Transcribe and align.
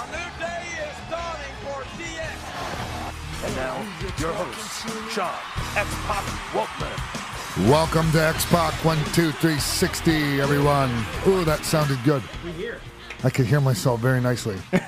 A 0.00 0.06
new 0.06 0.16
day 0.38 0.62
is 0.86 1.10
dawning 1.10 1.54
for 1.64 1.82
DX. 1.98 3.44
And 3.44 3.56
now, 3.56 3.84
your 4.18 4.32
host, 4.32 5.12
Sean 5.12 5.34
X-Pac 5.76 6.24
Waltman. 6.52 7.68
Welcome 7.68 8.12
to 8.12 8.22
X 8.22 8.44
Pac 8.46 8.74
12360, 8.82 10.40
everyone. 10.40 10.90
Ooh, 11.26 11.44
that 11.44 11.64
sounded 11.64 11.98
good. 12.04 12.22
I 13.24 13.30
could 13.30 13.46
hear 13.46 13.60
myself 13.60 14.00
very 14.00 14.20
nicely. 14.20 14.56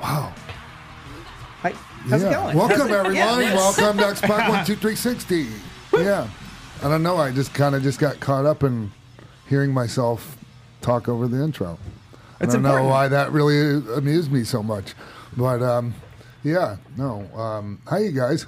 Wow. 0.00 0.32
Hi, 1.60 1.72
how's 2.08 2.22
yeah. 2.22 2.30
it 2.30 2.32
going? 2.32 2.56
Welcome, 2.56 2.80
it- 2.88 2.92
everyone. 2.92 3.14
Yeah. 3.42 3.54
Welcome 3.54 3.98
to 3.98 4.06
X 4.06 4.22
Pac 4.22 4.46
12360. 4.66 5.48
Yeah. 6.02 6.26
I 6.82 6.88
don't 6.88 7.02
know. 7.02 7.18
I 7.18 7.30
just 7.30 7.52
kind 7.52 7.74
of 7.74 7.82
just 7.82 7.98
got 7.98 8.18
caught 8.20 8.46
up 8.46 8.62
in 8.62 8.90
hearing 9.46 9.74
myself 9.74 10.38
talk 10.80 11.06
over 11.10 11.28
the 11.28 11.44
intro. 11.44 11.78
I 12.40 12.44
It's 12.44 12.54
don't 12.54 12.62
know 12.62 12.84
why 12.84 13.08
that 13.08 13.32
really 13.32 13.82
amused 13.94 14.32
me 14.32 14.44
so 14.44 14.62
much. 14.62 14.94
But, 15.36 15.62
um, 15.62 15.94
yeah, 16.42 16.76
no. 16.96 17.20
Um, 17.38 17.80
hi, 17.86 17.98
you 17.98 18.12
guys. 18.12 18.46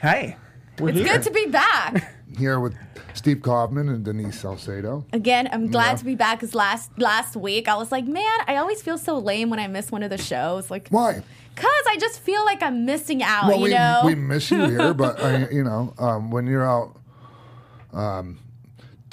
Hey, 0.00 0.36
we're 0.78 0.88
It's 0.90 0.98
here. 0.98 1.06
good 1.08 1.22
to 1.24 1.30
be 1.30 1.46
back. 1.46 2.12
Here 2.38 2.58
with 2.60 2.74
Steve 3.14 3.40
Kaufman 3.40 3.88
and 3.88 4.04
Denise 4.04 4.38
Salcedo. 4.40 5.06
Again, 5.12 5.48
I'm 5.52 5.70
glad 5.70 5.90
Yeah. 5.92 5.96
to 5.96 6.04
be 6.04 6.14
back 6.16 6.38
because 6.40 6.54
last 6.54 6.90
last 6.98 7.34
week 7.36 7.66
I 7.68 7.76
was 7.76 7.90
like, 7.92 8.04
man, 8.06 8.38
I 8.46 8.56
always 8.56 8.82
feel 8.82 8.98
so 8.98 9.16
lame 9.18 9.48
when 9.48 9.58
I 9.60 9.68
miss 9.68 9.90
one 9.92 10.02
of 10.02 10.10
the 10.10 10.18
shows. 10.18 10.70
Like, 10.70 10.88
Why? 10.90 11.22
cause 11.54 11.84
I 11.88 11.96
just 11.98 12.20
feel 12.20 12.44
like 12.44 12.62
I'm 12.62 12.84
missing 12.84 13.22
out. 13.22 13.46
Well, 13.48 13.58
you 13.58 13.62
we, 13.64 13.70
know, 13.70 14.02
we 14.04 14.14
miss 14.16 14.50
you 14.50 14.66
here, 14.68 14.92
but 14.92 15.18
I, 15.22 15.48
you 15.50 15.62
know, 15.64 15.94
um, 15.98 16.30
when 16.30 16.46
you're 16.46 16.68
out 16.68 16.96
um, 17.94 18.38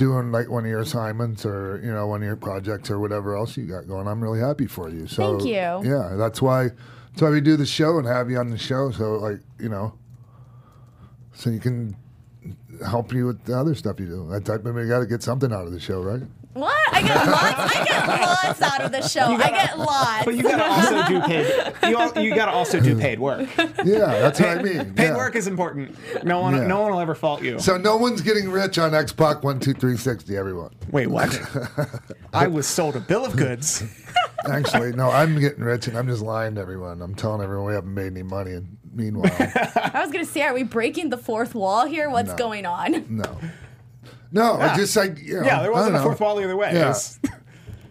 doing 0.04 0.34
like 0.34 0.50
one 0.50 0.66
of 0.66 0.70
your 0.70 0.82
assignments 0.82 1.46
or 1.46 1.80
you 1.82 1.92
know 1.92 2.08
one 2.08 2.22
of 2.22 2.26
your 2.26 2.36
projects 2.36 2.92
or 2.92 3.00
whatever 3.00 3.38
else 3.38 3.56
you 3.56 3.66
got 3.66 3.88
going, 3.88 4.06
I'm 4.06 4.22
really 4.22 4.42
happy 4.42 4.68
for 4.68 4.90
you. 4.90 5.08
So 5.08 5.38
Thank 5.38 5.48
you. 5.48 5.90
Yeah, 5.90 6.16
that's 6.18 6.42
why 6.42 6.70
that's 7.10 7.22
why 7.22 7.30
we 7.30 7.40
do 7.40 7.56
the 7.56 7.66
show 7.66 7.98
and 7.98 8.06
have 8.06 8.30
you 8.30 8.38
on 8.38 8.50
the 8.50 8.58
show. 8.58 8.92
So 8.92 9.14
like 9.14 9.40
you 9.60 9.70
know, 9.70 9.94
so 11.34 11.50
you 11.50 11.60
can 11.60 11.96
help 12.86 13.14
you 13.14 13.28
with 13.28 13.46
the 13.46 13.58
other 13.58 13.76
stuff 13.76 13.98
you 14.00 14.08
do. 14.08 14.28
That's, 14.30 14.50
I 14.50 14.58
mean, 14.58 14.76
we 14.76 14.88
got 14.88 15.00
to 15.00 15.06
get 15.06 15.24
something 15.24 15.54
out 15.54 15.66
of 15.66 15.72
the 15.72 15.80
show, 15.80 16.02
right? 16.02 16.24
What? 16.54 16.94
I 16.94 17.02
get 17.02 17.28
lots. 17.28 17.76
I 17.76 17.84
get 17.86 18.08
lots 18.48 18.62
out 18.62 18.82
of 18.82 18.92
the 18.92 19.02
show. 19.08 19.22
I 19.22 19.50
get 19.50 19.78
lots. 19.80 20.26
But 20.26 20.36
you 20.36 20.44
gotta 20.44 20.64
also 20.66 21.08
do 21.08 21.22
paid. 21.22 21.90
You, 21.90 21.98
al- 21.98 22.24
you 22.24 22.36
gotta 22.36 22.52
also 22.52 22.80
do 22.80 22.98
paid 22.98 23.20
work. 23.20 23.48
Yeah, 23.58 24.20
that's 24.20 24.40
what 24.40 24.50
I 24.58 24.62
mean. 24.62 24.94
Paid 24.96 25.04
yeah. 25.10 25.16
work 25.18 25.36
is 25.36 25.48
important. 25.48 25.96
No 26.24 26.42
one, 26.42 26.56
Yeah. 26.56 26.68
no 26.68 26.82
one 26.82 26.92
will 26.92 27.00
ever 27.00 27.16
fault 27.16 27.42
you. 27.44 27.60
So 27.60 27.78
no 27.78 27.98
one's 27.98 28.22
getting 28.22 28.50
rich 28.50 28.78
on 28.78 28.94
X 28.94 29.12
Pac 29.12 29.44
one 29.44 29.60
two 29.60 29.74
three 29.74 29.98
sixty. 29.98 30.38
Everyone. 30.38 30.72
Wait, 30.92 31.08
what? 31.08 31.38
I 32.34 32.48
was 32.48 32.68
sold 32.68 32.96
a 32.96 33.00
bill 33.00 33.26
of 33.26 33.36
goods. 33.36 33.84
Actually, 34.50 34.92
no, 34.94 35.10
I'm 35.10 35.40
getting 35.40 35.64
rich 35.64 35.88
and 35.88 35.98
I'm 35.98 36.08
just 36.08 36.22
lying 36.22 36.56
to 36.56 36.62
everyone. 36.62 37.02
I'm 37.02 37.16
telling 37.16 37.42
everyone 37.42 37.66
we 37.68 37.74
haven't 37.74 37.94
made 37.94 38.08
any 38.08 38.24
money. 38.24 38.52
And 38.52 38.78
meanwhile, 38.94 39.32
I 39.40 40.02
was 40.04 40.12
gonna 40.12 40.26
say, 40.26 40.42
are 40.42 40.54
we 40.54 40.64
breaking 40.64 41.10
the 41.10 41.18
fourth 41.18 41.56
wall 41.56 41.86
here? 41.86 42.10
What's 42.10 42.30
No. 42.32 42.36
going 42.38 42.66
on? 42.66 43.06
no. 43.10 43.38
No, 44.34 44.56
I 44.56 44.76
just 44.76 44.96
like, 44.96 45.20
you 45.22 45.36
know, 45.40 45.46
Yeah, 45.46 45.62
there 45.62 45.72
wasn't 45.72 45.96
a 45.96 46.00
know. 46.00 46.04
fourth 46.06 46.20
wall 46.20 46.42
either 46.42 46.58
way. 46.58 46.72
It 46.72 46.74
Yeah. 46.76 46.96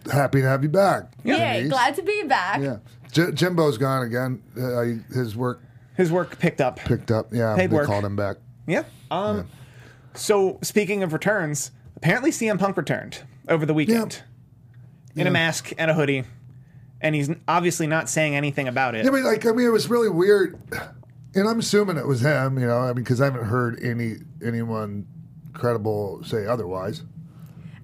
Happy 0.11 0.41
to 0.41 0.47
have 0.47 0.61
you 0.63 0.69
back. 0.69 1.05
Yay! 1.23 1.37
Denise. 1.37 1.69
Glad 1.71 1.95
to 1.95 2.01
be 2.03 2.23
back. 2.23 2.61
Yeah. 2.61 2.77
J- 3.11 3.31
Jimbo's 3.31 3.77
gone 3.77 4.03
again. 4.05 4.43
Uh, 4.57 4.79
I- 4.81 4.99
his 5.13 5.35
work 5.35 5.61
His 5.95 6.11
work 6.11 6.37
picked 6.39 6.59
up. 6.59 6.77
picked 6.79 7.09
up. 7.11 7.27
Yeah, 7.33 7.55
Paid 7.55 7.69
they 7.69 7.75
work. 7.75 7.85
called 7.87 8.03
him 8.03 8.15
back. 8.17 8.37
Yeah. 8.67 8.83
Um. 9.09 9.47
So 10.13 10.59
speaking 10.61 11.01
of 11.03 11.13
returns, 11.13 11.71
apparently 11.95 12.31
CM 12.31 12.59
Punk 12.59 12.75
returned 12.77 13.19
over 13.47 13.65
the 13.65 13.73
weekend 13.73 14.21
in 15.15 15.21
Yeah. 15.23 15.27
a 15.27 15.31
mask 15.31 15.71
and 15.77 15.89
a 15.89 15.93
hoodie, 15.93 16.25
and 17.01 17.15
he's 17.15 17.29
obviously 17.47 17.87
not 17.87 18.09
saying 18.09 18.35
anything 18.35 18.67
about 18.67 18.95
it. 18.95 19.05
Yeah, 19.05 19.11
but 19.11 19.21
like, 19.23 19.45
I 19.45 19.51
mean, 19.51 19.65
it 19.67 19.71
was 19.71 19.89
really 19.89 20.09
weird. 20.09 20.59
And 21.35 21.47
I'm 21.47 21.59
assuming 21.59 21.97
it 21.97 22.05
was 22.05 22.21
him, 22.21 22.59
you 22.59 22.67
know, 22.67 22.77
I 22.79 22.87
mean, 22.87 22.95
because 22.95 23.21
I 23.21 23.25
haven't 23.25 23.45
heard 23.45 23.79
any 23.81 24.17
anyone 24.45 25.07
credible 25.53 26.23
say 26.23 26.45
otherwise. 26.45 27.03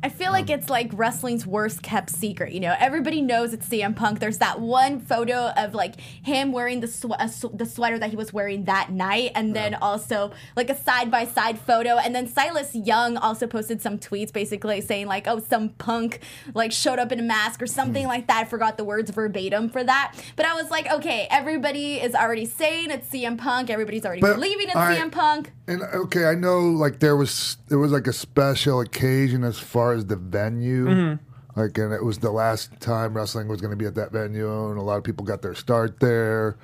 I 0.01 0.09
feel 0.09 0.31
like 0.31 0.47
mm. 0.47 0.55
it's 0.55 0.69
like 0.69 0.91
wrestling's 0.93 1.45
worst 1.45 1.81
kept 1.81 2.09
secret. 2.09 2.53
You 2.53 2.61
know, 2.61 2.75
everybody 2.79 3.21
knows 3.21 3.53
it's 3.53 3.67
CM 3.67 3.95
Punk. 3.95 4.19
There's 4.19 4.37
that 4.37 4.59
one 4.59 4.99
photo 4.99 5.51
of 5.57 5.73
like 5.73 5.99
him 5.99 6.51
wearing 6.51 6.79
the 6.79 6.87
sw- 6.87 7.19
sw- 7.29 7.53
the 7.53 7.65
sweater 7.65 7.99
that 7.99 8.09
he 8.09 8.15
was 8.15 8.31
wearing 8.31 8.65
that 8.65 8.91
night, 8.91 9.31
and 9.35 9.55
then 9.55 9.75
also 9.75 10.31
like 10.55 10.69
a 10.69 10.75
side 10.75 11.11
by 11.11 11.25
side 11.25 11.59
photo. 11.59 11.97
And 11.97 12.15
then 12.15 12.27
Silas 12.27 12.73
Young 12.73 13.17
also 13.17 13.45
posted 13.45 13.81
some 13.81 13.97
tweets 13.99 14.31
basically 14.31 14.81
saying 14.81 15.07
like, 15.07 15.27
"Oh, 15.27 15.39
some 15.39 15.69
punk 15.69 16.21
like 16.53 16.71
showed 16.71 16.99
up 16.99 17.11
in 17.11 17.19
a 17.19 17.23
mask 17.23 17.61
or 17.61 17.67
something 17.67 18.03
hmm. 18.03 18.09
like 18.09 18.27
that." 18.27 18.39
I 18.39 18.45
forgot 18.45 18.77
the 18.77 18.85
words 18.85 19.11
verbatim 19.11 19.69
for 19.69 19.83
that, 19.83 20.15
but 20.35 20.45
I 20.45 20.53
was 20.53 20.71
like, 20.71 20.89
okay, 20.89 21.27
everybody 21.29 21.95
is 21.95 22.15
already 22.15 22.45
saying 22.45 22.89
it's 22.89 23.09
CM 23.09 23.37
Punk. 23.37 23.69
Everybody's 23.69 24.05
already 24.05 24.21
But 24.21 24.35
believing 24.35 24.67
it's 24.67 24.75
I- 24.75 24.97
CM 24.97 25.11
Punk. 25.11 25.51
And 25.67 25.83
okay, 25.83 26.25
I 26.25 26.33
know 26.33 26.61
like 26.61 26.99
there 26.99 27.15
was 27.15 27.57
there 27.67 27.77
was 27.77 27.91
like 27.91 28.07
a 28.07 28.13
special 28.13 28.79
occasion 28.79 29.43
as 29.43 29.59
far 29.59 29.88
as 29.93 30.05
the 30.05 30.15
venue. 30.15 30.87
Mm-hmm. 30.87 31.59
Like 31.59 31.77
and 31.77 31.93
it 31.93 32.03
was 32.03 32.19
the 32.19 32.31
last 32.31 32.79
time 32.79 33.15
wrestling 33.15 33.47
was 33.47 33.59
going 33.59 33.71
to 33.71 33.77
be 33.77 33.85
at 33.85 33.95
that 33.95 34.11
venue 34.11 34.69
and 34.69 34.77
a 34.77 34.81
lot 34.81 34.97
of 34.97 35.03
people 35.03 35.25
got 35.25 35.41
their 35.41 35.55
start 35.55 35.99
there 35.99 36.57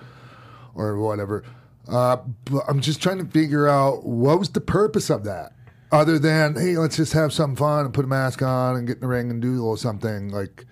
or 0.74 0.98
whatever. 0.98 1.44
Uh, 1.88 2.18
but 2.46 2.64
I'm 2.68 2.82
just 2.82 3.02
trying 3.02 3.18
to 3.20 3.26
figure 3.26 3.68
out 3.68 4.06
what 4.06 4.40
was 4.40 4.50
the 4.50 4.62
purpose 4.62 5.10
of 5.10 5.24
that 5.26 5.54
other 5.92 6.18
than 6.18 6.56
hey, 6.56 6.78
let's 6.78 6.98
just 6.98 7.14
have 7.14 7.34
some 7.34 7.56
fun 7.56 7.86
and 7.86 7.94
put 7.94 8.06
a 8.06 8.08
mask 8.08 8.42
on 8.42 8.76
and 8.76 8.88
get 8.88 8.98
in 8.98 9.02
the 9.02 9.08
ring 9.08 9.30
and 9.30 9.42
do 9.42 9.52
a 9.52 9.54
little 9.54 9.78
something 9.78 10.30
like 10.30 10.66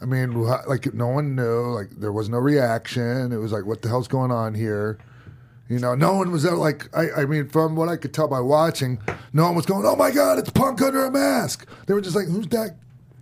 I 0.00 0.04
mean, 0.04 0.34
like 0.66 0.92
no 0.92 1.08
one 1.08 1.36
knew. 1.36 1.72
Like 1.72 1.90
there 1.90 2.12
was 2.12 2.28
no 2.28 2.38
reaction. 2.38 3.32
It 3.32 3.36
was 3.36 3.52
like, 3.52 3.64
what 3.64 3.82
the 3.82 3.88
hell's 3.88 4.08
going 4.08 4.32
on 4.32 4.54
here? 4.54 4.98
You 5.72 5.78
know, 5.78 5.94
no 5.94 6.14
one 6.14 6.30
was 6.30 6.42
there. 6.42 6.54
Like 6.54 6.94
I, 6.94 7.22
I 7.22 7.24
mean, 7.24 7.48
from 7.48 7.76
what 7.76 7.88
I 7.88 7.96
could 7.96 8.12
tell 8.12 8.28
by 8.28 8.40
watching, 8.40 8.98
no 9.32 9.44
one 9.44 9.54
was 9.54 9.64
going, 9.64 9.86
"Oh 9.86 9.96
my 9.96 10.10
God, 10.10 10.38
it's 10.38 10.50
Punk 10.50 10.82
under 10.82 11.06
a 11.06 11.10
mask." 11.10 11.66
They 11.86 11.94
were 11.94 12.02
just 12.02 12.14
like, 12.14 12.26
"Who's 12.26 12.46
that? 12.48 12.76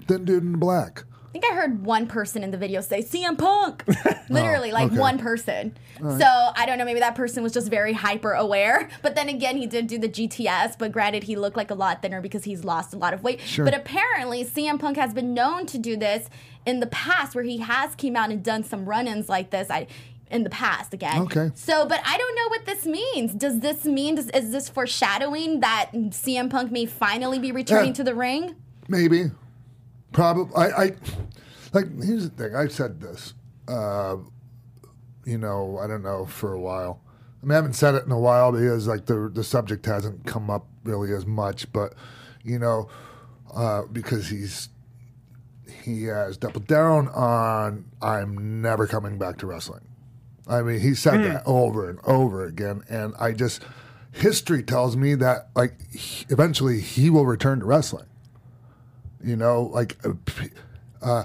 Thin 0.08 0.24
dude 0.24 0.42
in 0.42 0.58
black?" 0.58 1.04
I 1.28 1.32
think 1.32 1.44
I 1.44 1.54
heard 1.54 1.84
one 1.84 2.08
person 2.08 2.42
in 2.42 2.50
the 2.50 2.58
video 2.58 2.80
say 2.80 3.02
CM 3.02 3.38
Punk. 3.38 3.84
Oh, 4.30 4.34
Literally, 4.34 4.70
like 4.70 4.92
okay. 4.92 4.98
one 4.98 5.18
person. 5.18 5.76
So 5.98 6.24
I 6.24 6.64
don't 6.66 6.78
know, 6.78 6.84
maybe 6.84 7.00
that 7.00 7.16
person 7.16 7.42
was 7.42 7.52
just 7.52 7.68
very 7.68 7.92
hyper 7.92 8.32
aware. 8.32 8.88
But 9.02 9.16
then 9.16 9.28
again, 9.28 9.56
he 9.56 9.66
did 9.66 9.88
do 9.88 9.98
the 9.98 10.08
GTS, 10.08 10.78
but 10.78 10.92
granted, 10.92 11.24
he 11.24 11.34
looked 11.34 11.56
like 11.56 11.72
a 11.72 11.74
lot 11.74 12.00
thinner 12.00 12.20
because 12.20 12.44
he's 12.44 12.62
lost 12.64 12.94
a 12.94 12.96
lot 12.96 13.12
of 13.12 13.24
weight. 13.24 13.40
Sure. 13.40 13.64
But 13.64 13.74
apparently, 13.74 14.44
CM 14.44 14.78
Punk 14.78 14.96
has 14.96 15.12
been 15.12 15.34
known 15.34 15.66
to 15.66 15.78
do 15.78 15.96
this 15.96 16.30
in 16.64 16.78
the 16.78 16.86
past 16.86 17.34
where 17.34 17.42
he 17.42 17.58
has 17.58 17.96
came 17.96 18.14
out 18.14 18.30
and 18.30 18.40
done 18.44 18.62
some 18.62 18.88
run 18.88 19.08
ins 19.08 19.28
like 19.28 19.50
this. 19.50 19.68
I 19.68 19.88
in 20.30 20.44
the 20.44 20.50
past 20.50 20.94
again. 20.94 21.22
Okay. 21.22 21.50
So, 21.54 21.86
but 21.86 22.00
I 22.04 22.16
don't 22.16 22.34
know 22.36 22.48
what 22.48 22.64
this 22.66 22.86
means. 22.86 23.34
Does 23.34 23.60
this 23.60 23.84
mean, 23.84 24.14
does, 24.14 24.28
is 24.30 24.52
this 24.52 24.68
foreshadowing 24.68 25.60
that 25.60 25.90
CM 25.92 26.48
Punk 26.50 26.70
may 26.70 26.86
finally 26.86 27.38
be 27.38 27.52
returning 27.52 27.88
Yeah. 27.88 27.94
to 27.94 28.04
the 28.04 28.14
ring? 28.14 28.54
Maybe, 28.88 29.30
probably. 30.12 30.54
I, 30.56 30.66
I 30.68 30.92
like. 31.72 31.86
Here's 32.02 32.28
the 32.28 32.34
thing. 32.44 32.54
I've 32.56 32.72
said 32.72 33.00
this. 33.00 33.34
Uh, 33.68 34.16
you 35.24 35.38
know, 35.38 35.78
I 35.78 35.86
don't 35.86 36.02
know 36.02 36.26
for 36.26 36.52
a 36.52 36.60
while. 36.60 37.00
I 37.42 37.46
mean, 37.46 37.52
I 37.52 37.54
haven't 37.56 37.74
said 37.74 37.94
it 37.94 38.04
in 38.04 38.12
a 38.12 38.18
while 38.18 38.52
because 38.52 38.86
like 38.86 39.06
the 39.06 39.30
the 39.32 39.44
subject 39.44 39.86
hasn't 39.86 40.26
come 40.26 40.50
up 40.50 40.66
really 40.84 41.12
as 41.12 41.26
much. 41.26 41.72
But 41.72 41.94
you 42.42 42.58
know, 42.58 42.88
uh, 43.54 43.82
because 43.92 44.28
he's 44.28 44.68
he 45.84 46.04
has 46.04 46.36
doubled 46.36 46.66
down 46.66 47.08
on 47.08 47.84
I'm 48.02 48.60
never 48.60 48.86
coming 48.86 49.18
back 49.18 49.38
to 49.38 49.46
wrestling. 49.46 49.86
I 50.50 50.62
mean, 50.62 50.80
he 50.80 50.94
said 50.94 51.22
that 51.24 51.42
over 51.46 51.88
and 51.88 51.98
over 52.04 52.44
again, 52.44 52.82
and 52.88 53.14
I 53.18 53.32
just 53.32 53.62
history 54.12 54.62
tells 54.62 54.96
me 54.96 55.14
that 55.14 55.48
like 55.54 55.74
eventually 56.28 56.80
he 56.80 57.10
will 57.10 57.24
return 57.26 57.60
to 57.60 57.66
wrestling. 57.66 58.06
You 59.22 59.36
know, 59.36 59.62
like 59.62 59.96
uh, 60.04 60.12
uh, 61.02 61.24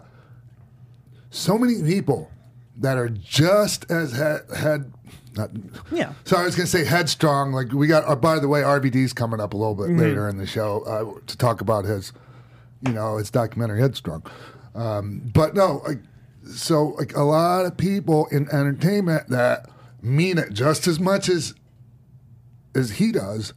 so 1.30 1.58
many 1.58 1.82
people 1.82 2.30
that 2.78 2.98
are 2.98 3.10
just 3.10 3.90
as 3.90 4.12
had, 4.12 4.42
had 4.56 4.92
Not, 5.36 5.50
Yeah. 5.92 6.14
So 6.26 6.38
I 6.38 6.44
was 6.44 6.56
going 6.56 6.66
to 6.66 6.72
say 6.72 6.86
headstrong. 6.86 7.52
Like 7.52 7.72
we 7.72 7.88
got. 7.88 8.08
Uh, 8.08 8.16
by 8.16 8.40
the 8.40 8.48
way, 8.48 8.62
RVD's 8.62 9.14
coming 9.14 9.40
up 9.40 9.54
a 9.54 9.58
little 9.58 9.76
bit 9.76 9.90
later 9.98 10.30
in 10.30 10.38
the 10.38 10.46
show 10.46 10.82
uh, 10.82 11.26
to 11.26 11.38
talk 11.38 11.62
about 11.62 11.86
his, 11.86 12.14
you 12.86 12.94
know, 12.94 13.18
his 13.18 13.32
documentary 13.32 13.80
Headstrong. 13.82 14.24
Um, 14.76 15.22
but 15.34 15.56
no, 15.56 15.82
like, 15.88 16.00
so 16.46 16.88
like 17.00 17.16
a 17.16 17.24
lot 17.24 17.66
of 17.66 17.78
people 17.78 18.28
in 18.32 18.48
entertainment 18.50 19.30
that 19.30 19.68
mean 20.02 20.38
it 20.38 20.54
just 20.54 20.88
as 20.88 21.00
much 21.00 21.30
as 21.30 21.54
as 22.76 22.92
he 22.92 23.12
does, 23.12 23.54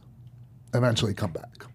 eventually 0.73 1.13
come 1.13 1.31
back. 1.31 1.65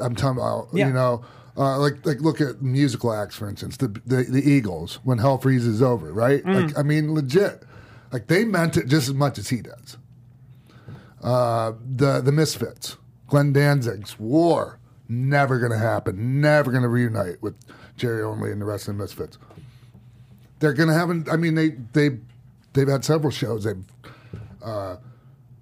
I'm 0.00 0.14
talking 0.14 0.38
about 0.38 0.68
Yeah. 0.72 0.88
you 0.88 0.92
know. 0.92 1.24
Uh, 1.56 1.76
like, 1.80 2.06
like, 2.06 2.20
look 2.20 2.40
at 2.40 2.62
musical 2.62 3.12
acts, 3.12 3.34
for 3.34 3.48
instance, 3.48 3.76
the, 3.78 3.88
the 4.06 4.22
the 4.30 4.48
Eagles 4.48 5.00
when 5.02 5.18
Hell 5.18 5.38
Freezes 5.38 5.82
Over, 5.82 6.12
right? 6.12 6.44
Like, 6.46 6.78
I 6.78 6.84
mean, 6.84 7.12
legit, 7.14 7.64
like 8.12 8.28
they 8.28 8.44
meant 8.44 8.76
it 8.76 8.86
just 8.86 9.08
as 9.08 9.14
much 9.14 9.38
as 9.38 9.48
he 9.48 9.60
does. 9.62 9.96
Uh, 11.20 11.72
the 11.96 12.20
the 12.20 12.30
Misfits, 12.30 12.96
Glenn 13.26 13.52
Danzig's 13.52 14.20
War, 14.20 14.78
never 15.08 15.58
going 15.58 15.72
to 15.72 15.78
happen. 15.78 16.40
Never 16.40 16.70
going 16.70 16.84
to 16.84 16.88
reunite 16.88 17.42
with 17.42 17.56
Jerry 17.96 18.22
Only 18.22 18.52
and 18.52 18.60
the 18.60 18.64
rest 18.64 18.86
of 18.86 18.96
the 18.96 19.02
Misfits. 19.02 19.36
They're 20.60 20.72
going 20.74 20.88
to 20.88 20.94
have. 20.94 21.10
an- 21.10 21.26
I 21.30 21.36
mean, 21.36 21.54
they 21.54 21.70
they 21.92 22.18
they've 22.72 22.88
had 22.88 23.04
several 23.04 23.30
shows. 23.30 23.64
They've, 23.64 23.84
uh, 24.62 24.96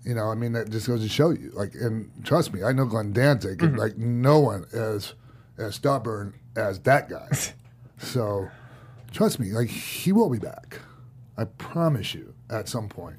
you 0.05 0.15
know, 0.15 0.31
I 0.31 0.35
mean, 0.35 0.53
that 0.53 0.71
just 0.71 0.87
goes 0.87 1.03
to 1.03 1.09
show 1.09 1.31
you. 1.31 1.51
Like, 1.55 1.75
and 1.75 2.11
trust 2.25 2.53
me, 2.53 2.63
I 2.63 2.73
know 2.73 2.85
Glenn 2.87 3.13
Danzig. 3.13 3.63
and, 3.63 3.77
Like, 3.77 3.97
no 3.99 4.39
one 4.39 4.65
is 4.73 5.15
as 5.59 5.75
stubborn 5.75 6.35
as 6.55 6.79
that 6.81 7.09
guy. 7.09 7.29
so, 7.99 8.49
trust 9.13 9.39
me, 9.41 9.51
like 9.53 9.69
he 9.69 10.13
will 10.13 10.31
be 10.31 10.39
back. 10.39 10.81
I 11.37 11.45
promise 11.45 12.15
you, 12.15 12.35
at 12.51 12.69
some 12.69 12.89
point. 12.89 13.17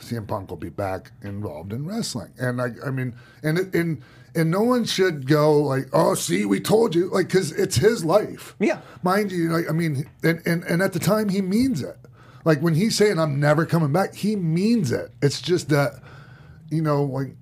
CM 0.00 0.26
Punk 0.28 0.50
will 0.50 0.58
be 0.58 0.68
back 0.68 1.10
involved 1.22 1.72
in 1.72 1.86
wrestling. 1.86 2.30
And 2.38 2.60
I, 2.60 2.68
I 2.86 2.90
mean, 2.90 3.14
and 3.42 3.58
and 3.74 4.02
and 4.36 4.50
no 4.50 4.62
one 4.62 4.84
should 4.84 5.26
go 5.26 5.58
like, 5.58 5.88
oh, 5.92 6.14
see, 6.14 6.44
we 6.44 6.60
told 6.60 6.94
you, 6.94 7.08
like, 7.10 7.28
because 7.28 7.52
it's 7.52 7.76
his 7.76 8.04
life. 8.04 8.54
Yeah. 8.60 8.80
mind 9.02 9.32
you, 9.32 9.50
like, 9.50 9.68
I 9.68 9.72
mean, 9.72 10.08
and, 10.22 10.42
and 10.46 10.62
and 10.64 10.82
at 10.82 10.92
the 10.92 10.98
time 10.98 11.28
he 11.28 11.40
means 11.40 11.82
it. 11.82 11.96
Like 12.44 12.60
when 12.60 12.74
he's 12.74 12.96
saying 12.96 13.18
I'm 13.18 13.40
never 13.40 13.66
coming 13.66 13.92
back, 13.92 14.14
he 14.14 14.36
means 14.36 14.92
it. 14.92 15.10
It's 15.20 15.40
just 15.40 15.68
that, 15.70 16.00
you 16.70 16.80
know, 16.80 17.02
like 17.02 17.34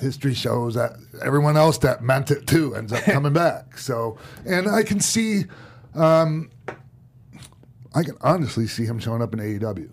history 0.00 0.34
shows 0.34 0.74
that 0.74 0.92
everyone 1.24 1.56
else 1.56 1.78
that 1.78 2.02
meant 2.02 2.30
it 2.30 2.46
too 2.46 2.74
ends 2.74 2.92
up 2.92 3.02
coming 3.04 3.32
back. 3.32 3.78
So, 3.78 4.18
and 4.44 4.68
I 4.68 4.82
can 4.82 4.98
see, 4.98 5.44
um, 5.94 6.50
I 7.94 8.02
can 8.02 8.16
honestly 8.20 8.66
see 8.66 8.84
him 8.84 8.98
showing 8.98 9.22
up 9.22 9.32
in 9.32 9.38
AEW. 9.38 9.90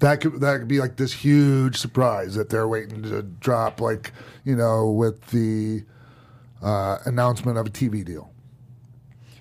That 0.00 0.20
could 0.20 0.40
that 0.40 0.58
could 0.58 0.68
be 0.68 0.80
like 0.80 0.96
this 0.96 1.12
huge 1.12 1.76
surprise 1.76 2.34
that 2.34 2.48
they're 2.48 2.68
waiting 2.68 3.02
to 3.02 3.22
drop, 3.22 3.80
like 3.80 4.12
you 4.44 4.56
know, 4.56 4.90
with 4.90 5.26
the 5.28 5.84
uh, 6.62 6.98
announcement 7.04 7.58
of 7.58 7.66
a 7.66 7.70
TV 7.70 8.04
deal. 8.04 8.32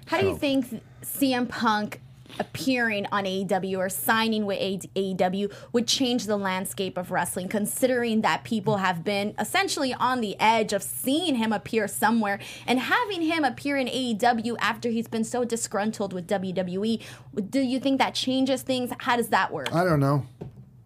How 0.06 0.20
do 0.20 0.28
you 0.28 0.38
think 0.38 0.82
CM 1.02 1.48
Punk 1.48 2.02
appearing 2.40 3.06
on 3.12 3.26
AEW 3.26 3.78
or 3.78 3.90
signing 3.90 4.46
with 4.46 4.60
AEW 4.60 5.54
would 5.74 5.88
change 5.88 6.26
the 6.26 6.38
landscape 6.38 6.98
of 6.98 7.12
wrestling, 7.12 7.48
considering 7.48 8.22
that 8.22 8.44
people 8.44 8.78
have 8.78 9.04
been 9.04 9.34
essentially 9.40 9.94
on 9.94 10.22
the 10.22 10.40
edge 10.40 10.74
of 10.74 10.84
seeing 10.84 11.36
him 11.36 11.52
appear 11.52 11.88
somewhere 11.88 12.40
and 12.68 12.80
having 12.80 13.22
him 13.22 13.44
appear 13.44 13.78
in 13.78 13.88
AEW 13.88 14.56
after 14.60 14.90
he's 14.90 15.08
been 15.08 15.24
so 15.24 15.44
disgruntled 15.44 16.14
with 16.14 16.28
WWE? 16.28 17.02
Do 17.50 17.60
you 17.60 17.80
think 17.80 18.00
that 18.00 18.14
changes 18.14 18.62
things? 18.62 18.92
How 19.00 19.16
does 19.16 19.30
that 19.30 19.52
work? 19.52 19.74
I 19.74 19.84
don't 19.84 20.00
know. 20.00 20.26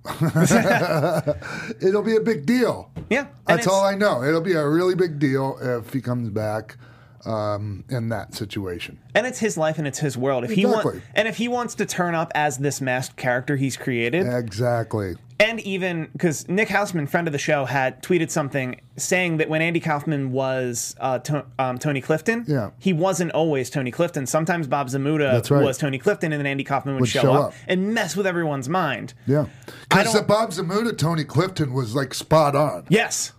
It'll 1.82 2.04
be 2.04 2.18
a 2.18 2.22
big 2.22 2.46
deal. 2.46 2.92
Yeah. 3.10 3.28
That's 3.48 3.68
all 3.68 3.86
I 3.86 3.96
know. 3.96 4.24
It'll 4.24 4.42
be 4.42 4.54
a 4.54 4.68
really 4.68 4.96
big 4.96 5.18
deal 5.18 5.58
if 5.62 5.94
he 5.94 6.02
comes 6.02 6.30
back 6.30 6.78
um, 7.26 7.84
in 7.90 8.10
that 8.10 8.34
situation. 8.34 9.00
And 9.16 9.26
it's 9.28 9.40
his 9.40 9.58
life 9.58 9.78
and 9.78 9.88
it's 9.88 10.00
his 10.00 10.18
world. 10.18 10.44
If 10.44 10.52
he 10.52 10.62
Exactly. 10.64 10.92
want, 10.94 11.04
and 11.16 11.28
if 11.28 11.38
he 11.38 11.48
wants 11.48 11.76
to 11.76 11.86
turn 11.86 12.16
up 12.16 12.32
as 12.36 12.58
this 12.58 12.82
masked 12.82 13.18
character 13.18 13.56
he's 13.56 13.78
created, 13.78 14.26
Exactly. 14.28 15.16
and 15.40 15.60
even 15.62 16.10
because 16.14 16.48
Nick 16.50 16.70
Hausman, 16.70 17.08
friend 17.10 17.28
of 17.28 17.32
the 17.32 17.38
show, 17.38 17.66
had 17.66 18.02
tweeted 18.04 18.30
something 18.32 18.80
saying 18.98 19.38
that 19.38 19.50
when 19.50 19.62
Andy 19.62 19.80
Kaufman 19.80 20.32
was 20.32 20.96
uh, 21.00 21.20
to, 21.20 21.46
um, 21.60 21.78
Tony 21.78 22.02
Clifton, 22.02 22.46
Yeah. 22.48 22.72
he 22.80 22.94
wasn't 22.94 23.32
always 23.32 23.70
Tony 23.70 23.92
Clifton. 23.92 24.26
Sometimes 24.26 24.68
Bob 24.68 24.88
Zmuda 24.88 25.50
right. 25.50 25.64
was 25.64 25.78
Tony 25.78 25.98
Clifton, 25.98 26.32
and 26.34 26.40
then 26.40 26.46
Andy 26.48 26.64
Kaufman 26.64 26.96
would, 26.96 27.02
Would 27.02 27.10
show, 27.10 27.22
show 27.22 27.34
up, 27.34 27.46
up. 27.48 27.54
and 27.68 27.94
mess 27.94 28.16
with 28.16 28.28
everyone's 28.28 28.70
mind. 28.70 29.14
Yeah. 29.28 29.46
Because 29.90 30.14
the 30.14 30.22
Bob 30.24 30.52
Zmuda 30.52 30.98
Tony 30.98 31.24
Clifton 31.24 31.74
was 31.74 31.96
like 31.96 32.14
spot 32.14 32.56
on. 32.56 32.86
Yes. 32.90 33.32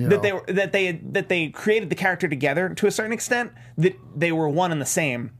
You 0.00 0.08
That 0.08 0.16
know. 0.16 0.22
they 0.22 0.32
were 0.32 0.44
that 0.48 0.72
they 0.72 0.92
that 0.92 1.28
they 1.28 1.48
created 1.48 1.90
the 1.90 1.94
character 1.96 2.28
together 2.28 2.68
to 2.70 2.86
a 2.86 2.90
certain 2.90 3.12
extent. 3.12 3.52
That 3.78 3.96
they 4.16 4.32
were 4.32 4.48
one 4.48 4.72
and 4.72 4.80
the 4.80 4.86
same, 4.86 5.30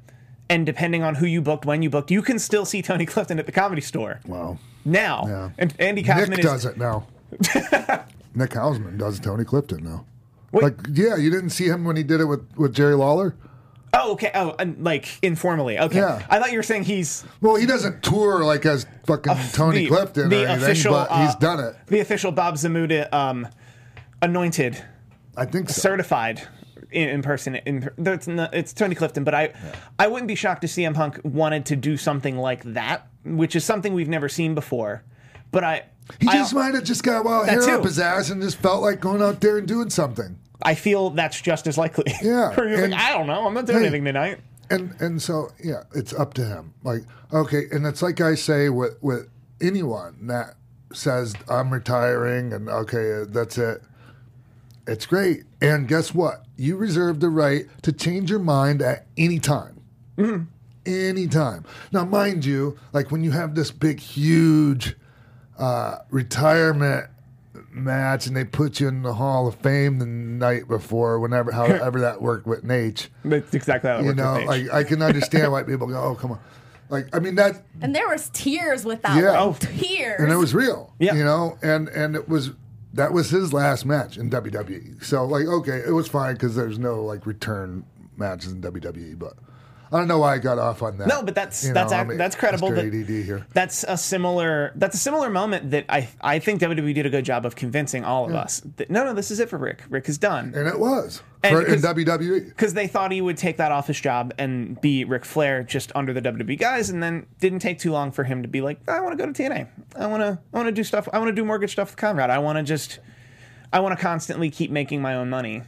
and 0.49 0.65
depending 0.67 1.03
on 1.03 1.17
who 1.17 1.27
you 1.27 1.41
booked, 1.43 1.65
when 1.67 1.83
you 1.83 1.91
booked, 1.91 2.11
you 2.11 2.23
can 2.23 2.39
still 2.39 2.65
see 2.65 2.83
Tony 2.83 3.07
Clifton 3.07 3.39
at 3.39 3.47
the 3.47 3.53
comedy 3.53 3.81
store 3.83 4.21
Wow. 4.27 4.59
now. 4.85 5.25
Yeah. 5.27 5.51
And 5.59 5.75
Andy 5.79 6.03
Kaufman 6.03 6.31
Nick 6.31 6.39
is 6.41 6.45
does 6.45 6.65
it 6.65 6.77
now. 6.79 7.07
Nick 8.35 8.51
Hausman 8.51 8.97
does 8.99 9.19
Tony 9.21 9.45
Clifton 9.45 9.83
now. 9.85 10.05
Wait. 10.53 10.63
Like, 10.65 10.75
yeah, 10.93 11.17
you 11.17 11.31
didn't 11.31 11.51
see 11.51 11.67
him 11.67 11.85
when 11.85 11.97
he 11.97 12.03
did 12.03 12.21
it 12.21 12.25
with, 12.25 12.45
with 12.57 12.75
Jerry 12.75 12.95
Lawler? 12.95 13.35
Oh, 13.93 14.13
okay. 14.13 14.31
Oh, 14.35 14.55
and, 14.59 14.83
like 14.85 15.19
informally. 15.23 15.79
Okay. 15.79 15.99
Yeah. 15.99 16.25
I 16.31 16.39
thought 16.39 16.53
you 16.53 16.59
were 16.59 16.63
saying 16.63 16.85
he's 16.85 17.25
Well, 17.41 17.57
he 17.57 17.67
doesn't 17.67 18.03
tour 18.05 18.45
like 18.45 18.65
as 18.67 18.87
fucking 19.07 19.35
Tony 19.53 19.81
the, 19.81 19.87
Clifton 19.89 20.29
the 20.29 20.45
or 20.45 20.47
anything, 20.47 20.63
official. 20.65 20.93
but 20.93 21.09
he's 21.11 21.35
uh, 21.35 21.39
done 21.41 21.61
it. 21.61 21.75
The 21.89 21.99
official 22.01 22.31
Bob 22.31 22.55
Zmuda 22.55 23.13
um, 23.13 23.49
anointed, 24.23 24.83
I 25.37 25.45
think 25.47 25.69
so. 25.71 25.81
certified 25.81 26.43
in, 26.91 27.09
in 27.09 27.23
person. 27.23 27.57
In, 27.57 27.89
it's, 27.99 28.27
not, 28.27 28.55
it's 28.55 28.73
Tony 28.73 28.95
Clifton, 28.95 29.25
but 29.25 29.35
I, 29.35 29.53
I 29.99 30.07
wouldn't 30.09 30.29
be 30.29 30.35
shocked 30.35 30.63
to 30.63 30.69
see 30.69 30.83
CM 30.83 30.95
Punk 30.95 31.21
wanted 31.25 31.67
to 31.67 31.77
do 31.77 31.97
something 31.97 32.37
like 32.37 32.63
that, 32.75 33.07
which 33.25 33.55
is 33.57 33.65
something 33.65 33.95
we've 33.95 34.09
never 34.09 34.29
seen 34.29 34.55
before. 34.55 35.03
But 35.51 35.65
I, 35.65 35.85
He 36.21 36.29
I, 36.29 36.33
just 36.35 36.55
might 36.55 36.75
have 36.75 36.85
just 36.85 37.03
got 37.03 37.25
wild 37.25 37.49
hair 37.49 37.61
too. 37.65 37.71
up 37.73 37.85
his 37.85 37.99
ass 37.99 38.31
and 38.31 38.41
just 38.43 38.57
felt 38.59 38.83
like 38.83 39.01
going 39.01 39.23
out 39.23 39.41
there 39.41 39.59
and 39.59 39.67
doing 39.67 39.91
something. 39.91 40.39
I 40.63 40.75
feel 40.75 41.11
that's 41.11 41.41
just 41.41 41.67
as 41.67 41.79
likely. 41.79 42.05
Yeah, 42.23 42.55
you're 42.57 42.85
and- 42.85 42.93
like, 42.93 43.01
I 43.01 43.13
don't 43.17 43.27
know. 43.27 43.47
I'm 43.47 43.55
not 43.55 43.67
doing 43.67 43.79
Hey. 43.81 43.87
anything 43.87 44.05
tonight. 44.05 44.41
And 44.73 44.95
and 45.01 45.21
so 45.21 45.49
yeah, 45.65 45.83
it's 45.97 46.13
up 46.13 46.35
to 46.35 46.45
him. 46.45 46.75
Like 46.85 47.03
okay, 47.33 47.63
and 47.73 47.85
it's 47.87 48.03
like 48.03 48.21
I 48.21 48.37
say 48.37 48.69
with 48.69 48.97
with 49.03 49.29
anyone 49.61 50.29
that 50.29 50.55
says 50.93 51.35
I'm 51.49 51.73
retiring 51.73 52.53
and 52.53 52.69
okay, 52.69 53.25
that's 53.29 53.59
it. 53.59 53.83
It's 54.87 55.07
great. 55.07 55.45
And 55.61 55.87
guess 55.87 56.15
what? 56.15 56.45
You 56.57 56.77
reserve 56.77 57.21
the 57.21 57.29
right 57.29 57.67
to 57.83 57.93
change 57.93 58.31
your 58.31 58.39
mind 58.41 58.83
at 58.83 59.07
any 59.17 59.39
time. 59.39 59.77
Anytime. 60.87 61.65
Now, 61.93 62.05
mind 62.05 62.45
you, 62.45 62.79
like 62.93 63.11
when 63.11 63.23
you 63.23 63.31
have 63.33 63.55
this 63.55 63.71
big, 63.71 64.01
huge 64.01 64.97
uh, 65.59 65.99
retirement 66.11 67.07
match 67.71 68.27
and 68.27 68.35
they 68.37 68.45
put 68.45 68.81
you 68.81 68.89
in 68.89 69.03
the 69.03 69.13
Hall 69.15 69.47
of 69.47 69.55
Fame 69.57 69.99
the 69.99 70.07
night 70.07 70.67
before, 70.69 71.21
whenever, 71.21 71.53
however 71.53 72.01
that 72.03 72.23
worked 72.23 72.47
with 72.47 72.65
Nate, 72.65 73.09
That's 73.25 73.53
exactly 73.55 73.91
how 73.91 73.99
it 73.99 74.01
you 74.01 74.07
works 74.09 74.17
know, 74.19 74.33
with 74.35 74.49
Paige. 74.49 74.67
like 74.69 74.73
I 74.73 74.85
can 74.85 75.03
understand 75.03 75.53
why 75.53 75.63
people 75.63 75.87
go, 75.87 76.03
oh, 76.03 76.15
come 76.15 76.33
on. 76.33 76.41
Like, 76.89 77.15
I 77.15 77.21
mean, 77.21 77.37
that, 77.37 77.63
and 77.83 77.95
there 77.95 78.09
was 78.09 78.31
tears 78.31 78.85
with 78.85 79.03
that 79.03 79.17
Yeah. 79.23 79.45
one. 79.45 79.55
Tears. 79.55 80.21
and 80.21 80.33
it 80.33 80.37
was 80.37 80.55
real, 80.55 80.93
Yeah. 80.99 81.15
you 81.15 81.23
know, 81.25 81.57
and, 81.63 81.89
and 81.89 82.17
it 82.17 82.29
was, 82.29 82.51
that 82.95 83.13
was 83.13 83.31
his 83.31 83.53
last 83.53 83.85
match 83.87 84.17
in 84.17 84.31
WWE. 84.31 85.03
So, 85.03 85.25
like, 85.25 85.47
okay, 85.47 85.83
it 85.87 85.93
was 85.93 86.09
fine 86.09 86.35
because 86.35 86.57
there's 86.57 86.79
no, 86.79 87.03
like, 87.05 87.27
return 87.27 87.85
matches 88.17 88.53
in 88.53 88.61
WWE, 88.63 89.19
but 89.19 89.35
I 89.93 89.99
don't 89.99 90.07
know 90.09 90.19
why 90.21 90.35
I 90.35 90.39
got 90.39 90.59
off 90.59 90.83
on 90.83 90.99
that. 90.99 91.09
No, 91.09 91.23
but 91.23 91.35
that's 91.35 91.65
You 91.67 91.73
that's 91.75 91.91
know, 91.93 92.03
ac- 92.03 92.17
that's 92.17 92.37
credible. 92.37 92.71
That, 92.71 92.85
ADD 92.87 93.09
here. 93.09 93.45
That's 93.53 93.85
a 93.89 93.97
similar 93.97 94.73
that's 94.77 94.95
a 94.95 94.99
similar 94.99 95.29
moment 95.31 95.73
that 95.73 95.87
I 95.89 96.09
I 96.21 96.39
think 96.39 96.61
WWE 96.61 96.95
did 96.95 97.07
a 97.07 97.11
good 97.11 97.25
job 97.25 97.45
of 97.45 97.57
convincing 97.57 98.05
all 98.05 98.25
of 98.25 98.35
us 98.35 98.63
that 98.77 98.89
no 98.91 99.05
no 99.05 99.15
this 99.15 99.31
is 99.33 99.41
it 99.41 99.49
for 99.49 99.59
Ric. 99.59 99.83
Ric 99.89 100.09
is 100.09 100.17
done 100.19 100.53
And 100.55 100.69
it 100.69 100.79
was 100.79 101.23
And 101.43 101.57
for, 101.57 101.67
in 101.67 101.81
WWE. 101.81 102.47
because 102.49 102.75
they 102.75 102.87
thought 102.87 103.11
he 103.11 103.21
would 103.21 103.37
take 103.37 103.57
that 103.57 103.73
office 103.73 104.01
job 104.01 104.33
and 104.39 104.81
be 104.81 105.05
Ric 105.05 105.25
Flair 105.25 105.65
just 105.65 105.91
under 105.97 106.13
the 106.13 106.23
WWE 106.23 106.57
guys, 106.59 106.91
and 106.91 107.03
then 107.03 107.27
didn't 107.41 107.59
take 107.59 107.79
too 107.81 107.91
long 107.91 108.13
for 108.13 108.23
him 108.25 108.43
to 108.43 108.49
be 108.49 108.61
like 108.61 108.79
I 108.89 109.01
want 109.01 109.19
to 109.19 109.25
go 109.27 109.31
to 109.33 109.43
TNA. 109.43 109.67
I 109.97 110.07
want 110.07 110.23
to 110.23 110.39
I 110.53 110.57
want 110.57 110.67
to 110.69 110.73
do 110.73 110.85
stuff. 110.85 111.09
I 111.13 111.19
want 111.19 111.31
to 111.31 111.35
do 111.35 111.45
mortgage 111.45 111.73
stuff 111.73 111.91
with 111.91 111.97
Conrad. 111.97 112.31
I 112.31 112.39
want 112.39 112.59
to 112.59 112.63
just 112.63 113.01
I 113.73 113.81
want 113.81 113.99
to 113.99 114.03
constantly 114.03 114.51
keep 114.51 114.71
making 114.71 115.03
my 115.03 115.15
own 115.17 115.31
money. 115.31 115.63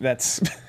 That's 0.00 0.40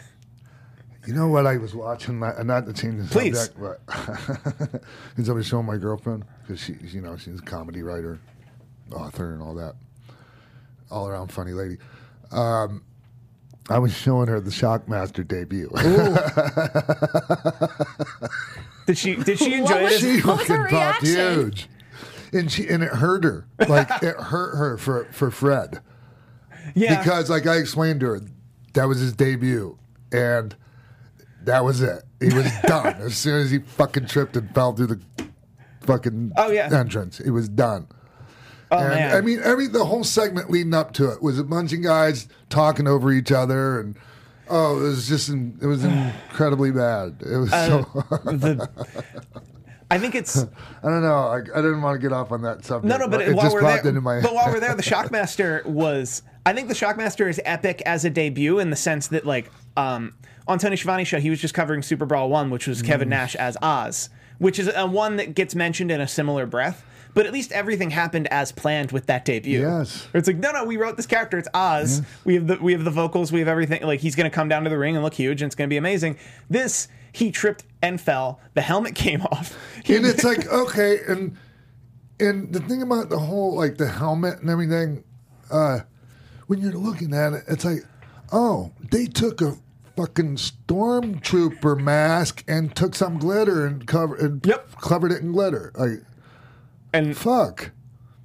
You 1.07 1.13
know 1.13 1.27
what 1.27 1.45
I 1.45 1.57
was 1.57 1.75
watching? 1.75 2.19
Not, 2.19 2.43
not 2.45 2.65
to 2.65 2.73
change 2.73 3.01
the 3.01 3.07
Please. 3.11 3.39
subject, 3.39 3.59
but 3.59 4.81
because 5.15 5.29
I 5.29 5.33
was 5.33 5.45
showing 5.45 5.65
my 5.65 5.77
girlfriend 5.77 6.25
because 6.41 6.59
she, 6.61 6.75
you 6.81 7.01
know, 7.01 7.15
she's 7.17 7.39
a 7.39 7.43
comedy 7.43 7.83
writer, 7.83 8.19
author, 8.91 9.33
and 9.33 9.41
all 9.41 9.53
that, 9.55 9.75
all 10.89 11.07
around 11.07 11.31
funny 11.31 11.51
lady. 11.51 11.77
Um, 12.31 12.83
I 13.69 13.77
was 13.79 13.95
showing 13.95 14.27
her 14.27 14.39
the 14.39 14.49
Shockmaster 14.51 15.27
debut. 15.27 15.69
did 18.87 18.97
she 18.97 19.15
did 19.15 19.37
she 19.39 19.53
enjoy 19.59 19.83
was- 19.83 19.93
it? 19.93 19.99
she 19.99 20.21
What 20.27 20.39
was 20.39 20.47
her 20.47 20.63
fucking 20.63 20.77
popped 20.77 21.01
reaction? 21.03 21.41
huge. 21.43 21.69
and 22.33 22.51
she 22.51 22.67
and 22.67 22.83
it 22.83 22.89
hurt 22.91 23.23
her. 23.23 23.47
Like 23.67 23.89
it 24.03 24.15
hurt 24.17 24.55
her 24.57 24.77
for 24.77 25.05
for 25.11 25.31
Fred 25.31 25.81
Yeah. 26.75 26.97
because 26.99 27.29
like 27.29 27.47
I 27.47 27.57
explained 27.57 27.99
to 28.01 28.05
her, 28.07 28.21
that 28.73 28.85
was 28.85 28.99
his 28.99 29.13
debut, 29.13 29.77
and 30.11 30.55
that 31.45 31.63
was 31.63 31.81
it. 31.81 32.03
He 32.19 32.33
was 32.33 32.51
done 32.65 32.95
as 33.01 33.15
soon 33.15 33.41
as 33.41 33.51
he 33.51 33.59
fucking 33.59 34.07
tripped 34.07 34.35
and 34.37 34.53
fell 34.53 34.73
through 34.73 34.87
the 34.87 35.01
fucking 35.81 36.33
Oh, 36.37 36.51
yeah. 36.51 36.69
entrance. 36.71 37.17
He 37.19 37.29
was 37.29 37.47
done. 37.49 37.87
oh 38.71 38.77
and 38.79 38.89
man. 38.89 39.15
I 39.15 39.21
mean, 39.21 39.39
every 39.43 39.67
the 39.67 39.85
whole 39.85 40.03
segment 40.03 40.49
leading 40.49 40.73
up 40.73 40.93
to 40.93 41.11
it 41.11 41.21
was 41.21 41.39
a 41.39 41.43
bunch 41.43 41.73
of 41.73 41.81
guys 41.83 42.27
talking 42.49 42.87
over 42.87 43.11
each 43.11 43.31
other, 43.31 43.79
and 43.79 43.95
oh, 44.49 44.79
it 44.79 44.83
was 44.83 45.07
just 45.07 45.29
in, 45.29 45.57
it 45.61 45.67
was 45.67 45.83
incredibly 45.83 46.71
bad. 46.71 47.17
It 47.21 47.37
was 47.37 47.51
Uh, 47.53 47.67
so. 47.67 48.03
the, 48.31 48.69
I 49.91 49.99
think 49.99 50.15
it's 50.15 50.35
I 50.43 50.47
don't 50.89 51.03
know. 51.03 51.13
I, 51.27 51.37
I 51.37 51.61
didn't 51.61 51.83
want 51.83 52.01
to 52.01 52.05
get 52.07 52.11
off 52.11 52.31
on 52.31 52.41
that 52.41 52.65
subject. 52.65 52.85
no, 52.89 52.97
no, 52.97 53.07
but 53.07 53.21
it 53.21 53.35
while 53.35 53.45
just 53.45 53.53
we're 53.53 53.61
popped 53.61 53.83
there, 53.83 53.89
into 53.89 54.01
my. 54.01 54.19
but 54.19 54.33
while 54.33 54.47
we're 54.51 54.59
there, 54.59 54.73
the 54.75 54.81
Shockmaster 54.83 55.63
was. 55.65 56.23
I 56.47 56.53
think 56.53 56.67
the 56.67 56.73
Shockmaster 56.75 57.29
is 57.29 57.39
epic 57.45 57.81
as 57.85 58.03
a 58.05 58.09
debut 58.09 58.59
in 58.59 58.69
the 58.71 58.75
sense 58.75 59.07
that, 59.07 59.25
like, 59.25 59.51
um, 59.77 60.13
on 60.47 60.59
Tony 60.59 60.75
Schiavone's 60.75 61.07
show, 61.07 61.19
he 61.19 61.29
was 61.29 61.39
just 61.39 61.53
covering 61.53 61.81
Super 61.81 62.05
Brawl 62.05 62.29
One, 62.29 62.49
which 62.49 62.67
was 62.67 62.81
Mm. 62.81 62.85
Kevin 62.85 63.09
Nash 63.09 63.35
as 63.35 63.57
Oz, 63.61 64.09
which 64.37 64.59
is 64.59 64.69
a 64.75 64.85
one 64.85 65.15
that 65.17 65.33
gets 65.35 65.55
mentioned 65.55 65.91
in 65.91 65.99
a 66.01 66.07
similar 66.07 66.45
breath. 66.45 66.83
But 67.13 67.25
at 67.25 67.31
least 67.31 67.53
everything 67.53 67.91
happened 67.91 68.27
as 68.27 68.51
planned 68.51 68.91
with 68.91 69.05
that 69.05 69.23
debut. 69.23 69.61
Yes. 69.61 70.05
It's 70.13 70.27
like, 70.27 70.35
no, 70.35 70.51
no, 70.51 70.65
we 70.65 70.75
wrote 70.75 70.97
this 70.97 71.05
character. 71.05 71.37
It's 71.37 71.47
Oz. 71.53 72.01
We 72.25 72.33
have 72.35 72.45
the 72.47 72.57
we 72.57 72.73
have 72.73 72.83
the 72.83 72.91
vocals. 72.91 73.31
We 73.31 73.39
have 73.39 73.47
everything. 73.47 73.81
Like 73.83 74.01
he's 74.01 74.15
going 74.17 74.29
to 74.29 74.35
come 74.35 74.49
down 74.49 74.65
to 74.65 74.69
the 74.69 74.77
ring 74.77 74.95
and 74.95 75.03
look 75.03 75.13
huge, 75.13 75.41
and 75.41 75.47
it's 75.47 75.55
going 75.55 75.69
to 75.69 75.73
be 75.73 75.77
amazing. 75.77 76.17
This 76.49 76.89
he 77.13 77.31
tripped 77.31 77.63
and 77.81 78.01
fell. 78.01 78.41
The 78.53 78.61
helmet 78.61 78.95
came 79.05 79.21
off. 79.21 79.57
He- 79.85 79.95
and 79.95 80.05
it's 80.05 80.25
like 80.25 80.45
okay, 80.51 80.99
and 81.07 81.37
and 82.19 82.51
the 82.51 82.59
thing 82.59 82.81
about 82.81 83.09
the 83.09 83.19
whole 83.19 83.55
like 83.55 83.77
the 83.77 83.87
helmet 83.87 84.39
and 84.41 84.49
everything, 84.49 85.05
uh, 85.49 85.79
when 86.47 86.59
you're 86.59 86.73
looking 86.73 87.13
at 87.13 87.31
it, 87.31 87.43
it's 87.47 87.63
like, 87.63 87.85
oh, 88.33 88.71
they 88.91 89.05
took 89.05 89.39
a 89.41 89.57
fucking 89.95 90.37
stormtrooper 90.37 91.79
mask 91.79 92.43
and 92.47 92.75
took 92.75 92.95
some 92.95 93.17
glitter 93.17 93.65
and 93.65 93.85
cover 93.87 94.15
and 94.15 94.45
Yep. 94.45 94.81
covered 94.81 95.11
it 95.11 95.21
in 95.21 95.31
glitter. 95.31 95.71
Like 95.75 96.01
and 96.93 97.15
fuck. 97.17 97.71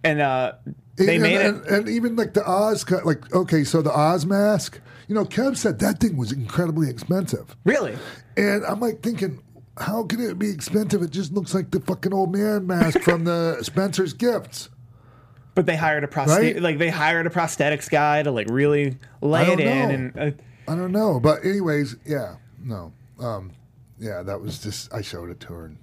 and 0.05 0.21
uh, 0.21 0.53
they 0.97 1.15
and, 1.15 1.23
made 1.23 1.37
it. 1.37 1.47
and, 1.47 1.67
and 1.67 1.89
even 1.89 2.17
like 2.17 2.35
the 2.35 2.49
Oz, 2.49 2.85
cut, 2.85 3.05
like 3.07 3.33
okay, 3.35 3.65
so 3.65 3.83
the 3.83 3.93
Oz 3.97 4.27
mask. 4.27 4.81
You 5.09 5.15
know, 5.17 5.25
Kev 5.25 5.57
said 5.57 5.81
that 5.81 5.99
thing 5.99 6.17
was 6.17 6.31
incredibly 6.31 6.89
expensive. 6.89 7.57
Really? 7.65 7.99
And 8.37 8.65
I'm 8.65 8.79
like 8.79 9.03
thinking, 9.03 9.43
how 9.77 10.05
can 10.05 10.21
it 10.21 10.39
be 10.39 10.51
expensive? 10.51 11.03
It 11.03 11.11
just 11.11 11.33
looks 11.33 11.53
like 11.53 11.73
the 11.73 11.81
fucking 11.81 12.15
old 12.15 12.33
man 12.33 12.67
mask 12.67 13.01
from 13.03 13.25
the 13.25 13.59
Spencer's 13.63 14.13
Gifts. 14.13 14.69
But 15.57 15.67
they 15.67 15.75
hired 15.75 16.05
a 16.05 16.09
prosthetic, 16.09 16.55
Right? 16.55 16.63
like 16.63 16.79
they 16.79 16.91
hired 16.91 17.27
a 17.27 17.31
prosthetics 17.31 17.91
guy 17.91 18.23
to 18.23 18.31
like 18.31 18.47
really 18.51 18.99
lay 19.21 19.43
it 19.43 19.47
don't 19.47 19.61
in, 19.61 19.89
know. 19.89 19.95
and 19.95 20.19
uh, 20.19 20.37
I 20.71 20.77
don't 20.77 20.93
know, 20.93 21.19
but 21.19 21.45
anyways, 21.45 21.97
yeah, 22.07 22.37
no, 22.63 22.93
um, 23.19 23.53
yeah, 23.99 24.23
that 24.23 24.41
was 24.41 24.63
just 24.63 24.93
I 24.95 25.03
showed 25.03 25.31
it 25.31 25.41
to 25.41 25.53
her, 25.53 25.65
and 25.67 25.79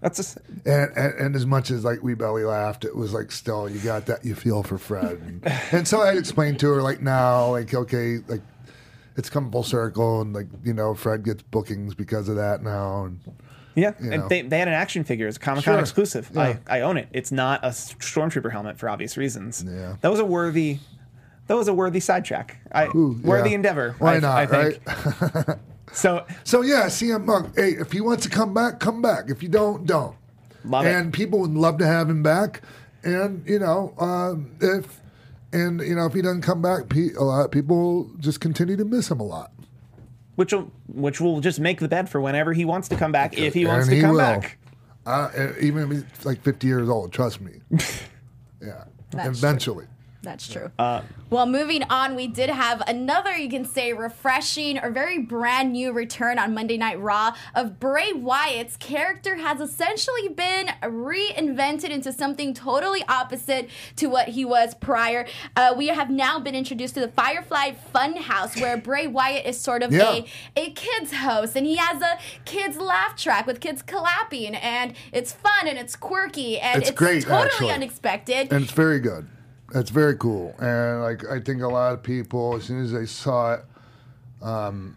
that's 0.00 0.18
just 0.18 0.38
and, 0.66 0.90
and, 0.94 1.14
and 1.18 1.36
as 1.36 1.46
much 1.46 1.70
as 1.70 1.84
like 1.84 2.02
we 2.02 2.14
belly 2.14 2.44
laughed, 2.44 2.84
it 2.84 2.94
was 2.94 3.14
like 3.14 3.32
still 3.32 3.68
you 3.68 3.80
got 3.80 4.06
that 4.06 4.24
you 4.24 4.34
feel 4.34 4.62
for 4.62 4.76
Fred, 4.76 5.18
and, 5.20 5.46
and 5.72 5.88
so 5.88 6.02
I 6.02 6.12
explained 6.12 6.60
to 6.60 6.68
her 6.68 6.82
like 6.82 7.00
now, 7.00 7.52
like 7.52 7.72
okay, 7.72 8.18
like 8.28 8.42
it's 9.16 9.30
come 9.30 9.50
full 9.50 9.62
circle, 9.62 10.20
and 10.20 10.34
like 10.34 10.48
you 10.62 10.74
know 10.74 10.94
Fred 10.94 11.24
gets 11.24 11.42
bookings 11.42 11.94
because 11.94 12.28
of 12.28 12.36
that 12.36 12.62
now, 12.62 13.06
and 13.06 13.20
yeah. 13.74 13.92
You 14.00 14.12
and 14.12 14.28
they, 14.28 14.42
they 14.42 14.58
had 14.58 14.68
an 14.68 14.74
action 14.74 15.04
figure. 15.04 15.26
It's 15.26 15.36
a 15.36 15.40
Comic 15.40 15.64
Con 15.64 15.74
Sure. 15.74 15.80
exclusive. 15.80 16.30
Yeah. 16.32 16.58
I, 16.68 16.78
I 16.78 16.80
own 16.82 16.96
it. 16.96 17.08
It's 17.12 17.32
not 17.32 17.64
a 17.64 17.68
stormtrooper 17.68 18.52
helmet 18.52 18.78
for 18.78 18.88
obvious 18.88 19.16
reasons. 19.16 19.64
Yeah. 19.66 19.96
That 20.00 20.10
was 20.10 20.20
a 20.20 20.24
worthy. 20.24 20.78
That 21.46 21.56
was 21.56 21.68
a 21.68 21.74
worthy 21.74 22.00
sidetrack. 22.00 22.56
I 22.72 22.86
Ooh, 22.88 23.20
worthy 23.22 23.50
yeah. 23.50 23.56
endeavor. 23.56 23.94
Why 23.98 24.16
I, 24.16 24.20
not, 24.20 24.36
I 24.38 24.46
think. 24.46 24.86
right? 25.46 25.58
So 25.92 26.26
So 26.42 26.62
yeah, 26.62 26.86
CM 26.86 27.24
Punk. 27.24 27.54
Hey, 27.56 27.70
if 27.72 27.92
he 27.92 28.00
wants 28.00 28.24
to 28.24 28.30
come 28.30 28.52
back, 28.52 28.80
come 28.80 29.00
back. 29.00 29.30
If 29.30 29.42
you 29.44 29.48
don't, 29.48 29.86
don't. 29.86 30.16
Love 30.64 30.86
it. 30.86 30.90
and 30.94 31.12
people 31.12 31.38
would 31.40 31.52
love 31.54 31.78
to 31.78 31.86
have 31.86 32.10
him 32.10 32.22
back. 32.22 32.62
And 33.04 33.46
you 33.48 33.58
know, 33.60 33.94
um, 33.98 34.50
if 34.60 35.00
and 35.52 35.80
you 35.80 35.94
know 35.94 36.06
if 36.06 36.14
he 36.14 36.22
doesn't 36.22 36.42
come 36.42 36.60
back, 36.62 36.88
pe- 36.88 37.12
a 37.16 37.22
lot 37.22 37.44
of 37.44 37.50
people 37.52 38.10
just 38.18 38.40
continue 38.40 38.76
to 38.76 38.84
miss 38.84 39.08
him 39.10 39.20
a 39.20 39.24
lot. 39.24 39.52
which 40.36 40.52
will 40.52 40.72
which 40.88 41.20
will 41.20 41.40
just 41.40 41.60
make 41.60 41.78
the 41.78 41.86
bed 41.88 42.08
for 42.08 42.20
whenever 42.20 42.52
he 42.54 42.64
wants 42.64 42.88
to 42.88 42.96
come 42.96 43.12
back 43.12 43.38
if 43.38 43.54
he 43.54 43.64
wants 43.64 43.86
And 43.86 43.90
to 43.90 43.96
he 43.96 44.02
come 44.02 44.12
will. 44.12 44.18
back. 44.18 44.58
Uh, 45.06 45.30
even 45.60 45.84
if 45.84 45.90
he's 46.16 46.24
like 46.26 46.40
50 46.42 46.66
years 46.66 46.88
old, 46.88 47.12
trust 47.12 47.40
me. 47.40 47.60
Yeah, 48.60 48.84
That's 49.10 49.38
eventually. 49.38 49.84
That's 50.24 50.48
true. 50.48 50.70
Uh, 50.78 51.02
well, 51.30 51.46
moving 51.46 51.82
on, 51.84 52.14
we 52.14 52.26
did 52.26 52.50
have 52.50 52.82
another, 52.88 53.36
you 53.36 53.48
can 53.48 53.64
say, 53.64 53.92
refreshing 53.92 54.78
or 54.78 54.90
very 54.90 55.18
brand 55.18 55.72
new 55.72 55.92
return 55.92 56.38
on 56.38 56.54
Monday 56.54 56.76
Night 56.76 56.98
Raw 57.00 57.34
of 57.54 57.78
Bray 57.80 58.12
Wyatt's 58.12 58.76
character 58.76 59.36
has 59.36 59.60
essentially 59.60 60.28
been 60.28 60.68
reinvented 60.82 61.90
into 61.90 62.12
something 62.12 62.54
totally 62.54 63.04
opposite 63.08 63.68
to 63.96 64.06
what 64.06 64.28
he 64.28 64.44
was 64.44 64.74
prior. 64.74 65.26
Uh, 65.56 65.74
we 65.76 65.88
have 65.88 66.10
now 66.10 66.38
been 66.38 66.54
introduced 66.54 66.94
to 66.94 67.00
the 67.00 67.08
Firefly 67.08 67.72
Funhouse, 67.94 68.60
where 68.60 68.76
Bray 68.76 69.06
Wyatt 69.06 69.46
is 69.46 69.60
sort 69.60 69.82
of 69.82 69.92
Yeah. 69.92 70.10
a 70.12 70.26
a 70.56 70.70
kids 70.70 71.12
host, 71.12 71.56
and 71.56 71.66
he 71.66 71.76
has 71.76 72.00
a 72.00 72.18
kids 72.44 72.76
laugh 72.76 73.16
track 73.16 73.46
with 73.46 73.60
kids 73.60 73.82
clapping, 73.82 74.54
and 74.54 74.94
it's 75.12 75.32
fun 75.32 75.66
and 75.66 75.78
it's 75.78 75.96
quirky 75.96 76.58
and 76.58 76.80
It's 76.80 76.90
it's, 76.90 76.98
great, 76.98 77.22
totally 77.24 77.44
actually. 77.46 77.70
unexpected. 77.72 78.52
And 78.52 78.64
it's 78.64 78.72
very 78.72 79.00
good. 79.00 79.26
It's 79.74 79.90
very 79.90 80.16
cool. 80.16 80.54
And 80.58 81.02
like 81.02 81.24
I 81.26 81.40
think 81.40 81.62
a 81.62 81.68
lot 81.68 81.94
of 81.94 82.02
people, 82.02 82.56
as 82.56 82.64
soon 82.64 82.82
as 82.82 82.92
they 82.92 83.06
saw 83.06 83.54
it, 83.54 83.64
um, 84.42 84.96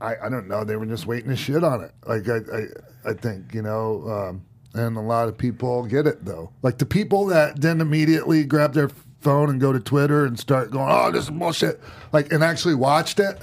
I 0.00 0.16
I 0.24 0.28
don't 0.28 0.48
know, 0.48 0.64
they 0.64 0.76
were 0.76 0.86
just 0.86 1.06
waiting 1.06 1.30
to 1.30 1.36
shit 1.36 1.62
on 1.62 1.82
it. 1.82 1.92
Like 2.06 2.28
I 2.28 2.36
I, 2.36 3.10
I 3.10 3.12
think 3.14 3.54
you 3.54 3.62
know, 3.62 4.08
um, 4.08 4.44
and 4.74 4.96
a 4.96 5.00
lot 5.00 5.28
of 5.28 5.38
people 5.38 5.84
get 5.86 6.06
it 6.06 6.24
though. 6.24 6.50
Like 6.62 6.78
the 6.78 6.86
people 6.86 7.26
that 7.26 7.60
then 7.60 7.80
immediately 7.80 8.44
grab 8.44 8.74
their 8.74 8.90
phone 9.20 9.50
and 9.50 9.60
go 9.60 9.72
to 9.72 9.80
Twitter 9.80 10.26
and 10.26 10.38
start 10.38 10.70
going, 10.70 10.88
"Oh, 10.90 11.10
this 11.10 11.24
is 11.24 11.30
bullshit," 11.30 11.80
like 12.12 12.32
and 12.32 12.42
actually 12.42 12.74
watched 12.74 13.20
it. 13.20 13.42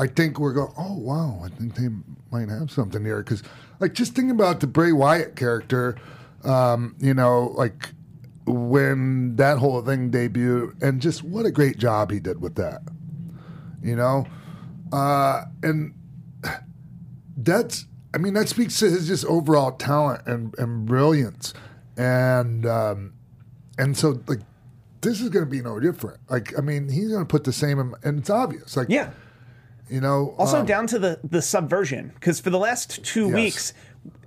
I 0.00 0.06
think 0.06 0.38
we're 0.40 0.54
going, 0.54 0.72
oh, 0.78 0.96
wow, 0.96 1.42
I 1.44 1.50
think 1.50 1.74
they 1.74 1.88
might 2.30 2.48
have 2.48 2.70
something 2.70 3.04
here. 3.04 3.18
Because, 3.18 3.42
like, 3.80 3.92
just 3.92 4.14
think 4.14 4.30
about 4.30 4.60
the 4.60 4.66
Bray 4.66 4.92
Wyatt 4.92 5.36
character, 5.36 5.94
um, 6.42 6.96
you 7.00 7.12
know, 7.12 7.52
like 7.54 7.90
when 8.50 9.36
that 9.36 9.58
whole 9.58 9.80
thing 9.82 10.10
debuted, 10.10 10.80
and 10.82 11.00
just 11.00 11.22
what 11.22 11.46
a 11.46 11.50
great 11.50 11.78
job 11.78 12.10
he 12.10 12.20
did 12.20 12.40
with 12.40 12.54
that, 12.56 12.82
you 13.82 13.96
know? 13.96 14.26
Uh, 14.92 15.44
and 15.62 15.94
that's, 17.36 17.86
I 18.14 18.18
mean, 18.18 18.34
that 18.34 18.48
speaks 18.48 18.78
to 18.80 18.90
his 18.90 19.06
just 19.06 19.24
overall 19.24 19.72
talent 19.72 20.22
and, 20.26 20.54
and 20.58 20.86
brilliance. 20.86 21.54
And, 21.96 22.66
um, 22.66 23.12
and 23.78 23.96
so, 23.96 24.20
like, 24.26 24.40
this 25.00 25.20
is 25.20 25.28
going 25.28 25.44
to 25.44 25.50
be 25.50 25.62
no 25.62 25.80
different. 25.80 26.18
Like, 26.28 26.56
I 26.58 26.60
mean, 26.60 26.88
he's 26.88 27.08
going 27.08 27.20
to 27.22 27.26
put 27.28 27.44
the 27.44 27.52
same, 27.52 27.94
and 28.02 28.18
it's 28.18 28.30
obvious. 28.30 28.76
Like, 28.76 28.88
yeah. 28.90 29.10
you 29.88 30.00
know, 30.00 30.34
Also 30.38 30.60
um, 30.60 30.66
down 30.66 30.86
to 30.88 30.98
the 30.98 31.18
the 31.24 31.40
subversion 31.40 32.12
because 32.14 32.40
for 32.40 32.50
the 32.50 32.58
last 32.58 33.02
two 33.04 33.26
Yes. 33.26 33.34
weeks 33.34 33.74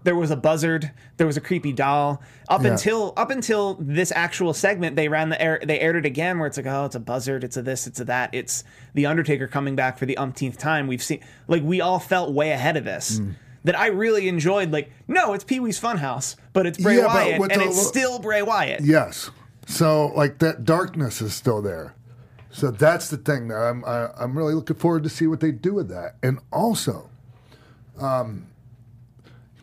there 0.03 0.15
was 0.15 0.31
a 0.31 0.35
buzzard, 0.35 0.91
there 1.17 1.25
was 1.27 1.37
a 1.37 1.41
creepy 1.41 1.71
doll. 1.71 2.21
Up 2.49 2.63
Yeah. 2.63 2.71
until 2.71 3.13
up 3.15 3.29
until 3.31 3.75
this 3.79 4.11
actual 4.15 4.53
segment, 4.53 4.95
they 4.95 5.07
ran 5.07 5.29
the 5.29 5.41
air. 5.41 5.59
They 5.63 5.79
aired 5.79 5.95
it 5.95 6.05
again 6.05 6.39
where 6.39 6.47
it's 6.47 6.57
like, 6.57 6.65
oh, 6.65 6.85
it's 6.85 6.95
a 6.95 6.99
buzzard, 6.99 7.43
it's 7.43 7.55
a 7.57 7.61
this, 7.61 7.87
it's 7.87 7.99
a 7.99 8.05
that. 8.05 8.29
It's 8.33 8.63
the 8.93 9.05
Undertaker 9.05 9.47
coming 9.47 9.75
back 9.75 9.97
for 9.97 10.05
the 10.05 10.17
umpteenth 10.17 10.57
time. 10.57 10.87
We've 10.87 11.01
seen 11.03 11.21
like 11.47 11.63
we 11.63 11.79
all 11.81 11.99
felt 11.99 12.33
way 12.33 12.51
ahead 12.51 12.75
of 12.77 12.83
this. 12.83 13.19
Mm. 13.19 13.35
That 13.65 13.79
I 13.79 13.87
really 13.87 14.27
enjoyed. 14.27 14.71
Like, 14.73 14.91
no, 15.07 15.31
it's 15.31 15.45
Pee 15.45 15.61
Wee's 15.61 15.79
Funhouse, 15.79 16.35
but 16.51 16.65
it's 16.65 16.77
Bray 16.77 16.97
Yeah, 16.97 17.05
Wyatt, 17.05 17.41
and 17.53 17.61
the- 17.61 17.67
it's 17.67 17.87
still 17.87 18.19
Bray 18.19 18.41
Wyatt. 18.41 18.81
Yes. 18.81 19.31
So 19.67 20.07
like 20.17 20.39
that 20.39 20.65
darkness 20.65 21.21
is 21.21 21.33
still 21.33 21.61
there. 21.61 21.95
So 22.49 22.71
that's 22.71 23.09
the 23.09 23.15
thing 23.15 23.47
that 23.47 23.55
I'm 23.55 23.85
I, 23.85 24.09
I'm 24.19 24.37
really 24.37 24.53
looking 24.53 24.75
forward 24.75 25.03
to 25.03 25.09
see 25.09 25.27
what 25.27 25.39
they 25.39 25.51
do 25.53 25.73
with 25.73 25.87
that. 25.87 26.17
And 26.21 26.39
also, 26.51 27.09
um, 27.99 28.47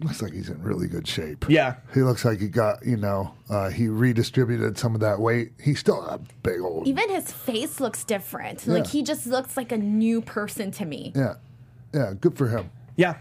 looks 0.03 0.23
like 0.23 0.33
he's 0.33 0.49
in 0.49 0.63
really 0.63 0.87
good 0.89 1.07
shape. 1.07 1.45
Yeah. 1.49 1.77
He 1.95 2.01
looks 2.01 2.25
like 2.25 2.41
he 2.41 2.49
got 2.49 2.85
you 2.85 2.97
know 2.97 3.35
uh, 3.49 3.71
he 3.71 3.89
redistributed 3.89 4.79
some 4.79 4.95
of 4.95 5.01
that 5.01 5.21
weight. 5.21 5.53
He's 5.63 5.79
still 5.81 6.03
a 6.03 6.19
big 6.43 6.61
old 6.61 6.87
Even 6.87 7.09
his 7.11 7.31
face 7.31 7.81
looks 7.81 8.05
different. 8.05 8.67
Like 8.67 8.87
he 8.87 9.03
just 9.03 9.27
looks 9.27 9.57
like 9.57 9.73
a 9.73 9.79
new 9.79 10.21
person 10.21 10.71
to 10.73 10.85
me. 10.85 11.13
yeah 11.15 11.35
yeah 11.93 12.13
good 12.21 12.37
for 12.37 12.49
him. 12.49 12.71
Yeah, 12.97 13.17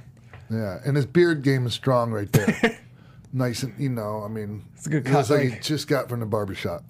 Yeah, 0.49 0.79
and 0.85 0.95
his 0.95 1.05
beard 1.05 1.41
game 1.41 1.65
is 1.65 1.73
strong 1.73 2.11
right 2.11 2.31
there. 2.31 2.79
nice 3.33 3.63
and 3.63 3.73
you 3.79 3.89
know, 3.89 4.23
I 4.23 4.27
mean, 4.27 4.65
It's 4.75 4.87
a 4.87 4.89
good 4.89 5.07
he 5.07 5.13
looks 5.13 5.29
cut, 5.29 5.37
like 5.37 5.53
he 5.53 5.59
just 5.59 5.87
got 5.87 6.09
from 6.09 6.19
the 6.19 6.25
barbershop. 6.25 6.83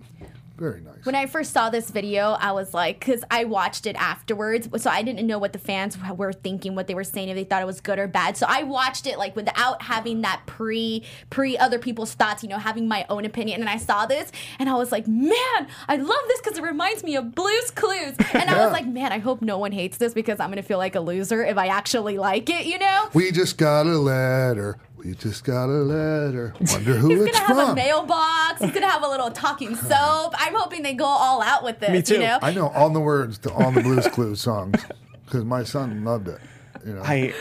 Very 0.59 0.81
nice. 0.81 1.05
When 1.05 1.15
I 1.15 1.25
first 1.25 1.53
saw 1.53 1.69
this 1.69 1.89
video, 1.89 2.31
I 2.39 2.51
was 2.51 2.73
like, 2.73 2.99
because 2.99 3.23
I 3.31 3.45
watched 3.45 3.85
it 3.85 3.95
afterwards, 3.95 4.67
so 4.81 4.89
I 4.89 5.01
didn't 5.01 5.25
know 5.25 5.39
what 5.39 5.53
the 5.53 5.59
fans 5.59 5.97
were 6.15 6.33
thinking, 6.33 6.75
what 6.75 6.87
they 6.87 6.95
were 6.95 7.05
saying, 7.05 7.29
if 7.29 7.35
they 7.35 7.45
thought 7.45 7.61
it 7.61 7.65
was 7.65 7.79
good 7.79 7.97
or 7.97 8.07
bad. 8.07 8.35
So 8.35 8.45
I 8.49 8.63
watched 8.63 9.07
it 9.07 9.17
like 9.17 9.35
without 9.35 9.81
having 9.81 10.21
that 10.21 10.41
pre 10.45 11.05
pre 11.29 11.57
other 11.57 11.79
people's 11.79 12.13
thoughts, 12.13 12.43
you 12.43 12.49
know, 12.49 12.57
having 12.57 12.87
my 12.87 13.05
own 13.09 13.23
opinion. 13.23 13.61
And 13.61 13.69
I 13.69 13.77
saw 13.77 14.05
this, 14.05 14.31
and 14.59 14.69
I 14.69 14.73
was 14.75 14.91
like, 14.91 15.07
man, 15.07 15.67
I 15.87 15.95
love 15.95 16.21
this 16.27 16.41
because 16.41 16.57
it 16.57 16.63
reminds 16.63 17.03
me 17.03 17.15
of 17.15 17.33
Blue's 17.33 17.71
Clues. 17.71 18.15
And 18.33 18.49
I 18.49 18.63
was 18.65 18.73
like, 18.73 18.85
man, 18.85 19.11
I 19.11 19.19
hope 19.19 19.41
no 19.41 19.57
one 19.57 19.71
hates 19.71 19.97
this 19.97 20.13
because 20.13 20.39
I'm 20.39 20.49
gonna 20.49 20.61
feel 20.61 20.77
like 20.77 20.95
a 20.95 20.99
loser 20.99 21.43
if 21.43 21.57
I 21.57 21.67
actually 21.67 22.17
like 22.17 22.49
it, 22.49 22.65
you 22.65 22.77
know. 22.79 23.09
we 23.13 23.31
just 23.31 23.57
got 23.57 23.85
a 23.85 23.97
letter. 23.97 24.77
We 25.03 25.13
just 25.15 25.45
got 25.45 25.65
a 25.65 25.81
letter. 25.83 26.53
Wonder 26.71 26.95
who 26.95 27.11
it 27.11 27.13
is. 27.13 27.19
He's 27.19 27.27
it's 27.29 27.39
gonna 27.39 27.65
have 27.65 27.69
a 27.69 27.75
mailbox. 27.75 28.61
He's 28.61 28.71
gonna 28.71 28.89
have 28.89 29.03
a 29.03 29.07
little 29.07 29.31
talking 29.31 29.75
soap. 29.75 30.33
I'm 30.37 30.53
hoping 30.53 30.83
they 30.83 30.93
go 30.93 31.05
all 31.05 31.41
out 31.41 31.63
with 31.63 31.79
this. 31.79 31.89
Me 31.89 32.01
too. 32.01 32.15
You 32.15 32.19
know, 32.19 32.39
I 32.41 32.53
know 32.53 32.67
all 32.67 32.89
the 32.89 32.99
words 32.99 33.37
to 33.39 33.53
all 33.53 33.71
the 33.71 33.81
Blues 33.81 34.07
Clues 34.07 34.41
songs 34.41 34.83
because 35.23 35.45
my 35.45 35.63
son 35.63 36.03
loved 36.03 36.27
it. 36.27 36.39
You 36.85 36.93
know, 36.93 37.01
I, 37.03 37.33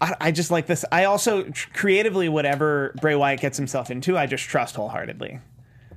I, 0.00 0.14
I 0.20 0.30
just 0.30 0.50
like 0.50 0.66
this. 0.66 0.84
I 0.92 1.04
also 1.04 1.50
creatively, 1.72 2.28
whatever 2.28 2.94
Bray 3.00 3.14
Wyatt 3.14 3.40
gets 3.40 3.56
himself 3.56 3.90
into, 3.90 4.18
I 4.18 4.26
just 4.26 4.44
trust 4.44 4.76
wholeheartedly 4.76 5.40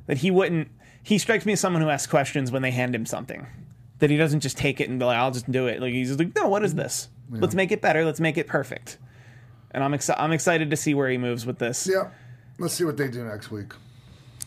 that 0.06 0.20
he 0.20 0.32
wouldn't. 0.32 0.70
He 1.04 1.18
strikes 1.18 1.46
me 1.46 1.54
as 1.54 1.60
someone 1.60 1.82
who 1.82 1.90
asks 1.90 2.10
questions 2.10 2.50
when 2.50 2.62
they 2.62 2.72
hand 2.72 2.96
him 2.96 3.06
something. 3.06 3.46
That 4.00 4.10
he 4.10 4.16
doesn't 4.16 4.40
just 4.40 4.58
take 4.58 4.80
it 4.80 4.90
and 4.90 5.00
be 5.00 5.06
like, 5.06 5.18
"I'll 5.18 5.32
just 5.32 5.52
do 5.52 5.68
it." 5.68 5.82
Like 5.82 5.92
he's 5.92 6.08
just 6.08 6.20
like, 6.20 6.34
"No, 6.34 6.48
what 6.48 6.64
is 6.64 6.72
mm-hmm. 6.72 6.84
this? 6.84 7.10
Let's 7.30 7.56
make 7.56 7.74
it 7.74 7.82
better. 7.82 8.06
Let's 8.06 8.22
make 8.22 8.38
it 8.38 8.48
perfect." 8.48 9.00
And 9.72 9.84
I'm 9.84 9.94
excited. 9.94 10.22
I'm 10.22 10.32
excited 10.32 10.70
to 10.72 10.78
see 10.78 10.94
where 10.94 11.10
he 11.10 11.18
moves 11.18 11.46
with 11.46 11.60
this. 11.60 11.88
yeah. 11.92 12.10
Let's 12.60 12.74
see 12.74 12.84
what 12.86 12.98
they 12.98 13.08
do 13.08 13.24
next 13.24 13.52
week. 13.52 13.74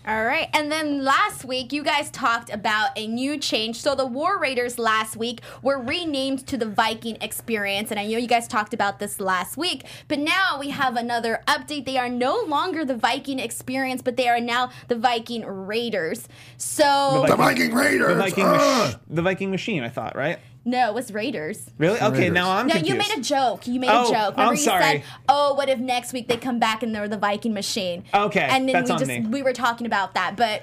All 0.08 0.24
right. 0.24 0.48
And 0.54 0.72
then 0.72 1.04
last 1.04 1.44
week, 1.44 1.74
you 1.74 1.84
guys 1.84 2.10
talked 2.10 2.48
about 2.50 2.88
a 2.96 3.06
new 3.06 3.36
change. 3.38 3.76
So 3.76 3.94
the 3.94 4.06
War 4.06 4.38
Raiders 4.40 4.78
last 4.78 5.14
week 5.14 5.42
were 5.62 5.78
renamed 5.78 6.46
to 6.46 6.56
the 6.56 6.64
Viking 6.64 7.18
Experience. 7.20 7.90
And 7.90 8.00
I 8.00 8.06
know 8.06 8.16
you 8.16 8.26
guys 8.26 8.48
talked 8.48 8.72
about 8.72 8.98
this 8.98 9.20
last 9.20 9.58
week. 9.58 9.84
But 10.08 10.18
now 10.18 10.58
we 10.58 10.70
have 10.70 10.96
another 10.96 11.42
update. 11.46 11.84
They 11.84 11.98
are 11.98 12.08
no 12.08 12.42
longer 12.48 12.82
the 12.84 12.96
Viking 12.96 13.38
Experience, 13.38 14.00
but 14.00 14.16
they 14.16 14.26
are 14.26 14.40
now 14.40 14.70
the 14.88 14.96
Viking 14.96 15.44
Raiders. 15.44 16.26
So, 16.56 17.26
The 17.28 17.36
Viking 17.36 17.74
Raiders. 17.74 18.08
The 18.08 18.14
Viking, 18.14 18.44
Ugh! 18.46 18.92
mach- 18.94 19.00
the 19.10 19.22
Viking 19.22 19.50
machine. 19.50 19.82
I 19.82 19.90
thought, 19.90 20.16
right? 20.16 20.38
No, 20.64 20.88
it 20.88 20.94
was 20.94 21.12
Raiders. 21.12 21.70
Really? 21.78 21.98
Okay, 22.00 22.18
Raiders. 22.18 22.34
now 22.34 22.50
I'm 22.50 22.66
No, 22.66 22.74
confused. 22.74 22.92
you 22.92 22.98
made 22.98 23.18
a 23.18 23.22
joke. 23.22 23.66
You 23.66 23.80
made 23.80 23.90
Oh, 23.90 24.08
a 24.08 24.12
joke. 24.12 24.32
Remember 24.36 24.42
I'm 24.42 24.50
you 24.52 24.56
sorry. 24.56 24.82
said, 24.82 25.02
"Oh, 25.28 25.54
what 25.54 25.68
if 25.68 25.78
next 25.78 26.12
week 26.12 26.28
they 26.28 26.36
come 26.36 26.58
back 26.58 26.82
and 26.82 26.94
they're 26.94 27.08
the 27.08 27.16
Viking 27.18 27.54
Machine?" 27.54 28.04
Okay, 28.14 28.46
and 28.50 28.68
then 28.68 28.74
that's 28.74 28.88
we 28.88 28.92
on 28.94 28.98
just 28.98 29.08
me. 29.08 29.20
we 29.20 29.42
were 29.42 29.52
talking 29.52 29.86
about 29.86 30.14
that, 30.14 30.36
but 30.36 30.62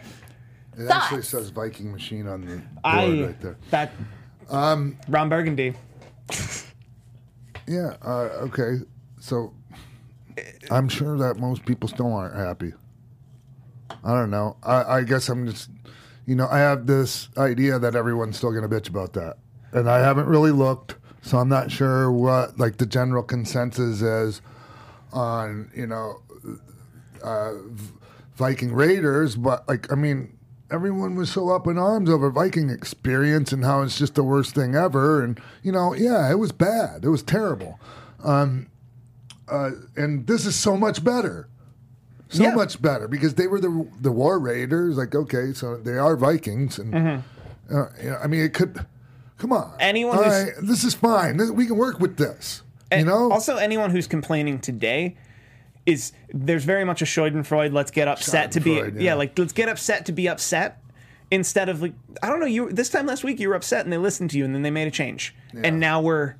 It 0.77 0.89
actually 0.89 1.23
says 1.23 1.49
Viking 1.49 1.91
Machine 1.91 2.27
on 2.27 2.41
the 2.41 2.55
board 2.57 2.63
I 2.83 3.21
right 3.25 3.41
there. 3.41 3.57
that 3.71 3.91
um 4.49 4.97
Ron 5.07 5.29
Burgundy. 5.29 5.73
Yeah. 7.67 7.95
Uh, 8.01 8.29
okay. 8.47 8.77
So 9.19 9.53
I'm 10.71 10.87
sure 10.87 11.17
that 11.17 11.37
most 11.37 11.65
people 11.65 11.89
still 11.89 12.13
aren't 12.13 12.35
happy. 12.35 12.73
I 14.03 14.13
don't 14.13 14.29
know. 14.31 14.55
I, 14.63 14.83
I 14.99 15.01
guess 15.03 15.27
I'm 15.27 15.45
just, 15.47 15.69
you 16.25 16.35
know, 16.35 16.47
I 16.49 16.59
have 16.59 16.87
this 16.87 17.27
idea 17.37 17.77
that 17.79 17.93
everyone's 17.95 18.37
still 18.37 18.51
going 18.51 18.61
to 18.63 18.69
bitch 18.69 18.87
about 18.87 19.11
that. 19.13 19.37
And 19.73 19.89
I 19.89 19.99
haven't 19.99 20.27
really 20.27 20.51
looked, 20.51 20.95
so 21.21 21.37
I'm 21.37 21.49
not 21.49 21.71
sure 21.71 22.11
what, 22.11 22.57
like, 22.59 22.77
the 22.77 22.85
general 22.85 23.23
consensus 23.23 24.01
is 24.01 24.41
on, 25.11 25.69
you 25.75 25.85
know, 25.87 26.21
uh, 27.23 27.53
Viking 28.35 28.73
Raiders. 28.73 29.35
But, 29.35 29.67
like, 29.67 29.91
I 29.91 29.95
mean, 29.95 30.37
everyone 30.71 31.15
was 31.15 31.29
so 31.31 31.49
up 31.49 31.67
in 31.67 31.77
arms 31.77 32.09
over 32.09 32.29
Viking 32.29 32.69
experience 32.69 33.51
and 33.51 33.63
how 33.65 33.81
it's 33.81 33.97
just 33.97 34.15
the 34.15 34.23
worst 34.23 34.55
thing 34.55 34.75
ever. 34.75 35.23
And, 35.23 35.39
you 35.63 35.71
know, 35.71 35.93
yeah, 35.93 36.31
it 36.31 36.35
was 36.39 36.51
bad. 36.51 37.03
It 37.03 37.09
was 37.09 37.23
terrible. 37.23 37.79
Um, 38.23 38.67
uh, 39.49 39.71
and 39.95 40.27
this 40.27 40.45
is 40.45 40.55
so 40.55 40.75
much 40.77 41.03
better. 41.03 41.47
So 42.29 42.43
Yeah. 42.43 42.55
much 42.55 42.81
better 42.81 43.07
because 43.07 43.35
they 43.35 43.47
were 43.47 43.61
the 43.61 43.87
the 44.01 44.11
War 44.11 44.37
Raiders. 44.37 44.97
Like, 44.97 45.15
okay, 45.15 45.53
so 45.53 45.77
they 45.77 45.97
are 45.97 46.17
Vikings, 46.17 46.77
and 46.77 46.93
uh, 46.93 47.85
you 48.03 48.09
know, 48.09 48.17
I 48.21 48.27
mean, 48.27 48.41
it 48.41 48.53
could. 48.53 48.85
Come 49.37 49.51
on. 49.53 49.73
Anyone 49.79 50.17
All 50.17 50.23
who's- 50.23 50.43
right, 50.45 50.53
this 50.61 50.83
is 50.83 50.93
fine. 50.93 51.37
This- 51.37 51.51
We 51.51 51.65
can 51.67 51.77
work 51.77 51.99
with 51.99 52.17
this. 52.17 52.63
You 52.91 52.99
And 52.99 53.07
know, 53.07 53.31
Also, 53.31 53.57
anyone 53.57 53.91
who's 53.91 54.07
complaining 54.07 54.59
today 54.59 55.15
is 55.85 56.11
there's 56.33 56.63
very 56.63 56.83
much 56.85 57.01
a 57.01 57.05
Schadenfreude. 57.05 57.73
Let's 57.73 57.91
get 57.91 58.07
upset 58.07 58.51
to 58.53 58.59
be 58.59 58.75
Schadenfreude, 58.75 58.95
yeah. 58.95 59.01
yeah. 59.01 59.13
like 59.15 59.37
let's 59.37 59.53
get 59.53 59.69
upset 59.69 60.05
to 60.07 60.11
be 60.11 60.27
upset 60.27 60.81
instead 61.31 61.69
of 61.69 61.81
like 61.81 61.93
I 62.23 62.27
don't 62.27 62.39
know. 62.39 62.45
You 62.45 62.71
this 62.71 62.89
time 62.89 63.05
last 63.05 63.23
week 63.23 63.39
you 63.39 63.49
were 63.49 63.55
upset 63.55 63.83
and 63.85 63.91
they 63.93 63.97
listened 63.97 64.29
to 64.31 64.37
you 64.37 64.45
and 64.45 64.53
then 64.55 64.61
they 64.63 64.71
made 64.71 64.87
a 64.87 64.91
change 64.91 65.35
and 65.63 65.79
now 65.79 66.01
we're 66.01 66.35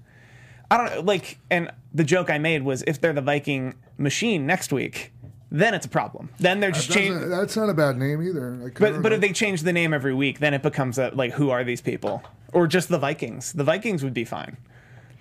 I 0.72 0.78
don't 0.78 0.96
know 0.96 1.02
like 1.02 1.40
and 1.50 1.72
the 1.94 2.04
joke 2.04 2.30
I 2.30 2.38
made 2.40 2.64
was 2.64 2.84
if 2.88 3.00
they're 3.00 3.14
the 3.14 3.22
Viking 3.22 3.76
machine 3.98 4.46
next 4.46 4.72
week 4.74 5.12
then 5.50 5.74
it's 5.74 5.86
a 5.86 5.90
problem. 5.90 6.30
Then 6.40 6.60
they're 6.60 6.72
just 6.72 6.92
changing. 6.92 7.30
that's 7.30 7.56
not 7.56 7.70
a 7.70 7.74
bad 7.74 7.98
name 7.98 8.22
either. 8.22 8.58
I 8.66 8.70
But 8.78 9.02
but 9.02 9.14
if 9.14 9.22
they 9.22 9.32
change 9.32 9.62
the 9.64 9.72
name 9.72 9.94
every 9.94 10.14
week, 10.14 10.40
then 10.40 10.54
it 10.54 10.62
becomes 10.62 10.98
a 10.98 11.10
like 11.14 11.32
who 11.34 11.52
are 11.52 11.64
these 11.64 11.80
people? 11.82 12.22
Or 12.54 12.68
just 12.68 12.90
the 12.90 12.98
Vikings. 12.98 13.54
The 13.54 13.64
Vikings 13.64 14.04
would 14.04 14.14
be 14.14 14.26
fine. 14.26 14.58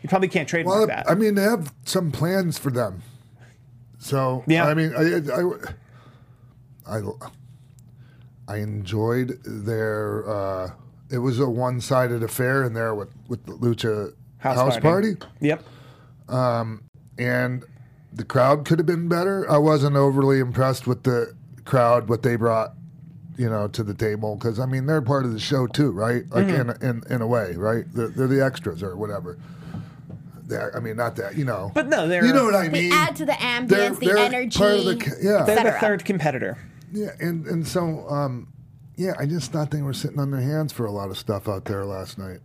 You 0.03 0.09
probably 0.09 0.29
can't 0.29 0.49
trademark 0.49 0.79
well, 0.79 0.87
that. 0.87 1.11
I 1.11 1.15
mean, 1.15 1.35
they 1.35 1.43
have 1.43 1.73
some 1.85 2.13
plans 2.13 2.59
for 2.59 2.71
them. 2.71 3.03
So 3.99 4.45
Yeah. 4.47 4.67
I 4.67 4.75
mean, 4.75 4.93
I 4.95 5.17
I, 6.93 6.99
I, 6.99 7.03
I 8.49 8.57
enjoyed 8.59 9.41
their. 9.45 10.29
Uh, 10.29 10.71
it 11.11 11.19
was 11.19 11.41
a 11.41 11.49
one-sided 11.49 12.23
affair 12.23 12.65
in 12.65 12.75
there 12.75 12.95
with 12.95 13.09
with 13.29 13.45
the 13.47 13.53
Lucha 13.53 14.13
House, 14.39 14.79
Party. 14.79 15.17
Yep. 15.41 15.65
and 17.19 17.65
the 18.13 18.25
crowd 18.25 18.65
could 18.65 18.79
have 18.79 18.87
been 18.87 19.09
better. 19.09 19.51
I 19.51 19.59
wasn't 19.59 19.97
overly 19.97 20.41
impressed 20.41 20.87
with 20.87 21.03
the 21.03 21.35
crowd, 21.65 22.09
what 22.09 22.23
they 22.23 22.37
brought, 22.37 22.75
you 23.39 23.49
know, 23.51 23.69
to 23.69 23.83
the 23.83 23.95
table 23.95 24.37
because 24.37 24.59
I 24.61 24.67
mean 24.67 24.87
they're 24.87 25.03
part 25.03 25.25
of 25.25 25.33
the 25.33 25.41
show 25.41 25.67
too, 25.67 25.91
right? 25.91 26.23
Like 26.31 26.47
Mm-hmm. 26.47 26.85
in, 26.85 26.91
in 26.91 27.03
in 27.17 27.23
a 27.23 27.27
way, 27.27 27.55
right? 27.57 27.85
They're, 27.95 28.09
they're 28.09 28.27
the 28.29 28.45
extras 28.45 28.83
or 28.83 28.97
whatever. 28.97 29.39
They're, 30.49 30.75
I 30.77 30.81
mean, 30.81 30.97
not 30.97 31.17
that 31.17 31.37
you 31.37 31.45
know, 31.45 31.73
But 31.75 31.89
no, 31.89 32.07
they're 32.07 32.25
you 32.25 32.33
know 32.33 32.45
what 32.45 32.55
I 32.55 32.69
they 32.69 32.83
mean. 32.83 32.93
add 32.93 33.17
to 33.17 33.27
the 33.27 33.33
ambience, 33.33 33.69
They're- 33.69 33.91
the 33.95 34.07
they're 34.07 34.17
energy. 34.19 34.59
part 34.59 34.73
of 34.75 34.85
the 34.85 35.19
yeah. 35.21 35.43
they're 35.45 35.65
the 35.73 35.79
third 35.81 36.05
competitor. 36.05 36.57
Yeah, 36.93 37.11
and 37.21 37.47
and 37.47 37.67
so 37.67 38.09
um, 38.09 38.49
yeah, 38.97 39.15
I 39.19 39.27
just 39.27 39.51
thought 39.53 39.71
they 39.73 39.83
were 39.83 39.93
sitting 39.93 40.21
on 40.21 40.31
their 40.31 40.41
hands 40.41 40.73
for 40.73 40.87
a 40.87 40.91
lot 40.93 41.11
of 41.11 41.19
stuff 41.19 41.49
out 41.49 41.65
there 41.65 41.85
last 41.85 42.17
night. 42.17 42.39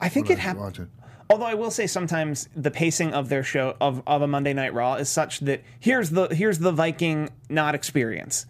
I 0.00 0.08
think 0.08 0.30
it 0.30 0.38
I 0.38 0.42
happened. 0.42 0.88
Although 1.30 1.46
I 1.46 1.54
will 1.54 1.70
say 1.70 1.86
sometimes 1.86 2.48
the 2.54 2.70
pacing 2.70 3.12
of 3.14 3.28
their 3.28 3.42
show 3.42 3.74
of, 3.80 4.02
of 4.06 4.20
a 4.22 4.26
Monday 4.26 4.52
Night 4.52 4.74
Raw 4.74 4.94
is 4.96 5.08
such 5.08 5.40
that 5.40 5.62
here's 5.80 6.10
the 6.10 6.28
here's 6.28 6.58
the 6.60 6.72
Viking 6.72 7.28
not 7.48 7.74
experience. 7.74 8.46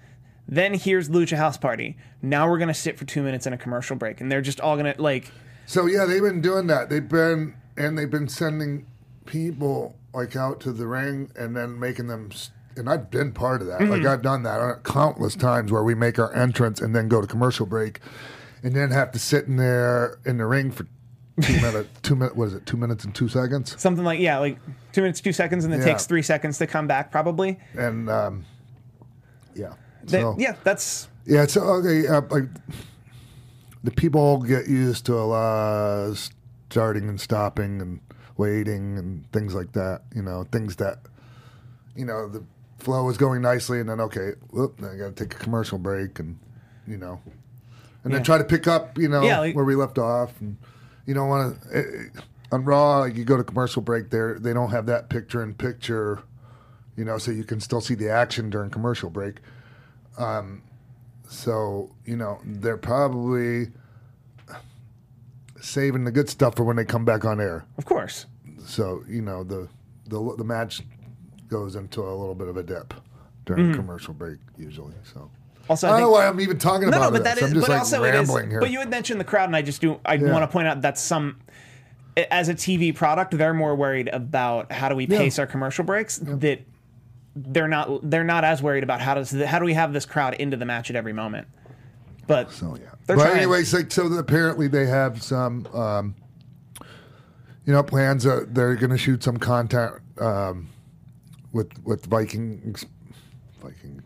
Then 0.53 0.75
here's 0.75 1.09
Lucha 1.09 1.39
House 1.39 1.57
Party. 1.57 1.97
Now 2.21 2.47
we're 2.47 2.59
gonna 2.59 2.75
sit 2.75 2.99
for 2.99 3.07
two 3.07 3.23
minutes 3.23 3.47
in 3.47 3.55
a 3.55 3.57
commercial 3.59 3.97
break, 3.97 4.21
and 4.21 4.31
they're 4.31 4.43
just 4.43 4.61
all 4.61 4.77
gonna 4.77 4.95
like 4.99 5.31
So 5.65 5.87
yeah, 5.87 6.05
they've 6.05 6.21
been 6.21 6.43
doing 6.43 6.67
that. 6.67 6.91
They've 6.91 7.09
been 7.09 7.55
and 7.79 7.97
they've 7.97 8.11
been 8.11 8.29
sending 8.29 8.85
people 9.25 9.97
like 10.13 10.37
out 10.37 10.61
to 10.61 10.73
the 10.73 10.87
ring 10.87 11.31
and 11.37 11.57
then 11.57 11.81
making 11.81 12.09
them. 12.09 12.29
And 12.77 12.91
I've 12.91 13.11
been 13.11 13.33
part 13.33 13.63
of 13.63 13.67
that. 13.69 13.81
Mm-hmm. 13.81 13.91
Like 13.93 14.05
I've 14.05 14.21
done 14.21 14.43
that 14.43 14.61
uh, 14.61 14.75
countless 14.85 15.37
times 15.37 15.73
where 15.73 15.83
we 15.85 15.95
make 15.95 16.19
our 16.19 16.35
entrance 16.35 16.83
and 16.83 16.95
then 16.95 17.09
go 17.09 17.23
to 17.23 17.27
commercial 17.27 17.65
break, 17.65 18.01
and 18.63 18.75
then 18.77 18.91
have 18.91 19.11
to 19.13 19.19
sit 19.19 19.47
in 19.47 19.57
there 19.57 20.19
in 20.27 20.37
the 20.37 20.45
ring 20.45 20.71
for 20.71 20.87
two 21.41 21.53
minutes. 21.63 21.89
Two 22.03 22.15
minutes. 22.17 22.37
What 22.37 22.49
is 22.49 22.55
it? 22.55 22.67
Two 22.67 22.77
minutes 22.77 23.05
and 23.05 23.15
two 23.15 23.29
seconds. 23.29 23.75
something 23.81 24.05
like 24.05 24.21
yeah, 24.21 24.37
like 24.39 24.59
two 24.93 25.01
minutes, 25.01 25.23
two 25.23 25.33
seconds, 25.33 25.65
and 25.65 25.73
it 25.73 25.79
Yeah. 25.79 25.85
takes 25.85 26.05
three 26.05 26.21
seconds 26.21 26.59
to 26.59 26.67
come 26.67 26.87
back 26.87 27.11
probably. 27.11 27.59
And 27.75 28.11
um, 28.11 28.45
yeah. 30.09 30.21
So- 30.21 30.37
yeah, 30.39 30.55
that's 30.65 31.09
Yeah, 31.27 31.43
it's 31.45 31.57
okay. 31.57 32.07
Uh, 32.07 32.23
like 32.31 32.49
the 33.85 33.91
people 33.91 34.39
get 34.43 34.69
used 34.69 35.07
to 35.07 35.15
a 35.15 35.25
lot 35.25 36.09
of 36.09 36.29
starting 36.71 37.09
and 37.09 37.21
stopping 37.21 37.81
and 37.81 38.01
waiting 38.37 38.99
and 38.99 39.31
things 39.33 39.55
like 39.55 39.73
that. 39.73 40.03
You 40.15 40.23
know, 40.23 40.45
things 40.51 40.77
that 40.77 40.99
you 41.97 42.05
know 42.05 42.29
the 42.29 42.43
flow 42.79 43.09
is 43.09 43.17
going 43.17 43.43
nicely, 43.43 43.81
and 43.81 43.89
then 43.89 44.01
okay, 44.01 44.33
whoop, 44.51 44.79
then 44.81 44.91
I 44.91 44.97
got 44.97 45.17
to 45.17 45.25
take 45.25 45.35
a 45.35 45.39
commercial 45.39 45.79
break, 45.79 46.19
and 46.19 46.39
you 46.87 46.97
know, 46.97 47.21
and 48.05 48.13
then 48.13 48.23
try 48.25 48.39
to 48.39 48.45
pick 48.45 48.67
up, 48.67 48.99
you 48.99 49.09
know, 49.09 49.23
Yeah, 49.23 49.39
like- 49.41 49.55
where 49.55 49.65
we 49.65 49.75
left 49.77 49.99
off, 49.99 50.41
and 50.41 50.57
you 51.07 51.15
don't 51.15 51.29
want 51.29 51.61
to. 51.71 52.11
On 52.51 52.65
Raw, 52.67 52.99
like 52.99 53.17
you 53.17 53.25
go 53.25 53.39
to 53.39 53.45
commercial 53.45 53.81
break, 53.81 54.11
there 54.11 54.39
they 54.39 54.53
don't 54.53 54.71
have 54.71 54.85
that 54.87 55.09
picture 55.09 55.43
in 55.43 55.55
picture, 55.55 56.19
you 56.97 57.05
know, 57.05 57.17
so 57.17 57.31
you 57.31 57.45
can 57.45 57.61
still 57.61 57.81
see 57.81 57.95
the 57.95 58.11
action 58.11 58.51
during 58.51 58.69
commercial 58.69 59.09
break. 59.09 59.37
So, 61.29 61.91
you 62.05 62.17
know, 62.17 62.41
they're 62.45 62.77
probably 62.77 63.69
saving 65.61 66.05
the 66.05 66.11
good 66.11 66.29
stuff 66.29 66.57
for 66.57 66.65
when 66.65 66.77
they 66.77 66.85
come 66.85 67.05
back 67.05 67.25
on 67.25 67.41
air. 67.41 67.65
of 67.79 67.85
course. 67.85 68.27
So, 68.67 69.03
you 69.09 69.23
know, 69.23 69.45
the 69.45 69.69
the, 70.09 70.35
the 70.37 70.45
match 70.45 70.83
goes 71.49 71.77
into 71.77 72.01
a 72.03 72.11
little 72.15 72.35
bit 72.35 72.49
of 72.49 72.57
a 72.57 72.63
dip 72.63 72.93
during 73.47 73.67
Mm-hmm. 73.67 73.75
commercial 73.81 74.13
break 74.15 74.39
usually. 74.59 74.95
So, 75.15 75.31
Also, 75.69 75.87
I 75.87 75.91
I 75.91 75.93
don't 75.95 76.01
know 76.03 76.11
why 76.11 76.27
I'm 76.27 76.41
even 76.41 76.59
talking 76.59 76.91
no, 76.91 76.97
about 76.97 77.13
no, 77.13 77.19
but 77.19 77.25
this. 77.25 77.35
that 77.35 77.39
is, 77.39 77.51
I'm 77.51 77.55
just 77.55 77.67
but 77.67 77.73
like 77.73 77.79
also 77.81 78.05
it 78.05 78.15
is. 78.15 78.29
here. 78.51 78.61
But 78.61 78.71
you 78.71 78.79
had 78.81 78.91
mentioned 78.91 79.21
the 79.21 79.25
crowd, 79.25 79.49
and 79.49 79.57
I 79.57 79.63
just 79.63 79.81
do. 79.81 79.99
I 80.05 80.15
Yeah. 80.15 80.33
want 80.33 80.43
to 80.43 80.49
point 80.49 80.67
out 80.69 80.83
that 80.83 80.99
some, 80.99 81.39
as 82.31 82.49
a 82.49 82.55
TV 82.55 82.95
product, 82.95 83.37
they're 83.39 83.55
more 83.55 83.75
worried 83.75 84.09
about 84.13 84.71
how 84.73 84.89
do 84.89 84.97
we 84.97 85.07
Yeah. 85.07 85.19
pace 85.19 85.39
our 85.39 85.47
commercial 85.47 85.85
breaks. 85.85 86.19
That 86.19 86.61
they're 87.35 87.69
not. 87.69 88.11
They're 88.11 88.25
not 88.25 88.45
as 88.45 88.63
worried 88.63 88.85
about 88.85 89.01
how 89.01 89.15
does 89.15 89.31
how 89.31 89.59
do 89.59 89.65
we 89.65 89.75
have 89.75 89.93
this 89.93 90.07
crowd 90.07 90.35
into 90.35 90.57
the 90.57 90.65
match 90.65 90.91
at 90.91 90.97
every 90.97 91.13
moment. 91.13 91.49
But 92.27 92.53
So 92.53 92.77
yeah. 92.81 92.91
But 93.07 93.15
trying. 93.15 93.37
anyways, 93.37 93.75
like 93.75 93.91
so 93.91 94.07
apparently 94.15 94.69
they 94.69 94.87
have 94.87 95.23
some 95.23 95.67
um, 95.75 96.15
you 97.65 97.73
know 97.73 97.83
plans 97.83 98.25
that 98.25 98.55
they're 98.55 98.77
going 98.77 98.91
to 98.91 98.99
shoot 98.99 99.23
some 99.23 99.39
content 99.39 99.95
um, 100.19 100.69
with 101.53 101.71
with 101.85 102.07
Vikings 102.07 102.85
Vikings 103.61 104.03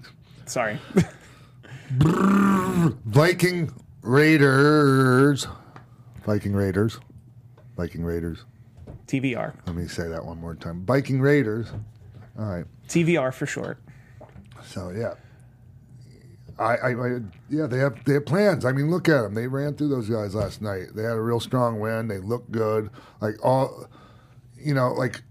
sorry, 0.47 0.79
Viking 1.91 3.73
Raiders 4.03 5.47
Viking 6.25 6.55
Raiders 6.55 6.99
Viking 7.77 8.05
Raiders. 8.05 8.45
TVR, 9.07 9.55
Let 9.67 9.77
me 9.77 9.87
say 9.87 10.09
that 10.09 10.25
one 10.25 10.41
more 10.41 10.55
time. 10.55 10.85
Viking 10.85 11.21
Raiders. 11.21 11.69
All 12.39 12.45
right. 12.45 12.65
TVR 12.89 13.33
for 13.33 13.47
short. 13.47 13.79
So 14.65 14.91
yeah, 14.91 15.15
I, 16.59 16.77
I, 16.77 16.89
I 16.91 17.21
yeah 17.51 17.67
they 17.67 17.79
have 17.79 18.03
they 18.05 18.15
have 18.15 18.27
plans. 18.27 18.65
I 18.65 18.73
mean, 18.73 18.91
look 18.91 19.09
at 19.09 19.23
them. 19.23 19.35
They 19.35 19.47
ran 19.47 19.75
through 19.75 19.89
those 19.89 20.09
guys 20.09 20.35
last 20.35 20.63
night. 20.63 20.89
They 20.95 21.03
had 21.03 21.13
a 21.13 21.21
real 21.21 21.41
strong 21.41 21.81
win. 21.81 22.09
They 22.09 22.19
looked 22.19 22.51
good. 22.51 22.91
Like 23.21 23.35
all, 23.45 23.87
you 24.59 24.75
know, 24.75 24.93
like 24.93 25.23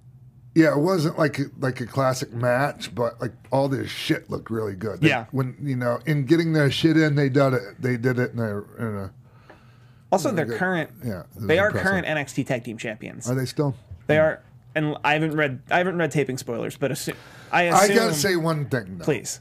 yeah, 0.55 0.71
it 0.71 0.79
wasn't 0.79 1.17
like 1.19 1.39
a, 1.39 1.43
like 1.59 1.81
a 1.81 1.85
classic 1.85 2.31
match, 2.33 2.95
but 2.95 3.19
like 3.19 3.33
all 3.51 3.67
this 3.67 3.89
shit 3.89 4.29
looked 4.29 4.49
really 4.49 4.75
good. 4.75 5.01
They- 5.01 5.09
Yeah. 5.09 5.25
when 5.31 5.57
you 5.61 5.75
know 5.75 5.99
in 6.05 6.25
getting 6.25 6.53
their 6.53 6.71
shit 6.71 6.95
in, 6.95 7.15
they 7.15 7.29
did 7.29 7.53
it. 7.53 7.81
They 7.81 7.97
did 7.97 8.19
it 8.19 8.31
in 8.33 8.39
a. 8.39 8.57
In 8.79 8.95
a 8.95 9.13
Also, 10.11 10.31
they're 10.31 10.45
good. 10.45 10.57
current. 10.57 10.91
Yeah, 11.03 11.23
they 11.35 11.59
are 11.59 11.67
impressive. 11.67 11.89
current 11.91 12.07
NXT 12.07 12.45
Tag 12.47 12.63
Team 12.63 12.77
Champions. 12.77 13.29
are 13.29 13.35
they 13.35 13.45
still? 13.45 13.75
They 14.07 14.17
are, 14.19 14.43
and 14.75 14.97
I 15.03 15.13
haven't 15.13 15.35
read. 15.35 15.61
I 15.71 15.77
haven't 15.77 15.97
read 15.97 16.11
taping 16.11 16.37
spoilers, 16.37 16.77
but 16.77 16.91
assume, 16.91 17.15
I 17.51 17.69
I 17.71 17.87
gotta 17.87 18.13
say 18.13 18.35
one 18.35 18.65
thing. 18.69 18.97
Though. 18.97 19.05
please. 19.05 19.39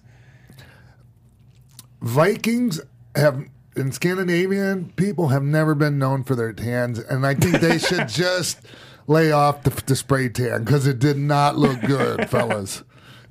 Vikings 2.00 2.80
have 3.16 3.44
in 3.76 3.90
Scandinavian 3.92 4.92
people 4.96 5.28
have 5.28 5.42
never 5.42 5.74
been 5.74 5.98
known 5.98 6.22
for 6.24 6.36
their 6.36 6.52
tans, 6.52 6.98
and 6.98 7.26
I 7.26 7.34
think 7.34 7.60
they 7.60 7.78
should 7.78 8.08
just 8.08 8.60
lay 9.06 9.32
off 9.32 9.64
the, 9.64 9.70
the 9.86 9.96
spray 9.96 10.28
tan 10.28 10.64
because 10.64 10.86
it 10.86 10.98
did 10.98 11.18
not 11.18 11.58
look 11.58 11.80
good, 11.82 12.30
fellas. 12.30 12.84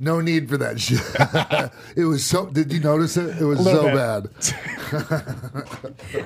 No 0.04 0.20
need 0.20 0.50
for 0.50 0.58
that 0.58 0.82
shit. 0.82 1.00
it 1.96 2.04
was 2.04 2.26
so. 2.26 2.48
Did 2.48 2.74
you 2.74 2.82
notice 2.82 3.16
it? 3.16 3.42
It 3.42 3.46
was 3.46 3.64
so 3.64 3.84
bit. 3.84 3.96
bad. 3.96 4.30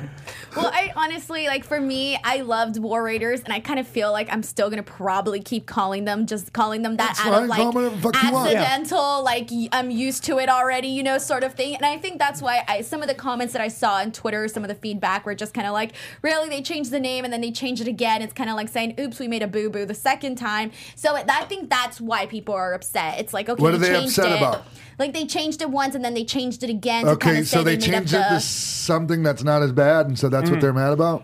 Well, 0.56 0.72
I 0.74 0.92
honestly 0.96 1.46
like 1.46 1.64
for 1.64 1.80
me, 1.80 2.18
I 2.24 2.38
loved 2.42 2.80
War 2.80 3.04
Raiders, 3.04 3.42
and 3.42 3.54
I 3.54 3.60
kind 3.60 3.80
of 3.80 3.88
feel 3.88 4.12
like 4.12 4.28
I'm 4.34 4.42
still 4.42 4.72
gonna 4.72 4.82
probably 4.82 5.40
keep 5.40 5.68
calling 5.68 6.06
them, 6.06 6.26
just 6.26 6.52
calling 6.52 6.82
them 6.82 6.98
that 6.98 7.10
That's 7.10 7.20
out 7.20 7.34
fine, 7.34 7.44
of 7.44 7.50
like 7.50 7.58
call 7.60 7.68
'em 7.68 7.74
whatever 7.76 7.96
the 7.96 8.02
fuck 8.02 8.24
you 8.24 8.32
want. 8.32 8.56
accidental, 8.56 9.24
like 9.24 9.52
I'm 9.72 9.92
used 9.92 10.24
to 10.24 10.40
it 10.40 10.50
already, 10.50 10.88
you 10.88 11.04
know, 11.04 11.20
sort 11.20 11.44
of 11.44 11.54
thing. 11.54 11.76
And 11.76 11.86
I 11.86 12.00
think 12.00 12.18
that's 12.18 12.42
why 12.42 12.64
I 12.68 12.82
some 12.82 13.04
of 13.04 13.08
the 13.08 13.14
comments 13.14 13.54
that 13.54 13.62
I 13.62 13.68
saw 13.68 13.98
on 13.98 14.12
Twitter, 14.12 14.48
some 14.48 14.64
of 14.64 14.68
the 14.70 14.74
feedback 14.76 15.28
were 15.28 15.36
just 15.36 15.54
kind 15.54 15.68
of 15.68 15.74
like, 15.74 15.92
really, 16.24 16.50
they 16.50 16.64
changed 16.64 16.90
the 16.90 17.00
name 17.00 17.24
and 17.24 17.32
then 17.32 17.42
they 17.42 17.52
changed 17.52 17.84
it 17.84 17.88
again. 17.88 18.24
It's 18.24 18.34
kind 18.34 18.50
of 18.50 18.56
like 18.56 18.70
saying, 18.70 18.96
"Oops, 19.00 19.20
we 19.20 19.28
made 19.28 19.44
a 19.44 19.48
boo 19.48 19.70
boo" 19.70 19.86
the 19.86 19.94
second 19.94 20.38
time. 20.38 20.72
So 20.96 21.16
I 21.16 21.46
think 21.46 21.70
that's 21.70 22.02
why 22.02 22.26
people 22.26 22.56
are 22.56 22.74
upset. 22.74 23.20
It's 23.20 23.32
like, 23.34 23.48
okay, 23.48 23.62
What 23.72 23.76
are 23.76 23.86
they 23.86 23.96
upset 23.96 24.32
it. 24.32 24.38
about? 24.38 24.64
Like 25.00 25.14
they 25.14 25.26
changed 25.26 25.62
it 25.62 25.70
once 25.70 25.94
and 25.94 26.04
then 26.04 26.14
they 26.14 26.26
changed 26.26 26.64
it 26.64 26.70
again. 26.70 27.06
to 27.06 27.16
kind 27.18 27.38
Okay, 27.38 27.40
of 27.42 27.48
so 27.48 27.58
say 27.58 27.64
they 27.64 27.78
changed 27.78 28.14
it 28.14 28.18
the- 28.30 28.36
to 28.36 28.40
something 28.42 29.22
that's 29.24 29.44
not 29.44 29.62
as 29.62 29.72
bad, 29.72 30.08
and 30.08 30.18
so 30.18 30.30
that's 30.30 30.50
what 30.50 30.56
mm-hmm. 30.56 30.62
they're 30.62 30.74
mad 30.74 30.94
about. 30.94 31.24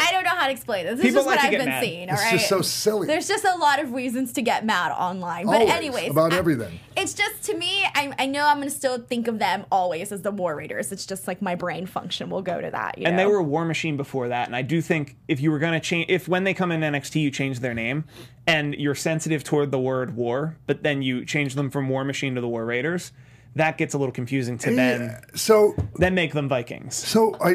I 0.00 0.12
don't 0.12 0.24
know 0.24 0.30
how 0.30 0.46
to 0.46 0.52
explain 0.52 0.86
this. 0.86 0.96
This 0.96 1.06
People 1.06 1.20
is 1.20 1.24
just 1.24 1.26
like 1.26 1.36
what 1.36 1.44
I've 1.44 1.58
been 1.58 1.68
mad. 1.68 1.82
seeing. 1.84 2.08
All 2.08 2.14
It's 2.14 2.22
right, 2.24 2.32
just 2.32 2.48
so 2.48 2.62
silly. 2.62 3.06
There's 3.06 3.28
just 3.28 3.44
a 3.44 3.56
lot 3.56 3.80
of 3.80 3.92
reasons 3.92 4.32
to 4.34 4.42
get 4.42 4.64
mad 4.64 4.92
online. 4.92 5.46
But 5.46 5.60
Always, 5.62 5.70
anyways, 5.74 6.10
about 6.10 6.32
I- 6.32 6.36
everything. 6.38 6.80
It's 6.96 7.14
just 7.14 7.42
to 7.44 7.56
me. 7.56 7.84
I, 7.94 8.12
I 8.18 8.26
know 8.26 8.46
I'm 8.46 8.58
gonna 8.58 8.70
still 8.70 8.98
think 8.98 9.26
of 9.28 9.38
them 9.38 9.64
always 9.72 10.12
as 10.12 10.22
the 10.22 10.30
War 10.30 10.54
Raiders. 10.56 10.92
It's 10.92 11.06
just 11.06 11.26
like 11.26 11.40
my 11.40 11.54
brain 11.54 11.86
function 11.86 12.28
will 12.30 12.42
go 12.42 12.60
to 12.60 12.70
that. 12.70 12.98
You 12.98 13.06
And 13.06 13.16
know? 13.16 13.22
they 13.22 13.26
were 13.30 13.38
a 13.38 13.42
War 13.42 13.64
Machine 13.64 13.96
before 13.96 14.28
that. 14.28 14.46
And 14.48 14.54
I 14.56 14.62
do 14.62 14.80
think 14.82 15.16
if 15.28 15.40
you 15.40 15.50
were 15.50 15.58
going 15.58 15.72
to 15.74 15.80
change, 15.80 16.10
if 16.10 16.28
when 16.28 16.44
they 16.44 16.52
come 16.54 16.72
in 16.72 16.80
NXT, 16.80 17.20
you 17.22 17.30
change 17.30 17.60
their 17.60 17.74
name 17.74 18.04
and 18.46 18.74
you're 18.74 18.94
sensitive 18.94 19.44
toward 19.44 19.70
the 19.70 19.78
word 19.78 20.16
war, 20.16 20.56
but 20.66 20.82
then 20.82 21.02
you 21.02 21.24
change 21.24 21.54
them 21.54 21.70
from 21.70 21.88
War 21.88 22.04
Machine 22.04 22.34
to 22.34 22.40
the 22.40 22.48
War 22.48 22.64
Raiders, 22.64 23.12
that 23.56 23.78
gets 23.78 23.94
a 23.94 23.98
little 23.98 24.12
confusing 24.12 24.58
to 24.58 24.74
then 24.74 25.00
Yeah, 25.00 25.20
so, 25.34 25.74
then 25.96 26.14
make 26.14 26.32
them 26.32 26.48
Vikings 26.48 26.94
so 26.94 27.36
I. 27.40 27.54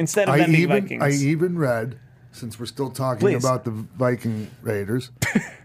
instead 0.00 0.28
of 0.28 0.34
I 0.34 0.38
them 0.38 0.50
being 0.50 0.62
even 0.62 0.82
Vikings. 0.82 1.02
I 1.02 1.26
even 1.26 1.58
read, 1.58 1.98
since 2.32 2.58
we're 2.58 2.66
still 2.66 2.90
talking 2.90 3.20
Please. 3.20 3.44
about 3.44 3.64
the 3.64 3.70
Viking 3.70 4.50
Raiders, 4.62 5.10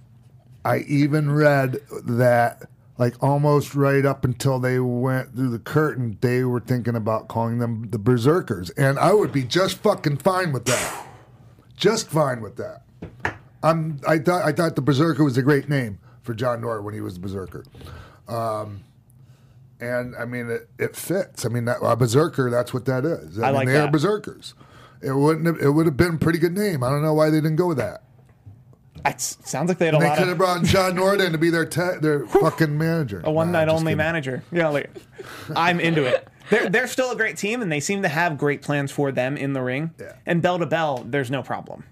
I 0.65 0.79
even 0.79 1.31
read 1.31 1.79
that 2.03 2.63
like 2.97 3.21
almost 3.23 3.75
right 3.75 4.05
up 4.05 4.23
until 4.23 4.59
they 4.59 4.79
went 4.79 5.35
through 5.35 5.49
the 5.49 5.59
curtain, 5.59 6.17
they 6.21 6.43
were 6.43 6.59
thinking 6.59 6.95
about 6.95 7.27
calling 7.27 7.59
them 7.59 7.89
the 7.89 7.97
Berserkers, 7.97 8.69
and 8.71 8.99
I 8.99 9.13
would 9.13 9.31
be 9.31 9.43
just 9.43 9.77
fucking 9.79 10.17
fine 10.17 10.51
with 10.51 10.65
that. 10.65 11.07
Just 11.75 12.09
fine 12.09 12.41
with 12.41 12.57
that. 12.57 12.83
I'm. 13.63 13.99
I 14.07 14.19
thought. 14.19 14.45
I 14.45 14.51
thought 14.51 14.75
the 14.75 14.81
Berserker 14.81 15.23
was 15.23 15.37
a 15.37 15.41
great 15.41 15.67
name 15.67 15.99
for 16.21 16.33
John 16.33 16.61
Nord 16.61 16.85
when 16.85 16.93
he 16.93 17.01
was 17.01 17.15
the 17.15 17.19
Berserker. 17.19 17.65
Um, 18.27 18.83
and 19.79 20.15
I 20.15 20.25
mean, 20.25 20.49
it, 20.49 20.69
it 20.79 20.95
fits. 20.95 21.45
I 21.45 21.49
mean, 21.49 21.65
that, 21.65 21.77
a 21.81 21.95
berserker, 21.95 22.49
that's 22.49 22.73
what 22.73 22.85
that 22.85 23.05
is. 23.05 23.39
I, 23.39 23.43
I 23.43 23.45
mean, 23.47 23.55
like 23.55 23.67
they 23.67 23.77
are 23.77 23.91
berserkers. 23.91 24.53
It 25.01 25.11
wouldn't. 25.13 25.45
Have, 25.45 25.59
it 25.59 25.69
would 25.69 25.85
have 25.85 25.97
been 25.97 26.15
a 26.15 26.17
pretty 26.17 26.39
good 26.39 26.53
name. 26.57 26.83
I 26.83 26.89
don't 26.89 27.01
know 27.01 27.13
why 27.13 27.29
they 27.29 27.38
didn't 27.38 27.57
go 27.57 27.67
with 27.67 27.77
that. 27.77 28.03
It 29.05 29.21
sounds 29.21 29.67
like 29.67 29.77
they 29.77 29.85
had 29.85 29.95
a 29.95 29.99
They 29.99 30.07
lot 30.07 30.17
could 30.17 30.27
have 30.27 30.38
brought 30.38 30.63
John 30.63 30.95
Norden 30.95 31.31
to 31.31 31.38
be 31.38 31.51
their 31.51 31.65
te- 31.65 31.99
their 32.01 32.25
fucking 32.25 32.75
manager. 32.75 33.21
a 33.23 33.31
one 33.31 33.51
night 33.51 33.65
just 33.65 33.75
only 33.75 33.91
kidding. 33.91 33.97
manager. 33.97 34.43
Yeah, 34.51 34.69
like 34.69 34.89
I'm 35.55 35.79
into 35.79 36.05
it. 36.05 36.27
They're 36.49 36.69
they're 36.69 36.88
still 36.88 37.11
a 37.11 37.15
great 37.15 37.38
team, 37.38 37.61
and 37.61 37.71
they 37.71 37.79
seem 37.79 38.01
to 38.01 38.07
have 38.07 38.38
great 38.38 38.61
plans 38.61 38.91
for 38.91 39.11
them 39.11 39.38
in 39.38 39.53
the 39.53 39.61
ring. 39.61 39.91
Yeah. 39.99 40.13
And 40.25 40.41
bell 40.41 40.57
to 40.57 40.65
bell, 40.65 41.03
there's 41.07 41.29
no 41.29 41.43
problem, 41.43 41.83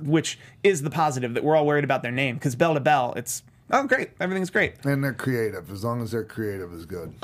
which 0.00 0.38
is 0.64 0.82
the 0.82 0.90
positive 0.90 1.34
that 1.34 1.44
we're 1.44 1.54
all 1.54 1.66
worried 1.66 1.84
about 1.84 2.02
their 2.02 2.10
name 2.12 2.34
because 2.36 2.56
bell 2.56 2.74
to 2.74 2.80
bell, 2.80 3.12
it's 3.16 3.42
oh 3.70 3.84
great, 3.86 4.10
everything's 4.20 4.50
great. 4.50 4.74
And 4.84 5.02
they're 5.02 5.12
creative. 5.12 5.70
As 5.70 5.84
long 5.84 6.02
as 6.02 6.10
they're 6.12 6.24
creative, 6.24 6.72
is 6.72 6.86
good. 6.86 7.14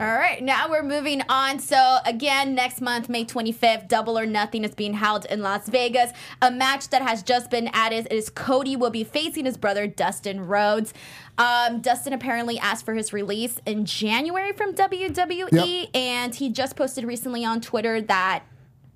All 0.00 0.06
right, 0.12 0.42
now 0.42 0.68
we're 0.68 0.82
moving 0.82 1.22
on. 1.28 1.60
So, 1.60 1.98
again, 2.04 2.56
next 2.56 2.80
month, 2.80 3.08
May 3.08 3.24
25th, 3.24 3.86
Double 3.86 4.18
or 4.18 4.26
Nothing 4.26 4.64
is 4.64 4.74
being 4.74 4.94
held 4.94 5.24
in 5.26 5.40
Las 5.40 5.68
Vegas. 5.68 6.10
A 6.42 6.50
match 6.50 6.88
that 6.88 7.00
has 7.02 7.22
just 7.22 7.48
been 7.48 7.68
added 7.72 8.08
is 8.10 8.28
Cody 8.28 8.74
will 8.74 8.90
be 8.90 9.04
facing 9.04 9.44
his 9.44 9.56
brother, 9.56 9.86
Dustin 9.86 10.48
Rhodes. 10.48 10.92
Um, 11.38 11.80
Dustin 11.80 12.12
apparently 12.12 12.58
asked 12.58 12.84
for 12.84 12.94
his 12.94 13.12
release 13.12 13.60
in 13.66 13.84
January 13.84 14.52
from 14.52 14.74
WWE, 14.74 15.52
Yep. 15.52 15.88
and 15.94 16.34
he 16.34 16.48
just 16.50 16.74
posted 16.74 17.04
recently 17.04 17.44
on 17.44 17.60
Twitter 17.60 18.00
that 18.02 18.42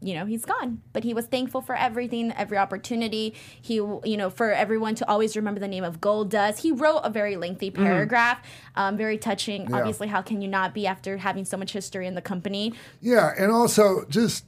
you 0.00 0.14
know 0.14 0.24
he's 0.26 0.44
gone 0.44 0.80
but 0.92 1.02
he 1.02 1.12
was 1.12 1.26
thankful 1.26 1.61
for 1.61 1.74
everything 1.74 2.32
every 2.37 2.56
opportunity 2.56 3.34
he 3.61 3.74
you 3.74 4.16
know 4.16 4.30
for 4.30 4.52
everyone 4.52 4.94
to 4.94 5.08
always 5.08 5.34
remember 5.37 5.58
the 5.58 5.66
name 5.68 5.82
of 5.82 6.00
gold 6.00 6.30
dust 6.30 6.62
he 6.62 6.70
wrote 6.70 7.00
a 7.00 7.11
very 7.11 7.37
lengthy 7.37 7.70
paragraph 7.70 8.40
um, 8.76 8.96
very 8.96 9.18
touching 9.18 9.68
Yeah. 9.68 9.76
obviously 9.78 10.06
how 10.08 10.22
can 10.22 10.40
you 10.40 10.48
not 10.48 10.72
be 10.72 10.87
after 10.87 11.16
having 11.18 11.44
so 11.44 11.56
much 11.56 11.72
history 11.72 12.06
in 12.06 12.14
the 12.14 12.22
company 12.22 12.72
Yeah, 13.00 13.32
and 13.37 13.50
also 13.50 14.04
just 14.08 14.44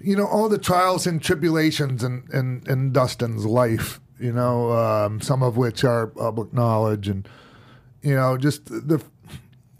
you 0.00 0.14
know 0.16 0.26
all 0.26 0.48
the 0.48 0.58
trials 0.58 1.06
and 1.06 1.20
tribulations 1.22 2.04
in 2.04 2.24
in, 2.32 2.62
in 2.68 2.92
Dustin's 2.92 3.44
life. 3.46 4.00
You 4.20 4.32
know, 4.32 4.70
um, 4.72 5.20
some 5.20 5.42
of 5.42 5.56
which 5.56 5.82
are 5.82 6.06
public 6.06 6.52
knowledge, 6.52 7.08
and 7.08 7.28
you 8.00 8.14
know, 8.14 8.36
just 8.36 8.66
the 8.66 9.02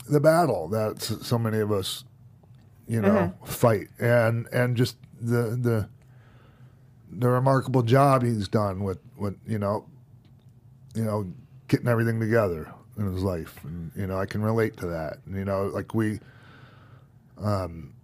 the 0.08 0.18
battle 0.20 0.66
that 0.68 1.00
so 1.02 1.38
many 1.38 1.58
of 1.58 1.70
us, 1.70 2.04
you 2.88 3.00
know, 3.00 3.32
fight, 3.44 3.88
and 3.98 4.46
and 4.52 4.76
just 4.76 4.96
the 5.20 5.56
the 5.60 5.88
the 7.10 7.28
remarkable 7.28 7.82
job 7.82 8.22
he's 8.22 8.48
done 8.48 8.82
with 8.82 8.98
with 9.16 9.36
you 9.46 9.58
know, 9.58 9.86
you 10.94 11.04
know, 11.04 11.32
getting 11.68 11.88
everything 11.88 12.20
together 12.20 12.72
in 12.98 13.12
his 13.12 13.22
life, 13.22 13.58
and 13.64 13.90
you 13.96 14.06
know, 14.06 14.18
I 14.18 14.26
can 14.26 14.42
relate 14.42 14.76
to 14.78 14.86
that. 14.86 15.18
And, 15.26 15.36
you 15.36 15.44
know, 15.44 15.66
like 15.66 15.94
we 15.94 16.20
um, 17.38 17.94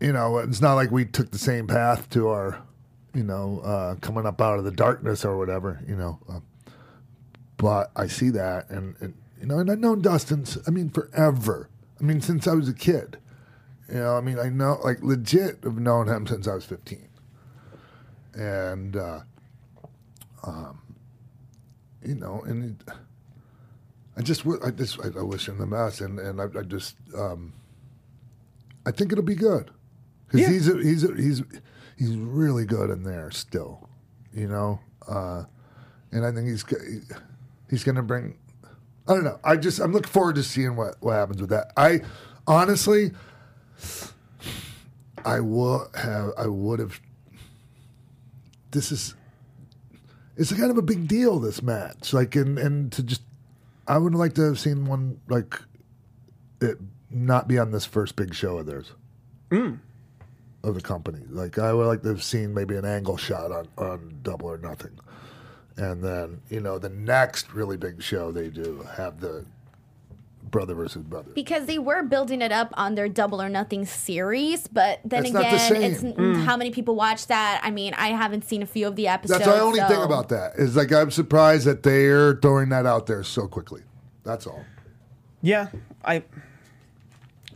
you 0.00 0.12
know, 0.12 0.38
it's 0.38 0.60
not 0.60 0.74
like 0.74 0.90
we 0.90 1.04
took 1.04 1.30
the 1.30 1.38
same 1.38 1.66
path 1.66 2.08
to 2.10 2.28
our, 2.28 2.62
you 3.14 3.24
know, 3.24 3.60
uh, 3.64 3.94
coming 3.96 4.26
up 4.26 4.40
out 4.40 4.58
of 4.58 4.64
the 4.64 4.70
darkness 4.70 5.24
or 5.24 5.36
whatever, 5.36 5.80
you 5.86 5.96
know. 5.96 6.18
Uh, 6.28 6.40
but 7.56 7.90
I 7.96 8.06
see 8.06 8.30
that, 8.30 8.70
and, 8.70 8.94
and 9.00 9.14
you 9.40 9.46
know, 9.46 9.58
and 9.58 9.70
I've 9.70 9.80
known 9.80 10.00
Dustin. 10.00 10.44
I 10.66 10.70
mean, 10.70 10.90
forever. 10.90 11.68
I 12.00 12.04
mean, 12.04 12.20
since 12.20 12.46
I 12.46 12.54
was 12.54 12.68
a 12.68 12.74
kid. 12.74 13.18
You 13.88 13.94
know, 14.00 14.16
I 14.16 14.20
mean, 14.20 14.38
I 14.38 14.48
know, 14.50 14.78
like, 14.84 15.02
legit, 15.02 15.60
have 15.64 15.78
known 15.78 16.08
him 16.08 16.26
since 16.26 16.46
I 16.46 16.54
was 16.54 16.64
fifteen, 16.64 17.08
and 18.34 18.96
uh, 18.96 19.20
um, 20.44 20.80
you 22.04 22.14
know, 22.14 22.42
and 22.46 22.80
it, 22.80 22.92
I 24.16 24.20
just, 24.22 24.44
I 24.64 24.70
just, 24.70 24.98
I, 25.00 25.18
I 25.18 25.22
wish 25.22 25.48
him 25.48 25.58
the 25.58 25.66
best, 25.66 26.00
and 26.02 26.18
and 26.18 26.40
I, 26.40 26.44
I 26.58 26.62
just, 26.64 26.96
um, 27.16 27.54
I 28.84 28.90
think 28.90 29.10
it'll 29.12 29.24
be 29.24 29.34
good 29.34 29.70
because 30.26 30.40
Yeah. 30.42 30.50
he's 30.52 30.68
a, 30.68 30.76
he's 30.82 31.04
a, 31.04 31.14
he's 31.14 31.42
he's 31.98 32.14
really 32.14 32.66
good 32.66 32.90
in 32.90 33.04
there 33.04 33.30
still, 33.30 33.88
you 34.34 34.48
know, 34.48 34.80
uh, 35.08 35.44
and 36.12 36.26
I 36.26 36.32
think 36.32 36.46
he's 36.48 36.64
he's 37.70 37.84
going 37.84 37.96
to 37.96 38.02
bring. 38.02 38.36
I 39.08 39.14
don't 39.14 39.24
know. 39.24 39.38
I 39.42 39.56
just 39.56 39.80
I'm 39.80 39.92
looking 39.92 40.12
forward 40.12 40.34
to 40.34 40.42
seeing 40.42 40.76
what 40.76 40.96
what 41.00 41.12
happens 41.14 41.40
with 41.40 41.48
that. 41.50 41.72
I 41.76 42.02
honestly, 42.46 43.12
I 45.24 45.40
would 45.40 45.88
have 45.94 46.32
I 46.38 46.46
would 46.46 46.78
have. 46.80 47.00
This 48.70 48.92
is 48.92 49.14
it's 50.36 50.52
kind 50.52 50.70
of 50.70 50.78
a 50.78 50.82
big 50.82 51.08
deal 51.08 51.38
this 51.38 51.62
match. 51.62 52.12
Like 52.12 52.36
and 52.36 52.58
and 52.58 52.92
to 52.92 53.02
just 53.02 53.22
i 53.86 53.96
would 53.98 54.14
like 54.14 54.34
to 54.34 54.42
have 54.42 54.58
seen 54.58 54.86
one 54.86 55.20
like 55.28 55.60
it 56.60 56.78
not 57.10 57.48
be 57.48 57.58
on 57.58 57.70
this 57.70 57.86
first 57.86 58.16
big 58.16 58.34
show 58.34 58.58
of 58.58 58.66
theirs. 58.66 58.92
Mm. 59.50 59.78
Of 60.62 60.74
the 60.74 60.80
company. 60.80 61.20
Like 61.28 61.58
i 61.58 61.72
would 61.72 61.86
like 61.86 62.02
to 62.02 62.08
have 62.08 62.22
seen 62.22 62.54
maybe 62.54 62.76
an 62.76 62.84
angle 62.84 63.16
shot 63.16 63.50
on 63.50 63.68
on 63.76 64.20
double 64.22 64.48
or 64.48 64.58
nothing. 64.58 64.98
And 65.76 66.02
then 66.02 66.40
you 66.48 66.60
know 66.60 66.78
the 66.78 66.88
next 66.88 67.52
really 67.52 67.76
big 67.76 68.02
show 68.02 68.30
they 68.30 68.48
do 68.48 68.86
have 68.96 69.20
the 69.20 69.44
brother 70.50 70.74
versus 70.74 71.02
brother 71.02 71.30
because 71.34 71.66
they 71.66 71.78
were 71.78 72.02
building 72.02 72.40
it 72.42 72.52
up 72.52 72.72
on 72.76 72.94
their 72.94 73.08
Double 73.08 73.40
or 73.42 73.48
Nothing 73.48 73.84
series, 73.86 74.66
but 74.68 75.00
then 75.04 75.24
It's 75.24 75.32
not 75.34 75.42
the 75.42 75.48
again, 75.76 75.82
it's 75.92 76.02
Mm. 76.02 76.44
how 76.44 76.56
many 76.56 76.70
people 76.70 76.94
watch 76.94 77.26
that. 77.28 77.60
I 77.62 77.70
mean, 77.70 77.94
I 77.94 78.08
haven't 78.08 78.44
seen 78.44 78.62
a 78.62 78.66
few 78.66 78.86
of 78.86 78.96
the 78.96 79.08
episodes. 79.08 79.40
that's 79.44 79.50
the 79.56 79.60
only 79.62 79.80
thing 79.80 80.02
about 80.02 80.28
that 80.30 80.54
is 80.56 80.76
like 80.76 80.92
i'm 80.92 81.10
surprised 81.10 81.66
that 81.66 81.82
they're 81.82 82.36
throwing 82.36 82.68
that 82.70 82.86
out 82.86 83.06
there 83.06 83.22
so 83.22 83.46
quickly 83.46 83.82
that's 84.24 84.46
all 84.46 84.64
Yeah, 85.40 85.68
I. 86.04 86.14
I'm 86.16 86.24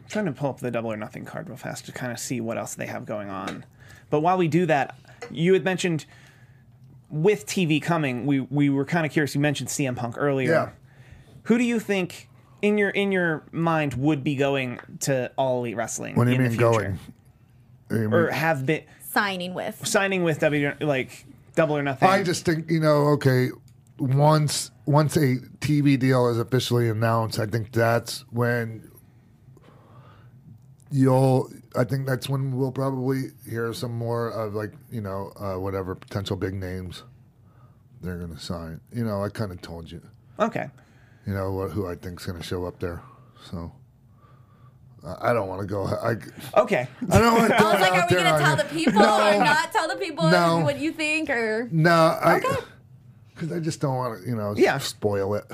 trying 0.09 0.27
to 0.27 0.33
pull 0.33 0.51
up 0.51 0.61
the 0.61 0.71
double 0.71 0.93
or 0.93 0.97
nothing 0.97 1.25
card 1.25 1.49
real 1.49 1.57
fast 1.57 1.87
to 1.87 1.93
kind 1.93 2.13
of 2.13 2.19
see 2.19 2.41
what 2.41 2.59
else 2.59 2.75
they 2.75 2.87
have 2.87 3.07
going 3.07 3.31
on. 3.31 3.65
But 4.11 4.21
while 4.21 4.37
we 4.37 4.47
do 4.47 4.67
that, 4.67 4.95
you 5.31 5.53
had 5.55 5.65
mentioned 5.65 6.05
with 7.11 7.47
TV 7.47 7.81
coming, 7.83 8.27
we 8.27 8.41
we 8.41 8.69
were 8.71 8.85
kind 8.85 9.05
of 9.07 9.13
curious. 9.13 9.35
You 9.35 9.41
mentioned 9.41 9.69
CM 9.71 9.97
Punk 9.97 10.15
earlier. 10.19 10.51
yeah 10.51 10.69
Who 11.45 11.59
do 11.59 11.65
you 11.65 11.81
think 11.81 12.29
in 12.63 12.79
your 12.79 12.91
in 12.91 13.13
your 13.13 13.45
mind 13.53 13.95
would 13.95 14.25
be 14.25 14.35
going 14.37 14.81
to 15.01 15.31
All 15.37 15.59
Elite 15.61 15.77
Wrestling? 15.77 16.15
what 16.17 16.25
do 16.25 16.31
you 16.31 16.37
in 16.37 16.43
the 16.45 16.49
mean 16.49 16.59
future? 16.59 16.73
going 16.73 16.99
I 17.91 17.95
mean, 17.95 18.13
Or 18.15 18.31
have 18.31 18.65
been 18.65 18.85
signing 19.11 19.53
with. 19.53 19.87
signing 19.87 20.23
with 20.25 20.39
W 20.41 20.73
like 20.81 21.27
Double 21.55 21.77
or 21.77 21.83
Nothing? 21.83 22.09
I 22.09 22.23
just 22.23 22.45
think 22.47 22.71
you 22.71 22.81
know, 22.81 23.09
okay, 23.09 23.49
once 23.99 24.71
once 24.87 25.17
a 25.17 25.37
TV 25.61 25.99
deal 25.99 26.29
is 26.29 26.39
officially 26.39 26.89
announced, 26.89 27.39
I 27.39 27.47
think 27.47 27.73
that's 27.73 28.25
when 28.31 28.91
you'll. 30.91 31.51
I 31.75 31.85
think 31.85 32.07
that's 32.07 32.29
when 32.29 32.57
we'll 32.57 32.73
probably 32.73 33.31
hear 33.49 33.73
some 33.73 33.93
more 33.97 34.29
of 34.31 34.55
like 34.55 34.73
you 34.91 35.01
know 35.01 35.33
uh, 35.39 35.59
whatever 35.59 35.95
potential 35.95 36.37
big 36.37 36.55
names 36.55 37.03
they're 38.03 38.19
going 38.19 38.35
to 38.35 38.41
sign. 38.41 38.81
You 38.93 39.05
know, 39.05 39.23
I 39.23 39.29
kind 39.29 39.53
of 39.53 39.63
told 39.63 39.91
you. 39.91 40.03
okay. 40.39 40.69
You 41.27 41.35
know 41.35 41.69
who 41.69 41.87
I 41.87 41.95
think's 41.95 42.27
going 42.27 42.39
to 42.39 42.45
show 42.45 42.65
up 42.65 42.79
there. 42.81 43.01
So 43.51 43.73
I 45.05 45.31
I 45.31 45.33
don't 45.33 45.49
want 45.49 45.61
to 45.61 45.67
go. 45.67 45.85
I, 45.87 46.17
Okay. 46.61 46.89
I 47.11 47.19
don't 47.21 47.35
want 47.35 47.49
to. 47.51 47.57
I 47.59 47.73
was 47.73 47.81
like, 47.81 47.93
are 47.93 48.07
we 48.09 48.15
going 48.17 48.33
to 48.35 48.39
tell 48.41 48.57
the 48.57 48.65
people 48.65 49.03
or 49.03 49.39
not 49.39 49.73
tell 49.73 49.89
the 49.89 49.97
people 49.97 50.31
No. 50.31 50.61
what 50.61 50.79
you 50.79 50.93
think? 50.93 51.31
Or 51.31 51.69
No, 51.73 52.19
I. 52.23 52.41
Because 53.35 53.53
I 53.57 53.61
just 53.61 53.81
don't 53.81 53.97
want 53.97 54.23
to, 54.23 54.29
you 54.29 54.37
know, 54.37 54.55
Yeah. 54.57 54.79
spoil 54.79 55.35
it. 55.35 55.45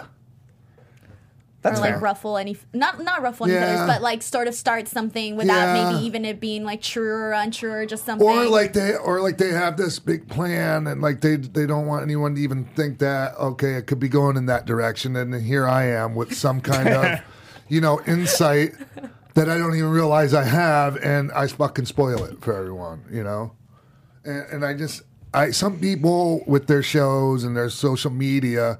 That's 1.62 1.78
or 1.78 1.82
like 1.82 1.90
fair. 1.94 1.98
ruffle 2.00 2.38
any 2.38 2.56
not 2.72 3.02
not 3.02 3.20
ruffle 3.20 3.46
any 3.46 3.54
Yeah. 3.54 3.66
feathers, 3.66 3.86
but 3.88 4.00
like 4.02 4.22
sort 4.22 4.46
of 4.46 4.54
start 4.54 4.86
something 4.86 5.34
without 5.36 5.74
Yeah. 5.74 5.90
maybe 5.92 6.04
even 6.06 6.24
it 6.24 6.38
being 6.38 6.62
like 6.64 6.80
true 6.82 7.10
or 7.12 7.32
untrue 7.32 7.72
or 7.72 7.84
just 7.86 8.04
something. 8.06 8.26
or 8.26 8.44
like 8.46 8.72
they 8.74 8.94
or 8.94 9.20
like 9.20 9.38
they 9.38 9.50
have 9.50 9.76
this 9.76 9.98
big 9.98 10.28
plan 10.28 10.86
and 10.86 11.02
like 11.02 11.20
they 11.20 11.34
they 11.36 11.66
don't 11.66 11.86
want 11.86 12.02
anyone 12.04 12.36
to 12.36 12.40
even 12.40 12.64
think 12.76 12.98
that 13.00 13.34
okay 13.38 13.74
it 13.74 13.86
could 13.88 13.98
be 13.98 14.08
going 14.08 14.36
in 14.36 14.46
that 14.46 14.66
direction 14.66 15.16
and 15.16 15.34
then 15.34 15.42
here 15.42 15.66
I 15.66 15.86
am 15.86 16.14
with 16.14 16.32
some 16.32 16.60
kind 16.60 16.88
of 16.88 17.20
you 17.68 17.80
know 17.80 18.00
insight 18.06 18.74
that 19.34 19.48
I 19.50 19.58
don't 19.58 19.74
even 19.74 19.90
realize 19.90 20.34
I 20.34 20.44
have 20.44 20.96
and 20.98 21.32
I 21.32 21.48
fucking 21.48 21.86
spoil 21.86 22.22
it 22.24 22.40
for 22.40 22.54
everyone 22.54 23.02
you 23.10 23.24
know 23.24 23.52
and, 24.24 24.46
and 24.52 24.64
I 24.64 24.74
just 24.74 25.02
I 25.34 25.50
some 25.50 25.80
people 25.80 26.44
with 26.46 26.68
their 26.68 26.84
shows 26.84 27.42
and 27.42 27.56
their 27.56 27.68
social 27.68 28.12
media 28.12 28.78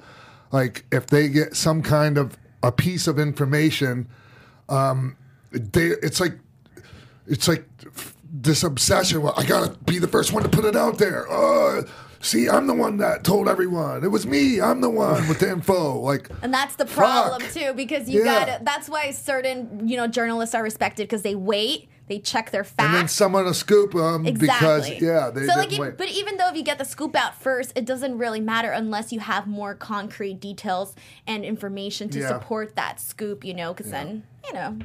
like 0.53 0.85
if 0.93 1.09
they 1.09 1.29
get 1.29 1.57
some 1.57 1.83
kind 1.83 2.17
of 2.19 2.37
a 2.63 2.73
piece 2.73 3.07
of 3.07 3.19
information 3.19 4.09
um 4.69 5.17
they 5.53 5.87
it's 6.03 6.21
like 6.21 6.39
it's 7.27 7.47
like 7.49 7.65
this 8.31 8.63
obsession. 8.63 9.23
Well, 9.23 9.35
I 9.37 9.45
gotta 9.45 9.77
be 9.85 9.99
the 9.99 10.07
first 10.09 10.33
one 10.33 10.43
to 10.43 10.49
put 10.49 10.65
it 10.65 10.77
out 10.77 10.99
there. 10.99 11.31
Uh, 11.31 11.83
see, 12.21 12.49
I'm 12.49 12.67
the 12.67 12.75
one 12.75 12.99
that 12.99 13.25
told 13.25 13.49
everyone. 13.49 14.05
It 14.05 14.09
was 14.09 14.27
me. 14.27 14.61
I'm 14.61 14.81
the 14.83 14.91
one 14.91 15.27
with 15.29 15.39
the 15.41 15.51
info. 15.51 15.99
Like, 16.01 16.29
and 16.43 16.53
that's 16.53 16.77
the 16.77 16.85
problem 16.87 17.41
Fuck. 17.41 17.53
too, 17.53 17.73
because 17.75 18.09
you 18.09 18.25
Yeah. 18.25 18.47
got 18.47 18.65
That's 18.65 18.89
why 18.89 19.11
certain 19.13 19.89
you 19.89 19.97
know 19.97 20.07
journalists 20.07 20.55
are 20.55 20.63
respected 20.63 21.05
because 21.09 21.23
they 21.23 21.35
wait, 21.35 21.89
they 22.09 22.19
check 22.19 22.51
their 22.51 22.65
facts. 22.65 22.87
and 22.87 22.95
then 22.95 23.09
someone 23.09 23.45
will 23.45 23.55
scoop 23.55 23.93
them 23.93 24.27
Exactly. 24.27 24.95
because 24.95 25.03
yeah, 25.03 25.31
they 25.31 25.41
so 25.47 25.47
didn't 25.47 25.57
like, 25.59 25.73
if- 25.73 25.79
wait. 25.79 25.97
but 25.99 26.09
even 26.09 26.37
though 26.37 26.49
if 26.49 26.57
you 26.57 26.63
get 26.63 26.79
the 26.79 26.85
scoop 26.85 27.15
out 27.15 27.41
first, 27.41 27.73
it 27.77 27.85
doesn't 27.85 28.17
really 28.19 28.41
matter 28.41 28.71
unless 28.71 29.13
you 29.13 29.21
have 29.21 29.47
more 29.47 29.75
concrete 29.75 30.41
details 30.41 30.95
and 31.27 31.45
information 31.45 32.09
to 32.11 32.19
Yeah. 32.21 32.29
support 32.29 32.77
that 32.77 33.01
scoop. 33.01 33.45
You 33.45 33.55
know, 33.55 33.73
because 33.75 33.91
then 33.91 34.25
you 34.47 34.53
know. 34.55 34.79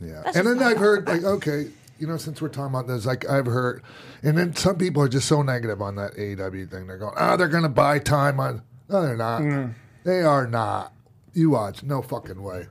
Yeah, 0.00 0.22
and 0.34 0.46
then 0.46 0.62
I've 0.62 0.78
heard 0.78 1.04
thought. 1.04 1.12
like, 1.16 1.24
okay, 1.24 1.66
you 1.98 2.06
know, 2.06 2.16
since 2.16 2.40
we're 2.40 2.48
talking 2.48 2.74
about 2.74 2.86
this, 2.86 3.04
like 3.04 3.28
I've 3.28 3.44
heard, 3.44 3.82
and 4.22 4.38
then 4.38 4.56
some 4.56 4.76
people 4.78 5.02
are 5.02 5.08
just 5.08 5.28
so 5.28 5.42
negative 5.42 5.82
on 5.82 5.96
that 5.96 6.14
AEW 6.16 6.70
thing. 6.70 6.86
They're 6.86 6.96
going, 6.96 7.12
ah, 7.18 7.36
they're 7.36 7.48
going 7.48 7.64
to 7.64 7.68
buy 7.68 7.98
time 7.98 8.40
on. 8.40 8.62
No, 8.88 9.02
they're 9.02 9.16
not. 9.16 9.42
Mm. 9.42 9.74
They 10.04 10.22
are 10.22 10.46
not. 10.46 10.94
You 11.32 11.50
watch, 11.50 11.82
no 11.82 12.02
fucking 12.02 12.42
way, 12.42 12.66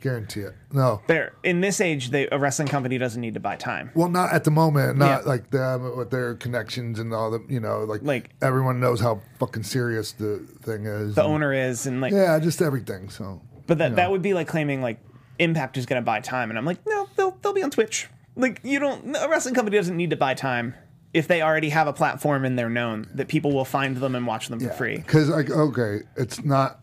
guarantee 0.00 0.40
it. 0.40 0.54
No, 0.72 1.00
There, 1.06 1.34
in 1.42 1.60
this 1.60 1.80
age, 1.80 2.10
they, 2.10 2.28
a 2.30 2.38
wrestling 2.38 2.68
company 2.68 2.98
doesn't 2.98 3.20
need 3.20 3.34
to 3.34 3.40
buy 3.40 3.56
time. 3.56 3.90
well, 3.94 4.08
not 4.08 4.32
at 4.32 4.44
the 4.44 4.50
moment. 4.50 4.98
Not 4.98 5.22
Yeah. 5.22 5.28
like 5.28 5.50
them 5.50 5.96
with 5.96 6.10
their 6.10 6.34
connections 6.34 6.98
and 6.98 7.12
all 7.14 7.30
the, 7.30 7.42
you 7.48 7.60
know, 7.60 7.84
like 7.84 8.02
Like- 8.02 8.30
everyone 8.42 8.80
knows 8.80 9.00
how 9.00 9.20
fucking 9.38 9.62
serious 9.62 10.12
the 10.12 10.38
thing 10.62 10.86
is. 10.86 11.14
The 11.14 11.22
owner 11.22 11.52
is, 11.52 11.86
and 11.86 12.00
like, 12.00 12.12
yeah, 12.12 12.38
just 12.38 12.60
everything. 12.62 13.08
So, 13.10 13.40
but 13.66 13.78
that 13.78 13.96
that 13.96 14.10
would 14.10 14.22
be 14.22 14.34
like 14.34 14.48
claiming 14.48 14.82
like 14.82 14.98
Impact 15.38 15.76
is 15.76 15.86
going 15.86 16.00
to 16.00 16.04
buy 16.04 16.20
time, 16.20 16.50
and 16.50 16.58
I'm 16.58 16.64
like, 16.66 16.78
no, 16.86 17.08
they'll 17.16 17.36
they'll 17.42 17.54
be 17.54 17.62
on 17.62 17.70
Twitch. 17.70 18.08
Like, 18.36 18.60
you 18.62 18.78
don't. 18.78 19.16
A 19.16 19.28
wrestling 19.28 19.54
company 19.54 19.76
doesn't 19.76 19.96
need 19.96 20.10
to 20.10 20.16
buy 20.16 20.34
time 20.34 20.74
if 21.14 21.26
they 21.26 21.42
already 21.42 21.70
have 21.70 21.86
a 21.86 21.92
platform 21.92 22.44
and 22.44 22.58
they're 22.58 22.70
known 22.70 23.06
that 23.14 23.28
people 23.28 23.52
will 23.52 23.64
find 23.64 23.96
them 23.96 24.14
and 24.14 24.26
watch 24.26 24.48
them 24.48 24.60
for 24.60 24.70
free. 24.70 24.96
Because 24.98 25.28
like, 25.30 25.50
okay, 25.50 26.00
it's 26.16 26.44
not. 26.44 26.80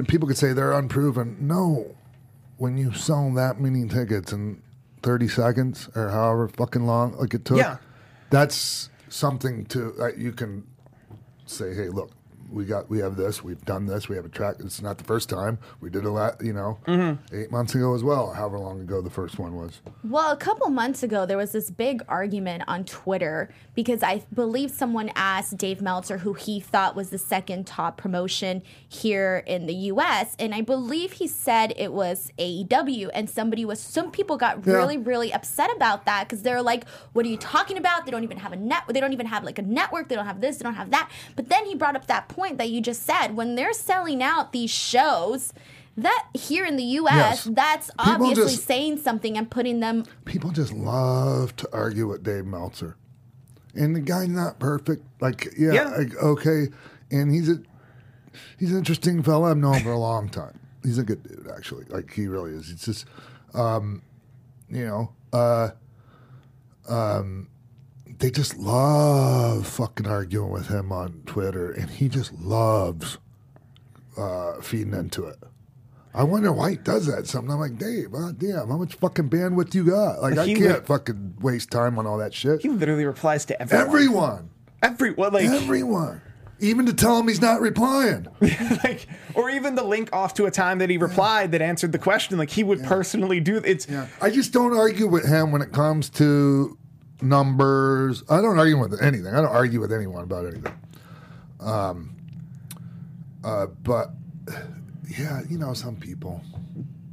And 0.00 0.08
people 0.08 0.26
could 0.26 0.38
say 0.38 0.54
they're 0.54 0.72
unproven. 0.72 1.36
No, 1.40 1.94
when 2.56 2.78
you 2.78 2.94
sell 2.94 3.30
that 3.34 3.60
many 3.60 3.86
tickets 3.86 4.32
in 4.32 4.62
thirty 5.02 5.28
seconds 5.28 5.90
or 5.94 6.08
however 6.08 6.48
fucking 6.48 6.86
long 6.86 7.12
like 7.18 7.34
it 7.34 7.44
took, 7.44 7.58
Yeah. 7.58 7.76
that's 8.30 8.88
something 9.10 9.66
to 9.66 9.92
uh, 10.00 10.08
you 10.16 10.32
can 10.32 10.66
say, 11.44 11.74
hey, 11.74 11.90
look. 11.90 12.12
We 12.50 12.64
got, 12.64 12.90
we 12.90 12.98
have 12.98 13.16
this. 13.16 13.44
We've 13.44 13.64
done 13.64 13.86
this. 13.86 14.08
We 14.08 14.16
have 14.16 14.24
a 14.24 14.28
track. 14.28 14.56
It's 14.58 14.82
not 14.82 14.98
the 14.98 15.04
first 15.04 15.28
time. 15.28 15.58
We 15.80 15.88
did 15.88 16.04
a 16.04 16.10
lot, 16.10 16.42
you 16.42 16.52
know, 16.52 16.78
Mm-hmm. 16.86 17.34
eight 17.36 17.50
months 17.52 17.74
ago 17.74 17.94
as 17.94 18.02
well. 18.02 18.32
However 18.32 18.58
long 18.58 18.80
ago 18.80 19.00
the 19.00 19.10
first 19.10 19.38
one 19.38 19.54
was. 19.54 19.80
Well, 20.02 20.32
a 20.32 20.36
couple 20.36 20.68
months 20.70 21.02
ago, 21.02 21.26
there 21.26 21.36
was 21.36 21.52
this 21.52 21.70
big 21.70 22.02
argument 22.08 22.64
on 22.66 22.84
Twitter 22.84 23.52
because 23.74 24.02
I 24.02 24.24
believe 24.34 24.70
someone 24.70 25.10
asked 25.14 25.56
Dave 25.56 25.80
Meltzer 25.80 26.18
who 26.18 26.32
he 26.32 26.58
thought 26.58 26.96
was 26.96 27.10
the 27.10 27.18
second 27.18 27.66
top 27.68 27.96
promotion 27.96 28.62
here 28.88 29.44
in 29.46 29.66
the 29.66 29.74
US. 29.92 30.34
And 30.40 30.52
I 30.54 30.60
believe 30.62 31.12
he 31.12 31.28
said 31.28 31.72
it 31.76 31.92
was 31.92 32.32
AEW. 32.38 33.10
And 33.14 33.30
somebody 33.30 33.64
was, 33.64 33.78
some 33.80 34.10
people 34.10 34.36
got 34.36 34.66
Yeah. 34.66 34.74
really, 34.74 34.96
really 34.98 35.32
upset 35.32 35.70
about 35.74 36.04
that 36.06 36.28
because 36.28 36.42
they're 36.42 36.62
like, 36.62 36.88
what 37.12 37.24
are 37.24 37.28
you 37.28 37.36
talking 37.36 37.76
about? 37.76 38.04
They 38.04 38.10
don't 38.10 38.24
even 38.24 38.38
have 38.38 38.52
a 38.52 38.56
net, 38.56 38.82
they 38.88 38.98
don't 39.00 39.12
even 39.12 39.26
have 39.26 39.44
like 39.44 39.58
a 39.58 39.62
network. 39.62 40.08
They 40.08 40.16
don't 40.16 40.26
have 40.26 40.40
this, 40.40 40.56
they 40.56 40.64
don't 40.64 40.74
have 40.74 40.90
that. 40.90 41.08
But 41.36 41.48
then 41.48 41.64
he 41.66 41.76
brought 41.76 41.94
up 41.94 42.06
that 42.08 42.26
point 42.28 42.39
that 42.58 42.70
you 42.70 42.80
just 42.80 43.02
said 43.04 43.36
when 43.36 43.54
they're 43.54 43.72
selling 43.72 44.22
out 44.22 44.52
these 44.52 44.70
shows. 44.70 45.52
That 45.96 46.28
here 46.32 46.64
in 46.64 46.76
the 46.76 46.84
U.S., 46.84 47.14
Yes. 47.14 47.44
that's 47.44 47.86
People 47.90 48.12
obviously 48.26 48.52
just- 48.54 48.64
saying 48.64 48.98
something 48.98 49.36
and 49.36 49.50
putting 49.50 49.80
them 49.80 50.04
people 50.24 50.50
just 50.50 50.72
love 50.72 51.54
to 51.56 51.68
argue 51.72 52.08
with 52.08 52.22
Dave 52.22 52.46
Meltzer. 52.46 52.96
And 53.74 53.94
the 53.94 54.00
guy's 54.00 54.28
not 54.28 54.58
perfect. 54.58 55.04
Like, 55.20 55.52
yeah, 55.58 55.72
Yeah. 55.72 55.84
like, 55.90 56.14
okay. 56.16 56.68
And 57.10 57.30
he's 57.32 57.48
a 57.50 57.58
he's 58.58 58.70
an 58.72 58.78
interesting 58.78 59.22
fella. 59.22 59.50
I've 59.50 59.58
known 59.58 59.74
him 59.74 59.82
for 59.82 59.92
a 59.92 59.98
long 59.98 60.28
time. 60.30 60.58
He's 60.82 60.96
a 60.96 61.02
good 61.02 61.22
dude, 61.24 61.50
actually. 61.54 61.84
Like 61.88 62.12
he 62.12 62.26
really 62.28 62.52
is. 62.52 62.70
It's 62.70 62.84
just 62.86 63.04
um, 63.52 64.00
you 64.70 64.86
know, 64.86 65.12
uh 65.32 65.70
um 66.88 67.48
they 68.20 68.30
just 68.30 68.56
love 68.58 69.66
fucking 69.66 70.06
arguing 70.06 70.50
with 70.50 70.68
him 70.68 70.92
on 70.92 71.22
Twitter 71.26 71.72
and 71.72 71.90
he 71.90 72.08
just 72.08 72.32
loves 72.34 73.18
uh 74.16 74.60
feeding 74.60 74.94
into 74.94 75.24
it. 75.26 75.36
I 76.12 76.24
wonder 76.24 76.50
why 76.52 76.70
he 76.70 76.76
does 76.76 77.06
that. 77.06 77.26
Something 77.28 77.52
I'm 77.52 77.60
like, 77.60 77.78
Dave, 77.78 78.12
uh, 78.14 78.32
damn, 78.32 78.68
how 78.68 78.76
much 78.78 78.94
fucking 78.94 79.30
bandwidth 79.30 79.74
you 79.74 79.84
got? 79.84 80.20
Like, 80.20 80.36
I 80.38 80.46
can't 80.46 80.60
would- 80.60 80.86
fucking 80.86 81.36
waste 81.40 81.70
time 81.70 81.98
on 81.98 82.06
all 82.06 82.18
that 82.18 82.34
shit. 82.34 82.62
He 82.62 82.68
literally 82.68 83.04
replies 83.04 83.44
to 83.46 83.62
everyone. 83.62 83.86
Everyone, 83.86 84.50
Everyone, 84.82 85.32
like, 85.32 85.44
everyone, 85.44 86.20
even 86.58 86.86
to 86.86 86.92
tell 86.94 87.18
him 87.20 87.28
he's 87.28 87.40
not 87.40 87.60
replying. 87.60 88.26
like, 88.40 89.06
or 89.34 89.50
even 89.50 89.76
the 89.76 89.84
link 89.84 90.08
off 90.12 90.34
to 90.34 90.46
a 90.46 90.50
time 90.50 90.78
that 90.78 90.90
he 90.90 90.96
replied 90.98 91.52
that 91.52 91.62
answered 91.62 91.92
the 91.92 91.98
question. 91.98 92.38
Like, 92.38 92.50
he 92.50 92.64
would 92.64 92.82
personally 92.82 93.38
do 93.38 93.58
it's. 93.58 93.86
Yeah, 93.88 94.08
I 94.20 94.30
just 94.30 94.52
don't 94.52 94.76
argue 94.76 95.06
with 95.06 95.26
him 95.26 95.52
when 95.52 95.62
it 95.62 95.70
comes 95.72 96.10
to 96.10 96.76
numbers. 97.22 98.22
I 98.28 98.40
don't 98.40 98.58
argue 98.58 98.78
with 98.78 99.00
anything. 99.02 99.28
I 99.34 99.40
don't 99.40 99.54
argue 99.54 99.80
with 99.80 99.92
anyone 99.92 100.24
about 100.24 100.46
anything. 100.46 100.74
Um, 101.60 102.16
uh, 103.44 103.66
but 103.66 104.10
yeah, 105.18 105.42
you 105.48 105.58
know, 105.58 105.74
some 105.74 105.96
people. 105.96 106.40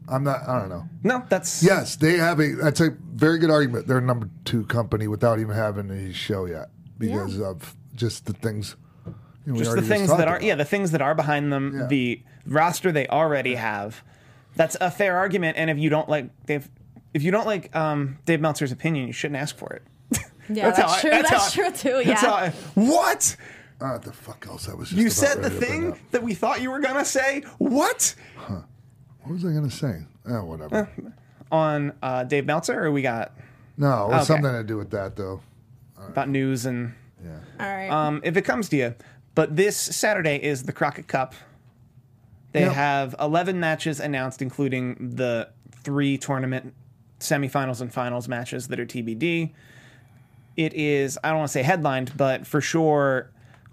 I'm 0.08 0.24
not. 0.24 0.48
I 0.48 0.60
don't 0.60 0.70
know. 0.70 0.84
No, 1.04 1.24
that's 1.28 1.62
Yes, 1.64 1.96
they 1.98 2.18
have 2.18 2.40
a. 2.40 2.54
That's 2.56 2.80
a 2.80 2.92
very 3.14 3.40
good 3.40 3.50
argument. 3.50 3.88
They're 3.88 3.98
a 3.98 4.02
number 4.02 4.30
two 4.46 4.64
company 4.66 5.08
without 5.08 5.40
even 5.40 5.54
having 5.56 5.90
a 5.92 6.14
show 6.14 6.46
yet 6.46 6.70
because 6.98 7.40
of 7.42 7.76
just 7.96 8.26
the 8.26 8.34
things. 8.34 8.76
You 9.46 9.54
know, 9.54 9.60
just 9.60 9.76
the 9.76 9.82
things 9.82 10.10
that 10.10 10.28
are 10.28 10.36
about. 10.36 10.44
yeah 10.44 10.56
the 10.56 10.66
things 10.66 10.92
that 10.92 11.02
are 11.02 11.16
behind 11.16 11.54
them 11.54 11.74
Yeah. 11.74 11.88
the 11.88 12.22
roster 12.46 12.92
they 12.92 13.08
already 13.08 13.56
have 13.56 14.04
that's 14.58 14.76
a 14.82 14.92
fair 14.92 15.16
argument 15.16 15.56
and 15.58 15.70
if 15.70 15.78
you 15.78 15.90
don't 15.90 16.10
like 16.10 16.30
Dave 16.46 16.68
if 17.14 17.24
you 17.24 17.32
don't 17.32 17.46
like 17.46 17.74
um, 17.74 18.18
Dave 18.26 18.42
Meltzer's 18.42 18.74
opinion 18.74 19.08
you 19.08 19.14
shouldn't 19.14 19.40
ask 19.40 19.56
for 19.58 19.72
it 19.72 19.84
Yeah, 20.50 20.66
That's 20.72 20.78
that's, 20.80 20.92
how 20.92 20.98
I- 20.98 21.02
true. 21.02 21.10
that's 21.12 21.30
That's, 21.30 21.54
how 21.56 21.64
I- 21.64 21.70
true 21.70 22.02
too. 22.02 22.10
Yeah. 22.10 22.16
how 22.16 22.34
I- 22.34 22.50
what 22.76 23.36
Ah, 23.80 23.98
the 24.00 24.12
fuck 24.12 24.46
else 24.48 24.68
I 24.68 24.74
was. 24.74 24.90
Just 24.90 25.00
you 25.00 25.06
about 25.08 25.14
said 25.16 25.38
the 25.38 25.42
ready 25.44 25.54
to 25.60 25.60
bring 25.68 25.92
thing 25.94 26.00
that 26.12 26.24
we 26.24 26.34
thought 26.34 26.62
you 26.62 26.72
were 26.72 26.80
gonna 26.80 27.06
say 27.06 27.44
what 27.60 28.16
Huh. 28.36 28.62
What 29.22 29.34
was 29.34 29.46
I 29.46 29.50
going 29.52 29.70
to 29.70 29.76
say? 29.76 30.04
Oh, 30.26 30.46
whatever. 30.46 30.90
on 31.52 31.92
uh, 32.02 32.24
Dave 32.24 32.46
Meltzer 32.46 32.82
or 32.86 32.92
we 32.92 33.02
got 33.02 33.34
no, 33.78 34.06
it 34.06 34.08
was 34.08 34.16
okay. 34.16 34.26
something 34.42 34.52
to 34.54 34.64
do 34.64 34.78
with 34.78 34.90
that 34.92 35.16
though. 35.18 35.42
about 36.08 36.30
news 36.30 36.66
and 36.66 36.94
Yeah. 37.24 37.40
All 37.60 37.66
right. 37.76 37.90
um, 37.90 38.22
if 38.24 38.38
it 38.38 38.44
comes 38.44 38.70
to 38.70 38.78
you. 38.78 38.96
But 39.36 39.56
this 39.56 39.76
Saturday 39.78 40.38
is 40.38 40.64
the 40.64 40.72
Crockett 40.72 41.08
Cup. 41.08 41.36
They 42.54 42.62
Yep. 42.62 42.72
have 42.74 43.16
11 43.20 43.60
matches 43.60 44.00
announced, 44.00 44.42
including 44.42 45.12
the 45.16 45.50
three 45.84 46.18
tournament 46.18 46.74
semifinals 47.20 47.82
and 47.82 47.94
finals 47.94 48.28
matches 48.28 48.68
that 48.70 48.80
are 48.80 48.86
TBD. 48.86 49.54
It 50.58 50.74
is, 50.74 51.18
I 51.24 51.30
don't 51.30 51.38
want 51.38 51.50
to 51.50 51.54
say 51.54 51.62
headlined, 51.64 52.12
but 52.18 52.46
for 52.48 52.60
sure 52.62 53.30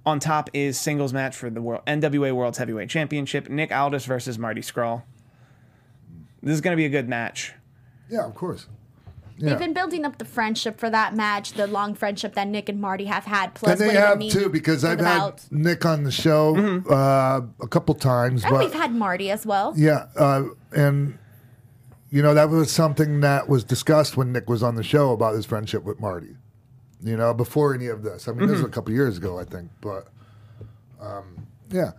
on 0.07 0.21
top 0.21 0.51
is 0.53 0.79
singles 0.79 1.13
match 1.15 1.35
for 1.35 1.49
the 1.51 1.63
world, 1.63 1.83
NWA 1.87 2.33
World's 2.33 2.59
Heavyweight 2.59 2.91
Championship 2.91 3.49
Nick 3.49 3.73
Aldis 3.73 4.05
versus 4.05 4.39
Marty 4.39 4.61
Scurll. 4.61 5.03
This 6.43 6.55
is 6.55 6.61
going 6.61 6.73
to 6.75 6.77
be 6.77 6.85
a 6.85 6.91
good 6.91 7.09
match. 7.09 7.55
Yeah, 8.11 8.27
of 8.27 8.35
course. 8.35 8.67
They've 9.37 9.59
been 9.59 9.73
building 9.73 10.05
up 10.05 10.19
the 10.19 10.25
friendship 10.25 10.79
for 10.79 10.89
that 10.91 11.17
match, 11.17 11.55
the 11.55 11.67
long 11.67 11.95
friendship 11.97 12.35
that 12.35 12.47
Nick 12.47 12.69
and 12.69 12.81
Marty 12.81 13.07
have 13.07 13.25
had. 13.25 13.53
Plus, 13.55 13.73
And 13.73 13.81
they 13.81 13.87
what 13.87 13.97
it 13.97 14.19
would 14.19 14.33
have 14.33 14.43
too, 14.45 14.49
because 14.49 14.85
I've 14.85 14.99
the 14.99 15.05
had 15.05 15.19
belt. 15.19 15.47
Nick 15.51 15.85
on 15.85 16.05
the 16.05 16.13
show 16.13 16.55
Mm-hmm. 16.55 16.93
uh, 16.93 17.41
a 17.65 17.69
couple 17.69 17.95
times, 17.97 18.45
And 18.45 18.53
but 18.53 18.61
we've 18.61 18.73
had 18.75 18.95
Marty 18.95 19.31
as 19.33 19.45
well. 19.45 19.73
yeah, 19.77 20.07
uh, 20.17 20.45
and 20.77 21.19
you 22.11 22.23
know 22.23 22.33
that 22.35 22.49
was 22.49 22.71
something 22.71 23.21
that 23.23 23.49
was 23.49 23.65
discussed 23.65 24.17
when 24.17 24.31
Nick 24.33 24.49
was 24.49 24.63
on 24.63 24.77
the 24.77 24.85
show 24.85 25.11
about 25.13 25.35
his 25.35 25.47
friendship 25.47 25.83
with 25.83 25.99
Marty. 25.99 26.37
You 27.05 27.17
know, 27.19 27.35
before 27.35 27.75
any 27.75 27.87
of 27.89 28.03
this. 28.03 28.27
I 28.29 28.33
mean, 28.33 28.49
this 28.49 28.55
Mm-hmm. 28.57 28.63
was 28.63 28.71
a 28.71 28.73
couple 28.73 28.93
years 28.95 29.19
ago, 29.19 29.39
I 29.39 29.45
think, 29.45 29.71
but 29.83 30.09
um, 31.01 31.47
yeah. 31.71 31.93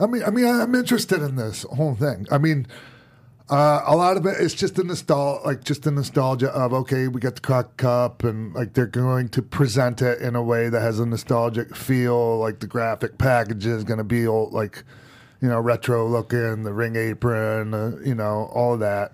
I 0.00 0.06
mean, 0.06 0.22
I 0.24 0.30
mean, 0.30 0.44
I'm 0.46 0.74
interested 0.74 1.22
in 1.22 1.36
this 1.36 1.62
whole 1.62 1.94
thing. 1.94 2.26
I 2.30 2.38
mean, 2.38 2.66
uh, 3.50 3.82
a 3.86 3.96
lot 3.96 4.16
of 4.16 4.26
it 4.26 4.38
is 4.40 4.54
just 4.54 4.74
the 4.74 4.84
nostalgia, 4.84 5.46
like 5.46 5.64
just 5.64 5.82
the 5.84 5.90
nostalgia 5.90 6.48
of 6.50 6.72
okay, 6.72 7.08
we 7.08 7.20
got 7.20 7.36
the 7.36 7.40
Crock 7.40 7.76
Cup, 7.76 8.24
and 8.24 8.52
like 8.54 8.74
they're 8.74 8.86
going 8.86 9.28
to 9.30 9.42
present 9.42 10.02
it 10.02 10.20
in 10.20 10.34
a 10.36 10.42
way 10.42 10.68
that 10.68 10.80
has 10.80 10.98
a 11.00 11.06
nostalgic 11.06 11.74
feel. 11.74 12.38
Like 12.38 12.58
the 12.60 12.66
graphic 12.66 13.16
package 13.16 13.64
is 13.64 13.84
going 13.84 13.98
to 13.98 14.04
be 14.04 14.26
old, 14.26 14.52
like 14.52 14.82
you 15.40 15.48
know, 15.48 15.60
retro 15.60 16.06
looking, 16.08 16.64
the 16.64 16.72
ring 16.72 16.96
apron, 16.96 17.72
uh, 17.74 17.96
you 18.04 18.14
know, 18.14 18.50
all 18.52 18.74
of 18.74 18.80
that. 18.80 19.12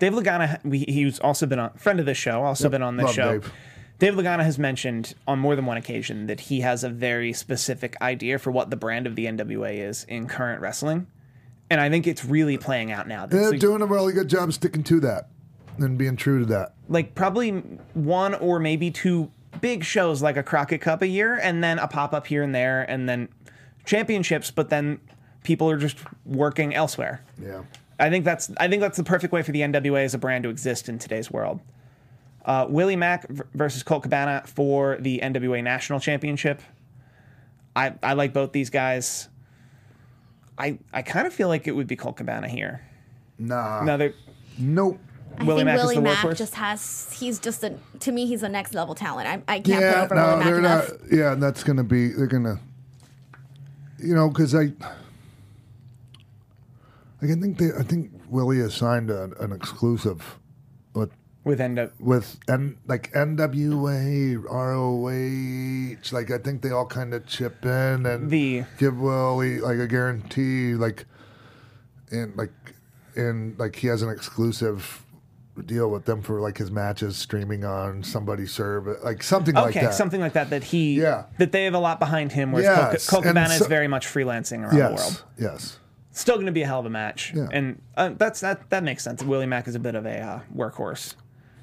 Dave 0.00 0.14
Lagana, 0.14 0.58
we, 0.64 0.80
he's 0.88 1.20
also 1.20 1.46
been 1.46 1.58
a 1.58 1.70
friend 1.76 2.00
of 2.00 2.06
this 2.06 2.18
show, 2.18 2.42
also 2.42 2.68
been 2.68 2.82
on 2.82 2.96
this 2.96 3.06
love 3.06 3.14
show. 3.14 3.32
Dave. 3.38 3.52
Dave 4.00 4.14
Lagana 4.14 4.42
has 4.42 4.58
mentioned 4.58 5.14
on 5.28 5.38
more 5.38 5.54
than 5.54 5.66
one 5.66 5.76
occasion 5.76 6.26
that 6.26 6.40
he 6.40 6.60
has 6.60 6.82
a 6.82 6.88
very 6.88 7.34
specific 7.34 7.96
idea 8.00 8.38
for 8.38 8.50
what 8.50 8.70
the 8.70 8.76
brand 8.76 9.06
of 9.06 9.14
the 9.14 9.26
NWA 9.26 9.86
is 9.86 10.04
in 10.04 10.26
current 10.26 10.62
wrestling, 10.62 11.06
and 11.68 11.82
I 11.82 11.90
think 11.90 12.06
it's 12.06 12.24
really 12.24 12.56
playing 12.56 12.90
out 12.90 13.06
now. 13.06 13.26
They're 13.26 13.50
like, 13.50 13.60
doing 13.60 13.82
a 13.82 13.86
really 13.86 14.14
good 14.14 14.28
job 14.28 14.52
sticking 14.54 14.82
to 14.84 15.00
that 15.00 15.28
and 15.78 15.98
being 15.98 16.16
true 16.16 16.40
to 16.40 16.46
that. 16.46 16.74
like 16.88 17.14
probably 17.14 17.50
one 17.92 18.34
or 18.34 18.58
maybe 18.58 18.90
two 18.90 19.30
big 19.60 19.84
shows 19.84 20.22
like 20.22 20.38
a 20.38 20.42
Crockett 20.42 20.80
Cup 20.80 21.02
a 21.02 21.06
year, 21.06 21.36
and 21.36 21.62
then 21.62 21.78
a 21.78 21.86
pop 21.86 22.14
up 22.14 22.26
here 22.26 22.42
and 22.42 22.54
there, 22.54 22.82
and 22.88 23.06
then 23.06 23.28
championships. 23.84 24.50
But 24.50 24.70
then 24.70 24.98
people 25.44 25.70
are 25.70 25.76
just 25.76 25.98
working 26.24 26.74
elsewhere. 26.74 27.22
Yeah. 27.38 27.62
I 28.00 28.10
think 28.10 28.24
that's 28.24 28.50
I 28.58 28.66
think 28.68 28.80
that's 28.80 28.96
the 28.96 29.04
perfect 29.04 29.32
way 29.32 29.42
for 29.42 29.52
the 29.52 29.60
NWA 29.60 30.04
as 30.04 30.14
a 30.14 30.18
brand 30.18 30.44
to 30.44 30.50
exist 30.50 30.88
in 30.88 30.98
today's 30.98 31.30
world. 31.30 31.60
Uh, 32.44 32.66
Willie 32.68 32.96
Mack 32.96 33.28
versus 33.54 33.82
Colt 33.82 34.02
Cabana 34.02 34.42
for 34.46 34.96
the 34.98 35.20
NWA 35.22 35.62
National 35.62 36.00
Championship. 36.00 36.62
I 37.76 37.94
I 38.02 38.14
like 38.14 38.32
both 38.32 38.52
these 38.52 38.70
guys. 38.70 39.28
I 40.58 40.78
I 40.92 41.02
kind 41.02 41.26
of 41.26 41.32
feel 41.34 41.48
like 41.48 41.66
it 41.68 41.72
would 41.72 41.86
be 41.86 41.96
Colt 41.96 42.16
Cabana 42.16 42.48
here. 42.48 42.82
Nah. 43.38 43.80
Another 43.82 44.14
Nope. 44.58 44.98
I 45.38 45.44
Willie 45.44 45.58
think 45.60 45.66
Mack 45.66 45.76
is 45.76 45.82
Willie 45.84 45.94
the 45.96 46.00
Mack 46.02 46.16
workhorse? 46.18 46.36
just 46.36 46.54
has. 46.56 47.12
He's 47.18 47.38
just 47.38 47.62
a. 47.62 47.74
To 48.00 48.12
me, 48.12 48.26
he's 48.26 48.42
a 48.42 48.48
next 48.48 48.74
level 48.74 48.94
talent. 48.94 49.28
I, 49.28 49.54
I 49.54 49.60
can't 49.60 49.80
Yeah, 49.80 50.06
put 50.06 50.12
over 50.12 50.14
no, 50.16 50.26
Willie 50.26 50.36
Mack 50.38 50.44
they're 50.46 50.58
enough. 50.58 50.88
not. 50.90 51.12
Yeah, 51.12 51.34
that's 51.36 51.62
going 51.64 51.76
to 51.76 51.84
be. 51.84 52.08
They're 52.08 52.26
going 52.26 52.44
to. 52.44 52.58
You 53.98 54.14
know, 54.14 54.28
because 54.28 54.54
I. 54.54 54.72
Like 57.22 57.30
I 57.30 57.40
think 57.40 57.58
they. 57.58 57.70
I 57.78 57.82
think 57.82 58.10
Willie 58.28 58.58
has 58.60 58.74
signed 58.74 59.10
a, 59.10 59.30
an 59.40 59.52
exclusive 59.52 60.38
with 60.94 61.10
with 61.44 61.58
NW. 61.58 61.90
with 62.00 62.38
N, 62.48 62.76
like 62.86 63.12
NWA, 63.12 64.42
ROH. 64.44 66.16
Like 66.16 66.30
I 66.30 66.38
think 66.38 66.62
they 66.62 66.70
all 66.70 66.86
kind 66.86 67.14
of 67.14 67.26
chip 67.26 67.64
in 67.64 68.06
and 68.06 68.30
The- 68.30 68.64
give 68.78 68.98
Willie 69.00 69.60
like 69.60 69.78
a 69.78 69.86
guarantee, 69.86 70.74
like 70.74 71.04
and 72.10 72.34
like 72.36 72.52
and 73.16 73.58
like 73.58 73.76
he 73.76 73.86
has 73.88 74.02
an 74.02 74.08
exclusive 74.10 75.04
deal 75.66 75.90
with 75.90 76.06
them 76.06 76.22
for 76.22 76.40
like 76.40 76.56
his 76.56 76.70
matches 76.70 77.16
streaming 77.18 77.64
on 77.64 78.02
somebody's 78.02 78.50
service, 78.52 78.96
like 79.04 79.22
something 79.22 79.54
like 79.54 79.74
that. 79.74 79.84
Okay, 79.84 79.92
something 79.92 80.20
like 80.20 80.32
that. 80.32 80.48
That 80.50 80.64
he 80.64 81.00
Yeah. 81.00 81.24
that 81.38 81.52
they 81.52 81.64
have 81.64 81.74
a 81.74 81.78
lot 81.78 81.98
behind 81.98 82.32
him. 82.32 82.52
Whereas 82.52 82.92
Yes, 82.94 83.10
Cabana 83.10 83.48
so- 83.50 83.64
is 83.64 83.66
very 83.66 83.88
much 83.88 84.06
freelancing 84.06 84.60
around 84.62 84.74
the 84.78 84.84
world. 84.84 84.98
Yes, 84.98 85.24
yes. 85.38 85.78
Still 86.12 86.34
going 86.36 86.46
to 86.46 86.52
be 86.52 86.62
a 86.62 86.66
hell 86.66 86.80
of 86.80 86.86
a 86.86 86.90
match, 86.90 87.32
Yeah. 87.36 87.46
and 87.52 87.80
uh, 87.96 88.10
that's 88.16 88.40
that. 88.40 88.68
That 88.70 88.82
makes 88.82 89.04
sense. 89.04 89.22
Willie 89.22 89.46
Mack 89.46 89.68
is 89.68 89.74
a 89.76 89.78
bit 89.78 89.94
of 89.94 90.06
a 90.06 90.20
uh, 90.20 90.40
workhorse. 90.54 91.14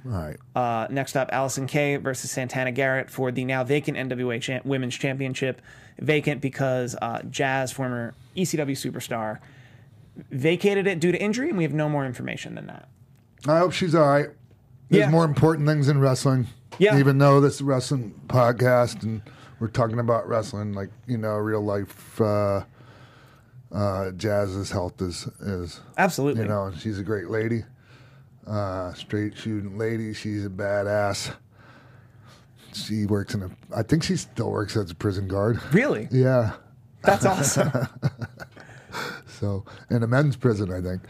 All 0.06 0.12
right. 0.14 0.38
Uh, 0.56 0.88
next 0.90 1.18
up, 1.18 1.30
Allysin 1.32 1.68
Kay 1.68 1.98
versus 1.98 2.32
Santana 2.32 2.72
Garrett 2.72 3.10
for 3.10 3.30
the 3.32 3.44
now 3.44 3.66
vacant 3.66 3.98
NWA 3.98 4.64
Women's 4.64 4.96
Championship. 4.96 5.62
Vacant 6.00 6.40
because 6.40 6.96
uh, 7.02 7.24
Jazz, 7.30 7.74
former 7.74 8.14
ECW 8.38 8.72
superstar, 8.72 9.40
vacated 10.32 10.88
it 10.88 11.00
due 11.00 11.12
to 11.12 11.18
injury, 11.22 11.50
and 11.50 11.58
we 11.58 11.64
have 11.64 11.74
no 11.74 11.90
more 11.90 12.06
information 12.06 12.56
than 12.56 12.68
that. 12.68 12.88
I 13.48 13.58
hope 13.60 13.74
she's 13.74 13.96
all 13.96 14.08
right. 14.08 14.30
There's 14.90 15.02
Yeah. 15.06 15.10
more 15.10 15.26
important 15.26 15.68
things 15.68 15.90
in 15.90 16.00
wrestling. 16.00 16.48
Yeah. 16.80 16.98
Even 17.00 17.18
though 17.18 17.42
this 17.42 17.56
is 17.56 17.62
a 17.62 17.66
wrestling 17.66 18.14
podcast 18.28 19.04
and 19.04 19.22
we're 19.60 19.68
talking 19.68 20.00
about 20.00 20.28
wrestling, 20.30 20.74
like 20.74 20.90
you 21.08 21.18
know, 21.18 21.36
real 21.36 21.62
life. 21.62 22.22
Uh, 23.74 23.76
uh, 23.78 24.12
Jazz's 24.12 24.72
health 24.72 25.02
is 25.02 25.28
is 25.42 25.80
Absolutely. 25.98 26.44
you 26.44 26.48
know, 26.48 26.66
and 26.66 26.80
she's 26.80 27.00
a 27.00 27.04
great 27.04 27.30
lady, 27.30 27.64
uh, 28.46 28.94
straight 28.94 29.38
shooting 29.38 29.78
lady. 29.78 30.14
She's 30.14 30.46
a 30.46 30.50
badass. 30.50 31.34
She 32.74 33.06
works 33.06 33.34
in 33.34 33.44
a. 33.44 33.50
I 33.76 33.84
think 33.84 34.04
she 34.04 34.16
still 34.18 34.52
works 34.52 34.78
as 34.78 34.92
a 34.92 34.96
prison 34.96 35.28
guard. 35.28 35.60
Really? 35.74 36.08
Yeah. 36.12 36.54
That's 37.04 37.26
awesome. 37.26 37.72
So 39.28 39.66
in 39.92 40.02
a 40.02 40.08
men's 40.08 40.36
prison, 40.36 40.72
I 40.74 40.82
think. 40.82 41.04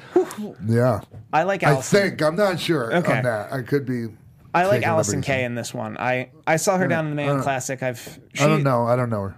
yeah. 0.67 0.99
I 1.31 1.43
like 1.43 1.63
I 1.63 1.79
think 1.79 2.21
I'm 2.21 2.35
not 2.35 2.60
sure 2.60 2.93
Okay. 2.93 3.17
on 3.19 3.23
that. 3.23 3.53
I 3.53 3.62
could 3.62 3.85
be. 3.85 4.08
I 4.53 4.65
like 4.65 4.81
Allysin. 4.81 5.23
Kay 5.23 5.45
in 5.45 5.55
this 5.55 5.73
one. 5.73 5.97
I, 5.97 6.31
I 6.45 6.58
saw 6.58 6.77
her 6.77 6.87
down 6.89 7.05
in 7.05 7.12
the 7.12 7.15
Man 7.15 7.41
Classic. 7.41 7.81
I've 7.81 8.19
she, 8.33 8.43
I 8.43 8.47
don't 8.47 8.63
know. 8.63 8.85
I 8.85 8.95
don't 8.97 9.10
know 9.10 9.21
her. 9.21 9.37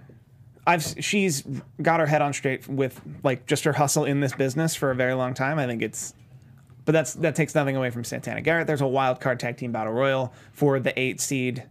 I've 0.69 0.83
she's 0.99 1.43
got 1.81 1.99
her 1.99 2.05
head 2.05 2.21
on 2.21 2.33
straight 2.33 2.67
with 2.67 2.99
like 3.23 3.45
just 3.45 3.63
her 3.63 3.73
hustle 3.73 4.05
in 4.05 4.19
this 4.19 4.33
business 4.33 4.75
for 4.75 4.91
a 4.91 4.95
very 4.95 5.13
long 5.13 5.33
time. 5.33 5.59
I 5.59 5.65
think 5.65 5.81
it's, 5.81 6.13
but 6.85 6.91
that's 6.91 7.13
that 7.15 7.35
takes 7.35 7.55
nothing 7.55 7.75
away 7.75 7.89
from 7.89 8.03
Santana 8.03 8.41
Garrett. 8.41 8.67
There's 8.67 8.81
a 8.81 8.87
wild 8.87 9.19
card 9.19 9.39
tag 9.39 9.57
team 9.57 9.71
battle 9.71 9.93
royal 9.93 10.33
for 10.53 10.79
the 10.79 10.97
eight 10.99 11.19
seed, 11.21 11.63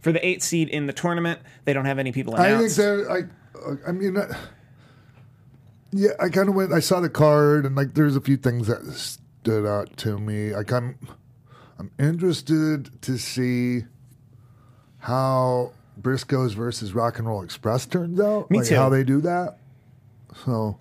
for 0.00 0.12
the 0.12 0.24
eight 0.26 0.42
seed 0.42 0.68
in 0.68 0.86
the 0.86 0.92
tournament. 0.92 1.40
They 1.64 1.72
don't 1.72 1.86
have 1.86 1.98
any 1.98 2.12
people 2.12 2.34
announced. 2.34 2.78
I 2.78 2.84
think 2.84 3.06
they're. 3.06 3.10
I. 3.10 3.88
I 3.88 3.92
mean. 3.92 4.16
uh, 4.16 4.32
Yeah, 5.96 6.10
I 6.20 6.28
kind 6.28 6.48
of 6.48 6.56
went. 6.56 6.72
I 6.72 6.80
saw 6.80 6.98
the 7.00 7.08
card, 7.08 7.64
and 7.64 7.76
like, 7.76 7.94
there's 7.94 8.16
a 8.16 8.20
few 8.20 8.36
things 8.36 8.66
that 8.66 8.84
stood 8.94 9.64
out 9.64 9.96
to 9.98 10.18
me. 10.18 10.52
I 10.52 10.64
kind, 10.64 10.96
I'm 11.78 11.92
interested 12.00 12.90
to 13.02 13.16
see 13.16 13.84
how 14.98 15.70
Briscoes 16.00 16.54
versus 16.54 16.92
Rock 16.92 17.18
and 17.18 17.26
Roll 17.28 17.42
Express 17.42 17.86
turns 17.86 18.20
out. 18.20 18.50
Me 18.50 18.58
like 18.58 18.68
too. 18.68 18.76
How 18.76 18.88
they 18.88 19.04
do 19.04 19.20
that. 19.22 19.58
So 20.44 20.78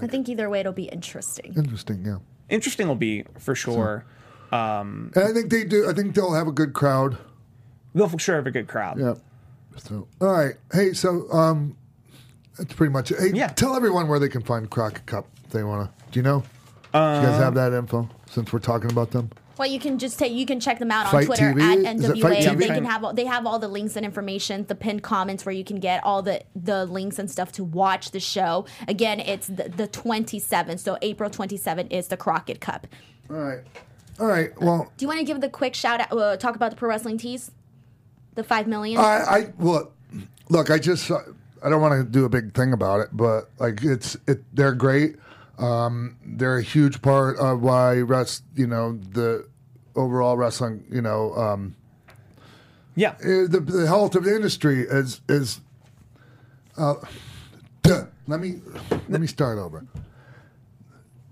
I 0.00 0.06
think 0.06 0.28
either 0.28 0.48
way 0.50 0.60
it'll 0.60 0.72
be 0.72 0.84
interesting. 0.84 1.54
interesting, 1.56 2.04
yeah. 2.04 2.18
Interesting 2.48 2.88
will 2.88 2.94
be 2.96 3.24
for 3.38 3.54
sure. 3.54 4.04
And 4.50 5.16
I 5.16 5.32
think 5.32 5.50
they 5.50 5.64
do. 5.64 5.88
I 5.88 5.92
think 5.92 6.14
they'll 6.14 6.34
have 6.34 6.48
a 6.48 6.52
good 6.52 6.72
crowd. 6.72 7.16
They'll 7.94 8.08
for 8.08 8.18
sure 8.18 8.36
have 8.36 8.46
a 8.46 8.50
good 8.50 8.68
crowd. 8.68 8.98
Yeah. 8.98 9.14
So, 9.76 10.08
all 10.20 10.32
right. 10.32 10.54
Hey, 10.72 10.92
so 10.92 11.30
um, 11.32 11.76
that's 12.58 12.74
pretty 12.74 12.92
much 12.92 13.10
it. 13.12 13.18
Hey, 13.20 13.30
Yeah. 13.32 13.48
tell 13.48 13.74
everyone 13.76 14.08
where 14.08 14.18
they 14.18 14.28
can 14.28 14.42
find 14.42 14.68
Crockett 14.68 15.06
Cup. 15.06 15.26
If 15.44 15.50
they 15.50 15.62
want 15.64 15.88
to. 15.88 16.10
Do 16.12 16.18
you 16.18 16.22
know? 16.24 16.40
do 16.40 16.98
you 16.98 17.26
guys 17.26 17.38
have 17.38 17.54
that 17.54 17.72
info? 17.72 18.08
Since 18.30 18.52
we're 18.52 18.58
talking 18.58 18.90
about 18.90 19.12
them. 19.12 19.30
Well, 19.60 19.68
you 19.68 19.78
can 19.78 19.98
just 19.98 20.18
take 20.18 20.32
you 20.32 20.46
can 20.46 20.58
check 20.58 20.78
them 20.78 20.90
out 20.90 21.12
on 21.12 21.22
Twitter 21.22 21.52
TV? 21.52 21.60
at 21.60 21.84
Fight 21.84 21.98
NWA. 21.98 22.58
They 22.58 22.68
can 22.68 22.86
have 22.86 23.04
all, 23.04 23.12
they 23.12 23.26
have 23.26 23.44
all 23.44 23.58
the 23.58 23.68
links 23.68 23.94
and 23.94 24.06
information, 24.06 24.64
the 24.64 24.74
pinned 24.74 25.02
comments 25.02 25.44
where 25.44 25.54
you 25.54 25.64
can 25.64 25.80
get 25.80 26.02
all 26.02 26.22
the 26.22 26.42
the 26.56 26.86
links 26.86 27.18
and 27.18 27.30
stuff 27.30 27.52
to 27.52 27.64
watch 27.64 28.12
the 28.12 28.20
show. 28.20 28.64
Again, 28.88 29.20
it's 29.20 29.48
the, 29.48 29.68
the 29.68 29.86
27th, 29.86 30.78
so 30.78 30.96
April 31.02 31.28
27th 31.28 31.92
is 31.92 32.08
the 32.08 32.16
Crockett 32.16 32.62
Cup. 32.62 32.86
All 33.28 33.36
right. 33.36 33.60
All 34.18 34.26
right. 34.26 34.58
Well, 34.58 34.90
Do 34.96 35.04
you 35.04 35.08
want 35.08 35.20
to 35.20 35.26
give 35.26 35.42
the 35.42 35.50
quick 35.50 35.74
shout 35.74 36.00
out? 36.00 36.10
Uh, 36.10 36.38
talk 36.38 36.56
about 36.56 36.70
the 36.70 36.76
pro 36.78 36.88
wrestling 36.88 37.18
tees, 37.18 37.50
the 38.36 38.42
five 38.42 38.66
million. 38.66 38.98
I, 38.98 39.02
I 39.02 39.52
look, 39.58 39.94
look. 40.48 40.70
I 40.70 40.78
just, 40.78 41.04
saw- 41.06 41.20
I 41.62 41.68
don't 41.68 41.82
want 41.82 42.00
to 42.00 42.10
do 42.10 42.24
a 42.24 42.30
big 42.30 42.54
thing 42.54 42.72
about 42.72 43.00
it, 43.00 43.08
but 43.12 43.50
like 43.58 43.82
it's, 43.82 44.16
it. 44.26 44.42
They're 44.56 44.72
great. 44.72 45.16
Um, 45.58 46.16
they're 46.24 46.56
a 46.56 46.62
huge 46.62 47.02
part 47.02 47.36
of 47.36 47.60
why 47.60 47.98
rest. 47.98 48.44
You 48.56 48.66
know 48.66 48.98
the 49.12 49.49
overall 50.00 50.36
wrestling. 50.36 50.84
You 50.90 51.02
know, 51.02 51.34
um, 51.34 51.74
Yeah. 52.96 53.14
eh, 53.22 53.46
the, 53.48 53.60
the 53.60 53.86
health 53.86 54.14
of 54.14 54.24
the 54.24 54.34
industry 54.34 54.80
is 54.82 55.20
is. 55.28 55.60
Uh. 56.76 56.94
Let 58.28 58.38
me 58.40 58.60
let 59.08 59.20
me 59.20 59.26
start 59.26 59.58
over. 59.58 59.84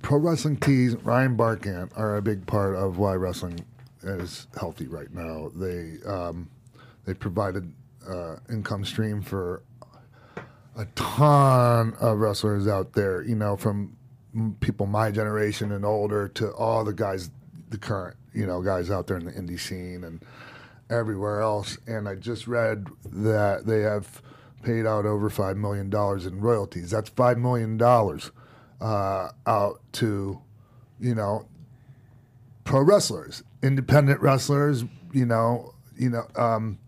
Pro 0.02 0.18
wrestling 0.18 0.56
tees, 0.56 0.96
Ryan 0.96 1.36
Barkan 1.36 1.90
are 1.96 2.16
a 2.16 2.22
big 2.22 2.44
part 2.44 2.74
of 2.74 2.98
why 2.98 3.14
wrestling 3.14 3.60
is 4.02 4.48
healthy 4.58 4.88
right 4.88 5.12
now. 5.14 5.52
They 5.54 5.98
um, 6.04 6.48
they 7.04 7.14
provided 7.14 7.72
uh, 8.08 8.36
income 8.50 8.84
stream 8.84 9.22
for 9.22 9.62
a 10.76 10.86
ton 10.96 11.94
of 12.00 12.18
wrestlers 12.18 12.66
out 12.66 12.94
there. 12.94 13.22
You 13.22 13.36
know, 13.36 13.56
from 13.56 13.96
people 14.58 14.86
my 14.86 15.12
generation 15.12 15.70
and 15.70 15.84
older 15.84 16.26
to 16.28 16.50
all 16.52 16.82
the 16.84 16.94
guys, 16.94 17.30
the 17.70 17.78
current 17.78 18.16
you 18.33 18.47
know 18.47 18.62
guys 18.62 18.91
out 18.91 19.07
there 19.07 19.16
in 19.16 19.24
the 19.24 19.33
indie 19.33 19.59
scene 19.61 20.05
and 20.05 20.22
everywhere 20.91 21.41
else. 21.41 21.79
And 21.87 22.09
I 22.09 22.14
just 22.14 22.47
read 22.47 22.87
that 23.12 23.66
they 23.66 23.81
have 23.81 24.22
paid 24.62 24.87
out 24.87 25.07
over 25.07 25.31
five 25.31 25.57
million 25.57 25.91
dollars 25.91 26.26
in 26.26 26.41
royalties. 26.41 26.91
That's 26.91 27.11
five 27.11 27.39
million 27.39 27.76
dollars 27.76 28.31
uh, 28.81 29.29
out 29.47 29.81
to 29.93 30.41
you 31.01 31.14
know 31.14 31.47
pro 32.64 32.83
wrestlers, 32.83 33.43
independent 33.62 34.20
wrestlers. 34.20 34.85
You 35.12 35.26
know, 35.26 35.74
you 35.97 36.11
know, 36.11 36.26
um, 36.37 36.79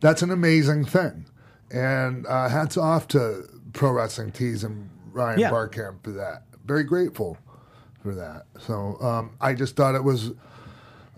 that's 0.00 0.22
an 0.22 0.30
amazing 0.30 0.84
thing. 0.84 1.26
And 1.72 2.26
uh, 2.26 2.48
hats 2.48 2.76
off 2.76 3.08
to 3.08 3.44
Pro 3.72 3.92
Wrestling 3.92 4.30
Tees 4.32 4.62
and 4.62 4.90
Ryan 5.12 5.40
Yeah. 5.40 5.50
Barkan 5.50 6.02
for 6.04 6.10
that. 6.12 6.42
Very 6.66 6.84
grateful 6.84 7.38
for 8.02 8.14
that. 8.14 8.44
So 8.60 8.96
um, 9.00 9.30
I 9.40 9.54
just 9.54 9.74
thought 9.74 9.94
it 9.94 10.04
was 10.04 10.32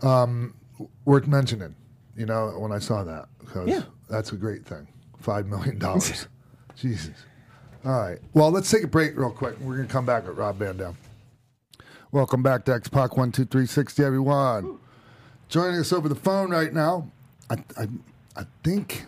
um, 0.03 0.55
worth 1.05 1.27
mentioning. 1.27 1.75
You 2.17 2.27
know, 2.27 2.49
when 2.59 2.71
I 2.73 2.79
saw 2.79 3.03
that, 3.05 3.27
because 3.41 3.69
Yeah. 3.69 3.83
that's 4.09 4.33
a 4.33 4.37
great 4.37 4.65
thing. 4.65 4.87
Five 5.19 5.47
million 5.47 5.79
dollars. 5.79 6.29
Jesus. 6.77 7.15
All 7.85 7.93
right. 8.01 8.19
Well, 8.33 8.51
let's 8.51 8.71
take 8.71 8.85
a 8.85 8.87
break 8.89 9.17
real 9.17 9.31
quick. 9.31 9.59
We're 9.61 9.77
gonna 9.77 9.89
come 9.89 10.07
back 10.07 10.27
with 10.27 10.37
Rob 10.39 10.57
Van 10.57 10.77
Dam. 10.77 10.97
Welcome 12.13 12.43
back 12.43 12.65
to 12.67 12.75
X 12.75 12.89
Pac 12.89 13.17
One 13.17 13.33
Two 13.33 13.45
Three 13.45 13.67
Sixty, 13.67 14.05
everyone. 14.05 14.79
Joining 15.49 15.81
us 15.81 15.93
over 15.93 16.09
the 16.09 16.15
phone 16.15 16.51
right 16.51 16.73
now, 16.73 17.11
I 17.51 17.57
I, 17.77 17.89
I 18.37 18.45
think 18.63 19.07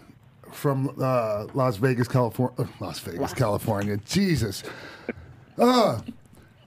from 0.53 0.95
uh, 1.01 1.47
Las 1.55 1.76
Vegas, 1.76 2.09
California. 2.09 2.68
Las 2.80 2.99
Vegas, 3.01 3.32
California. 3.34 3.97
Jesus. 3.99 4.62
Uh, 5.59 6.01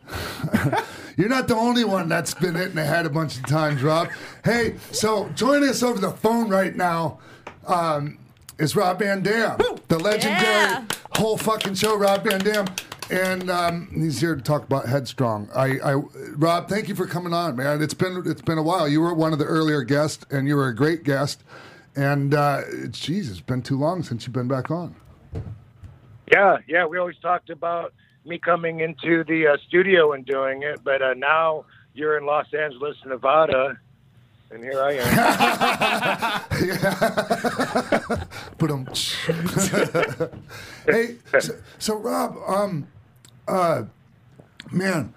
you're 1.20 1.30
not 1.30 1.48
the 1.50 1.56
only 1.56 1.84
one 1.84 2.08
that's 2.08 2.34
been 2.34 2.56
hit 2.56 2.70
in 2.70 2.76
the 2.76 2.86
head 2.86 3.06
a 3.06 3.10
bunch 3.10 3.38
of 3.38 3.46
times, 3.46 3.84
Rob. 3.84 4.10
Hey, 4.46 4.78
so 4.92 5.28
join 5.36 5.68
us 5.68 5.84
over 5.84 6.00
the 6.00 6.12
phone 6.12 6.50
right 6.50 6.74
now 6.76 7.20
um, 7.68 8.18
is 8.58 8.74
Rob 8.76 9.00
Van 9.00 9.22
Dam, 9.22 9.58
the 9.90 10.00
legendary 10.00 10.42
Yeah. 10.44 10.86
whole 11.18 11.38
fucking 11.38 11.76
show, 11.76 11.98
Rob 11.98 12.24
Van 12.24 12.40
Dam. 12.40 12.66
And 13.12 13.50
um, 13.50 13.90
he's 13.94 14.22
here 14.22 14.36
to 14.36 14.42
talk 14.42 14.64
about 14.64 14.88
Headstrong. 14.88 15.50
I, 15.56 15.80
I, 15.80 15.94
Rob, 16.38 16.70
thank 16.70 16.88
you 16.88 16.96
for 16.96 17.06
coming 17.08 17.34
on, 17.34 17.56
man. 17.56 17.82
It's 17.82 17.96
been 17.96 18.22
it's 18.26 18.42
been 18.44 18.60
a 18.60 18.64
while. 18.64 18.88
You 18.88 19.02
were 19.02 19.14
one 19.16 19.34
of 19.34 19.40
the 19.40 19.46
earlier 19.46 19.82
guests, 19.82 20.26
and 20.30 20.48
you 20.48 20.56
were 20.56 20.68
a 20.68 20.76
great 20.76 21.04
guest. 21.04 21.44
And 21.96 22.36
uh, 22.36 22.62
it's, 22.68 23.00
geez, 23.00 23.32
it's 23.32 23.42
been 23.42 23.64
too 23.64 23.78
long 23.80 24.04
since 24.04 24.26
you've 24.28 24.34
been 24.34 24.48
back 24.48 24.70
on. 24.70 24.94
Yeah, 26.32 26.58
yeah. 26.68 26.86
We 26.86 27.00
always 27.00 27.18
talked 27.18 27.50
about 27.50 27.94
me 28.30 28.38
coming 28.38 28.80
into 28.80 29.24
the 29.26 29.48
uh, 29.48 29.58
studio 29.68 30.14
and 30.14 30.26
doing 30.26 30.64
it, 30.64 30.82
but 30.84 31.02
uh, 31.02 31.14
now 31.16 31.66
you're 31.94 32.18
in 32.18 32.26
Los 32.26 32.46
Angeles, 32.54 32.96
Nevada, 33.06 33.78
and 34.52 34.64
here 34.64 34.82
I 34.82 34.94
am. 34.94 36.42
But 38.60 38.72
um, 38.72 38.86
hey, 40.86 41.16
so, 41.40 41.54
so 41.78 41.96
Rob, 41.96 42.38
um, 42.46 42.88
uh, 43.48 43.84
man, 44.70 45.14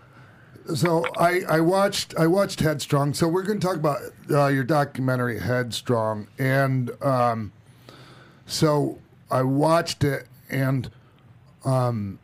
so 0.74 1.04
I 1.18 1.40
I 1.48 1.60
watched 1.60 2.14
I 2.16 2.28
watched 2.28 2.60
Headstrong. 2.60 3.14
So 3.14 3.26
we're 3.26 3.42
going 3.42 3.58
to 3.58 3.66
talk 3.66 3.76
about 3.76 3.98
uh, 4.30 4.46
your 4.46 4.62
documentary 4.62 5.40
Headstrong, 5.40 6.28
and 6.38 6.92
um, 7.02 7.50
so 8.46 9.00
I 9.28 9.42
watched 9.42 10.04
it, 10.04 10.28
and 10.48 10.88
um, 11.64 12.20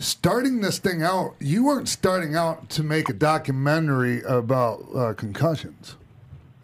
starting 0.00 0.60
this 0.60 0.78
thing 0.78 1.02
out, 1.02 1.34
you 1.38 1.64
weren't 1.64 1.88
starting 1.88 2.34
out 2.34 2.68
to 2.70 2.82
make 2.82 3.08
a 3.08 3.12
documentary 3.12 4.22
about 4.22 4.84
uh, 4.94 5.14
concussions. 5.14 5.96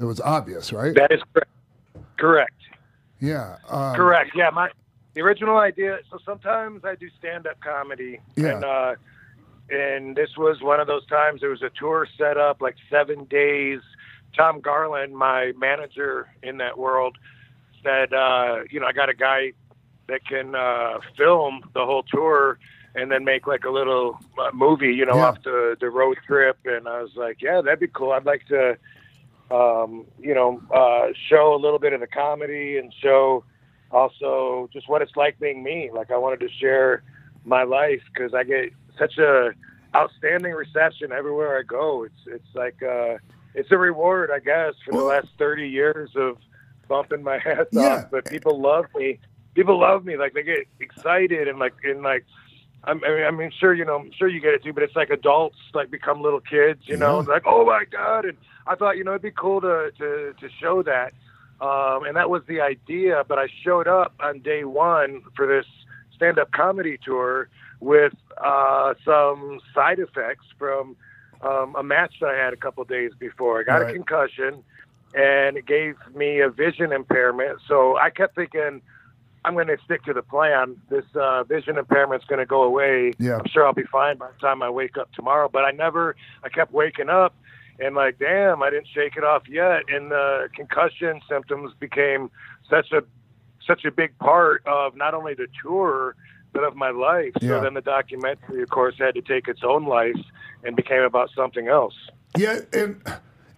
It 0.00 0.04
was 0.04 0.20
obvious, 0.20 0.72
right? 0.72 0.94
that 0.94 1.12
is 1.12 1.20
correct. 1.32 1.50
Correct. 2.18 2.52
Yeah. 3.20 3.56
Um, 3.68 3.94
Correct. 3.94 4.30
Yeah, 4.34 4.50
my 4.50 4.70
the 5.14 5.22
original 5.22 5.56
idea. 5.58 6.00
So 6.10 6.18
sometimes 6.24 6.84
I 6.84 6.94
do 6.94 7.08
stand 7.18 7.46
up 7.46 7.60
comedy, 7.60 8.20
Yeah. 8.36 8.56
and 8.56 8.64
uh, 8.64 8.94
and 9.70 10.16
this 10.16 10.36
was 10.36 10.60
one 10.60 10.80
of 10.80 10.86
those 10.86 11.06
times. 11.06 11.40
There 11.40 11.50
was 11.50 11.62
a 11.62 11.70
tour 11.70 12.06
set 12.18 12.36
up, 12.36 12.60
like 12.60 12.76
seven 12.90 13.24
days. 13.24 13.80
Tom 14.36 14.60
Garland, 14.60 15.16
my 15.16 15.52
manager 15.56 16.28
in 16.42 16.58
that 16.58 16.76
world, 16.76 17.16
said, 17.82 18.12
uh, 18.12 18.58
you 18.70 18.80
know, 18.80 18.86
I 18.86 18.92
got 18.92 19.08
a 19.08 19.14
guy 19.14 19.52
that 20.08 20.26
can 20.26 20.54
uh, 20.54 20.98
film 21.16 21.70
the 21.72 21.84
whole 21.86 22.02
tour 22.02 22.58
and 22.96 23.10
then 23.10 23.24
make 23.24 23.46
like 23.46 23.64
a 23.64 23.70
little 23.70 24.18
uh, 24.38 24.50
movie, 24.54 24.92
you 24.94 25.04
know, 25.06 25.16
Yeah. 25.16 25.26
off 25.26 25.42
the 25.42 25.76
the 25.80 25.90
road 25.90 26.18
trip. 26.26 26.58
And 26.64 26.88
I 26.88 27.02
was 27.02 27.14
like, 27.14 27.40
yeah, 27.42 27.60
that'd 27.60 27.78
be 27.80 27.88
cool. 27.88 28.12
I'd 28.12 28.24
like 28.26 28.46
to 28.48 28.76
um, 29.50 30.06
you 30.18 30.34
know, 30.34 30.60
uh, 30.74 31.12
show 31.28 31.54
a 31.54 31.60
little 31.60 31.78
bit 31.78 31.92
of 31.92 32.00
the 32.00 32.06
comedy 32.08 32.78
and 32.78 32.92
show 33.00 33.44
also 33.92 34.68
just 34.72 34.88
what 34.88 35.02
it's 35.02 35.14
like 35.16 35.38
being 35.38 35.62
me. 35.62 35.90
Like 35.92 36.10
I 36.10 36.16
wanted 36.18 36.40
to 36.40 36.48
share 36.48 37.02
my 37.44 37.62
life 37.62 38.02
because 38.12 38.34
I 38.34 38.42
get 38.42 38.70
such 38.98 39.18
a 39.18 39.52
outstanding 39.94 40.52
reception 40.52 41.12
everywhere 41.12 41.58
I 41.58 41.62
go. 41.62 42.02
It's 42.04 42.20
it's 42.26 42.54
like 42.54 42.82
uh, 42.82 43.18
it's 43.54 43.70
a 43.70 43.78
reward, 43.78 44.30
I 44.32 44.40
guess, 44.40 44.74
for 44.84 44.92
the 44.92 45.04
last 45.04 45.28
thirty 45.38 45.68
years 45.68 46.10
of 46.16 46.38
bumping 46.88 47.22
my 47.22 47.36
ass 47.46 47.66
Yeah. 47.70 47.82
off. 47.82 48.10
But 48.10 48.24
people 48.24 48.60
love 48.60 48.86
me. 48.96 49.18
People 49.54 49.78
love 49.78 50.04
me. 50.04 50.16
Like 50.16 50.34
they 50.34 50.42
get 50.42 50.66
excited 50.80 51.46
and 51.48 51.58
like 51.58 51.74
and 51.84 52.02
like. 52.02 52.24
I'm- 52.84 53.02
I 53.04 53.10
mean, 53.10 53.24
I 53.24 53.30
mean, 53.30 53.50
sure, 53.50 53.74
you 53.74 53.84
know, 53.84 53.96
I'm 53.96 54.12
sure 54.12 54.28
you 54.28 54.40
get 54.40 54.54
it 54.54 54.62
too, 54.62 54.72
but 54.72 54.82
it's 54.82 54.94
like 54.96 55.10
adults 55.10 55.56
like 55.74 55.90
become 55.90 56.22
little 56.22 56.40
kids, 56.40 56.86
you 56.86 56.96
know, 56.96 57.20
Yeah. 57.20 57.28
like, 57.28 57.42
oh 57.46 57.64
my 57.64 57.84
god! 57.84 58.24
And 58.26 58.36
I 58.66 58.74
thought, 58.76 58.96
you 58.96 59.04
know, 59.04 59.12
it'd 59.12 59.22
be 59.22 59.30
cool 59.32 59.60
to 59.62 59.90
to 59.98 60.34
to 60.38 60.48
show 60.60 60.82
that, 60.82 61.12
um, 61.60 62.04
and 62.04 62.16
that 62.16 62.30
was 62.30 62.44
the 62.46 62.60
idea. 62.60 63.24
But 63.26 63.38
I 63.38 63.48
showed 63.64 63.88
up 63.88 64.14
on 64.20 64.38
day 64.40 64.64
one 64.64 65.22
for 65.34 65.46
this 65.46 65.66
stand-up 66.14 66.52
comedy 66.52 66.96
tour 66.98 67.48
with 67.80 68.14
uh, 68.38 68.94
some 69.04 69.60
side 69.74 69.98
effects 69.98 70.46
from 70.58 70.96
um, 71.42 71.74
a 71.76 71.82
match 71.82 72.14
that 72.20 72.30
I 72.30 72.36
had 72.36 72.52
a 72.54 72.56
couple 72.56 72.82
days 72.84 73.12
before. 73.18 73.60
I 73.60 73.62
got 73.64 73.82
Right. 73.82 73.90
a 73.90 73.92
concussion, 73.92 74.62
and 75.14 75.56
it 75.56 75.66
gave 75.66 75.96
me 76.14 76.40
a 76.40 76.48
vision 76.48 76.92
impairment. 76.92 77.60
So 77.66 77.96
I 77.96 78.10
kept 78.10 78.36
thinking. 78.36 78.80
I'm 79.46 79.54
going 79.54 79.68
to 79.68 79.76
stick 79.84 80.02
to 80.04 80.12
the 80.12 80.22
plan. 80.22 80.76
This 80.90 81.04
uh, 81.14 81.44
vision 81.44 81.78
impairment's 81.78 82.26
going 82.26 82.40
to 82.40 82.46
go 82.46 82.64
away. 82.64 83.12
Yeah. 83.18 83.36
I'm 83.36 83.46
sure 83.48 83.64
I'll 83.64 83.72
be 83.72 83.84
fine 83.84 84.18
by 84.18 84.26
the 84.26 84.38
time 84.40 84.60
I 84.60 84.68
wake 84.68 84.98
up 84.98 85.12
tomorrow. 85.12 85.48
But 85.48 85.64
I 85.64 85.70
never, 85.70 86.16
I 86.42 86.48
kept 86.48 86.72
waking 86.72 87.08
up 87.08 87.32
and 87.78 87.94
like, 87.94 88.18
damn, 88.18 88.60
I 88.64 88.70
didn't 88.70 88.88
shake 88.92 89.16
it 89.16 89.22
off 89.22 89.44
yet. 89.48 89.82
And 89.88 90.10
the 90.10 90.48
concussion 90.52 91.20
symptoms 91.28 91.72
became 91.78 92.28
such 92.68 92.90
a, 92.90 93.04
such 93.64 93.84
a 93.84 93.92
big 93.92 94.18
part 94.18 94.66
of 94.66 94.96
not 94.96 95.14
only 95.14 95.34
the 95.34 95.46
tour, 95.62 96.16
but 96.52 96.64
of 96.64 96.74
my 96.74 96.90
life. 96.90 97.32
Yeah. 97.40 97.48
So 97.48 97.60
then 97.60 97.74
the 97.74 97.82
documentary, 97.82 98.62
of 98.62 98.70
course, 98.70 98.96
had 98.98 99.14
to 99.14 99.22
take 99.22 99.46
its 99.46 99.60
own 99.62 99.84
life 99.86 100.16
and 100.64 100.74
became 100.74 101.02
about 101.02 101.30
something 101.36 101.68
else. 101.68 101.94
Yeah, 102.36 102.60
and 102.72 103.00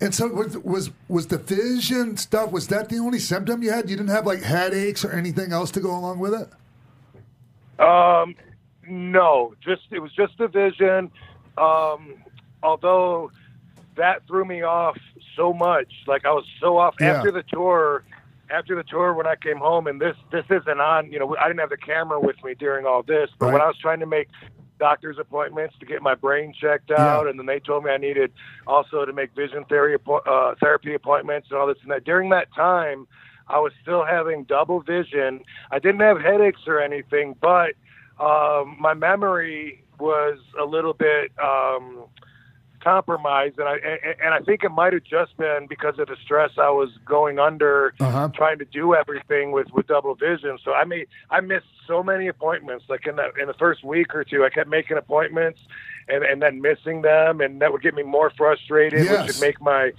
and 0.00 0.14
so 0.14 0.28
was 0.28 0.56
was 0.58 0.90
was 1.08 1.26
the 1.26 1.38
vision 1.38 2.16
stuff? 2.16 2.52
Was 2.52 2.68
that 2.68 2.88
the 2.88 2.98
only 2.98 3.18
symptom 3.18 3.62
you 3.62 3.70
had? 3.70 3.88
You 3.90 3.96
didn't 3.96 4.10
have 4.10 4.26
like 4.26 4.42
headaches 4.42 5.04
or 5.04 5.12
anything 5.12 5.52
else 5.52 5.70
to 5.72 5.80
go 5.80 5.90
along 5.90 6.18
with 6.18 6.34
it? 6.34 6.48
Um, 7.84 8.34
no, 8.88 9.54
just 9.62 9.82
it 9.90 10.00
was 10.00 10.12
just 10.12 10.36
the 10.38 10.48
vision. 10.48 11.10
Um, 11.56 12.14
although 12.62 13.30
that 13.96 14.26
threw 14.26 14.44
me 14.44 14.62
off 14.62 14.96
so 15.36 15.52
much, 15.52 15.92
like 16.06 16.24
I 16.24 16.30
was 16.32 16.44
so 16.60 16.78
off 16.78 16.94
Yeah. 17.00 17.14
after 17.14 17.30
the 17.30 17.42
tour. 17.42 18.04
After 18.50 18.74
the 18.74 18.82
tour, 18.82 19.12
when 19.12 19.26
I 19.26 19.36
came 19.36 19.58
home, 19.58 19.86
and 19.88 20.00
this 20.00 20.16
this 20.30 20.44
isn't 20.48 20.80
on. 20.80 21.12
You 21.12 21.18
know, 21.18 21.36
I 21.36 21.48
didn't 21.48 21.60
have 21.60 21.68
the 21.68 21.76
camera 21.76 22.18
with 22.18 22.42
me 22.42 22.54
during 22.54 22.86
all 22.86 23.02
this, 23.02 23.28
but 23.38 23.52
when 23.52 23.60
I 23.60 23.66
was 23.66 23.76
trying 23.76 24.00
to 24.00 24.06
make 24.06 24.28
doctor's 24.78 25.18
appointments 25.18 25.74
to 25.80 25.86
get 25.86 26.02
my 26.02 26.14
brain 26.14 26.52
checked 26.58 26.90
out, 26.90 27.24
Yeah. 27.24 27.30
and 27.30 27.38
then 27.38 27.46
they 27.46 27.60
told 27.60 27.84
me 27.84 27.90
I 27.90 27.96
needed 27.96 28.32
also 28.66 29.04
to 29.04 29.12
make 29.12 29.34
vision 29.34 29.64
therapy 29.68 30.02
uh, 30.26 30.54
therapy 30.60 30.94
appointments 30.94 31.48
and 31.50 31.58
all 31.58 31.66
this 31.66 31.78
and 31.82 31.90
that. 31.90 32.04
During 32.04 32.30
that 32.30 32.52
time, 32.54 33.06
I 33.48 33.58
was 33.58 33.72
still 33.82 34.04
having 34.04 34.44
double 34.44 34.80
vision. 34.80 35.42
I 35.70 35.78
didn't 35.78 36.00
have 36.00 36.20
headaches 36.20 36.60
or 36.66 36.80
anything, 36.80 37.34
but 37.40 37.74
um, 38.20 38.76
my 38.78 38.94
memory 38.94 39.82
was 39.98 40.38
a 40.60 40.64
little 40.64 40.92
bit 40.92 41.32
um, 41.42 42.04
compromised, 42.80 43.58
and 43.58 43.68
I 43.68 43.76
and, 44.22 44.34
I 44.34 44.40
think 44.40 44.64
it 44.64 44.70
might 44.70 44.92
have 44.92 45.04
just 45.04 45.36
been 45.36 45.66
because 45.68 45.98
of 45.98 46.08
the 46.08 46.16
stress 46.24 46.52
I 46.58 46.70
was 46.70 46.90
going 47.04 47.38
under, 47.38 47.94
Uh-huh. 48.00 48.28
trying 48.34 48.58
to 48.58 48.64
do 48.64 48.94
everything 48.94 49.52
with 49.52 49.70
with 49.72 49.86
double 49.86 50.14
vision. 50.14 50.58
So 50.64 50.72
I 50.74 50.84
made 50.84 51.08
I 51.30 51.40
missed 51.40 51.66
so 51.86 52.02
many 52.02 52.28
appointments. 52.28 52.84
Like 52.88 53.06
in 53.06 53.16
the 53.16 53.30
in 53.40 53.46
the 53.46 53.54
first 53.54 53.84
week 53.84 54.14
or 54.14 54.24
two, 54.24 54.44
I 54.44 54.50
kept 54.50 54.68
making 54.68 54.96
appointments, 54.96 55.60
and 56.08 56.24
and 56.24 56.40
then 56.42 56.60
missing 56.60 57.02
them, 57.02 57.40
and 57.40 57.60
that 57.60 57.72
would 57.72 57.82
get 57.82 57.94
me 57.94 58.02
more 58.02 58.30
frustrated, 58.30 59.04
Yes. 59.04 59.26
which 59.26 59.34
would 59.36 59.40
make 59.40 59.60
my 59.60 59.92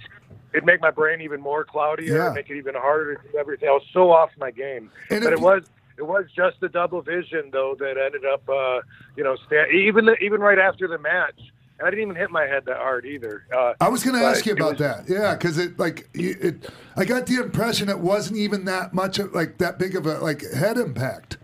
it'd 0.52 0.66
make 0.66 0.80
my 0.80 0.90
brain 0.90 1.20
even 1.20 1.40
more 1.40 1.64
cloudier, 1.64 2.16
Yeah. 2.16 2.26
and 2.26 2.34
make 2.34 2.50
it 2.50 2.56
even 2.56 2.74
harder 2.74 3.14
to 3.16 3.22
do 3.32 3.38
everything. 3.38 3.68
I 3.68 3.72
was 3.72 3.86
so 3.92 4.10
off 4.10 4.30
my 4.38 4.50
game, 4.50 4.90
And 5.10 5.22
but 5.24 5.32
it 5.32 5.40
was 5.40 5.62
it 5.98 6.06
was 6.06 6.24
just 6.34 6.58
the 6.60 6.68
double 6.68 7.02
vision 7.02 7.50
though 7.52 7.76
that 7.78 7.98
ended 7.98 8.24
up, 8.24 8.48
uh, 8.48 8.80
you 9.16 9.22
know, 9.22 9.36
even 9.70 10.06
the, 10.06 10.14
even 10.16 10.40
right 10.40 10.58
after 10.58 10.88
the 10.88 10.96
match, 10.96 11.38
and 11.80 11.86
I 11.86 11.90
didn't 11.90 12.04
even 12.04 12.16
hit 12.16 12.30
my 12.30 12.44
head 12.46 12.66
that 12.66 12.76
hard 12.76 13.06
either. 13.06 13.44
Uh, 13.56 13.72
I 13.80 13.88
was 13.88 14.04
going 14.04 14.20
to 14.20 14.24
ask 14.24 14.44
you 14.44 14.52
about 14.52 14.78
was- 14.78 14.80
that. 14.80 15.08
Yeah, 15.08 15.34
because 15.34 15.56
it 15.56 15.78
like 15.78 16.08
it. 16.12 16.68
I 16.94 17.06
got 17.06 17.26
the 17.26 17.36
impression 17.36 17.88
it 17.88 17.98
wasn't 17.98 18.38
even 18.38 18.66
that 18.66 18.92
much 18.92 19.18
of 19.18 19.32
like 19.34 19.58
that 19.58 19.78
big 19.78 19.96
of 19.96 20.06
a 20.06 20.18
like 20.18 20.42
head 20.52 20.76
impact. 20.76 21.38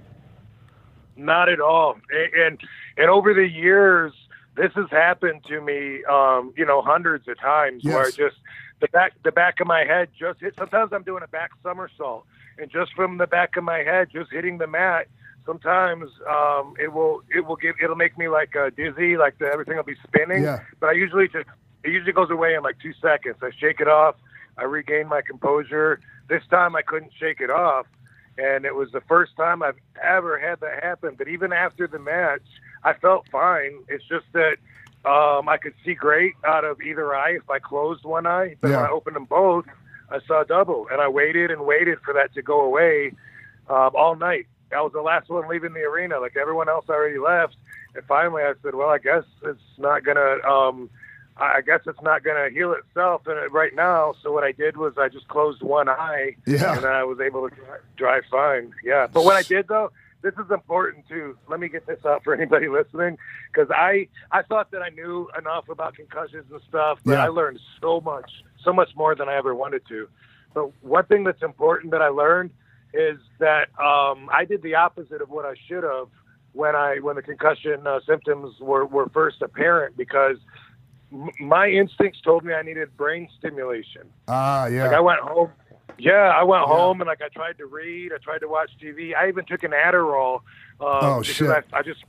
Not 1.17 1.49
at 1.49 1.61
all. 1.61 1.97
And 2.37 2.61
and 2.99 3.11
over 3.11 3.33
the 3.33 3.49
years, 3.49 4.13
this 4.57 4.73
has 4.75 4.91
happened 4.91 5.45
to 5.49 5.63
me, 5.63 6.05
um, 6.05 6.53
you 6.57 6.67
know, 6.67 6.83
hundreds 6.83 7.27
of 7.29 7.41
times 7.41 7.83
where 7.83 8.03
I 8.03 8.11
just 8.11 8.37
the 8.81 8.89
back 8.89 9.15
the 9.25 9.33
back 9.33 9.61
of 9.61 9.67
my 9.67 9.85
head 9.85 10.11
just 10.19 10.41
hit. 10.41 10.55
Sometimes 10.59 10.93
I'm 10.93 11.03
doing 11.03 11.23
a 11.25 11.29
back 11.29 11.53
somersault, 11.63 12.27
and 12.59 12.71
just 12.71 12.93
from 12.93 13.17
the 13.17 13.27
back 13.27 13.57
of 13.57 13.65
my 13.65 13.79
head, 13.79 14.09
just 14.13 14.31
hitting 14.31 14.59
the 14.59 14.67
mat. 14.67 15.09
Sometimes 15.47 16.11
um, 16.29 16.75
it 16.79 16.93
will 16.93 17.23
it 17.35 17.47
will 17.47 17.57
give 17.57 17.77
it'll 17.83 17.97
make 17.97 18.19
me 18.19 18.29
like 18.29 18.55
uh, 18.57 18.71
dizzy, 18.77 19.17
like 19.17 19.39
the, 19.39 19.47
everything 19.47 19.77
will 19.77 19.85
be 19.85 19.97
spinning. 20.07 20.43
Yeah. 20.43 20.61
But 20.81 20.91
I 20.91 20.93
usually 20.93 21.29
just 21.29 21.47
it 21.85 21.91
usually 21.91 22.13
goes 22.13 22.31
away 22.31 22.55
in 22.55 22.63
like 22.63 22.79
two 22.81 22.93
seconds. 23.01 23.37
I 23.43 23.51
shake 23.59 23.81
it 23.81 23.89
off. 23.89 24.17
I 24.59 24.65
regain 24.65 25.07
my 25.09 25.23
composure. 25.23 26.01
This 26.29 26.43
time 26.51 26.75
I 26.75 26.83
couldn't 26.83 27.13
shake 27.19 27.41
it 27.41 27.51
off 27.51 27.87
and 28.39 28.65
it 28.65 28.75
was 28.75 28.91
the 28.93 29.01
first 29.03 29.33
time 29.37 29.63
I've 29.63 29.79
ever 30.03 30.39
had 30.39 30.61
that 30.61 30.83
happen. 30.83 31.15
But 31.17 31.29
even 31.29 31.53
after 31.53 31.87
the 31.87 31.99
match, 31.99 32.43
I 32.85 32.93
felt 32.95 33.27
fine. 33.31 33.73
It's 33.89 34.05
just 34.09 34.27
that 34.33 34.57
um, 35.09 35.49
I 35.49 35.57
could 35.57 35.75
see 35.85 35.95
great 35.95 36.35
out 36.45 36.65
of 36.65 36.81
either 36.81 37.15
eye 37.15 37.37
if 37.37 37.49
I 37.49 37.59
closed 37.59 38.05
one 38.05 38.27
eye, 38.27 38.57
but 38.61 38.71
Yeah. 38.71 38.79
when 38.79 38.87
I 38.87 38.91
opened 38.91 39.17
them 39.17 39.25
both, 39.25 39.67
I 40.11 40.21
saw 40.27 40.45
double, 40.45 40.87
and 40.91 41.01
I 41.01 41.09
waited 41.09 41.51
and 41.51 41.65
waited 41.67 41.99
for 42.05 42.15
that 42.15 42.33
to 42.35 42.43
go 42.43 42.61
away 42.61 43.13
um, 43.69 43.91
all 43.95 44.15
night. 44.17 44.47
I 44.73 44.81
was 44.81 44.93
the 44.93 45.01
last 45.03 45.29
one 45.29 45.49
leaving 45.49 45.73
the 45.75 45.83
arena, 45.83 46.19
like 46.19 46.37
everyone 46.37 46.69
else 46.69 46.87
already 46.89 47.19
left. 47.19 47.57
And 47.95 48.05
finally, 48.05 48.43
I 48.43 48.55
said, 48.63 48.75
"Well, 48.75 48.89
I 48.91 48.99
guess 48.99 49.25
it's 49.43 49.61
not 49.79 50.05
gonna." 50.05 50.39
Um, 50.47 50.91
I 51.39 51.61
guess 51.61 51.81
it's 51.87 52.01
not 52.01 52.25
going 52.25 52.43
to 52.43 52.49
heal 52.51 52.73
itself 52.73 53.27
and 53.27 53.53
right 53.53 53.75
now. 53.75 54.15
So 54.23 54.33
what 54.33 54.43
I 54.43 54.53
did 54.53 54.79
was 54.79 54.95
I 54.97 55.11
just 55.11 55.29
closed 55.29 55.63
one 55.63 55.87
eye, 55.87 56.35
Yeah. 56.47 56.75
and 56.79 56.87
I 56.87 57.05
was 57.05 57.21
able 57.21 57.47
to 57.47 57.55
dri- 57.55 57.65
drive 57.95 58.23
fine. 58.31 58.73
Yeah, 58.83 59.07
but 59.07 59.23
what 59.23 59.37
I 59.37 59.43
did 59.43 59.69
though, 59.69 59.93
this 60.23 60.33
is 60.43 60.51
important 60.51 61.07
too. 61.09 61.37
Let 61.47 61.61
me 61.61 61.69
get 61.69 61.85
this 61.85 62.03
out 62.07 62.25
for 62.25 62.33
anybody 62.33 62.69
listening, 62.69 63.19
because 63.53 63.71
I 63.71 64.09
I 64.33 64.43
thought 64.43 64.71
that 64.71 64.81
I 64.81 64.89
knew 64.89 65.29
enough 65.39 65.69
about 65.69 65.95
concussions 65.95 66.51
and 66.51 66.63
stuff, 66.71 67.01
but 67.05 67.13
Yeah. 67.19 67.27
I 67.27 67.29
learned 67.29 67.61
so 67.83 68.01
much, 68.01 68.43
so 68.65 68.73
much 68.73 68.97
more 68.97 69.15
than 69.15 69.29
I 69.29 69.35
ever 69.35 69.55
wanted 69.55 69.87
to. 69.89 70.09
But 70.55 70.71
one 70.83 71.05
thing 71.05 71.23
that's 71.25 71.43
important 71.43 71.91
that 71.91 72.01
I 72.01 72.09
learned 72.09 72.51
is 72.97 73.19
that 73.39 73.69
um, 73.79 74.29
I 74.33 74.45
did 74.45 74.63
the 74.63 74.75
opposite 74.77 75.21
of 75.21 75.29
what 75.29 75.45
I 75.45 75.55
should 75.69 75.85
have 75.85 76.09
when 76.53 76.75
I 76.75 76.99
when 77.01 77.17
the 77.17 77.23
concussion 77.23 77.87
uh, 77.87 78.01
symptoms 78.07 78.59
were, 78.61 78.87
were 78.87 79.09
first 79.11 79.43
apparent 79.43 79.97
because 79.97 80.39
m- 81.13 81.29
my 81.39 81.69
instincts 81.69 82.21
told 82.23 82.45
me 82.45 82.55
I 82.55 82.63
needed 82.63 82.97
brain 82.97 83.29
stimulation. 83.39 84.03
Ah, 84.29 84.67
yeah. 84.67 84.85
Like 84.87 84.97
I 84.97 85.01
went 85.01 85.21
home. 85.21 85.51
Yeah, 85.99 86.13
I 86.35 86.43
went 86.45 86.63
Yeah. 86.63 86.75
home 86.75 87.01
and 87.01 87.09
like 87.09 87.21
I 87.23 87.29
tried 87.29 87.59
to 87.59 87.67
read. 87.67 88.13
I 88.13 88.19
tried 88.19 88.39
to 88.39 88.49
watch 88.49 88.71
TV. 88.83 89.15
I 89.15 89.29
even 89.29 89.45
took 89.45 89.63
an 89.63 89.73
Adderall. 89.73 90.41
Um, 90.81 90.87
Oh, 91.03 91.23
shit. 91.23 91.49
I, 91.51 91.63
I 91.73 91.83
just, 91.83 92.05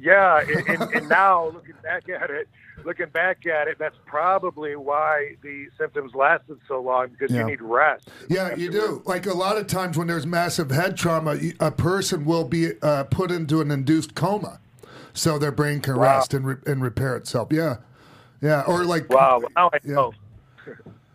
yeah. 0.00 0.40
And, 0.48 0.66
and, 0.66 0.88
and 0.92 1.08
now 1.08 1.48
looking 1.48 1.74
back 1.82 2.08
at 2.08 2.30
it, 2.30 2.48
looking 2.84 3.08
back 3.10 3.46
at 3.46 3.68
it, 3.68 3.78
that's 3.78 3.96
probably 4.06 4.76
why 4.76 5.36
the 5.42 5.66
symptoms 5.78 6.14
lasted 6.14 6.58
so 6.66 6.80
long 6.80 7.08
because 7.08 7.30
Yeah. 7.30 7.40
you 7.40 7.46
need 7.46 7.60
rest. 7.62 8.08
Yeah, 8.28 8.54
you 8.54 8.70
do. 8.70 9.02
Like 9.06 9.26
a 9.26 9.34
lot 9.34 9.56
of 9.56 9.66
times 9.66 9.98
when 9.98 10.06
there's 10.06 10.26
massive 10.26 10.70
head 10.70 10.96
trauma, 10.96 11.38
a 11.60 11.70
person 11.70 12.24
will 12.24 12.44
be 12.44 12.72
uh, 12.82 13.04
put 13.04 13.30
into 13.30 13.60
an 13.60 13.70
induced 13.70 14.14
coma, 14.14 14.60
so 15.12 15.38
their 15.38 15.52
brain 15.52 15.80
can 15.80 15.96
Wow. 15.96 16.02
rest 16.18 16.34
and, 16.34 16.46
re- 16.46 16.56
and 16.66 16.82
repair 16.82 17.16
itself. 17.16 17.48
Yeah, 17.50 17.76
yeah. 18.40 18.62
Or 18.66 18.84
like 18.84 19.10
Wow. 19.10 19.42
Now 19.56 19.70
I 19.72 19.78
Yeah. 19.84 19.94
know. 19.94 20.12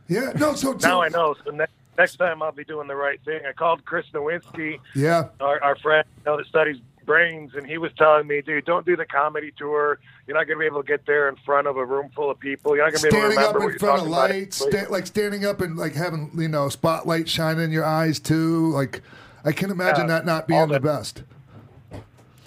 Yeah, 0.07 0.31
no. 0.35 0.53
So, 0.55 0.73
Now 0.81 1.01
I 1.01 1.09
know. 1.09 1.35
So 1.45 1.51
ne- 1.51 1.65
next 1.97 2.17
time 2.17 2.41
I'll 2.43 2.51
be 2.51 2.65
doing 2.65 2.87
the 2.87 2.95
right 2.95 3.19
thing. 3.25 3.41
I 3.47 3.53
called 3.53 3.85
Chris 3.85 4.05
Nowinski. 4.13 4.79
Yeah, 4.95 5.29
our, 5.39 5.63
our 5.63 5.75
friend 5.77 6.05
you 6.17 6.23
know, 6.31 6.37
that 6.37 6.45
studies 6.47 6.77
brains, 7.05 7.51
and 7.55 7.65
he 7.65 7.77
was 7.77 7.91
telling 7.97 8.27
me, 8.27 8.41
dude, 8.41 8.65
don't 8.65 8.85
do 8.85 8.95
the 8.95 9.05
comedy 9.05 9.51
tour. 9.57 9.99
You're 10.27 10.37
not 10.37 10.47
going 10.47 10.57
to 10.57 10.59
be 10.61 10.65
able 10.65 10.81
to 10.83 10.87
get 10.87 11.05
there 11.05 11.27
in 11.29 11.35
front 11.45 11.67
of 11.67 11.77
a 11.77 11.85
room 11.85 12.09
full 12.15 12.31
of 12.31 12.39
people. 12.39 12.75
You're 12.75 12.85
not 12.85 12.91
going 12.91 13.03
to 13.03 13.11
be 13.11 13.17
able 13.17 13.29
to 13.29 13.33
standing 13.33 13.49
up 13.49 13.55
remember 13.55 13.65
what 13.65 13.73
in 13.73 13.79
front 13.79 14.01
of 14.01 14.07
lights, 14.07 14.57
sta- 14.57 14.89
like 14.89 15.07
standing 15.07 15.45
up 15.45 15.61
and 15.61 15.77
like 15.77 15.93
having 15.93 16.31
you 16.35 16.47
know 16.47 16.69
spotlight 16.69 17.27
shining 17.29 17.65
in 17.65 17.71
your 17.71 17.85
eyes 17.85 18.19
too. 18.19 18.71
Like 18.71 19.01
I 19.45 19.51
can 19.51 19.69
imagine 19.71 20.07
Yeah, 20.07 20.15
that 20.19 20.25
not 20.25 20.47
being 20.47 20.69
the 20.69 20.79
best. 20.79 21.23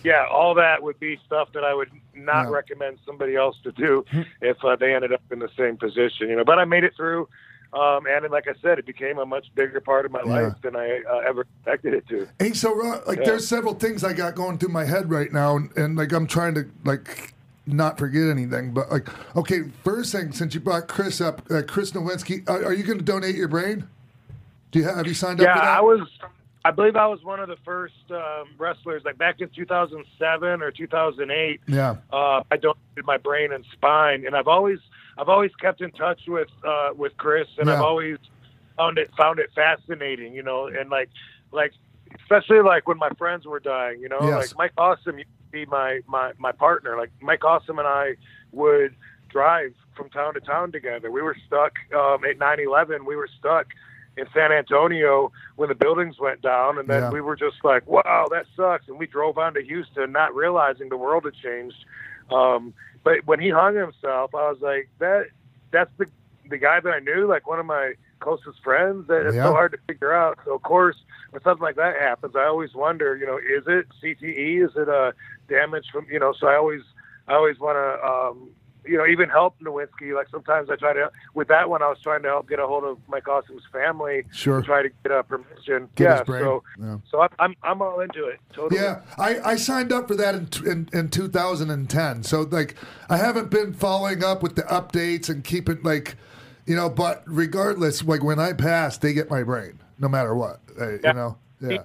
yeah, 0.02 0.24
all 0.30 0.54
that 0.54 0.82
would 0.82 0.98
be 1.00 1.18
stuff 1.26 1.48
that 1.52 1.64
I 1.64 1.74
would 1.74 1.90
not 2.14 2.44
Yeah. 2.46 2.50
recommend 2.50 2.98
somebody 3.04 3.36
else 3.36 3.56
to 3.64 3.72
do 3.72 4.04
if 4.40 4.56
uh, 4.64 4.76
they 4.76 4.94
ended 4.94 5.12
up 5.12 5.22
in 5.30 5.38
the 5.40 5.50
same 5.56 5.76
position. 5.76 6.28
You 6.28 6.36
know, 6.36 6.44
but 6.44 6.58
I 6.58 6.64
made 6.64 6.84
it 6.84 6.94
through. 6.96 7.28
Um, 7.72 8.06
and 8.06 8.30
like 8.30 8.46
I 8.48 8.54
said, 8.62 8.78
it 8.78 8.86
became 8.86 9.18
a 9.18 9.26
much 9.26 9.46
bigger 9.54 9.80
part 9.80 10.06
of 10.06 10.12
my 10.12 10.22
Yeah. 10.22 10.40
life 10.42 10.54
than 10.62 10.76
I 10.76 11.02
uh, 11.10 11.18
ever 11.28 11.42
expected 11.42 11.94
it 11.94 12.06
to. 12.08 12.28
Hey, 12.38 12.52
so 12.52 12.74
Ron, 12.74 13.00
like, 13.06 13.18
Yeah. 13.18 13.24
there's 13.24 13.46
several 13.46 13.74
things 13.74 14.04
I 14.04 14.12
got 14.12 14.34
going 14.34 14.58
through 14.58 14.70
my 14.70 14.84
head 14.84 15.10
right 15.10 15.32
now, 15.32 15.56
and, 15.56 15.76
and 15.76 15.96
like 15.96 16.12
I'm 16.12 16.26
trying 16.26 16.54
to 16.54 16.66
like 16.84 17.34
not 17.66 17.98
forget 17.98 18.28
anything. 18.28 18.72
But 18.72 18.90
like, 18.90 19.08
okay, 19.36 19.62
first 19.84 20.12
thing, 20.12 20.32
since 20.32 20.54
you 20.54 20.60
brought 20.60 20.88
Chris 20.88 21.20
up, 21.20 21.42
uh, 21.50 21.62
Chris 21.66 21.90
Nowinski, 21.92 22.48
are, 22.48 22.66
are 22.66 22.72
you 22.72 22.84
going 22.84 22.98
to 22.98 23.04
donate 23.04 23.34
your 23.34 23.48
brain? 23.48 23.88
Do 24.70 24.78
you 24.78 24.84
have, 24.86 24.96
have 24.96 25.06
you 25.08 25.14
signed 25.14 25.40
Yeah, 25.40 25.50
up 25.50 25.54
for 25.56 25.60
that? 25.66 25.78
I 25.78 25.80
was. 25.80 26.08
I 26.64 26.72
believe 26.72 26.96
I 26.96 27.06
was 27.06 27.22
one 27.22 27.38
of 27.38 27.48
the 27.48 27.56
first 27.64 27.94
um, 28.10 28.48
wrestlers, 28.58 29.02
like 29.04 29.16
back 29.18 29.40
in 29.40 29.48
2007 29.50 30.62
or 30.62 30.72
2008. 30.72 31.60
Yeah, 31.68 31.94
uh, 32.12 32.42
I 32.50 32.56
donated 32.56 33.04
my 33.04 33.18
brain 33.18 33.52
and 33.52 33.64
spine, 33.72 34.26
and 34.26 34.34
I've 34.34 34.48
always 34.48 34.80
I've 35.18 35.28
always 35.28 35.54
kept 35.56 35.80
in 35.80 35.90
touch 35.92 36.22
with 36.26 36.48
uh, 36.66 36.90
with 36.96 37.16
Chris, 37.16 37.48
and 37.58 37.68
I've 37.70 37.80
always 37.80 38.18
found 38.76 38.98
it 38.98 39.10
found 39.16 39.38
it 39.38 39.50
fascinating, 39.54 40.34
you 40.34 40.42
know, 40.42 40.66
and 40.66 40.90
like 40.90 41.08
like 41.52 41.72
especially 42.20 42.60
like 42.60 42.86
when 42.86 42.98
my 42.98 43.10
friends 43.18 43.46
were 43.46 43.60
dying, 43.60 44.00
you 44.00 44.08
know, 44.08 44.20
Yes. 44.22 44.52
like 44.52 44.56
Mike 44.58 44.72
Awesome 44.78 45.18
used 45.18 45.28
to 45.46 45.52
be 45.52 45.66
my 45.66 46.00
my 46.06 46.32
my 46.38 46.52
partner. 46.52 46.96
Like 46.96 47.10
Mike 47.20 47.44
Awesome 47.44 47.78
and 47.78 47.88
I 47.88 48.16
would 48.52 48.94
drive 49.28 49.72
from 49.96 50.10
town 50.10 50.34
to 50.34 50.40
town 50.40 50.72
together. 50.72 51.10
We 51.10 51.22
were 51.22 51.36
stuck 51.46 51.72
um, 51.94 52.24
at 52.24 52.38
9/11. 52.38 53.06
We 53.06 53.16
were 53.16 53.28
stuck 53.38 53.66
in 54.18 54.26
San 54.32 54.50
Antonio 54.52 55.30
when 55.56 55.68
the 55.68 55.74
buildings 55.74 56.18
went 56.18 56.40
down, 56.42 56.78
and 56.78 56.88
then 56.88 57.02
Yeah. 57.04 57.10
we 57.10 57.20
were 57.20 57.36
just 57.36 57.56
like, 57.64 57.86
"Wow, 57.86 58.26
that 58.30 58.46
sucks," 58.56 58.88
and 58.88 58.98
we 58.98 59.06
drove 59.06 59.38
on 59.38 59.54
to 59.54 59.62
Houston, 59.62 60.12
not 60.12 60.34
realizing 60.34 60.88
the 60.90 60.96
world 60.96 61.24
had 61.24 61.34
changed. 61.34 61.84
Um, 62.30 62.72
but 63.06 63.24
when 63.24 63.38
he 63.38 63.50
hung 63.50 63.76
himself, 63.76 64.34
I 64.34 64.50
was 64.50 64.60
like, 64.60 64.88
"That 64.98 65.28
that's 65.70 65.92
the 65.96 66.06
the 66.50 66.58
guy 66.58 66.80
that 66.80 66.90
I 66.92 66.98
knew, 66.98 67.26
like 67.26 67.46
one 67.46 67.60
of 67.60 67.66
my 67.66 67.94
closest 68.18 68.60
friends. 68.64 69.06
That 69.06 69.26
it's 69.26 69.36
Yeah. 69.36 69.44
so 69.44 69.52
hard 69.52 69.70
to 69.72 69.78
figure 69.86 70.12
out." 70.12 70.40
So 70.44 70.54
of 70.56 70.62
course, 70.62 70.96
when 71.30 71.40
something 71.42 71.62
like 71.62 71.76
that 71.76 72.00
happens, 72.00 72.34
I 72.34 72.46
always 72.46 72.74
wonder, 72.74 73.16
you 73.16 73.24
know, 73.24 73.36
is 73.38 73.64
it 73.68 73.86
CTE? 74.02 74.58
Is 74.60 74.74
it 74.76 74.88
a 74.88 75.14
damage 75.48 75.86
from 75.92 76.06
you 76.10 76.18
know? 76.18 76.32
So 76.32 76.48
I 76.48 76.56
always 76.56 76.82
I 77.28 77.34
always 77.34 77.60
want 77.60 77.76
to. 77.76 78.04
Um, 78.04 78.50
you 78.88 78.96
know, 78.96 79.06
even 79.06 79.28
help 79.28 79.58
Nowinski. 79.60 80.14
Like 80.14 80.28
sometimes 80.30 80.70
I 80.70 80.76
try 80.76 80.92
to. 80.92 81.10
With 81.34 81.48
that 81.48 81.68
one, 81.70 81.82
I 81.82 81.88
was 81.88 81.98
trying 82.02 82.22
to 82.22 82.28
help 82.28 82.48
get 82.48 82.58
a 82.58 82.66
hold 82.66 82.84
of 82.84 82.98
Mike 83.08 83.26
Awesome's 83.28 83.62
family. 83.72 84.24
Sure. 84.32 84.60
To 84.60 84.66
try 84.66 84.82
to 84.82 84.88
get 85.02 85.12
a 85.12 85.22
permission. 85.22 85.88
Get 85.96 86.04
yeah. 86.04 86.24
So, 86.26 86.62
Yeah. 86.78 86.96
so 87.10 87.26
I'm, 87.38 87.54
I'm 87.62 87.82
all 87.82 88.00
into 88.00 88.26
it. 88.26 88.38
Totally. 88.52 88.80
Yeah, 88.80 89.02
I, 89.18 89.40
I 89.52 89.56
signed 89.56 89.92
up 89.92 90.08
for 90.08 90.14
that 90.16 90.34
in, 90.34 90.48
in 90.70 90.88
in 90.92 91.08
2010. 91.10 92.22
So 92.22 92.42
like, 92.42 92.76
I 93.08 93.16
haven't 93.16 93.50
been 93.50 93.72
following 93.72 94.22
up 94.24 94.42
with 94.42 94.56
the 94.56 94.62
updates 94.62 95.28
and 95.28 95.42
keep 95.44 95.68
it 95.68 95.84
like, 95.84 96.16
you 96.66 96.76
know. 96.76 96.88
But 96.88 97.22
regardless, 97.26 98.02
like 98.04 98.22
when 98.22 98.38
I 98.38 98.52
pass, 98.52 98.98
they 98.98 99.12
get 99.12 99.30
my 99.30 99.42
brain, 99.42 99.78
no 99.98 100.08
matter 100.08 100.34
what. 100.34 100.60
uh, 100.80 100.90
Yeah. 100.92 100.98
You 101.04 101.12
know. 101.14 101.38
Yeah. 101.60 101.78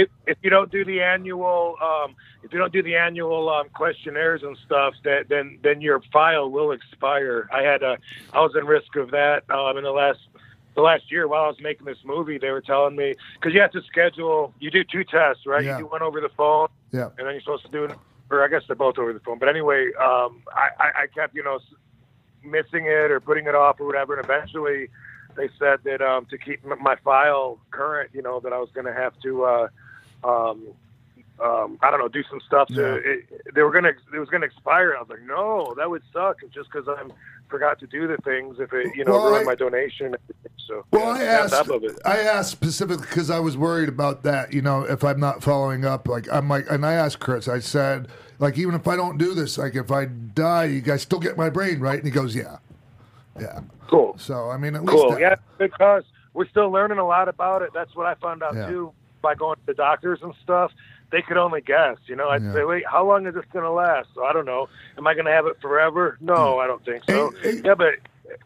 If, 0.00 0.08
if 0.26 0.38
you 0.42 0.50
don't 0.50 0.70
do 0.70 0.84
the 0.84 1.00
annual, 1.02 1.76
um, 1.82 2.14
if 2.44 2.52
you 2.52 2.58
don't 2.58 2.72
do 2.72 2.82
the 2.82 2.96
annual 2.96 3.48
um, 3.48 3.68
questionnaires 3.74 4.42
and 4.42 4.56
stuff, 4.64 4.94
that 5.04 5.28
then 5.28 5.58
then 5.62 5.80
your 5.80 6.00
file 6.12 6.48
will 6.50 6.70
expire. 6.72 7.48
I 7.52 7.62
had 7.62 7.82
a, 7.82 7.98
I 8.32 8.40
was 8.40 8.52
in 8.58 8.64
risk 8.64 8.94
of 8.96 9.10
that 9.10 9.42
um, 9.50 9.76
in 9.76 9.84
the 9.84 9.90
last 9.90 10.20
the 10.76 10.82
last 10.82 11.10
year 11.10 11.26
while 11.26 11.44
I 11.44 11.48
was 11.48 11.60
making 11.60 11.86
this 11.86 11.98
movie. 12.04 12.38
They 12.38 12.50
were 12.50 12.60
telling 12.60 12.94
me 12.94 13.14
because 13.34 13.52
you 13.54 13.60
have 13.60 13.72
to 13.72 13.82
schedule. 13.82 14.54
You 14.60 14.70
do 14.70 14.84
two 14.84 15.02
tests, 15.02 15.46
right? 15.46 15.64
Yeah. 15.64 15.78
You 15.78 15.84
do 15.84 15.90
one 15.90 16.02
over 16.02 16.20
the 16.20 16.30
phone, 16.36 16.68
Yeah. 16.92 17.08
and 17.18 17.26
then 17.26 17.32
you're 17.34 17.40
supposed 17.40 17.64
to 17.66 17.72
do 17.72 17.84
it, 17.84 17.92
or 18.30 18.44
I 18.44 18.48
guess 18.48 18.62
they're 18.68 18.76
both 18.76 18.98
over 18.98 19.12
the 19.12 19.20
phone. 19.20 19.38
But 19.40 19.48
anyway, 19.48 19.90
um, 20.00 20.42
I, 20.54 20.68
I, 20.78 20.88
I 21.02 21.06
kept, 21.12 21.34
you 21.34 21.42
know, 21.42 21.58
missing 22.44 22.84
it 22.86 23.10
or 23.10 23.18
putting 23.18 23.46
it 23.46 23.54
off 23.56 23.80
or 23.80 23.86
whatever. 23.86 24.14
And 24.14 24.24
eventually 24.24 24.88
they 25.34 25.48
said 25.58 25.80
that 25.84 26.00
um, 26.00 26.26
to 26.26 26.38
keep 26.38 26.64
my 26.64 26.96
file 27.02 27.58
current, 27.72 28.10
you 28.12 28.22
know, 28.22 28.38
that 28.40 28.52
I 28.52 28.58
was 28.58 28.70
going 28.72 28.86
to 28.86 28.92
have 28.92 29.14
to, 29.24 29.44
uh, 29.44 29.68
um, 30.24 30.66
um, 31.42 31.78
I 31.82 31.90
don't 31.90 32.00
know, 32.00 32.08
do 32.08 32.24
some 32.28 32.40
stuff 32.40 32.68
to, 32.68 32.74
Yeah. 32.74 33.12
it, 33.12 33.54
they 33.54 33.62
were 33.62 33.70
going 33.70 33.84
to, 33.84 33.90
it 33.90 34.18
was 34.18 34.28
going 34.28 34.40
to 34.40 34.46
expire. 34.46 34.94
I 34.96 35.00
was 35.00 35.08
like, 35.08 35.22
no, 35.22 35.72
that 35.76 35.88
would 35.88 36.02
suck 36.12 36.38
just 36.52 36.70
because 36.72 36.88
I 36.88 37.00
forgot 37.48 37.78
to 37.80 37.86
do 37.86 38.08
the 38.08 38.16
things 38.18 38.56
if 38.58 38.72
it, 38.72 38.94
you 38.96 39.04
know, 39.04 39.12
Well, 39.12 39.26
ruined 39.30 39.42
I- 39.42 39.52
my 39.52 39.54
donation. 39.54 40.16
So, 40.66 40.84
Well, 40.90 41.16
yeah, 41.16 41.22
I 41.22 41.24
asked. 41.44 41.70
I 42.04 42.18
asked 42.18 42.50
specifically 42.50 43.06
because 43.08 43.30
I 43.30 43.38
was 43.38 43.56
worried 43.56 43.88
about 43.88 44.22
that. 44.24 44.52
You 44.52 44.60
know, 44.60 44.82
if 44.82 45.02
I'm 45.02 45.18
not 45.18 45.42
following 45.42 45.86
up, 45.86 46.06
like 46.08 46.30
I'm 46.30 46.46
like, 46.48 46.66
and 46.70 46.84
I 46.84 46.92
asked 46.92 47.20
Chris. 47.20 47.48
I 47.48 47.60
said, 47.60 48.08
like, 48.38 48.58
even 48.58 48.74
if 48.74 48.86
I 48.86 48.94
don't 48.94 49.16
do 49.16 49.32
this, 49.32 49.56
like, 49.56 49.76
if 49.76 49.90
I 49.90 50.04
die, 50.04 50.64
you 50.64 50.82
guys 50.82 51.00
still 51.02 51.20
get 51.20 51.38
my 51.38 51.48
brain, 51.48 51.80
right? 51.80 51.96
And 51.96 52.04
he 52.04 52.10
goes, 52.10 52.36
yeah, 52.36 52.58
yeah. 53.40 53.60
Cool. 53.88 54.14
So 54.18 54.50
I 54.50 54.58
mean, 54.58 54.74
at 54.74 54.84
least 54.84 54.92
Cool. 55.00 55.12
that- 55.12 55.20
Yeah, 55.20 55.36
because 55.56 56.02
we're 56.34 56.48
still 56.48 56.70
learning 56.70 56.98
a 56.98 57.06
lot 57.06 57.28
about 57.28 57.62
it. 57.62 57.70
That's 57.72 57.94
what 57.96 58.04
I 58.06 58.14
found 58.16 58.42
out 58.42 58.54
Yeah. 58.54 58.66
too 58.68 58.92
by 59.20 59.34
going 59.34 59.56
to 59.56 59.66
the 59.66 59.74
doctors 59.74 60.20
and 60.22 60.34
stuff. 60.42 60.72
They 61.10 61.22
could 61.22 61.38
only 61.38 61.60
guess. 61.62 61.96
You 62.06 62.16
know, 62.16 62.28
I'd 62.28 62.42
Yeah. 62.42 62.52
say, 62.52 62.64
wait, 62.64 62.84
how 62.86 63.06
long 63.06 63.26
is 63.26 63.34
this 63.34 63.44
going 63.52 63.64
to 63.64 63.70
last? 63.70 64.08
So 64.14 64.24
I 64.24 64.32
don't 64.32 64.44
know. 64.44 64.68
Am 64.98 65.06
I 65.06 65.14
going 65.14 65.24
to 65.26 65.32
have 65.32 65.46
it 65.46 65.56
forever? 65.60 66.18
No, 66.20 66.54
hmm. 66.54 66.60
I 66.60 66.66
don't 66.66 66.84
think 66.84 67.02
eh, 67.08 67.12
so. 67.12 67.32
Hey, 67.42 67.52
hey. 67.52 67.62
Yeah, 67.64 67.74
but 67.74 67.94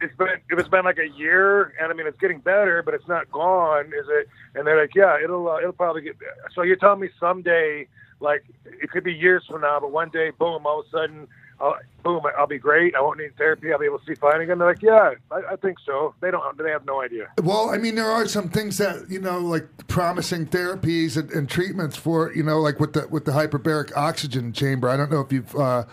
it's 0.00 0.16
been 0.16 0.28
if 0.50 0.58
it's 0.58 0.68
been 0.68 0.84
like 0.84 0.98
a 0.98 1.08
year, 1.08 1.72
and 1.80 1.90
I 1.90 1.94
mean 1.94 2.06
it's 2.06 2.18
getting 2.18 2.38
better, 2.38 2.82
but 2.84 2.94
it's 2.94 3.08
not 3.08 3.30
gone, 3.32 3.86
is 3.86 4.06
it? 4.08 4.28
And 4.54 4.66
they're 4.66 4.80
like, 4.80 4.94
yeah, 4.94 5.18
it'll 5.22 5.48
uh, 5.48 5.58
it'll 5.58 5.72
probably 5.72 6.02
get. 6.02 6.16
So 6.54 6.62
you're 6.62 6.76
telling 6.76 7.00
me 7.00 7.10
someday, 7.18 7.88
like 8.20 8.44
it 8.64 8.90
could 8.90 9.02
be 9.04 9.12
years 9.12 9.44
from 9.48 9.62
now, 9.62 9.80
but 9.80 9.90
one 9.90 10.10
day, 10.10 10.30
boom, 10.30 10.66
all 10.66 10.80
of 10.80 10.86
a 10.86 10.90
sudden. 10.90 11.28
I'll, 11.62 11.78
boom! 12.02 12.22
I'll 12.36 12.48
be 12.48 12.58
great. 12.58 12.96
I 12.96 13.00
won't 13.00 13.18
need 13.18 13.36
therapy. 13.36 13.72
I'll 13.72 13.78
be 13.78 13.86
able 13.86 14.00
to 14.00 14.04
see 14.04 14.16
fine 14.16 14.40
again. 14.40 14.58
They're 14.58 14.66
like, 14.66 14.82
yeah, 14.82 15.14
I, 15.30 15.52
I 15.52 15.56
think 15.56 15.78
so. 15.86 16.12
They 16.20 16.32
don't. 16.32 16.58
They 16.58 16.70
have 16.70 16.84
no 16.84 17.00
idea. 17.00 17.28
Well, 17.40 17.70
I 17.70 17.78
mean, 17.78 17.94
there 17.94 18.10
are 18.10 18.26
some 18.26 18.48
things 18.48 18.78
that 18.78 19.08
you 19.08 19.20
know, 19.20 19.38
like 19.38 19.68
promising 19.86 20.46
therapies 20.46 21.16
and, 21.16 21.30
and 21.30 21.48
treatments 21.48 21.96
for 21.96 22.32
you 22.34 22.42
know, 22.42 22.60
like 22.60 22.80
with 22.80 22.94
the 22.94 23.06
with 23.08 23.26
the 23.26 23.32
hyperbaric 23.32 23.96
oxygen 23.96 24.52
chamber. 24.52 24.88
I 24.88 24.96
don't 24.96 25.10
know 25.10 25.20
if 25.20 25.30
you've 25.32 25.54
uh, 25.54 25.84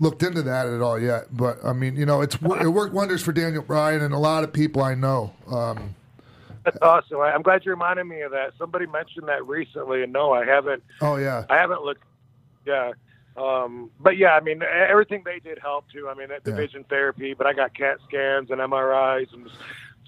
looked 0.00 0.24
into 0.24 0.42
that 0.42 0.66
at 0.66 0.80
all 0.82 0.98
yet, 0.98 1.28
but 1.30 1.64
I 1.64 1.72
mean, 1.72 1.94
you 1.94 2.04
know, 2.04 2.20
it's 2.20 2.34
it 2.34 2.68
worked 2.68 2.92
wonders 2.92 3.22
for 3.22 3.32
Daniel 3.32 3.62
Bryan 3.62 4.02
and 4.02 4.12
a 4.12 4.18
lot 4.18 4.42
of 4.42 4.52
people 4.52 4.82
I 4.82 4.94
know. 4.96 5.32
Um, 5.48 5.94
That's 6.64 6.78
awesome. 6.82 7.20
I, 7.20 7.32
I'm 7.32 7.42
glad 7.42 7.64
you 7.64 7.70
reminded 7.70 8.04
me 8.04 8.22
of 8.22 8.32
that. 8.32 8.54
Somebody 8.58 8.86
mentioned 8.86 9.28
that 9.28 9.46
recently, 9.46 10.02
and 10.02 10.12
no, 10.12 10.32
I 10.32 10.44
haven't. 10.44 10.82
oh 11.00 11.14
yeah, 11.14 11.44
I 11.48 11.58
haven't 11.58 11.82
looked. 11.82 12.02
Yeah. 12.66 12.92
Um, 13.36 13.90
but 14.00 14.16
yeah, 14.18 14.32
I 14.32 14.40
mean, 14.40 14.62
everything 14.62 15.22
they 15.24 15.38
did 15.38 15.58
helped 15.58 15.92
too. 15.92 16.08
I 16.08 16.14
mean, 16.14 16.28
that 16.28 16.42
Yeah. 16.44 16.52
division 16.52 16.84
therapy, 16.84 17.34
but 17.34 17.46
I 17.46 17.52
got 17.52 17.74
CAT 17.74 17.98
scans 18.06 18.50
and 18.50 18.60
MRIs 18.60 19.32
and 19.32 19.48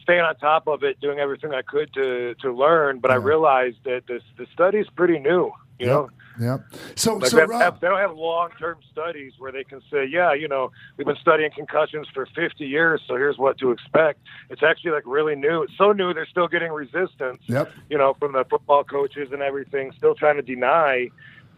staying 0.03 0.21
on 0.21 0.37
top 0.37 0.67
of 0.67 0.83
it, 0.85 1.01
doing 1.01 1.19
everything 1.19 1.55
I 1.55 1.63
could 1.63 1.93
to 1.95 2.35
to 2.43 2.53
learn. 2.53 2.99
But 3.01 3.11
I 3.11 3.15
realized 3.17 3.79
that 3.85 4.07
this 4.07 4.23
the 4.37 4.47
study's 4.53 4.89
pretty 4.91 5.19
new. 5.19 5.53
You 5.81 5.87
know, 5.87 6.11
yep. 6.39 6.61
So 6.95 7.17
like 7.17 7.31
so 7.31 7.37
they, 7.39 7.47
Rob, 7.47 7.81
they 7.81 7.89
don't 7.89 7.99
have 7.99 8.15
long 8.17 8.51
term 8.61 8.79
studies 8.93 9.33
where 9.39 9.51
they 9.51 9.65
can 9.65 9.81
say, 9.91 10.05
yeah, 10.05 10.33
you 10.33 10.47
know, 10.47 10.71
we've 10.97 11.07
been 11.07 11.17
studying 11.17 11.51
concussions 11.51 12.07
for 12.15 12.27
50 12.27 12.65
years, 12.65 13.03
so 13.09 13.17
here's 13.17 13.39
what 13.39 13.59
to 13.59 13.73
expect. 13.73 14.21
It's 14.51 14.63
actually 14.63 14.93
like 14.93 15.03
really 15.05 15.35
new. 15.35 15.63
It's 15.63 15.77
so 15.77 15.91
new 15.91 16.15
they're 16.15 16.27
still 16.27 16.47
getting 16.47 16.71
resistance. 16.71 17.41
Yep. 17.47 17.73
You 17.91 17.99
know, 17.99 18.15
from 18.21 18.35
the 18.35 18.45
football 18.45 18.85
coaches 18.85 19.31
and 19.33 19.43
everything, 19.43 19.91
still 19.97 20.15
trying 20.15 20.37
to 20.37 20.43
deny 20.43 21.09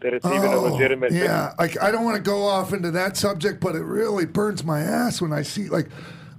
that 0.01 0.13
it's 0.13 0.25
even 0.25 0.51
a 0.51 0.55
Oh, 0.57 0.61
legitimate 0.63 1.11
thing. 1.11 1.21
Yeah, 1.23 1.53
like 1.57 1.81
I 1.81 1.91
don't 1.91 2.03
want 2.05 2.17
to 2.17 2.21
go 2.21 2.43
off 2.43 2.73
into 2.73 2.91
that 2.91 3.17
subject, 3.17 3.59
but 3.59 3.75
it 3.75 3.83
really 3.83 4.25
burns 4.25 4.63
my 4.63 4.79
ass 4.81 5.21
when 5.21 5.33
I 5.33 5.41
see 5.41 5.69
like, 5.69 5.89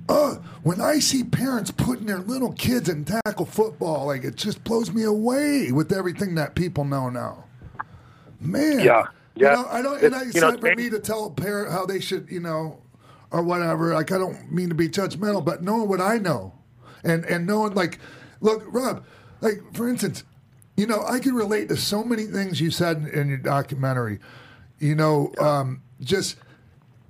uh, 0.09 0.37
when 0.63 0.81
I 0.81 0.99
see 1.01 1.25
parents 1.25 1.71
putting 1.71 2.07
their 2.07 2.19
little 2.19 2.53
kids 2.53 2.89
in 2.89 3.05
tackle 3.05 3.47
football. 3.47 4.07
Like 4.07 4.25
it 4.25 4.37
just 4.37 4.63
blows 4.65 4.93
me 4.93 5.03
away 5.03 5.73
with 5.73 5.93
everything 5.93 6.35
that 6.37 6.55
people 6.55 6.85
know 6.85 7.11
now. 7.11 7.45
Man, 8.41 8.81
Yeah, 8.81 9.05
You 9.35 9.47
yeah. 9.47 9.55
know, 9.55 9.67
I 9.71 9.83
don't, 9.83 10.03
and 10.03 10.15
I, 10.15 10.19
It's- 10.19 10.27
it's 10.29 10.35
you 10.37 10.41
know, 10.43 10.51
not 10.51 10.61
for 10.61 10.75
me 10.77 10.89
to 10.91 10.99
tell 11.01 11.27
a 11.27 11.31
parent 11.31 11.73
how 11.73 11.85
they 11.87 11.99
should, 12.01 12.29
you 12.31 12.41
know, 12.41 12.79
or 13.31 13.43
whatever. 13.43 13.93
Like 13.95 14.13
I 14.13 14.19
don't 14.19 14.51
mean 14.53 14.69
to 14.69 14.75
be 14.75 14.89
judgmental, 14.89 15.45
but 15.45 15.63
knowing 15.63 15.89
what 15.89 16.01
I 16.01 16.19
know, 16.19 16.55
and 17.05 17.25
and 17.25 17.47
knowing 17.47 17.75
like, 17.75 17.99
look, 18.41 18.63
Rob, 18.69 19.05
like 19.41 19.61
for 19.75 19.89
instance, 19.89 20.23
you 20.79 20.87
know, 20.87 21.05
I 21.07 21.19
can 21.19 21.35
relate 21.35 21.69
to 21.71 21.77
so 21.77 22.05
many 22.05 22.25
things 22.25 22.61
you 22.61 22.71
said 22.71 22.99
in 23.13 23.29
your 23.29 23.37
documentary. 23.39 24.21
You 24.79 24.95
know, 24.95 25.33
um, 25.41 25.83
just 26.01 26.37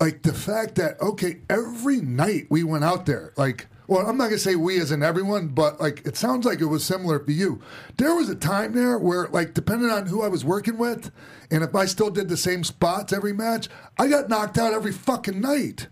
like 0.01 0.23
the 0.23 0.33
fact 0.33 0.77
that 0.77 1.01
okay, 1.03 1.41
every 1.51 2.01
night 2.01 2.47
we 2.49 2.65
went 2.65 2.83
out 2.85 3.07
there, 3.07 3.33
like. 3.37 3.69
Well, 3.91 4.07
I'm 4.07 4.19
not 4.19 4.25
gonna 4.25 4.37
say 4.39 4.55
we 4.55 4.79
as 4.81 4.93
in 4.93 5.03
everyone, 5.03 5.49
but 5.49 5.81
like 5.81 6.05
it 6.05 6.15
sounds 6.15 6.45
like 6.45 6.61
it 6.61 6.67
was 6.67 6.85
similar 6.85 7.19
for 7.19 7.31
you. 7.31 7.63
There 7.97 8.15
was 8.15 8.29
a 8.29 8.35
time 8.35 8.75
there 8.75 8.99
where, 8.99 9.29
like, 9.29 9.55
depending 9.55 9.89
on 9.89 10.05
who 10.05 10.21
I 10.21 10.29
was 10.29 10.45
working 10.45 10.77
with, 10.77 11.11
and 11.51 11.65
if 11.65 11.75
I 11.75 11.87
still 11.87 12.11
did 12.11 12.29
the 12.29 12.37
same 12.37 12.65
spots 12.65 13.15
every 13.15 13.33
match, 13.33 13.71
I 13.99 14.09
got 14.09 14.29
knocked 14.29 14.59
out 14.59 14.75
every 14.75 14.93
fucking 14.93 15.41
night, 15.41 15.89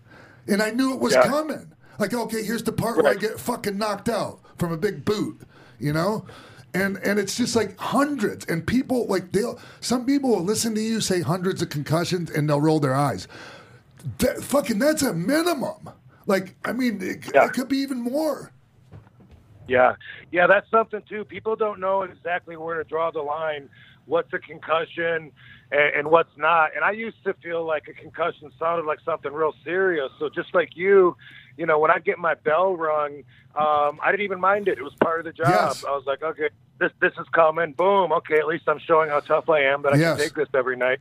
and 0.47 0.61
I 0.61 0.69
knew 0.69 0.93
it 0.93 0.99
was 0.99 1.13
Yeah. 1.13 1.23
coming. 1.27 1.71
Like, 1.97 2.13
okay, 2.13 2.43
here's 2.43 2.61
the 2.61 2.71
part 2.71 2.97
where 2.97 3.11
I 3.11 3.15
get 3.15 3.39
fucking 3.39 3.79
knocked 3.79 4.09
out 4.09 4.41
from 4.59 4.71
a 4.71 4.77
big 4.77 5.03
boot, 5.03 5.41
you 5.79 5.91
know, 5.91 6.23
and 6.73 6.97
and 6.97 7.19
it's 7.19 7.35
just 7.35 7.55
like 7.55 7.77
hundreds, 7.77 8.45
and 8.45 8.65
people 8.65 9.05
like 9.07 9.31
they'll 9.31 9.59
some 9.79 10.05
people 10.05 10.29
will 10.31 10.43
listen 10.43 10.75
to 10.75 10.81
you 10.81 11.01
say 11.01 11.21
hundreds 11.21 11.61
of 11.61 11.69
concussions 11.69 12.29
and 12.29 12.49
they'll 12.49 12.61
roll 12.61 12.79
their 12.79 12.95
eyes. 12.95 13.27
That, 14.19 14.43
fucking, 14.43 14.79
that's 14.79 15.01
a 15.01 15.13
minimum. 15.13 15.89
Like, 16.27 16.55
I 16.63 16.71
mean, 16.73 17.01
it, 17.01 17.29
Yeah. 17.33 17.45
it 17.45 17.53
could 17.53 17.67
be 17.67 17.77
even 17.77 17.99
more. 18.01 18.51
Yeah, 19.67 19.95
yeah, 20.31 20.47
that's 20.47 20.69
something 20.71 21.01
too. 21.09 21.25
People 21.25 21.55
don't 21.55 21.79
know 21.79 22.03
exactly 22.03 22.55
where 22.55 22.81
to 22.81 22.83
draw 22.83 23.11
the 23.11 23.21
line. 23.21 23.69
What's 24.05 24.31
a 24.31 24.39
concussion 24.39 25.31
and, 25.71 25.95
and 25.95 26.07
what's 26.09 26.35
not? 26.37 26.69
And 26.75 26.85
I 26.85 26.91
used 26.91 27.21
to 27.25 27.33
feel 27.43 27.65
like 27.65 27.87
a 27.89 27.93
concussion 27.93 28.49
sounded 28.57 28.85
like 28.85 28.99
something 29.03 29.33
real 29.33 29.53
serious. 29.65 30.09
So 30.19 30.29
just 30.29 30.55
like 30.55 30.77
you, 30.77 31.17
you 31.57 31.65
know, 31.65 31.79
when 31.79 31.91
I 31.91 31.99
get 31.99 32.19
my 32.19 32.35
bell 32.35 32.75
rung, 32.75 33.23
um, 33.55 33.99
I 34.01 34.11
didn't 34.11 34.23
even 34.23 34.39
mind 34.39 34.67
it. 34.67 34.77
It 34.77 34.83
was 34.83 34.93
part 35.01 35.19
of 35.19 35.25
the 35.25 35.33
job. 35.33 35.47
Yes. 35.49 35.83
I 35.83 35.91
was 35.91 36.05
like, 36.05 36.21
okay, 36.23 36.49
this 36.79 36.91
this 37.01 37.13
is 37.19 37.27
coming. 37.31 37.73
Boom. 37.73 38.11
Okay, 38.11 38.37
at 38.37 38.47
least 38.47 38.65
I'm 38.67 38.79
showing 38.79 39.09
how 39.09 39.19
tough 39.19 39.49
I 39.49 39.61
am 39.61 39.81
that 39.81 39.93
I 39.93 39.97
Yes. 39.97 40.17
can 40.17 40.25
take 40.27 40.35
this 40.35 40.49
every 40.53 40.77
night. 40.77 40.99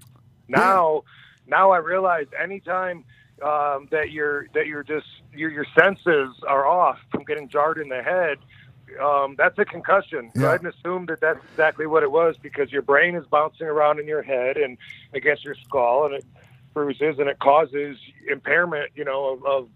Now, 0.48 1.02
now 1.46 1.70
I 1.70 1.78
realize 1.78 2.26
anytime 2.40 3.04
um, 3.42 3.88
that 3.90 4.11
you're 4.11 4.46
that 4.54 4.66
you're 4.66 4.82
just 4.82 5.07
your 5.34 5.50
your 5.50 5.66
senses 5.78 6.34
are 6.48 6.66
off 6.66 6.98
from 7.11 7.24
getting 7.24 7.48
jarred 7.48 7.78
in 7.78 7.88
the 7.88 8.02
head. 8.02 8.38
Um, 9.02 9.34
that's 9.36 9.59
a 9.59 9.64
concussion. 9.64 10.30
Yeah. 10.34 10.50
I 10.50 10.52
didn't 10.59 10.74
assume 10.74 11.07
that 11.07 11.20
that's 11.20 11.44
exactly 11.52 11.86
what 11.86 12.02
it 12.02 12.11
was 12.11 12.36
because 12.40 12.72
your 12.72 12.82
brain 12.82 13.14
is 13.16 13.26
bouncing 13.26 13.66
around 13.66 13.98
in 13.98 14.07
your 14.07 14.22
head 14.22 14.57
and 14.57 14.78
against 15.12 15.44
your 15.44 15.57
skull, 15.57 16.07
and 16.07 16.14
it 16.14 16.24
bruises 16.72 17.18
and 17.18 17.28
it 17.28 17.38
causes 17.38 17.98
impairment, 18.30 18.92
you 18.94 19.04
know, 19.04 19.32
of, 19.34 19.44
of 19.44 19.68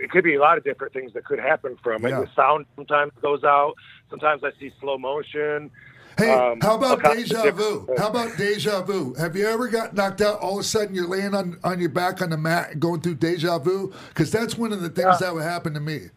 it 0.00 0.10
could 0.10 0.24
be 0.24 0.34
a 0.34 0.40
lot 0.40 0.58
of 0.58 0.64
different 0.64 0.92
things 0.92 1.12
that 1.14 1.24
could 1.24 1.38
happen 1.38 1.76
from 1.82 2.04
it. 2.04 2.10
Yeah. 2.10 2.20
The 2.20 2.28
sound 2.34 2.66
sometimes 2.76 3.12
goes 3.22 3.44
out. 3.44 3.74
Sometimes 4.10 4.42
I 4.44 4.50
see 4.58 4.72
slow 4.80 4.98
motion. 4.98 5.70
Hey, 6.18 6.30
Um, 6.30 6.60
how 6.62 6.76
about 6.76 6.90
all 6.92 6.96
kinds 7.14 7.30
of 7.30 7.42
deja 7.42 7.50
vu? 7.52 7.86
How 7.98 8.08
about 8.08 8.36
deja 8.38 8.80
vu? 8.82 9.14
Have 9.14 9.36
you 9.36 9.46
ever 9.46 9.68
got 9.68 9.94
knocked 9.94 10.22
out? 10.22 10.40
All 10.40 10.54
of 10.54 10.60
a 10.60 10.62
sudden, 10.64 10.94
you're 10.94 11.06
laying 11.06 11.34
on, 11.34 11.58
on 11.62 11.78
your 11.78 11.90
back 11.90 12.22
on 12.22 12.30
the 12.30 12.38
mat 12.38 12.70
and 12.72 12.80
going 12.80 13.02
through 13.02 13.16
deja 13.16 13.58
vu? 13.58 13.92
Because 14.08 14.30
that's 14.30 14.56
one 14.56 14.72
of 14.72 14.80
the 14.80 14.88
things 14.88 15.06
Yeah. 15.12 15.16
that 15.26 15.34
would 15.34 15.42
happen 15.42 15.74
to 15.74 15.80
me. 15.80 16.08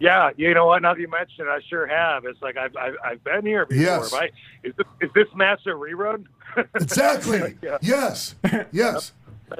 Yeah, 0.00 0.30
you 0.36 0.52
know 0.54 0.66
what? 0.66 0.82
Now 0.82 0.94
that 0.94 1.00
you 1.00 1.08
mention 1.08 1.46
it, 1.46 1.50
I 1.50 1.60
sure 1.68 1.86
have. 1.86 2.24
It's 2.24 2.40
like 2.40 2.56
I've 2.56 2.76
I've, 2.76 2.94
I've 3.04 3.24
been 3.24 3.44
here 3.44 3.66
before. 3.66 3.82
Yes. 3.82 4.12
Right? 4.12 4.32
Is 4.62 4.72
this, 4.76 4.86
is 5.00 5.10
this 5.14 5.26
match 5.34 5.60
a 5.66 5.70
rerun? 5.70 6.24
Exactly. 6.74 7.56
Yeah. 7.62 7.78
Yes. 7.82 8.34
Yes. 8.72 9.12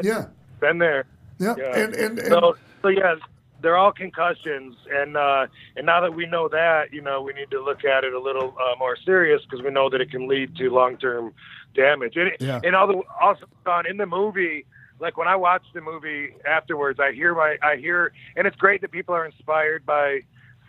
Yeah. 0.03 0.27
been 0.61 0.79
there. 0.79 1.05
Yeah. 1.39 1.55
Yeah. 1.59 1.79
And, 1.79 1.95
and, 1.95 2.19
and 2.19 2.29
so, 2.29 2.57
so 2.83 2.89
yeah, 2.89 3.17
they're 3.61 3.77
all 3.77 3.93
concussions, 3.93 4.77
and 4.93 5.17
uh, 5.17 5.47
and 5.77 5.85
now 5.87 6.01
that 6.01 6.15
we 6.15 6.27
know 6.27 6.49
that, 6.49 6.93
you 6.93 7.01
know, 7.01 7.23
we 7.23 7.33
need 7.33 7.51
to 7.51 7.61
look 7.63 7.85
at 7.85 8.05
it 8.05 8.13
a 8.13 8.21
little 8.21 8.55
uh, 8.61 8.77
more 8.79 8.97
serious 9.05 9.43
because 9.43 9.65
we 9.65 9.71
know 9.71 9.89
that 9.91 10.01
it 10.01 10.11
can 10.11 10.29
lead 10.29 10.55
to 10.57 10.71
long 10.71 10.97
term 10.97 11.33
damage. 11.75 12.17
And, 12.17 12.31
Yeah. 12.41 12.61
and 12.63 12.77
although 12.77 13.05
also 13.21 13.47
Don, 13.65 13.85
in 13.87 13.97
the 13.97 14.07
movie, 14.07 14.65
like 15.01 15.17
when 15.17 15.27
I 15.29 15.35
watch 15.37 15.63
the 15.75 15.81
movie 15.81 16.35
afterwards, 16.47 17.01
I 17.01 17.13
hear 17.13 17.35
my 17.35 17.57
I 17.63 17.77
hear, 17.77 18.13
and 18.37 18.47
it's 18.47 18.57
great 18.57 18.81
that 18.83 18.93
people 18.93 19.15
are 19.15 19.27
inspired 19.27 19.85
by 19.85 20.21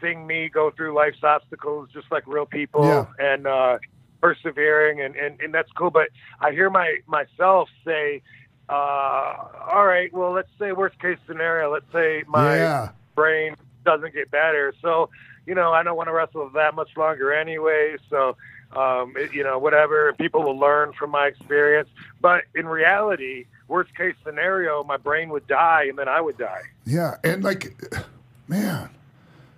seeing 0.01 0.25
me 0.25 0.49
go 0.49 0.71
through 0.71 0.93
life's 0.95 1.23
obstacles 1.23 1.89
just 1.93 2.11
like 2.11 2.23
real 2.25 2.45
people, 2.47 2.83
Yeah. 2.85 3.05
and 3.19 3.45
uh, 3.45 3.77
persevering, 4.21 5.01
and, 5.01 5.15
and 5.15 5.39
and 5.41 5.53
that's 5.53 5.71
cool. 5.73 5.91
But 5.91 6.09
I 6.41 6.51
hear 6.51 6.69
my 6.69 6.97
myself 7.07 7.69
say. 7.85 8.21
Uh, 8.69 9.47
all 9.71 9.85
right. 9.85 10.13
Well, 10.13 10.31
let's 10.31 10.49
say 10.59 10.71
worst 10.71 10.99
case 10.99 11.17
scenario. 11.27 11.71
Let's 11.73 11.91
say 11.91 12.23
my 12.27 12.57
Yeah. 12.57 12.89
brain 13.15 13.55
doesn't 13.83 14.13
get 14.13 14.29
better. 14.29 14.73
So, 14.81 15.09
you 15.47 15.55
know, 15.55 15.73
I 15.73 15.81
don't 15.83 15.97
want 15.97 16.07
to 16.07 16.13
wrestle 16.13 16.49
that 16.51 16.75
much 16.75 16.95
longer 16.95 17.33
anyway. 17.33 17.97
So, 18.09 18.37
um, 18.75 19.15
it, 19.17 19.33
you 19.33 19.43
know, 19.43 19.57
whatever. 19.57 20.13
People 20.13 20.43
will 20.43 20.57
learn 20.59 20.93
from 20.93 21.09
my 21.09 21.25
experience. 21.25 21.89
But 22.21 22.43
in 22.53 22.67
reality, 22.67 23.45
worst 23.67 23.95
case 23.95 24.13
scenario, 24.23 24.83
my 24.83 24.97
brain 24.97 25.29
would 25.29 25.47
die 25.47 25.85
and 25.89 25.97
then 25.97 26.07
I 26.07 26.21
would 26.21 26.37
die. 26.37 26.61
Yeah, 26.85 27.15
and 27.23 27.43
like, 27.43 27.73
man, 28.47 28.89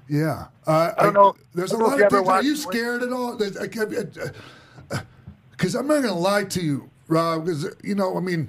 yeah. 0.07 0.45
Uh, 0.65 0.93
I 0.97 1.03
don't 1.03 1.13
know- 1.13 1.35
There's 1.53 1.73
I 1.73 1.75
a 1.75 1.79
don't 1.79 1.89
know 1.89 1.95
lot 1.97 2.01
of 2.05 2.11
things. 2.11 2.27
Are 2.29 2.43
you 2.43 2.55
scared 2.55 3.03
at 3.03 3.11
all? 3.11 3.35
Because 3.35 3.57
I'm 5.75 5.87
not 5.87 6.01
going 6.01 6.03
to 6.05 6.13
lie 6.13 6.45
to 6.45 6.61
you, 6.61 6.89
Rob. 7.09 7.43
Because 7.45 7.75
you 7.83 7.95
know, 7.95 8.15
I 8.15 8.21
mean, 8.21 8.47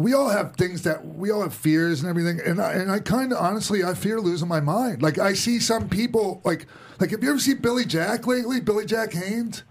we 0.00 0.14
all 0.14 0.30
have 0.30 0.56
things 0.56 0.82
that 0.82 1.04
we 1.04 1.30
all 1.30 1.42
have 1.42 1.54
fears 1.54 2.00
and 2.00 2.08
everything. 2.08 2.40
And 2.44 2.60
I, 2.60 2.72
and 2.72 2.90
I 2.90 3.00
kind 3.00 3.32
of 3.32 3.38
honestly, 3.38 3.84
I 3.84 3.92
fear 3.92 4.18
losing 4.20 4.48
my 4.48 4.60
mind. 4.60 5.02
Like 5.02 5.18
I 5.18 5.34
see 5.34 5.60
some 5.60 5.88
people, 5.88 6.40
like 6.42 6.66
like 6.98 7.10
have 7.10 7.22
you 7.22 7.30
ever 7.30 7.38
seen 7.38 7.58
Billy 7.58 7.84
Jack 7.84 8.26
lately? 8.26 8.60
Billy 8.60 8.86
Jack 8.86 9.12
Haynes. 9.12 9.62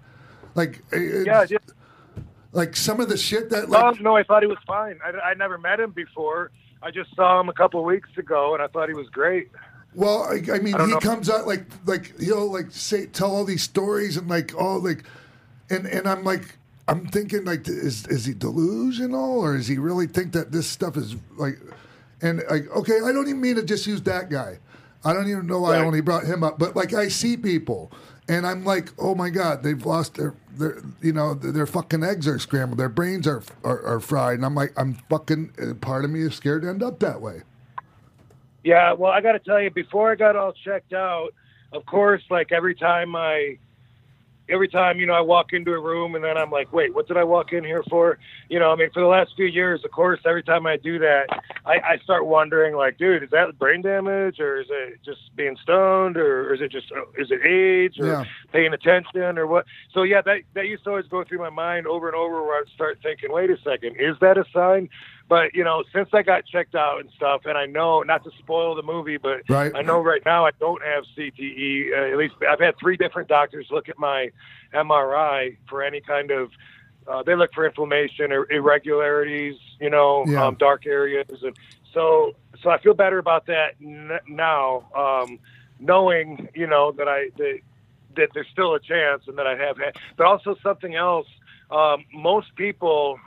Like 0.54 0.84
Yeah. 0.94 1.46
Just, 1.46 1.74
like 2.52 2.76
some 2.76 3.00
of 3.00 3.10
the 3.10 3.18
shit 3.18 3.50
that 3.50 3.70
like 3.70 3.84
um, 3.84 3.98
no, 4.02 4.16
I 4.16 4.24
thought 4.24 4.44
he 4.44 4.48
was 4.48 4.60
fine. 4.68 5.00
I, 5.04 5.32
I 5.32 5.34
never 5.34 5.58
met 5.58 5.80
him 5.80 5.92
before. 5.92 6.52
I 6.84 6.92
just 6.92 7.14
saw 7.16 7.40
him 7.40 7.50
a 7.50 7.54
couple 7.54 7.84
weeks 7.84 8.10
ago 8.18 8.54
and 8.54 8.62
I 8.62 8.68
thought 8.68 8.88
he 8.88 8.96
was 8.96 9.10
great. 9.10 9.50
Well, 9.96 10.24
I, 10.24 10.42
I 10.54 10.60
mean, 10.60 10.76
I 10.76 10.86
he 10.86 10.92
know. 10.92 11.00
comes 11.00 11.30
out 11.30 11.48
like 11.48 11.66
like 11.86 12.20
he'll 12.20 12.52
like 12.52 12.68
say 12.70 13.08
tell 13.08 13.36
all 13.36 13.46
these 13.46 13.64
stories 13.64 14.16
and 14.16 14.28
like 14.30 14.54
all 14.56 14.80
like, 14.80 15.04
and 15.72 15.88
and 15.88 16.08
I'm 16.08 16.24
like 16.24 16.59
I'm 16.90 17.08
thinking 17.08 17.46
like 17.46 17.68
is 17.68 18.08
is 18.08 18.26
he 18.26 18.34
delusional 18.34 19.40
or 19.40 19.58
does 19.58 19.68
he 19.68 19.78
really 19.78 20.08
think 20.08 20.34
that 20.34 20.52
this 20.52 20.68
stuff 20.68 20.98
is 20.98 21.16
like, 21.38 21.60
and 22.22 22.42
like 22.50 22.70
okay, 22.76 23.00
I 23.04 23.12
don't 23.12 23.28
even 23.28 23.42
mean 23.42 23.56
to 23.56 23.64
just 23.64 23.88
use 23.88 24.02
that 24.04 24.30
guy. 24.30 24.60
I 25.06 25.14
don't 25.14 25.30
even 25.30 25.48
know 25.48 25.62
why 25.62 25.78
I 25.78 25.80
only 25.80 26.02
brought 26.02 26.26
him 26.26 26.44
up, 26.44 26.60
but 26.60 26.76
like 26.76 26.94
I 26.94 27.08
see 27.08 27.38
people 27.38 27.92
and 28.28 28.46
I'm 28.46 28.64
like, 28.64 28.92
oh 29.00 29.16
my 29.16 29.30
god, 29.30 29.64
they've 29.64 29.86
lost 29.86 30.16
their 30.16 30.36
their 30.52 30.82
you 31.02 31.14
know 31.14 31.34
their, 31.34 31.52
their 31.52 31.66
fucking 31.68 32.04
eggs 32.04 32.28
are 32.28 32.40
scrambled, 32.40 32.80
their 32.80 32.90
brains 32.90 33.28
are, 33.28 33.44
are 33.64 33.82
are 33.86 34.00
fried, 34.00 34.36
and 34.36 34.46
I'm 34.46 34.56
like 34.56 34.74
I'm 34.78 34.96
fucking 35.10 35.54
uh, 35.62 35.74
part 35.76 36.06
of 36.06 36.12
me 36.12 36.22
is 36.22 36.36
scared 36.36 36.62
to 36.62 36.70
end 36.70 36.84
up 36.84 37.00
that 37.00 37.22
way. 37.22 37.42
Yeah, 38.64 38.94
well, 38.94 39.12
I 39.12 39.22
got 39.22 39.34
to 39.34 39.40
tell 39.40 39.62
you, 39.62 39.72
before 39.72 40.12
I 40.12 40.16
got 40.16 40.36
all 40.36 40.54
checked 40.66 40.94
out, 40.94 41.30
of 41.72 41.86
course, 41.86 42.22
like 42.30 42.52
every 42.52 42.76
time 42.76 43.16
I, 43.16 43.58
every 44.50 44.68
time 44.68 45.00
you 45.00 45.06
know 45.06 45.14
I 45.14 45.22
walk 45.22 45.54
into 45.54 45.72
a 45.74 45.80
room 45.80 46.16
and 46.16 46.24
then 46.24 46.38
I'm 46.38 46.52
like, 46.52 46.72
wait, 46.74 46.93
what 46.93 47.08
did 47.08 47.18
I 47.18 47.24
walk 47.24 47.54
in 47.54 47.64
here 47.64 47.84
for? 47.89 48.18
You 48.50 48.60
know, 48.60 48.72
I 48.72 48.76
mean, 48.76 48.89
for 48.93 49.02
the 49.02 49.08
last 49.08 49.32
few 49.36 49.45
years, 49.45 49.82
of 49.86 49.91
course, 49.91 50.20
every 50.26 50.43
time 50.43 50.66
I 50.66 50.78
do 50.78 51.00
that, 51.00 51.28
I, 51.66 51.74
I 51.76 51.97
start 52.04 52.26
wondering, 52.26 52.76
like, 52.76 52.97
dude, 52.97 53.24
is 53.24 53.30
that 53.32 53.58
brain 53.60 53.82
damage 53.82 54.39
or 54.39 54.60
is 54.60 54.68
it 54.70 55.00
just 55.06 55.20
being 55.36 55.56
stoned 55.62 56.18
or, 56.18 56.54
is 56.54 56.62
it 56.62 56.72
just 56.72 56.91
uh, 56.91 57.02
is 57.22 57.30
it 57.32 57.45
age 57.45 58.00
or 58.00 58.08
Yeah. 58.08 58.24
paying 58.52 58.74
attention 58.74 59.38
or 59.38 59.47
what? 59.47 59.66
So 59.93 60.04
yeah, 60.04 60.22
that 60.24 60.39
that 60.56 60.68
used 60.68 60.84
to 60.86 60.91
always 60.91 61.08
go 61.08 61.24
through 61.24 61.39
my 61.39 61.50
mind 61.50 61.88
over 61.88 62.08
and 62.08 62.16
over, 62.16 62.43
where 62.43 62.60
I'd 62.60 62.70
start 62.74 63.00
thinking, 63.04 63.32
wait 63.32 63.50
a 63.50 63.58
second, 63.64 63.95
is 64.00 64.16
that 64.22 64.38
a 64.38 64.45
sign? 64.54 64.89
But 65.30 65.54
you 65.54 65.64
know, 65.64 65.84
since 65.94 66.10
I 66.12 66.24
got 66.24 66.46
checked 66.48 66.74
out 66.74 67.00
and 67.00 67.10
stuff, 67.16 67.42
and 67.46 67.56
I 67.58 67.68
know 67.68 68.02
not 68.02 68.24
to 68.24 68.32
spoil 68.40 68.74
the 68.76 68.82
movie, 68.82 69.18
but 69.18 69.42
Right. 69.48 69.72
I 69.76 69.84
know 69.84 70.00
right 70.02 70.24
now 70.26 70.46
I 70.46 70.52
don't 70.60 70.82
have 70.84 71.04
CTE. 71.16 71.92
Uh, 71.94 72.12
at 72.12 72.18
least 72.18 72.34
I've 72.50 72.60
had 72.60 72.76
three 72.80 72.98
different 72.98 73.30
doctors 73.30 73.68
look 73.70 73.88
at 73.90 74.00
my 74.00 74.32
MRI 74.74 75.56
for 75.70 75.84
any 75.84 76.02
kind 76.02 76.32
of. 76.32 76.50
Uh, 77.08 77.24
they 77.24 77.36
look 77.36 77.52
for 77.54 77.66
inflammation 77.66 78.32
or 78.32 78.52
irregularities, 78.52 79.56
you 79.80 79.90
know, 79.90 80.26
Yeah. 80.28 80.46
um, 80.46 80.56
dark 80.56 80.86
areas, 80.86 81.26
and 81.44 81.56
so 81.94 82.34
so 82.62 82.70
I 82.72 82.80
feel 82.80 82.94
better 82.96 83.20
about 83.20 83.46
that 83.48 83.76
n- 83.84 84.20
now, 84.28 84.84
um, 84.96 85.40
knowing 85.80 86.50
you 86.56 86.66
know 86.68 86.92
that 86.94 87.08
I 87.08 87.30
that, 87.38 87.60
that 88.16 88.30
there's 88.34 88.48
still 88.52 88.74
a 88.74 88.80
chance 88.80 89.24
and 89.28 89.38
that 89.38 89.46
I 89.48 89.56
have 89.56 89.78
had, 89.78 89.96
but 90.18 90.26
also 90.26 90.56
something 90.64 90.96
else. 90.96 91.28
Um, 91.72 92.06
most 92.12 92.56
people 92.56 93.20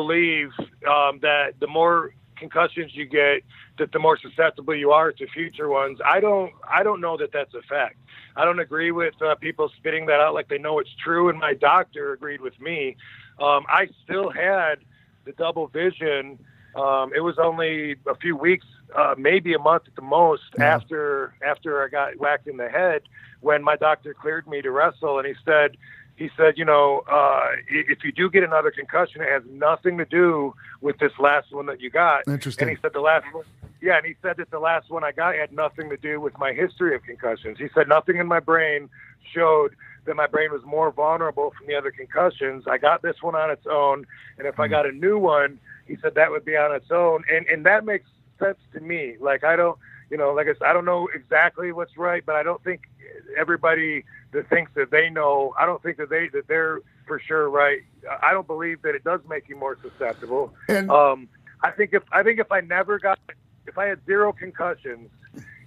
believe 0.00 0.50
um, 0.88 1.18
that 1.22 1.54
the 1.58 1.66
more 1.66 2.14
concussions 2.36 2.94
you 2.94 3.06
get, 3.06 3.42
that 3.78 3.90
the 3.92 3.98
more 3.98 4.18
susceptible 4.18 4.74
you 4.74 4.90
are 4.92 5.10
to 5.10 5.26
future 5.28 5.68
ones. 5.68 5.98
I 6.04 6.20
don't. 6.20 6.52
I 6.78 6.82
don't 6.84 7.00
know 7.00 7.16
that 7.16 7.32
that's 7.32 7.54
a 7.54 7.62
fact. 7.62 7.96
I 8.36 8.44
don't 8.44 8.60
agree 8.60 8.92
with 8.92 9.14
uh, 9.22 9.34
people 9.36 9.70
spitting 9.78 10.04
that 10.06 10.20
out 10.20 10.34
like 10.34 10.48
they 10.48 10.58
know 10.58 10.78
it's 10.78 10.94
true. 11.02 11.30
And 11.30 11.38
my 11.38 11.54
doctor 11.54 12.12
agreed 12.12 12.42
with 12.42 12.60
me. 12.60 12.96
Um, 13.40 13.64
I 13.68 13.88
still 14.04 14.28
had 14.30 14.74
the 15.24 15.32
double 15.32 15.66
vision. 15.68 16.38
Um, 16.76 17.12
it 17.16 17.20
was 17.20 17.38
only 17.38 17.96
a 18.06 18.14
few 18.14 18.36
weeks, 18.36 18.66
uh, 18.94 19.14
maybe 19.16 19.54
a 19.54 19.58
month 19.58 19.84
at 19.86 19.96
the 19.96 20.02
most, 20.02 20.42
Yeah. 20.58 20.74
after 20.76 21.34
after 21.52 21.82
I 21.82 21.88
got 21.88 22.18
whacked 22.18 22.46
in 22.48 22.58
the 22.58 22.68
head, 22.68 23.00
when 23.40 23.62
my 23.64 23.76
doctor 23.76 24.12
cleared 24.12 24.46
me 24.46 24.60
to 24.60 24.70
wrestle, 24.70 25.18
and 25.18 25.26
he 25.26 25.34
said, 25.42 25.78
he 26.16 26.30
said, 26.36 26.56
you 26.56 26.64
know, 26.64 27.04
uh, 27.10 27.48
if 27.68 28.02
you 28.02 28.10
do 28.10 28.30
get 28.30 28.42
another 28.42 28.70
concussion, 28.70 29.20
it 29.20 29.28
has 29.28 29.42
nothing 29.50 29.98
to 29.98 30.04
do 30.06 30.54
with 30.80 30.98
this 30.98 31.12
last 31.18 31.52
one 31.52 31.66
that 31.66 31.80
you 31.80 31.90
got. 31.90 32.26
Interesting. 32.26 32.68
And 32.68 32.76
he 32.76 32.80
said 32.80 32.92
the 32.94 33.00
last 33.00 33.26
one, 33.32 33.44
yeah, 33.82 33.98
and 33.98 34.06
he 34.06 34.14
said 34.22 34.38
that 34.38 34.50
the 34.50 34.58
last 34.58 34.90
one 34.90 35.04
I 35.04 35.12
got 35.12 35.34
had 35.34 35.52
nothing 35.52 35.90
to 35.90 35.96
do 35.98 36.20
with 36.20 36.38
my 36.38 36.52
history 36.52 36.94
of 36.94 37.02
concussions. 37.02 37.58
He 37.58 37.68
said 37.74 37.88
nothing 37.88 38.16
in 38.16 38.26
my 38.26 38.40
brain 38.40 38.88
showed 39.34 39.76
that 40.06 40.16
my 40.16 40.26
brain 40.26 40.50
was 40.52 40.62
more 40.64 40.90
vulnerable 40.90 41.52
from 41.56 41.66
the 41.66 41.74
other 41.74 41.90
concussions. 41.90 42.64
I 42.66 42.78
got 42.78 43.02
this 43.02 43.16
one 43.20 43.34
on 43.34 43.50
its 43.50 43.66
own, 43.70 44.06
and 44.38 44.46
if 44.46 44.58
I 44.58 44.68
got 44.68 44.86
a 44.86 44.92
new 44.92 45.18
one, 45.18 45.58
he 45.86 45.96
said 46.00 46.14
that 46.14 46.30
would 46.30 46.44
be 46.44 46.56
on 46.56 46.74
its 46.74 46.90
own, 46.90 47.24
and 47.30 47.46
and 47.46 47.66
that 47.66 47.84
makes 47.84 48.06
sense 48.38 48.58
to 48.72 48.80
me. 48.80 49.16
Like 49.20 49.44
I 49.44 49.56
don't, 49.56 49.78
you 50.10 50.16
know, 50.16 50.32
like 50.32 50.46
I 50.46 50.54
said, 50.54 50.62
I 50.66 50.72
don't 50.72 50.84
know 50.84 51.08
exactly 51.14 51.72
what's 51.72 51.96
right, 51.96 52.24
but 52.24 52.36
I 52.36 52.42
don't 52.42 52.62
think 52.62 52.82
everybody 53.36 54.04
that 54.32 54.48
thinks 54.48 54.70
that 54.74 54.90
they 54.90 55.10
know, 55.10 55.54
I 55.58 55.66
don't 55.66 55.82
think 55.82 55.96
that 55.98 56.10
they 56.10 56.28
that 56.28 56.48
they're 56.48 56.80
for 57.06 57.20
sure 57.20 57.50
right. 57.50 57.80
I 58.22 58.32
don't 58.32 58.46
believe 58.46 58.82
that 58.82 58.94
it 58.94 59.04
does 59.04 59.20
make 59.28 59.48
you 59.48 59.56
more 59.56 59.76
susceptible. 59.82 60.52
And- 60.68 60.90
um, 60.90 61.28
I 61.62 61.70
think 61.70 61.94
if 61.94 62.02
I 62.12 62.22
think 62.22 62.38
if 62.38 62.52
I 62.52 62.60
never 62.60 62.98
got, 62.98 63.18
if 63.66 63.78
I 63.78 63.86
had 63.86 64.04
zero 64.06 64.32
concussions. 64.32 65.10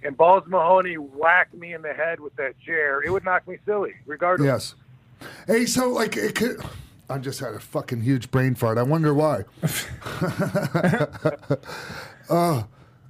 And 0.02 0.16
Balls 0.16 0.44
Mahoney 0.46 0.94
whacked 0.94 1.52
me 1.52 1.74
in 1.74 1.82
the 1.82 1.92
head 1.92 2.20
with 2.20 2.34
that 2.36 2.58
chair. 2.60 3.02
It 3.02 3.10
would 3.10 3.22
knock 3.22 3.46
me 3.46 3.58
silly, 3.66 3.92
regardless. 4.06 4.74
Yes. 5.20 5.30
Hey, 5.46 5.66
so 5.66 5.90
like 5.90 6.16
it 6.16 6.34
could. 6.34 6.62
I 7.10 7.18
just 7.18 7.38
had 7.40 7.52
a 7.52 7.60
fucking 7.60 8.00
huge 8.00 8.30
brain 8.30 8.54
fart. 8.54 8.78
I 8.78 8.82
wonder 8.82 9.12
why. 9.12 9.44
uh, 12.30 12.62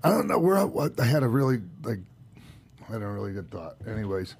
I 0.03 0.11
don't 0.11 0.27
know 0.27 0.39
where 0.39 0.57
I, 0.59 0.69
I 0.99 1.05
had 1.05 1.23
a 1.23 1.29
really 1.29 1.61
like. 1.83 1.99
I 2.89 2.93
had 2.95 3.03
a 3.03 3.07
really 3.07 3.33
good 3.33 3.51
thought. 3.51 3.77
Anyways, 3.87 4.35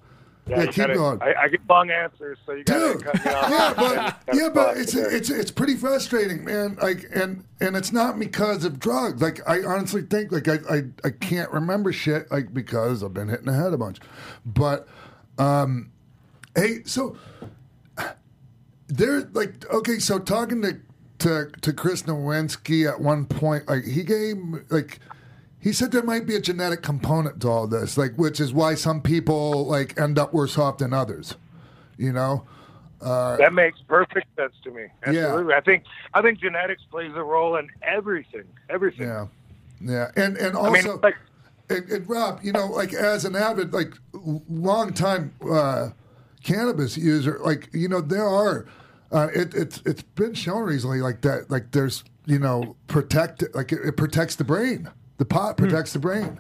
yeah, 0.49 0.63
you 0.63 0.67
keep 0.69 0.77
gotta- 0.77 0.95
going. 0.95 1.23
I, 1.23 1.35
I 1.43 1.49
get 1.49 1.61
long 1.69 1.91
answers, 1.91 2.39
so 2.45 2.53
you 2.53 2.65
gotta 2.65 2.95
Dude, 2.95 3.05
cut 3.05 3.25
me 3.25 3.31
off. 3.31 3.51
yeah, 3.51 3.75
but 3.77 4.35
yeah, 4.37 4.49
but 4.49 4.77
it's 4.77 4.95
it's 4.95 5.31
it's 5.31 5.51
pretty 5.51 5.77
frustrating, 5.77 6.45
man. 6.45 6.77
Like, 6.83 7.05
and 7.15 7.45
and 7.61 7.77
it's 7.77 7.93
not 7.93 8.19
because 8.19 8.65
of 8.65 8.81
drugs. 8.81 9.21
Like, 9.23 9.41
I 9.49 9.63
honestly 9.63 10.03
think 10.03 10.33
like 10.33 10.49
I 10.49 10.59
I, 10.69 10.83
I 11.05 11.11
can't 11.11 11.51
remember 11.53 11.93
shit 11.93 12.31
like 12.31 12.53
because 12.55 13.05
I've 13.05 13.15
been 13.15 13.29
hitting 13.29 13.47
the 13.47 13.53
head 13.53 13.73
a 13.73 13.79
bunch. 13.79 13.99
But, 14.47 14.89
um, 15.39 15.93
hey, 16.57 16.83
so 16.85 17.17
there 18.89 19.21
like 19.33 19.71
okay, 19.73 19.99
so 19.99 20.19
talking 20.19 20.63
to 20.63 20.81
to 21.19 21.51
to 21.61 21.73
Chris 21.73 22.03
Nowinski 22.03 22.89
at 22.91 23.01
one 23.01 23.27
point, 23.27 23.69
like 23.69 23.85
he 23.85 24.03
gave 24.03 24.37
like 24.71 24.99
he 25.61 25.73
said 25.73 25.93
there 25.93 26.03
might 26.03 26.27
be 26.27 26.35
a 26.35 26.41
genetic 26.41 26.83
component 26.83 27.41
to 27.43 27.49
all 27.49 27.67
this, 27.67 27.99
like 27.99 28.15
which 28.17 28.41
is 28.41 28.53
why 28.53 28.75
some 28.75 29.03
people 29.03 29.67
like 29.67 29.99
end 30.01 30.19
up 30.19 30.33
worse 30.33 30.57
off 30.59 30.79
than 30.79 30.93
others. 30.93 31.37
You 31.99 32.13
know, 32.13 32.47
That 33.39 33.53
makes 33.53 33.81
perfect 33.83 34.27
sense 34.37 34.55
to 34.65 34.71
me. 34.71 34.87
Absolutely. 35.05 35.55
I 35.55 35.61
think 35.61 35.85
I 36.15 36.23
think 36.23 36.41
genetics 36.41 36.83
plays 36.91 37.13
a 37.15 37.23
role 37.23 37.57
in 37.57 37.69
everything. 37.83 38.45
Everything. 38.69 39.07
yeah, 39.07 39.27
yeah, 39.81 40.11
and 40.17 40.37
and 40.37 40.57
I 40.57 40.71
mean, 40.71 40.87
also. 40.87 41.01
like, 41.03 41.17
And, 41.69 41.89
and 41.91 42.09
Rob, 42.09 42.41
you 42.43 42.53
know, 42.53 42.67
like 42.67 42.93
as 42.93 43.25
an 43.25 43.37
avid, 43.37 43.73
like 43.73 43.95
long 44.13 44.93
time 44.93 45.33
uh, 45.51 45.91
cannabis 46.43 46.97
user, 46.97 47.39
like 47.43 47.69
you 47.73 47.89
know, 47.89 48.01
there 48.01 48.27
are. 48.27 48.67
Uh, 49.13 49.27
it, 49.35 49.55
it's 49.55 49.83
it's 49.85 50.03
been 50.03 50.35
shown 50.35 50.63
recently, 50.63 51.01
like 51.01 51.21
that, 51.23 51.51
like 51.51 51.73
there's 51.73 52.05
you 52.27 52.39
know 52.39 52.77
protect, 52.87 53.43
like 53.55 53.73
it, 53.73 53.81
it 53.85 53.97
protects 53.97 54.37
the 54.37 54.45
brain. 54.45 54.89
The 55.21 55.27
pot 55.27 55.59
protects 55.59 55.93
the 55.93 55.99
brain. 55.99 56.35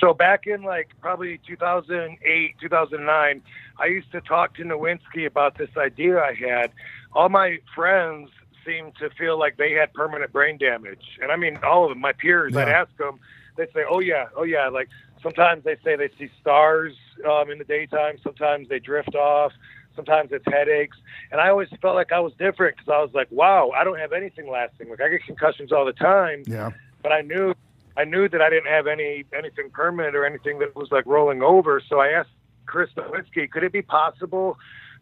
So 0.00 0.12
back 0.12 0.48
in 0.48 0.64
like 0.64 0.88
probably 1.00 1.40
2008, 1.46 2.56
2009, 2.60 3.42
I 3.78 3.86
used 3.86 4.10
to 4.10 4.20
talk 4.20 4.56
to 4.56 4.64
Nowinski 4.64 5.24
about 5.24 5.56
this 5.56 5.70
idea 5.76 6.18
I 6.18 6.34
had. 6.34 6.72
All 7.12 7.28
my 7.28 7.58
friends 7.72 8.30
seemed 8.66 8.96
to 8.96 9.08
feel 9.10 9.38
like 9.38 9.56
they 9.56 9.70
had 9.70 9.94
permanent 9.94 10.32
brain 10.32 10.58
damage, 10.58 11.04
and 11.22 11.30
I 11.30 11.36
mean 11.36 11.56
all 11.62 11.84
of 11.84 11.90
them. 11.90 12.00
My 12.00 12.10
peers, 12.10 12.56
I'd 12.56 12.68
ask 12.68 12.90
them, 12.96 13.20
they'd 13.56 13.72
say, 13.72 13.84
"Oh 13.88 14.00
yeah, 14.00 14.26
oh 14.36 14.42
yeah." 14.42 14.66
Like 14.66 14.88
sometimes 15.22 15.62
they 15.62 15.76
say 15.84 15.94
they 15.94 16.10
see 16.18 16.32
stars 16.40 16.96
um, 17.24 17.52
in 17.52 17.58
the 17.58 17.64
daytime. 17.64 18.16
Sometimes 18.24 18.68
they 18.68 18.80
drift 18.80 19.14
off. 19.14 19.52
Sometimes 19.94 20.30
it's 20.32 20.44
headaches, 20.46 20.96
and 21.30 21.40
I 21.40 21.50
always 21.50 21.68
felt 21.80 21.94
like 21.94 22.10
I 22.10 22.18
was 22.18 22.32
different 22.32 22.78
because 22.78 22.92
I 22.92 23.00
was 23.00 23.14
like, 23.14 23.28
"Wow, 23.30 23.70
I 23.70 23.84
don't 23.84 24.00
have 24.00 24.12
anything 24.12 24.50
lasting. 24.50 24.90
Like 24.90 25.00
I 25.00 25.08
get 25.08 25.24
concussions 25.24 25.70
all 25.70 25.84
the 25.84 25.92
time." 25.92 26.42
Yeah, 26.48 26.72
but 27.04 27.12
I 27.12 27.20
knew 27.20 27.54
I 27.96 28.02
knew 28.04 28.28
that 28.28 28.42
I 28.42 28.50
didn't 28.50 28.72
have 28.72 28.88
any 28.88 29.24
anything 29.32 29.70
permanent 29.70 30.16
or 30.16 30.26
anything 30.26 30.58
that 30.58 30.74
was 30.74 30.88
like 30.90 31.06
rolling 31.06 31.42
over. 31.42 31.80
So 31.88 32.00
I 32.00 32.08
asked 32.08 32.30
Chris 32.66 32.90
Nowinski, 32.96 33.48
could 33.48 33.62
it 33.62 33.70
be 33.72 33.82
possible 33.82 34.58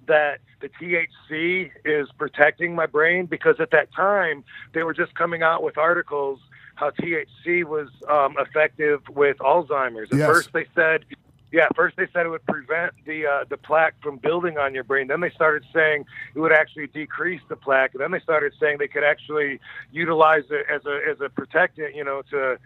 that 0.06 0.40
the 0.60 0.68
THC 0.68 1.70
is 1.86 2.08
protecting 2.18 2.74
my 2.74 2.84
brain? 2.84 3.24
Because 3.24 3.56
at 3.60 3.70
that 3.70 3.90
time 3.94 4.44
they 4.74 4.82
were 4.82 4.92
just 4.92 5.14
coming 5.14 5.42
out 5.42 5.62
with 5.62 5.78
articles 5.78 6.40
how 6.74 6.90
THC 6.90 7.64
was 7.64 7.88
um, 8.10 8.34
effective 8.38 9.00
with 9.10 9.36
Alzheimer's. 9.38 10.10
At 10.10 10.18
Yes. 10.18 10.28
first 10.28 10.52
they 10.52 10.66
said. 10.74 11.04
Yeah, 11.52 11.68
first 11.76 11.96
they 11.96 12.06
said 12.12 12.24
it 12.26 12.30
would 12.30 12.46
prevent 12.46 12.94
the 13.06 13.26
uh, 13.26 13.44
the 13.48 13.58
plaque 13.58 13.94
from 14.02 14.16
building 14.16 14.56
on 14.58 14.74
your 14.74 14.84
brain. 14.84 15.06
Then 15.08 15.20
they 15.20 15.30
started 15.30 15.64
saying 15.72 16.06
it 16.34 16.40
would 16.40 16.52
actually 16.52 16.86
decrease 16.88 17.42
the 17.48 17.56
plaque. 17.56 17.92
And 17.94 18.02
then 18.02 18.10
they 18.10 18.20
started 18.20 18.54
saying 18.58 18.78
they 18.78 18.88
could 18.88 19.04
actually 19.04 19.60
utilize 19.92 20.44
it 20.50 20.66
as 20.72 20.84
a 20.86 21.00
as 21.08 21.20
a 21.20 21.28
protectant, 21.28 21.94
you 21.94 22.04
know, 22.04 22.22
to 22.30 22.58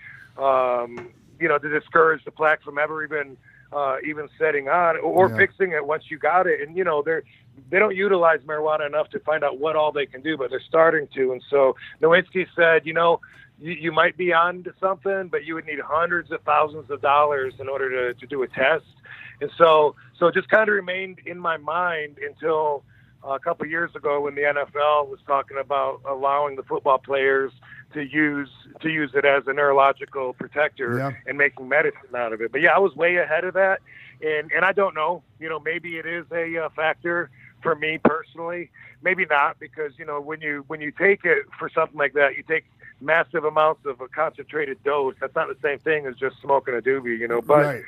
um, 0.43 1.11
you 1.41 1.49
know 1.49 1.59
to 1.59 1.69
discourage 1.69 2.25
the 2.25 2.31
plaque 2.31 2.63
from 2.63 2.79
ever 2.79 3.05
even 3.05 3.37
uh, 3.73 3.97
even 4.07 4.29
setting 4.39 4.69
on 4.69 4.97
or 4.99 5.31
Yeah. 5.31 5.37
fixing 5.37 5.73
it 5.73 5.85
once 5.85 6.05
you 6.09 6.19
got 6.19 6.47
it. 6.47 6.61
And 6.67 6.77
you 6.77 6.85
know 6.85 7.03
they're 7.03 7.25
they 7.71 7.81
don't 7.81 7.97
utilize 7.97 8.41
marijuana 8.47 8.87
enough 8.87 9.11
to 9.11 9.19
find 9.21 9.43
out 9.43 9.59
what 9.59 9.77
all 9.77 9.91
they 9.91 10.07
can 10.07 10.23
do, 10.23 10.37
but 10.37 10.51
they're 10.51 10.61
starting 10.61 11.09
to. 11.15 11.33
And 11.33 11.43
so 11.51 11.75
Nowinski 12.01 12.47
said, 12.55 12.87
you 12.87 12.93
know, 12.93 13.21
you, 13.61 13.73
you 13.73 13.93
might 13.93 14.17
be 14.17 14.33
on 14.33 14.63
to 14.65 14.75
something, 14.81 15.29
but 15.29 15.45
you 15.45 15.55
would 15.55 15.67
need 15.67 15.81
hundreds 15.81 16.31
of 16.31 16.43
thousands 16.43 16.91
of 16.91 17.01
dollars 17.01 17.55
in 17.59 17.69
order 17.69 18.13
to, 18.13 18.19
to 18.21 18.27
do 18.27 18.43
a 18.43 18.49
test. 18.49 18.85
And 19.41 19.51
so, 19.59 19.95
so 20.19 20.27
it 20.29 20.35
just 20.35 20.49
kind 20.49 20.69
of 20.69 20.75
remained 20.75 21.21
in 21.27 21.39
my 21.39 21.57
mind 21.57 22.19
until 22.19 22.85
uh, 23.27 23.31
a 23.35 23.39
couple 23.39 23.65
of 23.65 23.71
years 23.71 23.91
ago 23.95 24.21
when 24.21 24.35
the 24.35 24.43
NFL 24.43 25.09
was 25.09 25.19
talking 25.27 25.57
about 25.59 26.01
allowing 26.09 26.57
the 26.57 26.63
football 26.63 26.99
players 26.99 27.53
to 27.95 28.03
use 28.03 28.49
to 28.81 28.89
use 28.91 29.13
it 29.15 29.25
as 29.25 29.45
a 29.47 29.53
neurological 29.53 30.33
protector 30.35 30.99
Yeah. 30.99 31.11
and 31.27 31.39
making 31.39 31.69
medicine 31.69 32.15
out 32.15 32.33
of 32.33 32.41
it. 32.41 32.53
But 32.53 32.61
yeah, 32.61 32.75
I 32.75 32.79
was 32.79 32.95
way 32.95 33.17
ahead 33.17 33.45
of 33.45 33.55
that, 33.55 33.81
and 34.23 34.51
and 34.53 34.65
I 34.65 34.73
don't 34.73 34.95
know, 34.95 35.23
you 35.41 35.49
know, 35.49 35.61
maybe 35.61 35.97
it 35.97 36.07
is 36.07 36.25
a 36.33 36.65
uh, 36.65 36.69
factor 36.71 37.31
for 37.63 37.75
me 37.75 37.99
personally. 38.03 38.71
Maybe 39.03 39.25
not 39.27 39.59
because 39.61 39.93
you 39.99 40.05
know 40.05 40.21
when 40.21 40.41
you 40.41 40.65
when 40.67 40.81
you 40.81 40.91
take 40.91 41.25
it 41.25 41.47
for 41.59 41.71
something 41.71 41.97
like 41.99 42.13
that, 42.15 42.37
you 42.37 42.43
take 42.43 42.65
massive 43.01 43.45
amounts 43.45 43.85
of 43.87 44.01
a 44.01 44.09
concentrated 44.09 44.83
dose. 44.85 45.15
That's 45.21 45.35
not 45.35 45.49
the 45.49 45.57
same 45.63 45.79
thing 45.81 46.07
as 46.07 46.15
just 46.17 46.41
smoking 46.41 46.75
a 46.75 46.81
doobie, 46.81 47.19
you 47.19 47.29
know. 47.29 47.43
But 47.43 47.83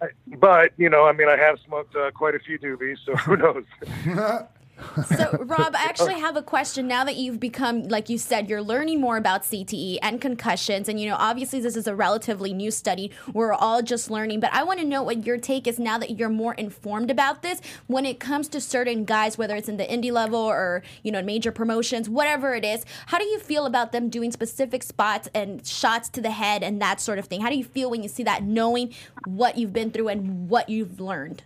right. 0.00 0.10
but 0.38 0.72
you 0.76 0.88
know, 0.88 1.06
I 1.06 1.12
mean, 1.12 1.28
I 1.28 1.36
have 1.36 1.58
smoked 1.66 1.94
uh, 1.96 2.10
quite 2.12 2.34
a 2.34 2.38
few 2.38 2.58
doobies, 2.58 2.98
so 3.04 3.16
who 3.16 3.36
knows? 3.36 3.64
So, 5.06 5.38
Rob, 5.40 5.74
I 5.74 5.84
actually 5.84 6.18
have 6.18 6.36
a 6.36 6.42
question 6.42 6.86
now 6.86 7.04
that 7.04 7.16
you've 7.16 7.40
become, 7.40 7.88
like 7.88 8.08
you 8.08 8.18
said, 8.18 8.48
you're 8.48 8.62
learning 8.62 9.00
more 9.00 9.16
about 9.16 9.42
CTE 9.42 9.98
and 10.02 10.20
concussions. 10.20 10.88
And, 10.88 11.00
you 11.00 11.08
know, 11.08 11.16
obviously 11.18 11.60
this 11.60 11.76
is 11.76 11.86
a 11.86 11.94
relatively 11.94 12.52
new 12.52 12.70
study. 12.70 13.10
We're 13.32 13.52
all 13.52 13.82
just 13.82 14.10
learning. 14.10 14.40
But 14.40 14.52
I 14.52 14.62
want 14.62 14.80
to 14.80 14.86
know 14.86 15.02
what 15.02 15.26
your 15.26 15.38
take 15.38 15.66
is 15.66 15.78
now 15.78 15.98
that 15.98 16.18
you're 16.18 16.28
more 16.28 16.54
informed 16.54 17.10
about 17.10 17.42
this 17.42 17.60
when 17.86 18.06
it 18.06 18.20
comes 18.20 18.48
to 18.48 18.60
certain 18.60 19.04
guys, 19.04 19.38
whether 19.38 19.56
it's 19.56 19.68
in 19.68 19.76
the 19.76 19.84
indie 19.84 20.12
level 20.12 20.40
or, 20.40 20.82
you 21.02 21.12
know, 21.12 21.22
major 21.22 21.52
promotions, 21.52 22.08
whatever 22.08 22.54
it 22.54 22.64
is. 22.64 22.84
How 23.06 23.18
do 23.18 23.24
you 23.24 23.38
feel 23.38 23.66
about 23.66 23.92
them 23.92 24.08
doing 24.08 24.32
specific 24.32 24.82
spots 24.82 25.28
and 25.34 25.66
shots 25.66 26.08
to 26.10 26.20
the 26.20 26.30
head 26.30 26.62
and 26.62 26.80
that 26.80 27.00
sort 27.00 27.18
of 27.18 27.26
thing? 27.26 27.40
How 27.40 27.50
do 27.50 27.56
you 27.56 27.64
feel 27.64 27.90
when 27.90 28.02
you 28.02 28.08
see 28.08 28.22
that, 28.24 28.42
knowing 28.42 28.94
what 29.24 29.56
you've 29.56 29.72
been 29.72 29.90
through 29.90 30.08
and 30.08 30.48
what 30.48 30.68
you've 30.68 31.00
learned? 31.00 31.42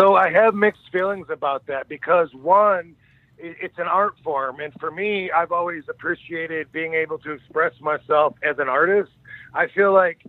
So 0.00 0.16
I 0.16 0.30
have 0.30 0.54
mixed 0.54 0.90
feelings 0.90 1.26
about 1.28 1.66
that 1.66 1.86
because 1.86 2.32
one, 2.32 2.94
it's 3.36 3.78
an 3.78 3.86
art 3.86 4.14
form, 4.24 4.58
and 4.60 4.72
for 4.80 4.90
me, 4.90 5.30
I've 5.30 5.52
always 5.52 5.82
appreciated 5.90 6.72
being 6.72 6.94
able 6.94 7.18
to 7.18 7.32
express 7.32 7.74
myself 7.82 8.34
as 8.42 8.58
an 8.58 8.68
artist. 8.68 9.10
I 9.52 9.66
feel 9.68 9.92
like 9.92 10.24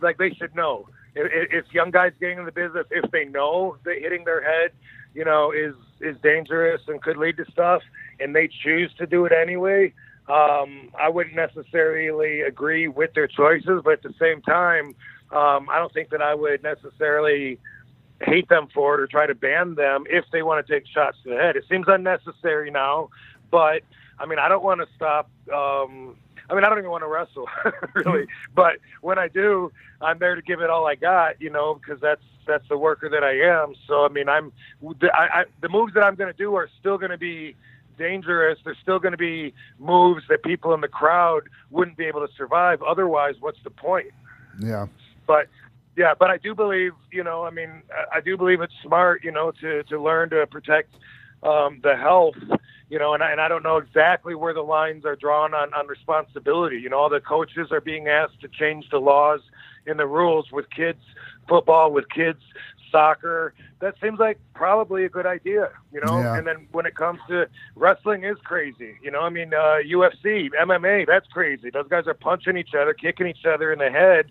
like 0.00 0.18
they 0.18 0.30
should 0.30 0.56
know 0.56 0.88
if, 1.14 1.64
young 1.72 1.92
guys 1.92 2.12
getting 2.18 2.38
in 2.38 2.46
the 2.46 2.52
business, 2.52 2.86
if 2.90 3.08
they 3.12 3.24
know 3.24 3.76
that 3.84 3.94
hitting 4.00 4.24
their 4.24 4.42
head, 4.42 4.72
you 5.14 5.24
know, 5.24 5.52
is 5.52 5.74
is 6.00 6.16
dangerous 6.20 6.80
and 6.88 7.00
could 7.00 7.16
lead 7.16 7.36
to 7.36 7.44
stuff, 7.52 7.82
and 8.18 8.34
they 8.34 8.48
choose 8.48 8.92
to 8.98 9.06
do 9.06 9.24
it 9.24 9.32
anyway. 9.32 9.94
Um, 10.28 10.90
I 11.00 11.08
wouldn't 11.08 11.36
necessarily 11.36 12.40
agree 12.40 12.88
with 12.88 13.14
their 13.14 13.28
choices, 13.28 13.82
but 13.84 13.92
at 13.92 14.02
the 14.02 14.14
same 14.20 14.42
time, 14.42 14.96
um, 15.30 15.68
I 15.70 15.78
don't 15.78 15.92
think 15.92 16.10
that 16.10 16.22
I 16.22 16.34
would 16.34 16.64
necessarily 16.64 17.60
hate 18.22 18.48
them 18.48 18.68
for 18.72 18.94
it 18.94 19.00
or 19.00 19.06
try 19.06 19.26
to 19.26 19.34
ban 19.34 19.74
them 19.74 20.04
if 20.08 20.24
they 20.32 20.42
want 20.42 20.64
to 20.66 20.72
take 20.72 20.86
shots 20.86 21.18
to 21.24 21.30
the 21.30 21.36
head. 21.36 21.56
It 21.56 21.64
seems 21.68 21.86
unnecessary 21.88 22.70
now, 22.70 23.10
but 23.50 23.82
I 24.18 24.26
mean, 24.26 24.38
I 24.38 24.48
don't 24.48 24.62
want 24.62 24.80
to 24.80 24.86
stop. 24.94 25.30
Um, 25.52 26.16
I 26.48 26.54
mean, 26.54 26.64
I 26.64 26.68
don't 26.68 26.78
even 26.78 26.90
want 26.90 27.02
to 27.02 27.08
wrestle, 27.08 27.48
really. 27.94 28.26
But 28.54 28.78
when 29.00 29.18
I 29.18 29.28
do, 29.28 29.72
I'm 30.00 30.18
there 30.18 30.34
to 30.34 30.42
give 30.42 30.60
it 30.60 30.70
all 30.70 30.86
I 30.86 30.94
got, 30.94 31.40
you 31.40 31.50
know, 31.50 31.74
because 31.74 32.00
that's 32.00 32.22
that's 32.46 32.68
the 32.68 32.76
worker 32.76 33.08
that 33.08 33.22
I 33.24 33.38
am. 33.40 33.74
So 33.86 34.04
I 34.04 34.08
mean, 34.08 34.28
I'm 34.28 34.52
I, 34.84 35.06
I, 35.12 35.44
the 35.60 35.68
moves 35.68 35.94
that 35.94 36.04
I'm 36.04 36.14
going 36.14 36.32
to 36.32 36.36
do 36.36 36.54
are 36.54 36.68
still 36.80 36.98
going 36.98 37.10
to 37.10 37.18
be 37.18 37.56
dangerous. 37.98 38.58
There's 38.64 38.78
still 38.82 38.98
going 38.98 39.12
to 39.12 39.18
be 39.18 39.54
moves 39.78 40.24
that 40.28 40.42
people 40.42 40.74
in 40.74 40.80
the 40.80 40.88
crowd 40.88 41.48
wouldn't 41.70 41.96
be 41.96 42.04
able 42.04 42.26
to 42.26 42.32
survive. 42.34 42.82
Otherwise, 42.82 43.36
what's 43.40 43.62
the 43.64 43.70
point? 43.70 44.10
Yeah. 44.60 44.86
but 45.26 45.48
yeah, 45.96 46.14
but 46.18 46.30
I 46.30 46.38
do 46.38 46.54
believe, 46.54 46.92
you 47.10 47.22
know, 47.22 47.44
I 47.44 47.50
mean, 47.50 47.82
I- 48.12 48.20
do 48.20 48.36
believe 48.36 48.60
it's 48.60 48.74
smart, 48.82 49.24
you 49.24 49.30
know, 49.32 49.50
to 49.60 49.82
to 49.84 50.00
learn 50.00 50.30
to 50.30 50.46
protect 50.46 50.94
um, 51.42 51.80
the 51.82 51.96
health, 51.96 52.36
you 52.88 52.98
know, 52.98 53.14
and 53.14 53.22
I, 53.22 53.32
and 53.32 53.40
I 53.40 53.48
don't 53.48 53.62
know 53.62 53.76
exactly 53.78 54.34
where 54.34 54.54
the 54.54 54.62
lines 54.62 55.04
are 55.04 55.16
drawn 55.16 55.54
on 55.54 55.72
on 55.74 55.86
responsibility. 55.86 56.78
You 56.78 56.88
know, 56.90 56.98
all 56.98 57.08
the 57.10 57.20
coaches 57.20 57.70
are 57.72 57.80
being 57.80 58.08
asked 58.08 58.40
to 58.40 58.48
change 58.48 58.88
the 58.90 58.98
laws 58.98 59.40
and 59.86 59.98
the 59.98 60.06
rules 60.06 60.50
with 60.52 60.68
kids 60.70 61.00
football, 61.48 61.92
with 61.92 62.08
kids 62.08 62.40
soccer. 62.90 63.54
That 63.80 63.94
seems 64.00 64.18
like 64.18 64.38
probably 64.54 65.04
a 65.04 65.08
good 65.08 65.26
idea, 65.26 65.70
you 65.92 66.00
know. 66.00 66.18
Yeah. 66.20 66.36
And 66.36 66.46
then 66.46 66.68
when 66.72 66.86
it 66.86 66.94
comes 66.94 67.20
to 67.28 67.48
wrestling, 67.74 68.24
is 68.24 68.36
crazy, 68.44 68.96
you 69.02 69.10
know. 69.10 69.20
I 69.22 69.30
mean, 69.30 69.52
uh, 69.52 69.78
UFC, 69.84 70.50
MMA, 70.58 71.04
that's 71.04 71.26
crazy. 71.28 71.70
Those 71.70 71.88
guys 71.88 72.06
are 72.06 72.14
punching 72.14 72.56
each 72.56 72.74
other, 72.74 72.94
kicking 72.94 73.26
each 73.26 73.44
other 73.46 73.72
in 73.72 73.78
the 73.78 73.90
head 73.90 74.30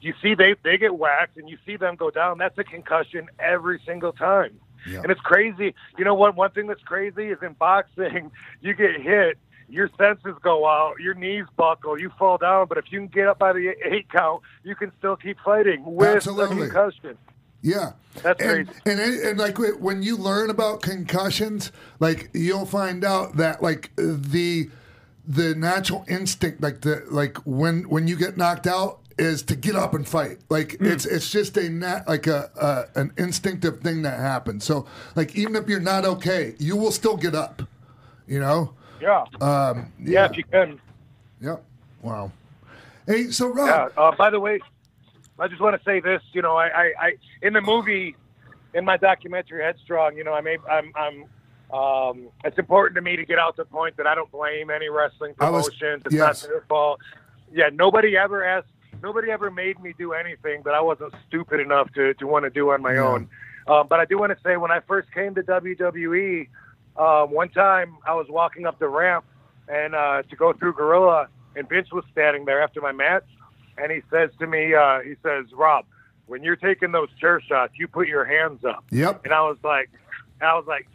you 0.00 0.14
see 0.22 0.34
they 0.34 0.54
they 0.64 0.78
get 0.78 0.96
whacked 0.96 1.36
and 1.36 1.48
you 1.48 1.58
see 1.66 1.76
them 1.76 1.96
go 1.96 2.10
down. 2.10 2.38
That's 2.38 2.56
a 2.58 2.64
concussion 2.64 3.28
every 3.38 3.80
single 3.86 4.12
time. 4.12 4.58
Yeah. 4.86 5.02
And 5.02 5.10
it's 5.10 5.20
crazy. 5.20 5.74
You 5.98 6.04
know 6.04 6.14
what? 6.14 6.36
One 6.36 6.50
thing 6.50 6.66
that's 6.66 6.82
crazy 6.82 7.26
is 7.26 7.38
in 7.42 7.52
boxing, 7.54 8.30
you 8.60 8.74
get 8.74 9.00
hit, 9.00 9.38
your 9.68 9.90
senses 9.98 10.34
go 10.42 10.66
out, 10.66 11.00
your 11.00 11.14
knees 11.14 11.44
buckle, 11.56 12.00
you 12.00 12.10
fall 12.18 12.38
down. 12.38 12.66
But 12.66 12.78
if 12.78 12.86
you 12.90 12.98
can 12.98 13.08
get 13.08 13.28
up 13.28 13.38
by 13.38 13.52
the 13.52 13.74
eight 13.84 14.10
count, 14.10 14.42
you 14.64 14.74
can 14.74 14.90
still 14.98 15.16
keep 15.16 15.38
fighting 15.44 15.82
with 15.84 16.08
Absolutely. 16.08 16.56
a 16.56 16.70
concussion. 16.70 17.18
Yeah, 17.62 17.92
That's 18.22 18.40
and, 18.40 18.68
crazy. 18.68 18.80
and 18.86 19.00
and 19.00 19.38
like 19.38 19.58
when 19.80 20.02
you 20.02 20.16
learn 20.16 20.48
about 20.48 20.80
concussions, 20.80 21.72
like 21.98 22.30
you'll 22.32 22.64
find 22.64 23.04
out 23.04 23.36
that 23.36 23.62
like 23.62 23.90
the 23.96 24.70
the 25.26 25.54
natural 25.54 26.06
instinct, 26.08 26.62
like 26.62 26.80
the 26.80 27.04
like 27.10 27.36
when 27.44 27.82
when 27.90 28.08
you 28.08 28.16
get 28.16 28.38
knocked 28.38 28.66
out, 28.66 29.00
is 29.20 29.42
to 29.44 29.54
get 29.56 29.76
up 29.76 29.94
and 29.94 30.08
fight. 30.08 30.38
Like 30.48 30.76
Hmm. 30.78 30.86
it's 30.86 31.04
it's 31.06 31.30
just 31.30 31.56
a 31.56 31.68
nat, 31.68 32.08
like 32.08 32.26
a, 32.26 32.50
a 32.60 32.98
an 33.00 33.12
instinctive 33.18 33.80
thing 33.80 34.02
that 34.02 34.18
happens. 34.18 34.64
So 34.64 34.86
like 35.14 35.36
even 35.36 35.54
if 35.56 35.68
you're 35.68 35.78
not 35.80 36.04
okay, 36.04 36.54
you 36.58 36.76
will 36.76 36.92
still 36.92 37.16
get 37.16 37.34
up. 37.34 37.62
You 38.26 38.40
know. 38.40 38.74
Yeah. 39.00 39.24
Um, 39.40 39.92
yeah, 39.98 40.26
if 40.26 40.36
you 40.36 40.44
can. 40.44 40.80
Yep. 41.40 41.62
Wow. 42.02 42.32
Hey, 43.06 43.30
so 43.30 43.48
Rob, 43.48 43.66
Yeah. 43.68 43.88
Uh, 44.02 44.14
by 44.16 44.30
the 44.30 44.38
way, 44.38 44.60
I 45.38 45.48
just 45.48 45.60
want 45.60 45.76
to 45.76 45.82
say 45.84 46.00
this. 46.00 46.22
You 46.32 46.42
know, 46.42 46.54
I, 46.56 46.66
I, 46.66 46.92
I 47.00 47.12
in 47.42 47.54
the 47.54 47.60
movie, 47.62 48.14
in 48.74 48.84
my 48.84 48.96
documentary 48.98 49.62
Headstrong, 49.62 50.16
you 50.16 50.24
know, 50.24 50.32
I 50.34 50.40
may, 50.42 50.58
I'm, 50.70 50.92
I'm. 50.94 51.24
Um, 51.72 52.28
it's 52.44 52.58
important 52.58 52.96
to 52.96 53.00
me 53.00 53.14
to 53.16 53.24
get 53.24 53.38
out 53.38 53.56
the 53.56 53.64
point 53.64 53.96
that 53.96 54.06
I 54.06 54.14
don't 54.16 54.30
blame 54.32 54.70
any 54.70 54.88
wrestling 54.88 55.34
I 55.40 55.50
was- 55.50 55.68
promotions. 55.68 56.02
it's 56.06 56.14
yes. 56.14 56.42
not 56.42 56.48
their 56.50 56.64
fault. 56.68 57.00
Yeah, 57.52 57.70
nobody 57.72 58.16
ever 58.16 58.44
asked. 58.44 58.66
Nobody 59.02 59.30
ever 59.30 59.50
made 59.50 59.80
me 59.80 59.94
do 59.96 60.12
anything 60.12 60.62
that 60.64 60.74
I 60.74 60.80
wasn't 60.80 61.14
stupid 61.28 61.60
enough 61.60 61.92
to, 61.94 62.14
to 62.14 62.26
want 62.26 62.44
to 62.44 62.50
do 62.50 62.70
on 62.70 62.82
my 62.82 62.94
Yeah. 62.94 63.06
own. 63.06 63.28
Um, 63.66 63.86
but 63.88 64.00
I 64.00 64.04
do 64.04 64.18
want 64.18 64.36
to 64.36 64.42
say, 64.42 64.56
when 64.56 64.70
I 64.70 64.80
first 64.80 65.12
came 65.12 65.34
to 65.36 65.42
WWE, 65.42 66.48
um, 66.96 67.30
one 67.30 67.48
time 67.50 67.96
I 68.06 68.14
was 68.14 68.26
walking 68.28 68.66
up 68.66 68.78
the 68.78 68.88
ramp 68.88 69.24
and 69.68 69.94
uh, 69.94 70.22
to 70.28 70.36
go 70.36 70.52
through 70.52 70.72
Gorilla, 70.74 71.28
and 71.54 71.68
Vince 71.68 71.92
was 71.92 72.04
standing 72.12 72.44
there 72.44 72.62
after 72.62 72.80
my 72.80 72.92
match, 72.92 73.24
and 73.78 73.92
he 73.92 74.00
says 74.10 74.30
to 74.40 74.46
me, 74.46 74.74
uh, 74.74 75.00
he 75.00 75.14
says, 75.22 75.46
"Rob, 75.52 75.84
when 76.26 76.42
you're 76.42 76.56
taking 76.56 76.90
those 76.92 77.08
chair 77.20 77.40
shots, 77.40 77.74
you 77.78 77.86
put 77.86 78.08
your 78.08 78.24
hands 78.24 78.64
up." 78.64 78.84
Yep. 78.90 79.24
And 79.24 79.32
I 79.32 79.42
was 79.42 79.58
like, 79.62 79.90
I 80.40 80.54
was 80.54 80.64
like, 80.66 80.88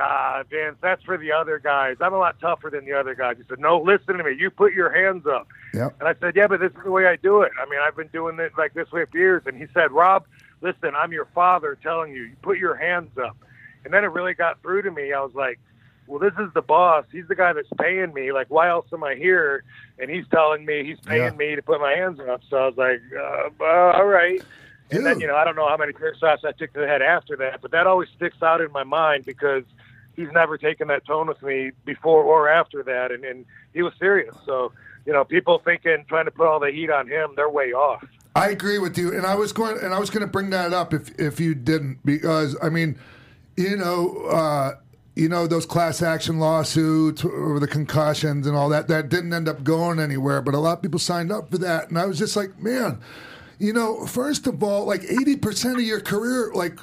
ah, 0.00 0.42
Vince, 0.50 0.76
that's 0.80 1.02
for 1.02 1.16
the 1.18 1.32
other 1.32 1.58
guys. 1.58 1.96
I'm 2.00 2.12
a 2.14 2.18
lot 2.18 2.38
tougher 2.40 2.70
than 2.70 2.84
the 2.84 2.92
other 2.92 3.14
guys. 3.14 3.36
He 3.38 3.44
said, 3.48 3.58
No, 3.58 3.78
listen 3.80 4.16
to 4.18 4.24
me. 4.24 4.34
You 4.38 4.50
put 4.50 4.72
your 4.72 4.90
hands 4.90 5.26
up. 5.26 5.48
Yep. 5.74 5.96
And 6.00 6.08
I 6.08 6.14
said, 6.20 6.36
Yeah, 6.36 6.46
but 6.46 6.60
this 6.60 6.72
is 6.72 6.84
the 6.84 6.90
way 6.90 7.06
I 7.06 7.16
do 7.16 7.42
it. 7.42 7.52
I 7.60 7.68
mean, 7.68 7.80
I've 7.80 7.96
been 7.96 8.08
doing 8.08 8.38
it 8.38 8.52
like 8.56 8.74
this 8.74 8.90
way 8.92 9.04
for 9.10 9.18
years. 9.18 9.42
And 9.46 9.56
he 9.56 9.66
said, 9.74 9.92
Rob, 9.92 10.24
listen, 10.60 10.94
I'm 10.96 11.12
your 11.12 11.26
father 11.34 11.76
telling 11.82 12.12
you, 12.12 12.22
you 12.22 12.36
put 12.42 12.58
your 12.58 12.74
hands 12.76 13.16
up. 13.18 13.36
And 13.84 13.92
then 13.94 14.04
it 14.04 14.08
really 14.08 14.34
got 14.34 14.60
through 14.62 14.82
to 14.82 14.90
me. 14.90 15.12
I 15.12 15.20
was 15.20 15.34
like, 15.34 15.58
well, 16.08 16.18
this 16.18 16.34
is 16.38 16.52
the 16.54 16.62
boss. 16.62 17.04
He's 17.10 17.26
the 17.28 17.34
guy 17.34 17.52
that's 17.52 17.68
paying 17.80 18.14
me. 18.14 18.30
Like, 18.32 18.46
why 18.48 18.68
else 18.68 18.86
am 18.92 19.02
I 19.02 19.14
here? 19.16 19.64
And 19.98 20.08
he's 20.10 20.24
telling 20.28 20.64
me 20.64 20.84
he's 20.84 21.00
paying 21.00 21.22
Yeah. 21.22 21.30
me 21.30 21.56
to 21.56 21.62
put 21.62 21.80
my 21.80 21.92
hands 21.92 22.20
up. 22.20 22.42
So 22.48 22.56
I 22.56 22.66
was 22.66 22.76
like, 22.76 23.00
uh, 23.16 23.48
uh, 23.60 23.92
all 23.96 24.06
right. 24.06 24.40
And 24.92 25.04
then, 25.04 25.18
you 25.18 25.26
know, 25.26 25.34
I 25.34 25.44
don't 25.44 25.56
know 25.56 25.68
how 25.68 25.76
many 25.76 25.92
chair 25.92 26.14
shots 26.16 26.44
I 26.44 26.52
took 26.52 26.72
to 26.74 26.80
the 26.80 26.86
head 26.86 27.02
after 27.02 27.34
that, 27.38 27.60
but 27.60 27.72
that 27.72 27.88
always 27.88 28.08
sticks 28.16 28.40
out 28.40 28.60
in 28.60 28.70
my 28.70 28.84
mind 28.84 29.24
because 29.24 29.64
he's 30.16 30.32
never 30.32 30.58
taken 30.58 30.88
that 30.88 31.06
tone 31.06 31.28
with 31.28 31.42
me 31.42 31.70
before 31.84 32.22
or 32.24 32.48
after 32.48 32.82
that. 32.82 33.12
And, 33.12 33.24
and 33.24 33.44
he 33.72 33.82
was 33.82 33.92
serious. 33.98 34.34
So, 34.44 34.72
you 35.04 35.12
know, 35.12 35.24
people 35.24 35.60
thinking, 35.64 36.04
trying 36.08 36.24
to 36.24 36.30
put 36.30 36.46
all 36.48 36.58
the 36.58 36.70
heat 36.70 36.90
on 36.90 37.06
him, 37.06 37.30
they're 37.36 37.50
way 37.50 37.72
off. 37.72 38.04
I 38.34 38.50
agree 38.50 38.78
with 38.78 38.98
you, 38.98 39.16
and 39.16 39.24
I 39.24 39.34
was 39.34 39.52
going 39.54 39.78
and 39.82 39.94
I 39.94 39.98
was 39.98 40.10
going 40.10 40.20
to 40.20 40.26
bring 40.26 40.50
that 40.50 40.74
up 40.74 40.92
if 40.92 41.08
if 41.18 41.40
you 41.40 41.54
didn't 41.54 42.04
because 42.04 42.54
I 42.62 42.68
mean, 42.68 42.98
you 43.56 43.78
know, 43.78 44.26
uh, 44.26 44.74
you 45.14 45.30
know 45.30 45.46
those 45.46 45.64
class 45.64 46.02
action 46.02 46.38
lawsuits 46.38 47.24
or 47.24 47.58
the 47.58 47.66
concussions 47.66 48.46
and 48.46 48.54
all 48.54 48.68
that 48.68 48.88
that 48.88 49.08
didn't 49.08 49.32
end 49.32 49.48
up 49.48 49.64
going 49.64 49.98
anywhere, 49.98 50.42
but 50.42 50.54
a 50.54 50.58
lot 50.58 50.76
of 50.76 50.82
people 50.82 50.98
signed 50.98 51.32
up 51.32 51.50
for 51.50 51.56
that, 51.58 51.88
and 51.88 51.98
I 51.98 52.04
was 52.04 52.18
just 52.18 52.36
like, 52.36 52.60
man, 52.60 53.00
you 53.58 53.72
know, 53.72 54.04
first 54.04 54.46
of 54.46 54.62
all, 54.62 54.84
like 54.84 55.04
eighty 55.04 55.36
percent 55.36 55.76
of 55.76 55.84
your 55.84 56.00
career 56.00 56.50
like 56.54 56.78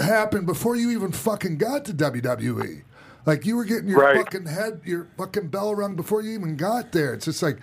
happened 0.00 0.46
before 0.46 0.76
you 0.76 0.90
even 0.90 1.12
fucking 1.12 1.58
got 1.58 1.84
to 1.86 1.92
WWE. 1.94 2.82
Like 3.26 3.44
you 3.44 3.56
were 3.56 3.64
getting 3.64 3.88
your 3.88 4.00
Right. 4.00 4.16
fucking 4.16 4.46
head, 4.46 4.80
your 4.84 5.06
fucking 5.18 5.48
bell 5.48 5.74
rung 5.74 5.96
before 5.96 6.22
you 6.22 6.32
even 6.32 6.56
got 6.56 6.92
there. 6.92 7.12
It's 7.14 7.26
just 7.26 7.42
like, 7.42 7.58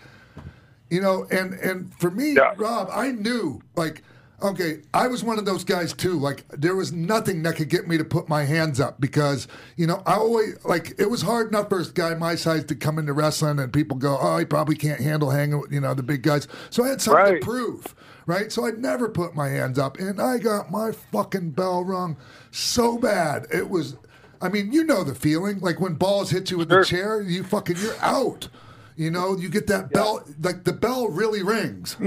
you 0.90 1.02
know, 1.02 1.26
and 1.32 1.54
and 1.54 1.94
for 1.96 2.12
me, 2.12 2.34
Yeah. 2.34 2.54
Rob, 2.58 2.90
I 2.92 3.12
knew 3.12 3.62
like. 3.76 4.04
Okay, 4.44 4.82
I 4.94 5.08
was 5.08 5.24
one 5.24 5.40
of 5.40 5.46
those 5.46 5.64
guys 5.64 5.94
too. 5.94 6.20
Like 6.20 6.44
there 6.50 6.76
was 6.76 6.92
nothing 6.92 7.42
that 7.44 7.56
could 7.56 7.70
get 7.70 7.88
me 7.88 7.98
to 7.98 8.04
put 8.04 8.28
my 8.28 8.44
hands 8.44 8.82
up 8.82 9.00
because 9.00 9.48
you 9.78 9.88
know 9.88 10.04
I 10.06 10.16
always 10.16 10.58
like 10.66 10.94
it 11.00 11.10
was 11.10 11.22
hard 11.22 11.48
enough 11.48 11.70
for 11.70 11.80
a 11.80 11.86
guy 11.86 12.14
my 12.16 12.36
size 12.36 12.66
to 12.66 12.76
come 12.76 13.00
into 13.00 13.14
wrestling 13.14 13.60
and 13.60 13.72
people 13.72 13.96
go, 13.98 14.18
oh, 14.20 14.38
he 14.38 14.44
probably 14.44 14.76
can't 14.76 15.00
handle 15.00 15.30
hanging 15.32 15.62
with 15.62 15.72
you 15.72 15.80
know 15.80 15.94
the 15.94 16.04
big 16.04 16.22
guys. 16.22 16.50
So 16.70 16.84
I 16.84 16.90
had 16.90 17.02
something 17.02 17.24
Right. 17.24 17.42
to 17.42 17.46
prove, 17.48 17.96
right? 18.26 18.52
So 18.52 18.66
I'd 18.66 18.78
never 18.80 19.10
put 19.10 19.36
my 19.36 19.50
hands 19.50 19.78
up, 19.80 20.00
and 20.00 20.22
I 20.22 20.38
got 20.38 20.72
my 20.72 20.92
fucking 20.92 21.52
bell 21.52 21.84
rung 21.84 22.18
so 22.52 22.98
bad 22.98 23.48
it 23.54 23.70
was. 23.70 23.98
I 24.42 24.50
mean, 24.50 24.72
you 24.74 24.84
know 24.84 25.04
the 25.04 25.16
feeling 25.16 25.60
like 25.60 25.80
when 25.80 25.94
balls 25.94 26.30
hit 26.30 26.52
you 26.52 26.58
with 26.58 26.70
the 26.70 26.84
chair, 26.84 27.22
you 27.22 27.44
fucking 27.44 27.78
you're 27.78 27.98
out. 28.02 28.50
You 28.98 29.12
know, 29.12 29.36
you 29.38 29.50
get 29.50 29.68
that 29.68 29.92
bell, 29.92 30.24
like 30.42 30.64
the 30.64 30.74
bell 30.74 31.08
really 31.10 31.44
rings 31.44 31.98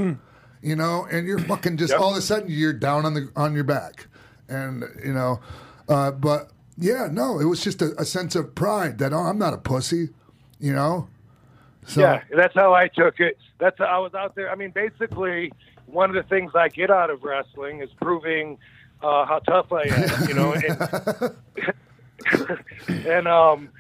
you 0.62 0.77
know, 0.77 1.07
and 1.11 1.27
you're 1.27 1.39
fucking 1.39 1.77
just 1.77 1.93
Yep. 1.93 2.01
all 2.01 2.11
of 2.12 2.16
a 2.16 2.21
sudden 2.21 2.49
you're 2.51 2.73
down 2.73 3.07
on 3.07 3.14
the 3.14 3.31
on 3.37 3.55
your 3.55 3.64
back, 3.64 4.07
and 4.49 4.85
you 5.05 5.12
know, 5.12 5.41
uh, 5.89 6.11
but 6.11 6.51
yeah, 6.77 7.09
no, 7.11 7.39
it 7.39 7.45
was 7.45 7.62
just 7.62 7.83
a, 7.83 7.95
a 8.01 8.05
sense 8.05 8.35
of 8.35 8.55
pride 8.55 8.99
that 8.99 9.12
oh, 9.12 9.19
I'm 9.19 9.39
not 9.39 9.55
a 9.55 9.59
pussy, 9.59 10.11
you 10.59 10.73
know. 10.73 11.09
So 11.87 12.01
Yeah, 12.01 12.23
that's 12.37 12.55
how 12.55 12.75
I 12.75 12.89
took 12.89 13.21
it. 13.21 13.39
That's 13.59 13.79
how 13.79 13.87
I 13.87 13.99
was 13.99 14.14
out 14.14 14.35
there. 14.35 14.51
I 14.51 14.55
mean, 14.55 14.71
basically, 14.71 15.53
one 15.91 16.11
of 16.11 16.16
the 16.16 16.22
things 16.28 16.53
I 16.55 16.68
get 16.68 16.91
out 16.91 17.11
of 17.11 17.22
wrestling 17.24 17.80
is 17.82 17.91
proving 18.01 18.59
uh, 19.03 19.24
how 19.26 19.39
tough 19.41 19.72
I 19.72 19.82
am. 19.84 20.28
You 20.28 20.34
know, 20.34 20.53
and, 20.53 21.34
and 23.07 23.28
um, 23.28 23.70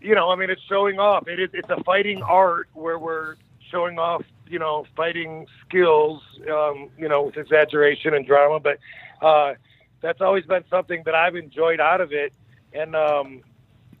you 0.00 0.14
know, 0.14 0.30
I 0.30 0.36
mean, 0.36 0.50
it's 0.50 0.62
showing 0.68 0.98
off. 0.98 1.28
It 1.28 1.40
is. 1.40 1.50
It's 1.52 1.68
a 1.70 1.82
fighting 1.84 2.22
art 2.22 2.68
where 2.74 2.98
we're 2.98 3.36
showing 3.70 3.98
off. 3.98 4.22
You 4.48 4.58
know, 4.58 4.86
fighting 4.96 5.46
skills. 5.68 6.22
Um, 6.50 6.88
you 6.98 7.08
know, 7.08 7.24
with 7.24 7.36
exaggeration 7.36 8.14
and 8.14 8.26
drama, 8.26 8.60
but 8.60 8.78
uh, 9.20 9.54
that's 10.00 10.20
always 10.20 10.44
been 10.44 10.64
something 10.70 11.02
that 11.04 11.14
I've 11.14 11.36
enjoyed 11.36 11.80
out 11.80 12.00
of 12.00 12.12
it. 12.12 12.32
And 12.72 12.94
um, 12.96 13.42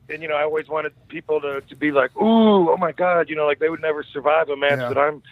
and 0.08 0.22
you 0.22 0.28
know, 0.28 0.36
I 0.36 0.44
always 0.44 0.68
wanted 0.68 0.92
people 1.08 1.40
to, 1.40 1.60
to 1.62 1.76
be 1.76 1.90
like, 1.90 2.16
"Ooh, 2.16 2.70
oh 2.70 2.76
my 2.76 2.92
God!" 2.92 3.28
You 3.28 3.36
know, 3.36 3.46
like 3.46 3.58
they 3.58 3.68
would 3.68 3.82
never 3.82 4.02
survive 4.04 4.48
a 4.48 4.56
match 4.56 4.78
Yeah. 4.78 4.88
that 4.88 4.98
I'm 4.98 5.22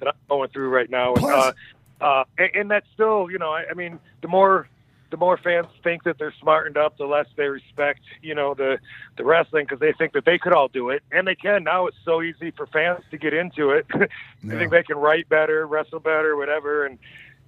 that 0.00 0.08
I'm 0.08 0.14
going 0.28 0.50
through 0.50 0.68
right 0.68 0.90
now. 0.90 1.14
And, 1.14 1.24
uh, 1.24 1.52
uh, 2.00 2.24
and, 2.38 2.50
and 2.54 2.70
that's 2.70 2.86
still, 2.94 3.30
you 3.30 3.38
know, 3.38 3.50
I, 3.50 3.64
I 3.70 3.74
mean, 3.74 3.98
the 4.22 4.28
more 4.28 4.68
the 5.10 5.16
more 5.16 5.36
fans 5.36 5.68
think 5.84 6.02
that 6.02 6.18
they're 6.18 6.34
smartened 6.40 6.76
up, 6.76 6.98
the 6.98 7.06
less 7.06 7.26
they 7.36 7.46
respect, 7.46 8.00
you 8.22 8.34
know, 8.34 8.54
the 8.54 8.78
the 9.16 9.24
wrestling 9.24 9.64
because 9.64 9.78
they 9.80 9.92
think 9.92 10.12
that 10.14 10.24
they 10.24 10.38
could 10.38 10.52
all 10.52 10.68
do 10.68 10.90
it, 10.90 11.02
and 11.12 11.26
they 11.26 11.34
can. 11.34 11.64
Now 11.64 11.86
it's 11.86 11.96
so 12.04 12.22
easy 12.22 12.50
for 12.50 12.66
fans 12.66 13.04
to 13.10 13.18
get 13.18 13.32
into 13.32 13.70
it. 13.70 13.86
they 13.92 14.08
Yeah. 14.42 14.58
think 14.58 14.70
they 14.72 14.82
can 14.82 14.96
write 14.98 15.28
better, 15.28 15.66
wrestle 15.66 16.00
better, 16.00 16.36
whatever, 16.36 16.84
and 16.86 16.98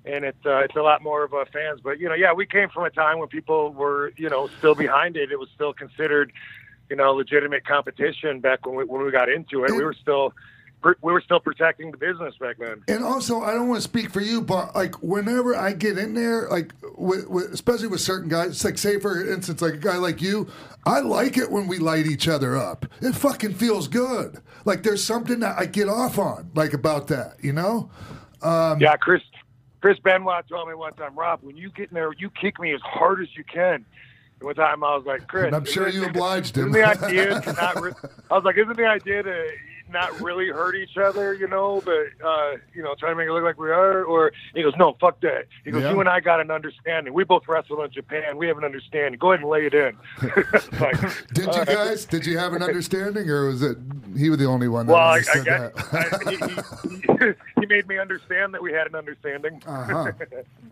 and 0.04 0.24
it's 0.24 0.46
uh, 0.46 0.58
it's 0.58 0.76
a 0.76 0.82
lot 0.82 1.02
more 1.02 1.24
of 1.24 1.32
a 1.32 1.44
fans. 1.46 1.80
But 1.82 1.98
you 1.98 2.08
know, 2.08 2.14
yeah, 2.14 2.32
we 2.32 2.46
came 2.46 2.68
from 2.68 2.84
a 2.84 2.90
time 2.90 3.18
when 3.18 3.28
people 3.28 3.72
were 3.72 4.12
you 4.16 4.30
know 4.30 4.48
still 4.58 4.74
behind 4.74 5.16
it. 5.16 5.32
It 5.32 5.38
was 5.38 5.48
still 5.54 5.72
considered 5.72 6.32
you 6.88 6.96
know 6.96 7.12
legitimate 7.12 7.66
competition 7.66 8.40
back 8.40 8.64
when 8.66 8.76
we 8.76 8.84
when 8.84 9.04
we 9.04 9.10
got 9.10 9.28
into 9.28 9.64
it. 9.64 9.74
We 9.74 9.84
were 9.84 9.94
still 10.00 10.32
we 10.82 11.12
were 11.12 11.20
still 11.20 11.40
protecting 11.40 11.90
the 11.90 11.96
business 11.96 12.34
back 12.40 12.56
then. 12.58 12.82
And 12.86 13.02
also, 13.04 13.40
I 13.42 13.52
don't 13.52 13.68
want 13.68 13.82
to 13.82 13.88
speak 13.88 14.10
for 14.10 14.20
you, 14.20 14.40
but 14.40 14.74
like 14.74 14.94
whenever 15.02 15.56
I 15.56 15.72
get 15.72 15.98
in 15.98 16.14
there, 16.14 16.48
like 16.48 16.72
with, 16.96 17.28
with, 17.28 17.52
especially 17.52 17.88
with 17.88 18.00
certain 18.00 18.28
guys, 18.28 18.64
like 18.64 18.78
say 18.78 18.98
for 19.00 19.28
instance, 19.30 19.60
like 19.60 19.74
a 19.74 19.78
guy 19.78 19.96
like 19.96 20.22
you, 20.22 20.48
I 20.86 21.00
like 21.00 21.36
it 21.36 21.50
when 21.50 21.66
we 21.66 21.78
light 21.78 22.06
each 22.06 22.28
other 22.28 22.56
up. 22.56 22.86
It 23.00 23.14
fucking 23.14 23.54
feels 23.54 23.88
good. 23.88 24.40
Like 24.64 24.82
there's 24.82 25.02
something 25.02 25.40
that 25.40 25.58
I 25.58 25.66
get 25.66 25.88
off 25.88 26.18
on, 26.18 26.50
like 26.54 26.72
about 26.72 27.08
that, 27.08 27.36
you 27.42 27.52
know. 27.52 27.90
Um, 28.42 28.80
Yeah, 28.80 28.96
Chris 28.96 29.22
Chris 29.80 29.98
Benoit 29.98 30.46
told 30.48 30.68
me 30.68 30.74
one 30.74 30.92
time, 30.94 31.16
Rob, 31.16 31.40
when 31.42 31.56
you 31.56 31.70
get 31.70 31.90
in 31.90 31.94
there, 31.94 32.12
you 32.18 32.30
kick 32.30 32.60
me 32.60 32.72
as 32.72 32.80
hard 32.82 33.20
as 33.20 33.28
you 33.36 33.44
can. 33.44 33.84
And 34.40 34.46
one 34.46 34.54
time 34.54 34.84
I 34.84 34.94
was 34.96 35.04
like, 35.06 35.26
Chris, 35.26 35.46
And 35.46 35.56
I'm 35.56 35.64
sure 35.64 35.88
you 35.88 36.06
obliged 36.06 36.56
him. 36.56 36.74
Isn't 36.74 37.00
the 37.00 37.04
idea 37.06 37.40
to 37.40 37.52
not? 37.54 37.80
Re- 37.80 37.92
I 38.30 38.34
was 38.34 38.44
like, 38.44 38.56
isn't 38.56 38.76
the 38.76 38.86
idea 38.86 39.22
to 39.22 39.48
not 39.90 40.20
really 40.20 40.48
hurt 40.48 40.74
each 40.76 40.96
other, 40.96 41.34
you 41.34 41.48
know, 41.48 41.82
but 41.84 42.06
uh, 42.26 42.52
you 42.74 42.82
know, 42.82 42.94
trying 42.94 43.12
to 43.12 43.16
make 43.16 43.28
it 43.28 43.32
look 43.32 43.42
like 43.42 43.58
we 43.58 43.70
are? 43.70 44.04
Or 44.04 44.32
he 44.54 44.62
goes, 44.62 44.74
no, 44.78 44.96
fuck 45.00 45.20
that. 45.20 45.46
He 45.64 45.70
goes, 45.70 45.82
Yeah. 45.82 45.92
you 45.92 46.00
and 46.00 46.08
I 46.08 46.20
got 46.20 46.40
an 46.40 46.50
understanding. 46.50 47.12
We 47.14 47.24
both 47.24 47.48
wrestled 47.48 47.80
in 47.80 47.90
Japan. 47.90 48.36
We 48.36 48.46
have 48.48 48.58
an 48.58 48.64
understanding. 48.64 49.18
Go 49.18 49.32
ahead 49.32 49.40
and 49.40 49.50
lay 49.50 49.66
it 49.66 49.74
in. 49.74 49.96
Like, 50.80 51.00
Did 51.32 51.46
you 51.46 51.50
right. 51.52 51.66
guys? 51.66 52.04
Did 52.04 52.26
you 52.26 52.38
have 52.38 52.52
an 52.52 52.62
understanding, 52.62 53.28
or 53.30 53.46
was 53.48 53.62
it 53.62 53.78
he 54.16 54.30
was 54.30 54.38
the 54.38 54.44
only 54.46 54.68
one 54.68 54.86
that 54.86 54.92
Well, 54.92 55.02
I, 55.02 55.16
I 55.16 55.20
guess 55.22 55.44
that? 55.44 55.72
I, 55.92 56.30
he, 56.30 57.26
he, 57.26 57.32
he 57.60 57.66
made 57.66 57.88
me 57.88 57.98
understand 57.98 58.54
that 58.54 58.62
we 58.62 58.72
had 58.72 58.86
an 58.86 58.94
understanding. 58.94 59.62
Uh-huh. 59.66 60.12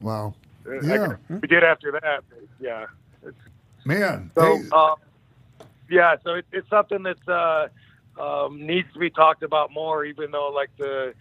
Wow. 0.00 0.34
Yeah, 0.82 1.14
we 1.28 1.46
did 1.46 1.62
after 1.62 1.92
that. 1.92 2.24
Yeah. 2.60 2.86
man. 3.84 4.30
So, 4.34 4.56
hey, 4.56 4.68
um, 4.70 4.94
yeah, 5.88 6.16
so 6.24 6.34
it, 6.34 6.46
it's 6.52 6.68
something 6.68 7.04
that's 7.04 7.28
uh, 7.28 7.68
um, 8.20 8.66
needs 8.66 8.92
to 8.92 8.98
be 8.98 9.10
talked 9.10 9.42
about 9.42 9.72
more, 9.72 10.04
even 10.04 10.30
though 10.30 10.50
like 10.50 10.70
the 10.78 11.14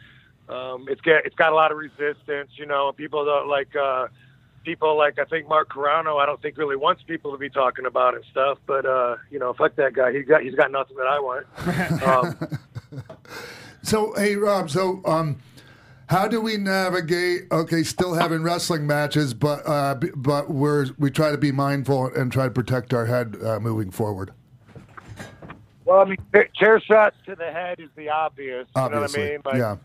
um, 0.47 0.85
it's 0.89 1.01
get 1.01 1.25
it's 1.25 1.35
got 1.35 1.51
a 1.51 1.55
lot 1.55 1.71
of 1.71 1.77
resistance. 1.77 2.51
You 2.55 2.65
know, 2.65 2.91
people 2.91 3.25
don't 3.25 3.47
like 3.47 3.75
uh, 3.75 4.07
people 4.63 4.97
like 4.97 5.19
I 5.19 5.25
think 5.25 5.47
Mark 5.47 5.69
Carano. 5.69 6.21
I 6.21 6.25
don't 6.25 6.41
think 6.41 6.57
really 6.57 6.75
wants 6.75 7.03
people 7.03 7.31
to 7.31 7.37
be 7.37 7.49
talking 7.49 7.85
about 7.85 8.13
it 8.13 8.17
and 8.17 8.25
stuff. 8.31 8.59
But 8.65 8.85
uh, 8.85 9.17
you 9.29 9.39
know, 9.39 9.53
fuck 9.53 9.75
that 9.75 9.93
guy. 9.93 10.13
He 10.13 10.21
got 10.21 10.41
he's 10.41 10.55
got 10.55 10.71
nothing 10.71 10.97
that 10.97 11.07
I 11.07 11.19
want. 11.19 11.45
Um, 12.05 12.59
So 13.85 14.13
hey 14.15 14.35
Rob, 14.35 14.71
so 14.71 15.01
um 15.05 15.37
how 16.09 16.27
do 16.27 16.41
we 16.41 16.57
navigate 16.57 17.43
okay, 17.51 17.83
still 17.83 18.15
having 18.15 18.41
wrestling 18.41 18.87
matches 18.87 19.35
but 19.35 19.61
uh 19.67 19.93
but 20.15 20.49
we're 20.49 20.87
we 20.97 21.11
try 21.11 21.29
to 21.29 21.37
be 21.37 21.51
mindful 21.51 22.07
and 22.07 22.31
try 22.31 22.45
to 22.45 22.51
protect 22.51 22.95
our 22.95 23.05
head 23.05 23.37
uh, 23.43 23.59
moving 23.59 23.91
forward. 23.91 24.31
Well, 25.85 26.01
I 26.01 26.05
mean, 26.05 26.17
chair 26.55 26.79
shots 26.79 27.15
to 27.25 27.35
the 27.35 27.51
head 27.51 27.79
is 27.79 27.89
the 27.95 28.09
obvious. 28.09 28.67
You 28.75 28.89
know 28.89 29.01
what 29.01 29.17
I 29.17 29.21
mean? 29.21 29.39
Like, 29.45 29.55
yeah. 29.55 29.77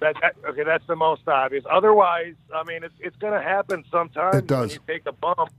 That, 0.00 0.16
that 0.20 0.34
okay, 0.48 0.64
that's 0.64 0.86
the 0.88 0.96
most 0.96 1.28
obvious. 1.28 1.64
Otherwise, 1.70 2.34
I 2.52 2.64
mean, 2.64 2.82
it's 2.82 2.94
it's 2.98 3.16
going 3.16 3.34
to 3.34 3.42
happen 3.42 3.84
sometimes. 3.88 4.36
It 4.36 4.48
does. 4.48 4.60
When 4.60 4.70
you 4.70 4.78
take 4.86 5.06
a 5.06 5.12
bump. 5.12 5.50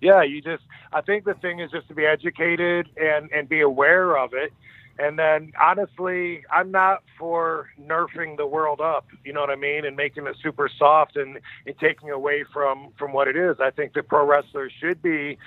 Yeah, 0.00 0.22
you 0.22 0.40
just. 0.40 0.62
I 0.90 1.02
think 1.02 1.24
the 1.24 1.34
thing 1.34 1.60
is 1.60 1.70
just 1.70 1.86
to 1.88 1.94
be 1.94 2.06
educated 2.06 2.88
and 2.96 3.30
and 3.30 3.46
be 3.46 3.60
aware 3.60 4.16
of 4.16 4.32
it. 4.32 4.54
And 4.98 5.18
then, 5.18 5.52
honestly, 5.60 6.44
I'm 6.52 6.70
not 6.70 7.02
for 7.18 7.70
nerfing 7.80 8.36
the 8.36 8.46
world 8.46 8.80
up. 8.80 9.06
You 9.24 9.32
know 9.32 9.40
what 9.40 9.50
I 9.50 9.56
mean, 9.56 9.86
and 9.86 9.96
making 9.96 10.26
it 10.26 10.36
super 10.42 10.68
soft 10.68 11.16
and, 11.16 11.38
and 11.66 11.78
taking 11.78 12.10
away 12.10 12.44
from 12.52 12.88
from 12.98 13.12
what 13.12 13.26
it 13.28 13.36
is. 13.36 13.56
I 13.60 13.70
think 13.70 13.94
that 13.94 14.08
pro 14.08 14.26
wrestlers 14.26 14.72
should 14.78 15.00
be, 15.00 15.38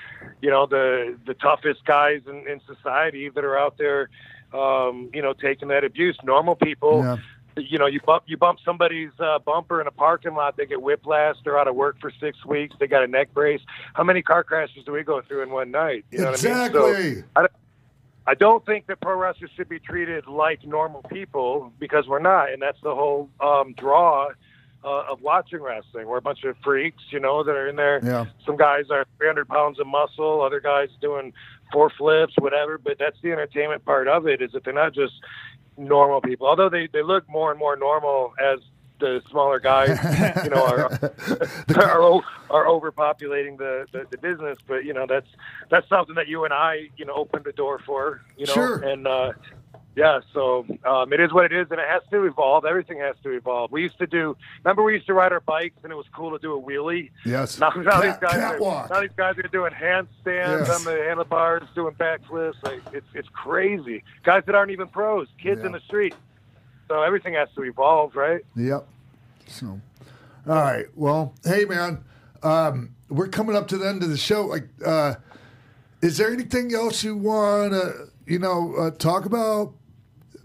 you 0.41 0.49
know, 0.49 0.65
the 0.65 1.17
the 1.27 1.35
toughest 1.35 1.85
guys 1.85 2.21
in, 2.27 2.47
in 2.47 2.61
society 2.65 3.29
that 3.29 3.43
are 3.43 3.57
out 3.57 3.77
there, 3.77 4.09
um, 4.53 5.09
you 5.13 5.21
know, 5.21 5.33
taking 5.33 5.67
that 5.67 5.83
abuse. 5.83 6.17
Normal 6.23 6.55
people 6.55 7.03
Yeah. 7.03 7.17
you 7.55 7.77
know, 7.77 7.85
you 7.85 7.99
bump 8.01 8.23
you 8.25 8.37
bump 8.37 8.57
somebody's 8.65 9.11
uh, 9.19 9.37
bumper 9.37 9.79
in 9.79 9.85
a 9.85 9.91
parking 9.91 10.33
lot, 10.33 10.57
they 10.57 10.65
get 10.65 10.81
whiplash. 10.81 11.35
They're 11.43 11.59
out 11.59 11.67
of 11.67 11.75
work 11.75 11.99
for 12.01 12.11
six 12.19 12.43
weeks. 12.43 12.75
They 12.79 12.87
got 12.87 13.03
a 13.03 13.07
neck 13.07 13.31
brace. 13.33 13.61
How 13.93 14.03
many 14.03 14.23
car 14.23 14.43
crashes 14.43 14.83
do 14.85 14.91
we 14.91 15.03
go 15.03 15.21
through 15.21 15.43
in 15.43 15.51
one 15.51 15.69
night? 15.69 16.05
You 16.09 16.19
know 16.19 16.31
what 16.31 16.43
I 16.43 16.49
mean? 16.49 16.71
So, 16.73 16.87
exactly. 16.87 17.23
I 18.25 18.35
don't 18.35 18.65
think 18.65 18.87
that 18.87 19.01
pro 19.01 19.17
wrestlers 19.17 19.51
should 19.55 19.69
be 19.69 19.79
treated 19.79 20.27
like 20.27 20.65
normal 20.65 21.03
people 21.03 21.73
because 21.79 22.07
we're 22.07 22.19
not, 22.19 22.51
and 22.51 22.61
that's 22.61 22.79
the 22.81 22.95
whole 22.95 23.29
um, 23.41 23.73
draw 23.73 24.29
uh, 24.83 25.03
of 25.09 25.21
watching 25.21 25.61
wrestling. 25.61 26.07
We're 26.07 26.17
a 26.17 26.21
bunch 26.21 26.43
of 26.43 26.55
freaks, 26.63 27.03
you 27.09 27.19
know, 27.19 27.43
that 27.43 27.51
are 27.51 27.67
in 27.67 27.75
there. 27.75 27.99
Yeah. 28.03 28.25
Some 28.45 28.57
guys 28.57 28.85
are 28.89 29.05
300 29.17 29.47
pounds 29.47 29.79
of 29.79 29.87
muscle, 29.87 30.41
other 30.41 30.59
guys 30.59 30.89
doing 31.01 31.33
four 31.71 31.89
flips, 31.89 32.33
whatever. 32.37 32.77
But 32.77 32.97
that's 32.99 33.17
the 33.21 33.31
entertainment 33.31 33.83
part 33.85 34.07
of 34.07 34.27
it. 34.27 34.41
Is 34.41 34.51
that 34.53 34.63
they're 34.63 34.73
not 34.73 34.93
just 34.93 35.13
normal 35.77 36.21
people, 36.21 36.47
although 36.47 36.69
they 36.69 36.87
they 36.91 37.01
look 37.01 37.27
more 37.29 37.51
and 37.51 37.59
more 37.59 37.75
normal 37.75 38.33
as 38.41 38.59
the 39.03 39.21
smaller 39.29 39.59
guys, 39.59 39.89
you 40.45 40.49
know, 40.49 40.65
are 40.65 40.85
are, 41.75 42.21
are 42.49 42.65
overpopulating 42.65 43.57
the, 43.57 43.85
the, 43.91 44.05
the 44.09 44.17
business. 44.17 44.57
But 44.65 44.85
you 44.85 44.93
know, 44.93 45.05
that's 45.05 45.27
that's 45.69 45.87
something 45.89 46.15
that 46.15 46.27
you 46.29 46.45
and 46.45 46.53
I, 46.53 46.89
you 46.97 47.05
know, 47.05 47.13
opened 47.13 47.43
the 47.45 47.51
door 47.51 47.79
for. 47.85 48.21
You 48.37 48.45
know, 48.45 48.53
Sure. 48.53 48.77
and 48.77 49.05
uh, 49.05 49.33
yeah, 49.95 50.21
so 50.33 50.65
um, 50.85 51.11
it 51.13 51.19
is 51.19 51.31
what 51.33 51.45
it 51.45 51.53
is, 51.53 51.67
and 51.69 51.79
it 51.79 51.87
has 51.87 52.01
to 52.11 52.25
evolve. 52.25 52.65
Everything 52.65 52.97
has 52.99 53.15
to 53.23 53.29
evolve. 53.31 53.71
We 53.71 53.83
used 53.83 53.97
to 53.99 54.07
do. 54.07 54.35
Remember, 54.63 54.81
we 54.83 54.93
used 54.93 55.05
to 55.07 55.13
ride 55.13 55.31
our 55.33 55.41
bikes, 55.41 55.75
and 55.83 55.91
it 55.91 55.95
was 55.95 56.07
cool 56.15 56.31
to 56.31 56.39
do 56.39 56.57
a 56.57 56.61
wheelie. 56.61 57.11
Yes. 57.25 57.59
Now, 57.59 57.69
now 57.75 58.01
these 58.01 58.17
guys 58.17 58.33
catwalk. 58.37 58.89
are 58.89 58.93
now 58.95 59.01
these 59.01 59.15
guys 59.17 59.37
are 59.37 59.43
doing 59.49 59.71
handstands 59.73 60.67
Yes. 60.67 60.69
on 60.79 60.83
the 60.85 61.03
handlebars, 61.07 61.63
doing 61.75 61.93
backflips. 61.95 62.55
Like 62.63 62.81
it's 62.93 63.05
it's 63.13 63.29
crazy. 63.29 64.03
Guys 64.23 64.43
that 64.47 64.55
aren't 64.55 64.71
even 64.71 64.87
pros, 64.87 65.27
kids 65.41 65.59
Yeah. 65.61 65.67
in 65.67 65.71
the 65.73 65.81
street. 65.81 66.15
So 66.93 67.01
everything 67.01 67.33
has 67.33 67.49
to 67.55 67.63
evolve, 67.63 68.15
right? 68.15 68.41
Yep. 68.55 68.87
So, 69.47 69.81
all 70.47 70.55
right. 70.55 70.85
Well, 70.93 71.33
hey, 71.43 71.65
man, 71.65 72.03
um, 72.43 72.93
we're 73.09 73.29
coming 73.29 73.55
up 73.55 73.67
to 73.69 73.79
the 73.79 73.89
end 73.89 74.03
of 74.03 74.09
the 74.09 74.17
show. 74.17 74.45
Like, 74.45 74.67
uh, 74.85 75.15
is 76.03 76.19
there 76.19 76.31
anything 76.31 76.71
else 76.75 77.03
you 77.03 77.17
want 77.17 77.73
to, 77.73 78.09
you 78.27 78.37
know, 78.37 78.75
uh, 78.75 78.91
talk 78.91 79.25
about 79.25 79.73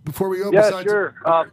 before 0.04 0.30
we 0.30 0.38
go? 0.38 0.50
Yeah, 0.50 0.70
besides- 0.70 0.90
sure. 0.90 1.14
Um, 1.26 1.50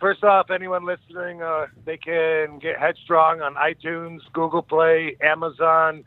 first 0.00 0.24
off, 0.24 0.50
anyone 0.50 0.84
listening, 0.84 1.40
uh, 1.40 1.68
they 1.84 1.96
can 1.96 2.58
get 2.58 2.80
Headstrong 2.80 3.42
on 3.42 3.54
iTunes, 3.54 4.22
Google 4.32 4.62
Play, 4.62 5.16
Amazon, 5.20 6.02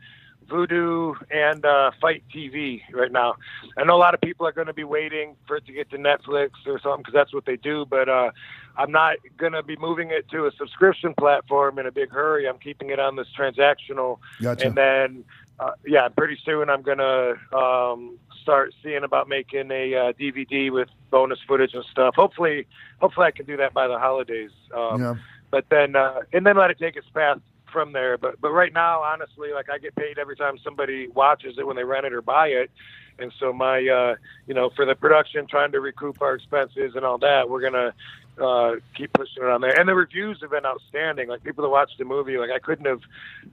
Vudu, 0.50 1.14
and 1.30 1.64
uh, 1.64 1.92
Fight 2.00 2.24
TV 2.34 2.82
right 2.92 3.12
now. 3.12 3.36
I 3.78 3.84
know 3.84 3.96
a 3.96 3.98
lot 3.98 4.14
of 4.14 4.20
people 4.20 4.46
are 4.46 4.52
going 4.52 4.66
to 4.66 4.74
be 4.74 4.84
waiting 4.84 5.36
for 5.46 5.56
it 5.56 5.66
to 5.66 5.72
get 5.72 5.90
to 5.90 5.96
Netflix 5.96 6.50
or 6.66 6.80
something 6.80 6.98
because 7.02 7.14
that's 7.14 7.32
what 7.32 7.46
they 7.46 7.56
do, 7.56 7.86
but 7.88 8.08
uh, 8.08 8.30
I'm 8.76 8.90
not 8.92 9.16
going 9.36 9.52
to 9.52 9.62
be 9.62 9.76
moving 9.76 10.10
it 10.10 10.28
to 10.30 10.46
a 10.46 10.52
subscription 10.52 11.14
platform 11.14 11.78
in 11.78 11.86
a 11.86 11.92
big 11.92 12.10
hurry. 12.10 12.48
I'm 12.48 12.58
keeping 12.58 12.90
it 12.90 12.98
on 12.98 13.16
this 13.16 13.28
transactional. 13.38 14.18
Gotcha. 14.40 14.66
And 14.66 14.74
then, 14.76 15.24
uh, 15.58 15.72
yeah, 15.86 16.08
pretty 16.08 16.38
soon 16.44 16.68
I'm 16.68 16.82
going 16.82 16.98
to 16.98 17.56
um, 17.56 18.18
start 18.42 18.74
seeing 18.82 19.04
about 19.04 19.28
making 19.28 19.70
a 19.70 19.94
uh, 19.94 20.12
DVD 20.12 20.70
with 20.70 20.88
bonus 21.10 21.38
footage 21.46 21.74
and 21.74 21.84
stuff. 21.90 22.14
Hopefully, 22.16 22.66
hopefully 23.00 23.26
I 23.26 23.30
can 23.30 23.46
do 23.46 23.56
that 23.58 23.72
by 23.72 23.86
the 23.86 23.98
holidays. 23.98 24.50
Um, 24.74 25.00
Yeah. 25.00 25.14
But 25.50 25.64
then, 25.68 25.96
uh, 25.96 26.20
and 26.32 26.46
then 26.46 26.56
let 26.56 26.70
it 26.70 26.78
take 26.78 26.94
its 26.94 27.08
path 27.12 27.38
from 27.72 27.92
there. 27.92 28.18
But 28.18 28.40
but 28.40 28.50
right 28.50 28.72
now, 28.72 29.02
honestly, 29.02 29.52
like 29.52 29.70
I 29.70 29.78
get 29.78 29.94
paid 29.94 30.18
every 30.18 30.36
time 30.36 30.58
somebody 30.62 31.08
watches 31.08 31.58
it 31.58 31.66
when 31.66 31.76
they 31.76 31.84
rent 31.84 32.06
it 32.06 32.12
or 32.12 32.22
buy 32.22 32.48
it. 32.48 32.70
And 33.18 33.32
so 33.38 33.52
my, 33.52 33.86
uh, 33.86 34.14
you 34.46 34.54
know, 34.54 34.70
for 34.70 34.86
the 34.86 34.94
production, 34.94 35.46
trying 35.46 35.72
to 35.72 35.80
recoup 35.80 36.22
our 36.22 36.34
expenses 36.34 36.94
and 36.96 37.04
all 37.04 37.18
that, 37.18 37.50
we're 37.50 37.60
gonna 37.60 37.92
uh, 38.40 38.76
keep 38.96 39.12
pushing 39.12 39.42
it 39.42 39.48
on 39.48 39.60
there. 39.60 39.78
And 39.78 39.88
the 39.88 39.94
reviews 39.94 40.38
have 40.40 40.50
been 40.50 40.64
outstanding. 40.64 41.28
Like 41.28 41.44
people 41.44 41.62
that 41.62 41.68
watch 41.70 41.90
the 41.98 42.04
movie, 42.04 42.38
like 42.38 42.50
I 42.50 42.58
couldn't 42.58 42.86
have, 42.86 43.02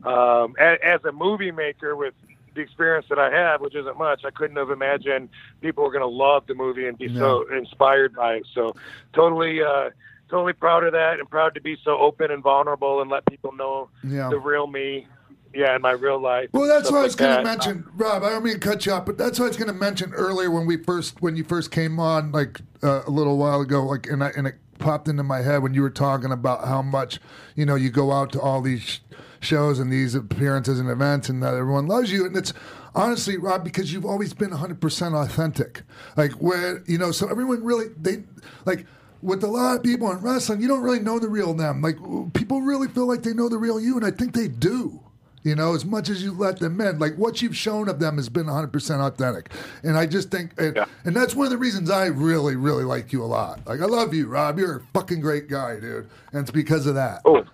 um, 0.05 0.55
a, 0.59 0.77
as 0.85 1.03
a 1.03 1.11
movie 1.11 1.51
maker 1.51 1.95
with 1.95 2.13
the 2.55 2.61
experience 2.61 3.07
that 3.09 3.19
I 3.19 3.29
have, 3.29 3.59
which 3.61 3.75
isn't 3.75 3.97
much, 3.97 4.23
I 4.25 4.31
couldn't 4.31 4.55
have 4.55 4.71
imagined 4.71 5.29
people 5.61 5.83
were 5.83 5.91
gonna 5.91 6.07
love 6.07 6.47
the 6.47 6.55
movie 6.55 6.87
and 6.87 6.97
be 6.97 7.13
so 7.13 7.45
inspired 7.53 8.15
by 8.15 8.35
it. 8.35 8.47
So 8.53 8.75
totally. 9.13 9.61
Uh, 9.61 9.89
Totally 10.29 10.53
proud 10.53 10.83
of 10.83 10.91
that, 10.93 11.19
and 11.19 11.29
proud 11.29 11.53
to 11.55 11.61
be 11.61 11.77
so 11.83 11.97
open 11.97 12.31
and 12.31 12.43
vulnerable, 12.43 13.01
and 13.01 13.09
let 13.09 13.25
people 13.27 13.53
know 13.53 13.89
Yeah. 14.03 14.29
the 14.29 14.37
real 14.39 14.67
me, 14.67 15.07
yeah, 15.53 15.75
in 15.75 15.81
my 15.81 15.91
real 15.91 16.19
life. 16.19 16.49
Well, 16.51 16.67
that's 16.67 16.91
what 16.91 16.99
I 16.99 17.03
was 17.03 17.13
like 17.19 17.19
going 17.19 17.37
to 17.37 17.43
mention, 17.43 17.85
Rob. 17.95 18.23
I 18.23 18.29
don't 18.31 18.43
mean 18.43 18.53
to 18.55 18.59
cut 18.59 18.85
you 18.85 18.91
off, 18.91 19.05
but 19.05 19.17
that's 19.17 19.39
what 19.39 19.45
I 19.45 19.47
was 19.49 19.57
going 19.57 19.69
to 19.71 19.73
mention 19.73 20.13
earlier 20.13 20.51
when 20.51 20.65
we 20.65 20.77
first 20.77 21.21
when 21.21 21.35
you 21.37 21.43
first 21.45 21.71
came 21.71 21.99
on, 21.99 22.31
like 22.33 22.59
uh, 22.83 23.03
a 23.07 23.09
little 23.09 23.37
while 23.37 23.61
ago, 23.61 23.83
like 23.85 24.07
and 24.07 24.23
I, 24.23 24.31
and 24.35 24.47
it 24.47 24.55
popped 24.79 25.07
into 25.07 25.23
my 25.23 25.41
head 25.41 25.63
when 25.63 25.73
you 25.73 25.81
were 25.81 25.89
talking 25.89 26.31
about 26.31 26.65
how 26.67 26.81
much 26.81 27.19
you 27.55 27.65
know 27.65 27.75
you 27.75 27.89
go 27.89 28.11
out 28.11 28.31
to 28.33 28.41
all 28.41 28.61
these 28.61 28.81
sh- 28.81 28.99
shows 29.39 29.79
and 29.79 29.91
these 29.91 30.13
appearances 30.13 30.77
and 30.79 30.89
events, 30.89 31.29
and 31.29 31.41
that 31.41 31.53
everyone 31.53 31.87
loves 31.87 32.11
you, 32.11 32.25
and 32.25 32.35
it's. 32.35 32.53
Honestly, 32.95 33.37
Rob, 33.37 33.63
because 33.63 33.93
you've 33.93 34.05
always 34.07 34.33
been 34.33 34.49
100% 34.49 35.13
authentic. 35.13 35.83
Like, 36.15 36.31
where, 36.31 36.81
you 36.87 36.97
know, 36.97 37.11
so 37.11 37.29
everyone 37.29 37.63
really, 37.63 37.89
they, 37.95 38.23
like, 38.65 38.87
with 39.21 39.43
a 39.43 39.47
lot 39.47 39.77
of 39.77 39.83
people 39.83 40.11
in 40.11 40.19
wrestling, 40.19 40.61
you 40.61 40.67
don't 40.67 40.81
really 40.81 40.99
know 40.99 41.19
the 41.19 41.29
real 41.29 41.53
them. 41.53 41.81
Like, 41.81 41.97
people 42.33 42.61
really 42.61 42.87
feel 42.87 43.07
like 43.07 43.23
they 43.23 43.33
know 43.33 43.49
the 43.49 43.57
real 43.57 43.79
you, 43.79 43.95
and 43.97 44.05
I 44.05 44.11
think 44.11 44.33
they 44.33 44.47
do 44.47 44.99
you 45.43 45.55
know, 45.55 45.73
as 45.73 45.85
much 45.85 46.09
as 46.09 46.21
you 46.21 46.33
let 46.33 46.59
them 46.59 46.81
in. 46.81 46.99
Like 46.99 47.15
what 47.15 47.41
you've 47.41 47.55
shown 47.55 47.87
of 47.87 47.99
them 47.99 48.17
has 48.17 48.27
been 48.27 48.47
100% 48.47 48.99
authentic. 48.99 49.49
And 49.81 49.97
I 49.97 50.05
just 50.05 50.29
think, 50.29 50.51
and, 50.59 50.75
Yeah. 50.75 50.85
and 51.05 51.15
that's 51.15 51.35
one 51.35 51.45
of 51.45 51.51
the 51.51 51.57
reasons 51.57 51.89
I 51.89 52.07
really, 52.07 52.57
really 52.57 52.83
like 52.83 53.13
you 53.13 53.23
a 53.23 53.25
lot. 53.25 53.61
Like, 53.65 53.79
I 53.79 53.85
love 53.85 54.13
you, 54.13 54.27
Rob. 54.27 54.59
You're 54.59 54.77
a 54.77 54.81
fucking 54.93 55.21
great 55.21 55.47
guy, 55.47 55.79
dude. 55.79 56.09
And 56.33 56.41
it's 56.41 56.51
because 56.51 56.85
of 56.85 56.95
that. 56.95 57.21
Oh, 57.23 57.45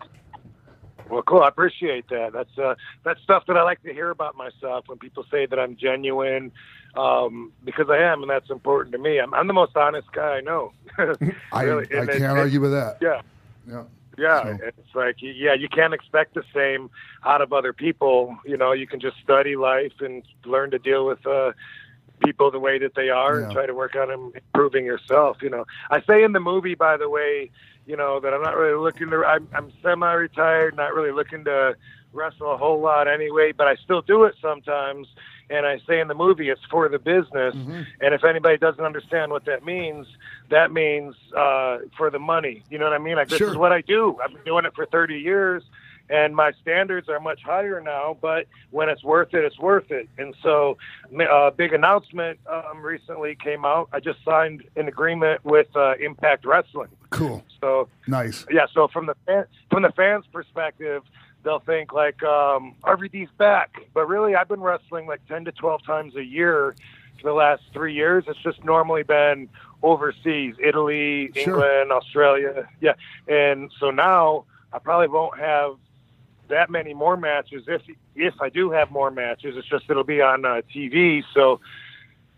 well, 1.14 1.24
cool. 1.24 1.42
I 1.42 1.48
appreciate 1.48 2.10
that. 2.10 2.34
That's 2.34 2.58
uh, 2.58 2.76
that's 3.04 3.22
stuff 3.22 3.46
that 3.48 3.58
I 3.58 3.64
like 3.64 3.82
to 3.84 3.94
hear 3.94 4.10
about 4.10 4.36
myself 4.36 4.88
when 4.88 4.98
people 4.98 5.26
say 5.32 5.46
that 5.46 5.60
I'm 5.60 5.76
genuine, 5.78 6.52
um, 6.96 7.52
because 7.64 7.90
I 7.90 7.98
am, 7.98 8.22
and 8.22 8.30
that's 8.30 8.50
important 8.50 8.92
to 8.94 8.98
me. 9.00 9.20
I'm, 9.20 9.34
I'm 9.34 9.48
the 9.48 9.54
most 9.54 9.76
honest 9.78 10.12
guy 10.12 10.38
I 10.38 10.42
know. 10.42 10.72
I, 11.52 11.64
Really, 11.64 11.86
I 11.96 12.02
it- 12.04 12.08
can't 12.08 12.38
it- 12.38 12.42
argue 12.42 12.60
with 12.62 12.72
that. 12.72 12.98
Yeah. 13.02 13.22
Yeah. 13.68 13.84
Yeah, 14.16 14.44
So- 14.58 14.66
it's 14.68 14.96
like 14.96 15.16
yeah, 15.22 15.56
you 15.56 15.68
can't 15.68 15.94
expect 15.94 16.36
the 16.36 16.44
same 16.54 16.92
out 17.26 17.42
of 17.42 17.52
other 17.52 17.74
people. 17.74 18.38
You 18.46 18.58
know, 18.58 18.72
you 18.72 18.86
can 18.86 19.00
just 19.00 19.18
study 19.24 19.56
life 19.56 19.94
and 20.02 20.22
learn 20.46 20.70
to 20.72 20.78
deal 20.78 21.08
with 21.08 21.26
uh, 21.26 21.54
people 22.24 22.52
the 22.52 22.60
way 22.60 22.78
that 22.80 22.96
they 22.96 23.10
are 23.10 23.40
and 23.40 23.54
try 23.54 23.66
to 23.66 23.74
work 23.74 23.96
on 23.96 24.12
improving 24.12 24.86
yourself. 24.86 25.38
You 25.42 25.50
know, 25.50 25.66
I 25.90 26.02
say 26.04 26.24
in 26.24 26.32
the 26.34 26.40
movie, 26.40 26.76
by 26.76 26.98
the 26.98 27.10
way, 27.10 27.52
you 27.86 27.98
know 27.98 28.20
that 28.22 28.34
I'm 28.34 28.42
not 28.42 28.56
really 28.56 28.82
looking 28.82 29.10
to. 29.10 29.24
I'm, 29.26 29.48
I'm 29.54 29.72
semi-retired, 29.82 30.76
not 30.76 30.94
really 30.94 31.12
looking 31.12 31.44
to 31.46 31.76
wrestle 32.14 32.54
a 32.54 32.58
whole 32.58 32.80
lot 32.80 33.08
anyway, 33.08 33.52
but 33.52 33.68
I 33.68 33.76
still 33.76 34.02
do 34.02 34.24
it 34.24 34.36
sometimes. 34.42 35.08
And 35.50 35.66
I 35.66 35.80
say 35.88 36.00
in 36.00 36.08
the 36.08 36.14
movie, 36.16 36.50
it's 36.50 36.62
for 36.72 36.88
the 36.88 36.98
business. 37.00 37.54
And 38.00 38.14
if 38.14 38.24
anybody 38.24 38.58
doesn't 38.58 38.84
understand 38.84 39.32
what 39.32 39.46
that 39.46 39.66
means, 39.66 40.08
that 40.50 40.72
means 40.72 41.16
uh, 41.36 41.80
for 41.98 42.10
the 42.10 42.20
money. 42.20 42.64
You 42.70 42.78
know 42.78 42.86
what 42.86 42.94
I 42.94 42.98
mean? 43.00 43.16
Like 43.18 43.28
this 43.28 43.40
Sure. 43.40 43.50
is 43.50 43.58
what 43.58 43.72
I 43.74 43.82
do. 43.82 44.18
I've 44.24 44.34
been 44.34 44.44
doing 44.46 44.66
it 44.66 44.74
for 44.74 44.86
30 44.86 45.20
years, 45.20 45.64
and 46.14 46.36
my 46.36 46.52
standards 46.62 47.10
are 47.10 47.20
much 47.20 47.42
higher 47.42 47.82
now. 47.82 48.16
But 48.22 48.46
when 48.70 48.88
it's 48.88 49.04
worth 49.04 49.34
it, 49.34 49.44
it's 49.44 49.58
worth 49.58 49.90
it. 49.92 50.08
And 50.20 50.36
so, 50.44 50.78
a 51.20 51.24
uh, 51.24 51.50
big 51.52 51.74
announcement 51.74 52.40
um, 52.48 52.82
recently 52.84 53.36
came 53.36 53.66
out. 53.66 53.90
I 53.92 54.00
just 54.00 54.20
signed 54.24 54.64
an 54.76 54.88
agreement 54.88 55.44
with 55.44 55.68
uh, 55.76 55.96
Impact 56.00 56.46
Wrestling. 56.46 56.90
Cool. 57.10 57.44
So 57.60 57.90
Nice. 58.08 58.46
yeah, 58.52 58.68
so 58.74 58.88
from 58.88 59.08
the 59.08 59.16
fan, 59.26 59.46
from 59.72 59.84
the 59.84 59.92
fans' 59.92 60.26
perspective, 60.32 61.02
they'll 61.44 61.60
think 61.60 61.94
like 61.94 62.22
um, 62.24 62.76
RVD's 62.84 63.32
back, 63.38 63.82
but 63.94 64.08
really, 64.08 64.36
I've 64.36 64.48
been 64.48 64.62
wrestling 64.62 65.08
like 65.08 65.26
ten 65.28 65.46
to 65.46 65.52
twelve 65.52 65.84
times 65.84 66.16
a 66.16 66.24
year 66.24 66.76
for 67.22 67.30
the 67.30 67.34
last 67.34 67.64
three 67.74 67.94
years. 67.94 68.26
It's 68.28 68.40
just 68.40 68.64
normally 68.64 69.04
been 69.04 69.50
overseas, 69.82 70.56
Italy, 70.64 71.32
Sure. 71.36 71.54
England, 71.54 71.92
Australia, 71.92 72.68
yeah, 72.82 72.94
and 73.28 73.72
so 73.80 73.90
now 73.92 74.46
I 74.72 74.80
probably 74.80 75.08
won't 75.08 75.38
have 75.40 75.76
that 76.50 76.70
many 76.70 76.94
more 76.94 77.18
matches. 77.18 77.64
If 77.68 77.82
if 78.16 78.34
I 78.42 78.50
do 78.50 78.72
have 78.72 78.92
more 78.92 79.12
matches, 79.12 79.56
it's 79.58 79.68
just 79.68 79.86
it'll 79.90 80.04
be 80.04 80.22
on 80.22 80.46
uh, 80.46 80.62
TV. 80.74 81.24
So. 81.34 81.60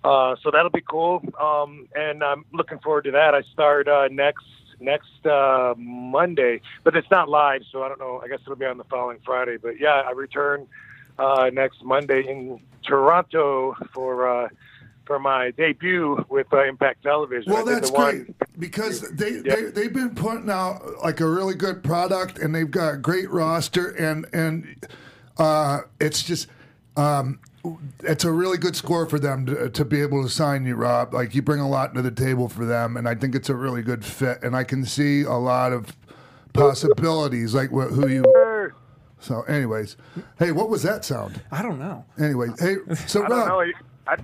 Uh, 0.03 0.35
so 0.43 0.51
that'll 0.51 0.69
be 0.69 0.83
cool, 0.87 1.19
um, 1.41 1.87
and 1.95 2.23
I'm 2.23 2.45
looking 2.53 2.77
forward 2.77 3.05
to 3.05 3.11
that. 3.13 3.33
I 3.33 3.41
start 3.41 3.87
uh, 3.87 4.07
next 4.11 4.45
next 4.79 5.25
uh, 5.25 5.73
Monday, 5.77 6.61
but 6.83 6.95
it's 6.95 7.09
not 7.09 7.27
live, 7.27 7.63
so 7.71 7.81
I 7.81 7.89
don't 7.89 7.99
know. 7.99 8.21
I 8.23 8.27
guess 8.27 8.39
it'll 8.41 8.55
be 8.55 8.67
on 8.67 8.77
the 8.77 8.83
following 8.83 9.17
Friday. 9.25 9.57
But 9.57 9.79
yeah, 9.79 10.03
I 10.05 10.11
return 10.11 10.67
uh, 11.17 11.49
next 11.51 11.83
Monday 11.83 12.21
in 12.27 12.59
Toronto 12.83 13.75
for 13.93 14.27
uh, 14.27 14.49
for 15.05 15.19
my 15.19 15.51
debut 15.51 16.23
with 16.29 16.47
uh, 16.53 16.63
Impact 16.65 17.03
Television. 17.03 17.51
Well, 17.51 17.65
that's 17.65 17.89
the 17.89 17.95
one- 17.95 18.15
great 18.23 18.35
because 18.59 19.01
they, 19.11 19.41
Yeah. 19.43 19.55
they 19.55 19.61
they've 19.71 19.93
been 19.93 20.15
putting 20.15 20.49
out 20.49 20.81
like 21.03 21.19
a 21.19 21.27
really 21.29 21.55
good 21.55 21.83
product 21.83 22.39
and 22.39 22.53
they've 22.53 22.69
got 22.69 22.93
a 22.95 22.97
great 22.97 23.29
roster 23.29 23.89
and 23.91 24.25
and 24.33 24.85
uh, 25.37 25.81
it's 25.99 26.23
just 26.23 26.47
um, 26.97 27.39
it's 28.03 28.23
a 28.23 28.31
really 28.31 28.57
good 28.57 28.75
score 28.75 29.05
for 29.05 29.19
them 29.19 29.45
to, 29.47 29.69
to 29.69 29.83
be 29.83 30.01
able 30.01 30.23
to 30.23 30.29
sign 30.29 30.65
you, 30.65 30.75
Rob. 30.75 31.13
Like 31.13 31.35
you 31.35 31.41
bring 31.41 31.59
a 31.59 31.67
lot 31.67 31.93
to 31.95 32.01
the 32.01 32.11
table 32.11 32.47
for 32.47 32.63
them, 32.65 32.95
and 32.95 33.07
I 33.09 33.15
think 33.15 33.35
it's 33.35 33.49
a 33.49 33.55
really 33.55 33.81
good 33.81 34.05
fit. 34.05 34.41
And 34.43 34.55
I 34.55 34.63
can 34.63 34.85
see 34.85 35.23
a 35.23 35.33
lot 35.33 35.73
of 35.73 35.93
possibilities, 36.53 37.53
like 37.53 37.69
wh- 37.69 37.89
who 37.93 38.07
you. 38.07 38.71
So, 39.19 39.41
anyways, 39.43 39.97
hey, 40.37 40.51
what 40.51 40.69
was 40.69 40.83
that 40.83 41.03
sound? 41.03 41.41
I 41.51 41.61
don't 41.63 41.79
know. 41.79 42.05
Anyway, 42.19 42.47
hey, 42.59 42.75
so 43.07 43.23
I 43.25 43.27
don't 43.27 43.37
Rob, 43.39 43.47
know. 43.47 43.71
I, 44.07 44.15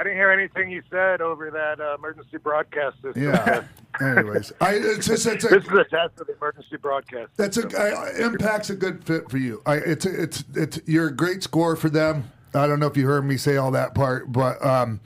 I 0.00 0.02
didn't 0.02 0.16
hear 0.16 0.30
anything 0.30 0.70
you 0.70 0.82
said 0.88 1.20
over 1.20 1.50
that 1.50 1.78
uh, 1.78 1.94
emergency 1.94 2.38
broadcast 2.38 2.96
system. 3.02 3.22
yeah. 3.22 3.64
Anyways, 4.00 4.50
I 4.58 4.76
it's 4.76 5.06
just 5.06 5.26
it's 5.26 5.44
a, 5.44 5.48
This 5.48 5.64
is 5.64 5.72
a 5.72 5.84
test 5.84 6.18
of 6.18 6.26
the 6.26 6.34
emergency 6.38 6.78
broadcast. 6.78 7.32
That's 7.36 7.58
a. 7.58 7.68
I, 7.78 8.24
Impact's 8.24 8.70
a 8.70 8.76
good 8.76 9.04
fit 9.04 9.30
for 9.30 9.36
you. 9.36 9.60
I, 9.66 9.74
it's 9.74 10.06
a, 10.06 10.22
it's 10.22 10.44
it's 10.54 10.80
you're 10.86 11.08
a 11.08 11.14
great 11.14 11.42
score 11.42 11.76
for 11.76 11.90
them. 11.90 12.30
I 12.54 12.66
don't 12.66 12.80
know 12.80 12.86
if 12.86 12.96
you 12.96 13.06
heard 13.06 13.26
me 13.26 13.36
say 13.36 13.58
all 13.58 13.72
that 13.72 13.94
part, 13.94 14.32
but 14.32 14.64
um, 14.64 15.00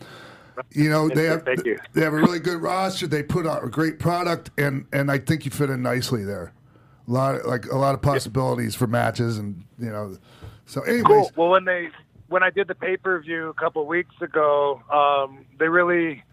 you 0.71 0.89
know 0.91 1.09
they 1.09 1.25
have 1.25 1.43
you. 1.65 1.77
they 1.93 2.03
have 2.03 2.13
a 2.13 2.17
really 2.19 2.39
good 2.39 2.63
roster. 2.63 3.09
They 3.09 3.25
put 3.25 3.49
out 3.49 3.65
a 3.65 3.69
great 3.69 3.99
product, 3.99 4.53
and 4.59 4.87
and 4.93 5.11
I 5.11 5.19
think 5.19 5.45
you 5.45 5.51
fit 5.51 5.71
in 5.71 5.83
nicely 5.83 6.23
there. 6.23 6.53
A 7.09 7.11
lot 7.11 7.47
like 7.47 7.67
a 7.67 7.77
lot 7.77 7.97
of 7.97 8.03
possibilities 8.03 8.77
for 8.77 8.87
matches, 8.87 9.39
and 9.39 9.65
you 9.77 9.91
know. 9.91 10.19
So, 10.67 10.83
anyways, 10.83 11.05
Cool. 11.05 11.31
Well, 11.37 11.49
when 11.49 11.65
they 11.65 11.91
when 12.35 12.43
I 12.43 12.51
did 12.51 12.67
the 12.67 12.75
pay 12.75 12.97
per 12.97 13.21
view 13.21 13.49
a 13.49 13.55
couple 13.55 13.87
weeks 13.87 14.17
ago, 14.21 14.83
um, 14.93 15.47
they 15.61 15.69
really 15.69 16.25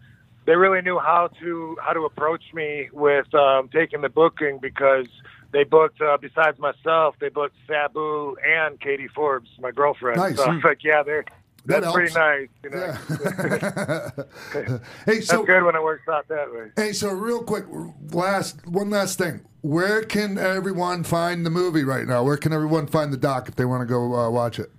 they 0.47 0.55
really 0.55 0.81
knew 0.81 0.97
how 0.97 1.29
to 1.39 1.77
how 1.79 1.93
to 1.93 2.05
approach 2.05 2.41
me 2.55 2.89
with 2.91 3.31
um, 3.35 3.69
taking 3.71 4.01
the 4.01 4.09
booking 4.09 4.57
because 4.59 5.05
they 5.51 5.63
booked 5.63 6.01
uh, 6.01 6.17
besides 6.19 6.57
myself 6.57 7.13
they 7.21 7.29
booked 7.29 7.55
Sabu 7.67 8.35
and 8.43 8.79
Katie 8.79 9.09
Forbes, 9.09 9.51
my 9.59 9.69
girlfriend. 9.69 10.17
Nice. 10.17 10.37
So 10.37 10.45
I 10.45 10.55
was 10.55 10.63
like, 10.63 10.83
yeah, 10.83 11.03
they're 11.03 11.23
That 11.65 11.83
that's 11.83 11.93
pretty 11.93 12.13
nice. 12.15 12.49
You 12.63 12.69
know, 12.71 12.77
yeah. 12.79 14.09
hey, 15.05 15.13
that's 15.17 15.27
so 15.27 15.43
good 15.43 15.61
when 15.63 15.75
it 15.75 15.83
works 15.83 16.07
out 16.09 16.27
that 16.29 16.51
way. 16.51 16.71
Hey, 16.77 16.93
so 16.93 17.11
real 17.11 17.43
quick, 17.43 17.65
last 18.09 18.65
one 18.65 18.89
last 18.89 19.19
thing. 19.19 19.41
Where 19.61 20.01
can 20.01 20.39
everyone 20.39 21.03
find 21.03 21.45
the 21.45 21.51
movie 21.51 21.83
right 21.83 22.07
now? 22.07 22.23
Where 22.23 22.37
can 22.37 22.53
everyone 22.53 22.87
find 22.87 23.13
the 23.13 23.17
doc 23.17 23.47
if 23.47 23.55
they 23.55 23.65
want 23.65 23.81
to 23.81 23.85
go 23.85 24.15
uh, 24.15 24.31
watch 24.31 24.57
it? 24.57 24.71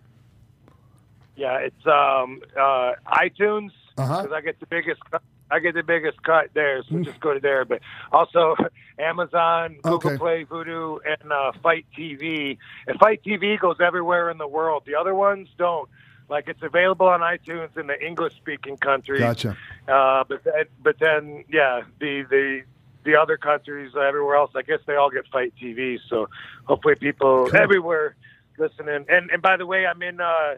Yeah, 1.36 1.58
it's 1.58 1.86
um, 1.86 2.40
uh, 2.58 2.92
iTunes 3.06 3.70
Uh-huh. 3.98 4.22
because 4.22 4.32
I 4.32 4.40
get 4.40 4.60
the 4.60 4.66
biggest. 4.66 5.00
cut- 5.10 5.22
I 5.50 5.58
get 5.58 5.74
the 5.74 5.82
biggest 5.82 6.22
cut 6.22 6.48
there, 6.54 6.82
so 6.84 6.98
just 7.02 7.20
go 7.20 7.34
to 7.34 7.40
there. 7.40 7.66
But 7.66 7.80
also 8.10 8.56
Amazon, 8.98 9.76
Google 9.82 10.10
Okay. 10.12 10.16
Play, 10.18 10.44
Vudu, 10.46 10.98
and 11.04 11.30
uh, 11.30 11.52
Fight 11.62 11.84
TV. 11.96 12.56
And 12.86 12.98
Fight 12.98 13.22
TV 13.22 13.58
goes 13.60 13.76
everywhere 13.78 14.30
in 14.30 14.38
the 14.38 14.48
world. 14.48 14.84
The 14.86 14.94
other 14.94 15.14
ones 15.14 15.48
don't. 15.58 15.90
Like 16.30 16.48
it's 16.48 16.62
available 16.62 17.06
on 17.08 17.20
iTunes 17.20 17.76
in 17.76 17.86
the 17.86 18.00
English-speaking 18.02 18.78
countries. 18.78 19.20
Gotcha. 19.20 19.54
Uh, 19.86 20.24
but 20.26 20.42
then, 20.44 20.64
but 20.82 20.98
then, 20.98 21.44
yeah, 21.50 21.82
the 22.00 22.22
the 22.30 22.62
the 23.04 23.16
other 23.16 23.36
countries, 23.36 23.92
everywhere 23.94 24.36
else, 24.36 24.52
I 24.54 24.62
guess 24.62 24.78
they 24.86 24.94
all 24.96 25.10
get 25.10 25.26
Fight 25.28 25.52
TV. 25.60 25.98
So 26.08 26.30
hopefully, 26.64 26.94
people 26.94 27.48
Cool. 27.50 27.56
everywhere 27.60 28.16
listening. 28.56 29.04
And 29.10 29.30
and 29.30 29.42
by 29.42 29.58
the 29.58 29.66
way, 29.66 29.84
I'm 29.86 30.00
in 30.02 30.18
uh, 30.20 30.54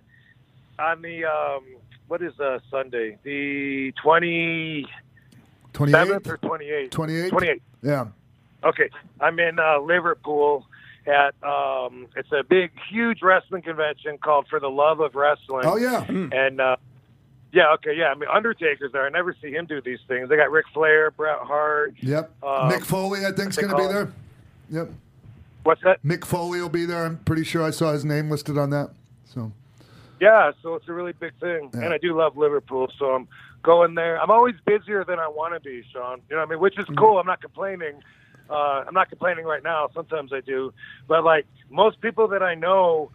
on 0.79 1.03
the 1.03 1.25
um, 1.25 1.65
what 2.09 2.23
is 2.23 2.39
uh, 2.41 2.59
Sunday? 2.71 3.19
The 3.23 3.93
twenty 4.03 4.87
Twenty 5.73 5.93
seventh 5.93 6.29
or 6.29 6.37
twenty 6.37 6.67
eighth? 6.67 6.93
28th? 6.93 7.31
Twenty 7.31 7.49
eighth. 7.49 7.63
Yeah. 7.83 8.07
Okay, 8.63 8.89
I'm 9.21 9.39
in 9.39 9.59
uh, 9.59 9.81
Liverpool 9.81 10.67
at 11.07 11.35
um, 11.43 12.07
it's 12.17 12.33
a 12.33 12.43
big, 12.43 12.71
huge 12.91 13.21
wrestling 13.23 13.63
convention 13.63 14.17
called 14.19 14.47
For 14.49 14.59
the 14.59 14.71
Love 14.71 15.01
of 15.01 15.15
Wrestling. 15.15 15.67
Oh 15.67 15.77
yeah. 15.77 16.05
And 16.09 16.61
uh, 16.61 16.77
yeah, 17.53 17.73
okay, 17.75 17.95
yeah. 17.95 18.07
I 18.07 18.15
mean, 18.15 18.29
Undertaker's 18.33 18.93
there. 18.93 19.05
I 19.05 19.11
never 19.11 19.37
see 19.41 19.51
him 19.51 19.67
do 19.67 19.81
these 19.81 20.01
things. 20.09 20.29
They 20.29 20.37
got 20.37 20.51
Ric 20.51 20.67
Flair, 20.73 21.11
Bret 21.11 21.39
Hart. 21.39 21.95
Yep. 22.01 22.31
Um, 22.43 22.71
Mick 22.71 22.85
Foley, 22.85 23.27
I 23.27 23.33
think, 23.33 23.51
is 23.51 23.57
going 23.57 23.71
to 23.71 23.77
be 23.77 23.87
there. 23.87 24.13
Yep. 24.71 24.91
What's 25.63 25.83
that? 25.83 26.03
Mick 26.03 26.25
Foley 26.25 26.61
will 26.61 26.69
be 26.69 26.85
there. 26.85 27.05
I'm 27.05 27.19
pretty 27.19 27.45
sure 27.45 27.63
I 27.63 27.71
saw 27.71 27.93
his 27.93 28.05
name 28.05 28.31
listed 28.31 28.59
on 28.59 28.71
that. 28.71 28.91
So 29.27 29.53
Yeah, 30.25 30.53
so 30.63 30.75
it's 30.77 30.89
a 30.89 30.93
really 30.95 31.13
big 31.13 31.33
thing, 31.41 31.73
Yeah. 31.75 31.81
and 31.85 31.93
I 31.95 31.99
do 31.99 32.17
love 32.19 32.37
Liverpool, 32.39 32.89
so 32.99 33.07
I'm 33.07 33.29
going 33.63 33.95
there. 33.95 34.21
I'm 34.21 34.31
always 34.31 34.55
busier 34.67 35.05
than 35.05 35.19
I 35.19 35.29
want 35.29 35.55
to 35.55 35.61
be, 35.61 35.83
Sean. 35.93 36.23
You 36.31 36.37
know 36.37 36.43
what 36.43 36.49
I 36.49 36.51
mean? 36.53 36.61
Which 36.61 36.79
Mm-hmm. 36.79 36.81
is 36.81 36.87
cool. 36.99 37.19
I'm 37.19 37.27
not 37.27 37.43
complaining. 37.43 38.03
Uh, 38.51 38.85
I'm 38.87 38.95
not 38.95 39.11
complaining 39.11 39.45
right 39.45 39.63
now. 39.63 39.91
Sometimes 39.95 40.33
I 40.33 40.41
do, 40.41 40.73
but 41.09 41.25
like 41.25 41.47
most 41.71 42.01
people 42.01 42.29
that 42.29 42.43
I 42.43 42.55
know, 42.55 43.13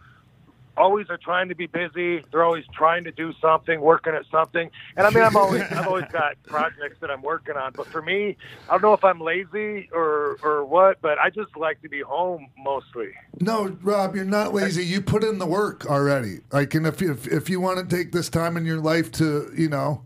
always 0.80 1.10
are 1.10 1.18
trying 1.18 1.48
to 1.50 1.54
be 1.54 1.66
busy. 1.66 2.24
They're 2.30 2.42
always 2.42 2.64
trying 2.72 3.04
to 3.04 3.12
do 3.12 3.32
something, 3.40 3.80
working 3.80 4.14
at 4.14 4.24
something. 4.30 4.70
And 4.96 5.06
I 5.06 5.10
mean, 5.10 5.22
I'm 5.22 5.36
always 5.36 5.62
I've 5.62 5.86
always 5.86 6.06
got 6.12 6.42
projects 6.44 6.96
that 7.00 7.10
I'm 7.10 7.22
working 7.22 7.56
on. 7.56 7.72
But 7.72 7.86
for 7.86 8.02
me, 8.02 8.36
I 8.68 8.72
don't 8.72 8.82
know 8.82 8.94
if 8.94 9.04
I'm 9.04 9.20
lazy 9.20 9.88
or 9.92 10.38
or 10.42 10.64
what, 10.64 11.00
but 11.02 11.18
I 11.18 11.30
just 11.30 11.56
like 11.56 11.80
to 11.82 11.88
be 11.88 12.00
home 12.00 12.48
mostly. 12.58 13.10
no, 13.40 13.76
Rob, 13.82 14.16
you're 14.16 14.24
not 14.24 14.54
lazy. 14.54 14.84
You 14.84 15.00
put 15.02 15.22
in 15.22 15.38
the 15.38 15.46
work 15.46 15.86
already. 15.86 16.38
Like, 16.52 16.74
and 16.74 16.86
if 16.86 17.00
you, 17.00 17.12
if, 17.12 17.26
if 17.28 17.50
you 17.50 17.60
want 17.60 17.78
to 17.88 17.96
take 17.96 18.12
this 18.12 18.28
time 18.28 18.56
in 18.56 18.64
your 18.64 18.80
life 18.80 19.12
to, 19.12 19.52
you 19.56 19.68
know, 19.68 20.02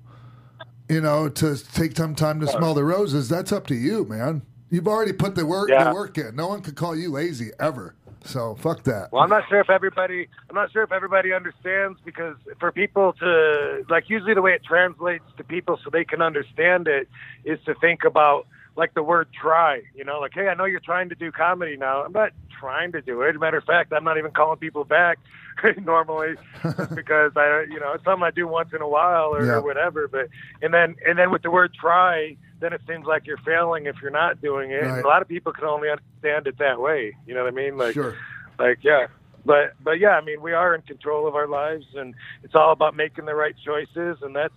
you 0.88 1.00
know, 1.00 1.28
to 1.28 1.56
take 1.72 1.96
some 1.96 2.14
time 2.14 2.40
to 2.40 2.46
smell 2.48 2.74
the 2.74 2.84
roses, 2.84 3.28
that's 3.28 3.52
up 3.52 3.66
to 3.68 3.74
you, 3.74 4.04
man. 4.04 4.42
You've 4.70 4.88
already 4.88 5.12
put 5.12 5.36
the 5.36 5.46
work 5.46 5.68
Yeah. 5.70 5.84
the 5.84 5.94
work 5.94 6.18
in. 6.18 6.34
No 6.34 6.48
one 6.48 6.60
could 6.60 6.74
call 6.74 6.96
you 6.96 7.10
lazy 7.10 7.50
ever. 7.60 7.94
So 8.24 8.54
fuck 8.54 8.82
that. 8.84 9.12
Well, 9.12 9.22
I'm 9.22 9.28
not 9.28 9.44
sure 9.48 9.60
if 9.60 9.68
everybody 9.70 10.28
I'm 10.48 10.56
not 10.56 10.72
sure 10.72 10.82
if 10.82 10.92
everybody 10.92 11.32
understands 11.32 11.98
because 12.04 12.36
for 12.58 12.72
people 12.72 13.12
to 13.20 13.84
like 13.90 14.08
usually 14.08 14.34
the 14.34 14.42
way 14.42 14.52
it 14.52 14.64
translates 14.64 15.24
to 15.36 15.44
people 15.44 15.78
so 15.84 15.90
they 15.90 16.04
can 16.04 16.22
understand 16.22 16.88
it 16.88 17.08
is 17.44 17.58
to 17.66 17.74
think 17.74 18.04
about 18.04 18.46
like 18.76 18.94
the 18.94 19.02
word 19.02 19.28
try, 19.40 19.82
you 19.94 20.04
know, 20.04 20.18
like 20.20 20.32
hey, 20.34 20.48
I 20.48 20.54
know 20.54 20.64
you're 20.64 20.80
trying 20.80 21.10
to 21.10 21.14
do 21.14 21.30
comedy 21.30 21.76
now. 21.76 22.02
I'm 22.02 22.12
not 22.12 22.32
trying 22.58 22.92
to 22.92 23.02
do 23.02 23.20
it. 23.22 23.38
Matter 23.38 23.58
of 23.58 23.64
fact, 23.64 23.92
I'm 23.92 24.04
not 24.04 24.16
even 24.18 24.30
calling 24.30 24.58
people 24.58 24.84
back 24.84 25.18
normally 25.82 26.34
because 26.94 27.32
I 27.36 27.66
you 27.70 27.78
know, 27.78 27.92
it's 27.92 28.04
something 28.04 28.24
I 28.24 28.30
do 28.30 28.48
once 28.48 28.70
in 28.74 28.80
a 28.80 28.88
while 28.88 29.34
or, 29.34 29.44
Yeah. 29.44 29.52
or 29.56 29.62
whatever, 29.62 30.08
but 30.08 30.28
and 30.62 30.72
then 30.72 30.96
and 31.06 31.18
then 31.18 31.30
with 31.30 31.42
the 31.42 31.50
word 31.50 31.72
try, 31.78 32.36
then 32.64 32.72
it 32.72 32.80
seems 32.88 33.06
like 33.06 33.26
you're 33.26 33.36
failing 33.38 33.86
if 33.86 33.96
you're 34.00 34.10
not 34.10 34.40
doing 34.40 34.70
it. 34.70 34.82
Right. 34.82 35.04
A 35.04 35.06
lot 35.06 35.22
of 35.22 35.28
people 35.28 35.52
can 35.52 35.64
only 35.64 35.88
understand 35.90 36.46
it 36.46 36.58
that 36.58 36.80
way. 36.80 37.14
You 37.26 37.34
know 37.34 37.44
what 37.44 37.52
I 37.52 37.56
mean? 37.56 37.76
Like 37.76 37.94
Sure. 37.94 38.16
like 38.58 38.78
yeah 38.82 39.06
but 39.46 39.74
but 39.82 39.98
yeah 40.00 40.10
i 40.16 40.24
mean 40.24 40.40
we 40.40 40.52
are 40.54 40.74
in 40.74 40.80
control 40.80 41.28
of 41.28 41.34
our 41.34 41.46
lives 41.46 41.84
and 41.96 42.14
it's 42.42 42.54
all 42.54 42.72
about 42.72 42.96
making 42.96 43.26
the 43.26 43.34
right 43.34 43.54
choices 43.62 44.16
and 44.22 44.34
that's 44.34 44.54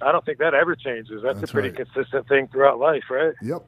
i 0.00 0.10
don't 0.10 0.24
think 0.24 0.38
that 0.38 0.54
ever 0.54 0.74
changes 0.74 1.20
that's, 1.22 1.38
That's 1.40 1.50
a 1.50 1.52
pretty 1.52 1.68
right. 1.68 1.86
consistent 1.86 2.26
thing 2.26 2.48
throughout 2.48 2.78
life 2.78 3.02
right 3.10 3.34
Yep. 3.42 3.62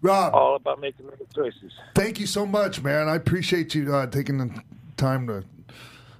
Rob, 0.00 0.34
all 0.34 0.56
about 0.56 0.80
making 0.80 1.04
the 1.06 1.12
right 1.12 1.34
choices 1.34 1.72
thank 1.94 2.18
you 2.20 2.26
so 2.26 2.46
much, 2.46 2.82
man. 2.82 3.06
I 3.08 3.16
appreciate 3.16 3.74
you 3.74 3.94
uh, 3.94 4.06
taking 4.06 4.38
the 4.38 4.50
time 4.96 5.26
to 5.26 5.44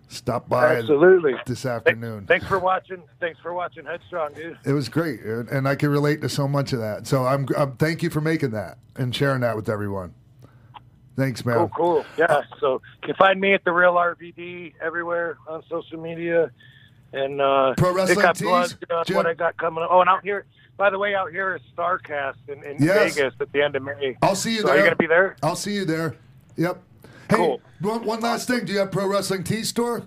stop 0.09 0.49
by 0.49 0.77
absolutely 0.77 1.35
this 1.47 1.67
afternoon. 1.67 2.27
thanks 2.27 2.47
for 2.47 2.59
watching 2.59 3.03
thanks 3.21 3.39
for 3.41 3.53
watching 3.53 3.85
headstrong 3.85 4.33
dude 4.35 4.57
It 4.65 4.73
was 4.73 4.89
great, 4.89 5.21
and 5.23 5.67
I 5.67 5.75
can 5.75 5.89
relate 5.91 6.21
to 6.23 6.29
so 6.29 6.47
much 6.47 6.73
of 6.73 6.79
that. 6.81 7.07
So 7.07 7.27
I'm, 7.27 7.47
I'm 7.57 7.77
thank 7.77 8.03
you 8.03 8.11
for 8.11 8.21
making 8.21 8.51
that 8.51 8.79
and 8.97 9.15
sharing 9.15 9.41
that 9.41 9.57
with 9.57 9.69
everyone. 9.69 10.15
Thanks, 11.17 11.45
man. 11.45 11.57
cool 11.57 11.69
cool 11.77 12.07
yeah 12.19 12.43
so 12.61 12.83
you 13.03 13.07
can 13.09 13.15
find 13.15 13.41
me 13.41 13.55
at 13.55 13.65
the 13.65 13.73
real 13.73 13.95
rvd 13.95 14.75
everywhere 14.81 15.39
on 15.47 15.63
social 15.71 16.01
media 16.01 16.51
and 17.13 17.41
uh 17.41 17.75
Pro 17.77 17.93
Wrestling 17.95 18.33
Tees, 18.35 18.77
on 18.91 19.05
Jim? 19.07 19.17
what 19.17 19.27
i 19.27 19.35
got 19.35 19.57
coming 19.57 19.85
up 19.85 19.91
oh 19.93 20.01
and 20.01 20.11
out 20.11 20.25
here 20.25 20.45
by 20.77 20.91
the 20.91 20.99
way 20.99 21.15
out 21.15 21.31
here 21.31 21.55
is 21.55 21.63
Starrcast 21.77 22.35
in, 22.49 22.65
in 22.65 22.83
Yes. 22.83 23.15
vegas 23.15 23.35
at 23.41 23.53
the 23.53 23.63
end 23.63 23.77
of 23.77 23.85
may 23.85 24.17
I'll 24.23 24.35
see 24.35 24.55
you 24.57 24.63
so 24.63 24.67
there. 24.67 24.75
are 24.75 24.79
you 24.79 24.85
gonna 24.85 24.97
be 24.97 25.07
there 25.07 25.37
I'll 25.43 25.55
see 25.55 25.75
you 25.75 25.85
there. 25.85 26.17
Yep. 26.57 26.83
Hey, 27.31 27.37
Cool. 27.37 27.61
one, 27.81 28.05
one 28.05 28.21
last 28.21 28.49
thing. 28.49 28.65
Do 28.65 28.73
you 28.73 28.79
have 28.81 28.91
Pro 28.93 29.07
Wrestling 29.07 29.45
Tees 29.45 29.69
Store? 29.69 30.07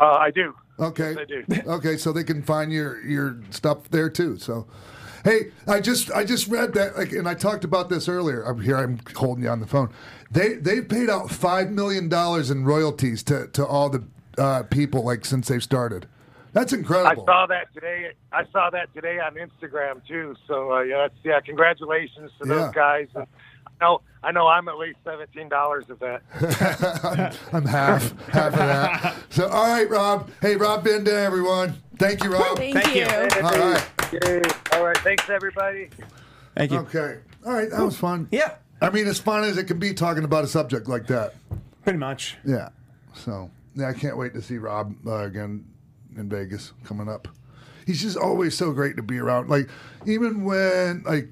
uh, 0.00 0.04
i 0.14 0.30
do 0.30 0.54
Okay. 0.78 1.10
Yes, 1.10 1.18
I 1.20 1.24
do. 1.24 1.70
Okay, 1.72 1.96
so 1.98 2.10
they 2.12 2.24
can 2.24 2.42
find 2.42 2.72
your 2.72 3.04
your 3.04 3.38
stuff 3.50 3.90
there 3.90 4.08
too. 4.08 4.38
So, 4.38 4.66
hey, 5.24 5.52
I 5.68 5.80
just 5.80 6.10
I 6.12 6.24
just 6.24 6.48
read 6.48 6.72
that, 6.72 6.96
like, 6.96 7.12
and 7.12 7.28
I 7.28 7.34
talked 7.34 7.64
about 7.64 7.90
this 7.90 8.08
earlier. 8.08 8.42
I'm 8.44 8.60
here. 8.62 8.78
I'm 8.78 8.98
holding 9.14 9.44
you 9.44 9.50
on 9.50 9.60
the 9.60 9.66
phone. 9.66 9.90
They 10.30 10.54
they've 10.54 10.88
paid 10.88 11.10
out 11.10 11.30
five 11.30 11.70
million 11.70 12.08
dollars 12.08 12.50
in 12.50 12.64
royalties 12.64 13.22
to 13.24 13.48
to 13.48 13.66
all 13.66 13.90
the 13.90 14.04
uh, 14.38 14.62
people 14.64 15.04
like 15.04 15.26
since 15.26 15.48
they've 15.48 15.62
started. 15.62 16.06
That's 16.54 16.72
incredible. 16.72 17.24
I 17.24 17.26
saw 17.26 17.46
that 17.46 17.74
today. 17.74 18.12
I 18.32 18.44
saw 18.50 18.70
that 18.70 18.92
today 18.94 19.18
on 19.20 19.34
Instagram 19.34 20.00
too. 20.08 20.34
So 20.48 20.72
uh, 20.72 20.80
yeah, 20.80 20.96
that's, 21.08 21.14
yeah, 21.24 21.40
congratulations 21.40 22.30
to 22.40 22.48
Yeah. 22.48 22.54
those 22.54 22.72
guys. 22.74 23.08
And 23.14 23.26
know, 23.80 24.00
I 24.22 24.32
know, 24.32 24.46
I'm 24.46 24.68
at 24.68 24.78
least 24.78 24.98
seventeen 25.04 25.48
dollars 25.48 25.84
of 25.88 25.98
that. 26.00 26.22
I'm, 27.52 27.56
I'm 27.56 27.66
half 27.66 28.28
half 28.28 28.52
of 28.52 28.58
that. 28.58 29.16
So 29.30 29.48
all 29.48 29.68
right, 29.68 29.88
Rob. 29.88 30.30
Hey, 30.42 30.56
Rob 30.56 30.84
Van 30.84 31.04
Dam, 31.04 31.26
everyone. 31.26 31.74
Thank 31.98 32.24
you, 32.24 32.32
Rob. 32.32 32.56
Thank, 32.56 32.74
Thank 32.74 32.94
you. 32.94 33.02
you. 33.02 33.42
All 33.42 33.58
right. 33.58 33.88
Yay. 34.12 34.42
All 34.72 34.84
right, 34.84 34.98
thanks 34.98 35.28
everybody. 35.30 35.90
Thank 36.56 36.72
you. 36.72 36.78
Okay. 36.78 37.18
All 37.46 37.52
right. 37.52 37.70
That 37.70 37.82
was 37.82 37.96
fun. 37.96 38.28
Yeah, 38.30 38.54
I 38.82 38.90
mean, 38.90 39.06
as 39.06 39.18
fun 39.18 39.44
as 39.44 39.56
it 39.56 39.64
can 39.64 39.78
be 39.78 39.94
talking 39.94 40.24
about 40.24 40.44
a 40.44 40.48
subject 40.48 40.88
like 40.88 41.06
that. 41.06 41.34
pretty 41.82 41.98
much. 41.98 42.36
Yeah. 42.44 42.70
So 43.14 43.50
yeah, 43.74 43.88
I 43.88 43.92
can't 43.92 44.16
wait 44.16 44.34
to 44.34 44.42
see 44.42 44.58
Rob 44.58 44.94
uh, 45.06 45.24
again 45.24 45.64
in 46.16 46.28
Vegas 46.28 46.72
coming 46.84 47.08
up. 47.08 47.28
He's 47.86 48.02
just 48.02 48.16
always 48.16 48.56
so 48.56 48.72
great 48.72 48.96
to 48.96 49.02
be 49.02 49.18
around. 49.18 49.48
Like 49.48 49.68
even 50.06 50.44
when 50.44 51.02
like 51.04 51.28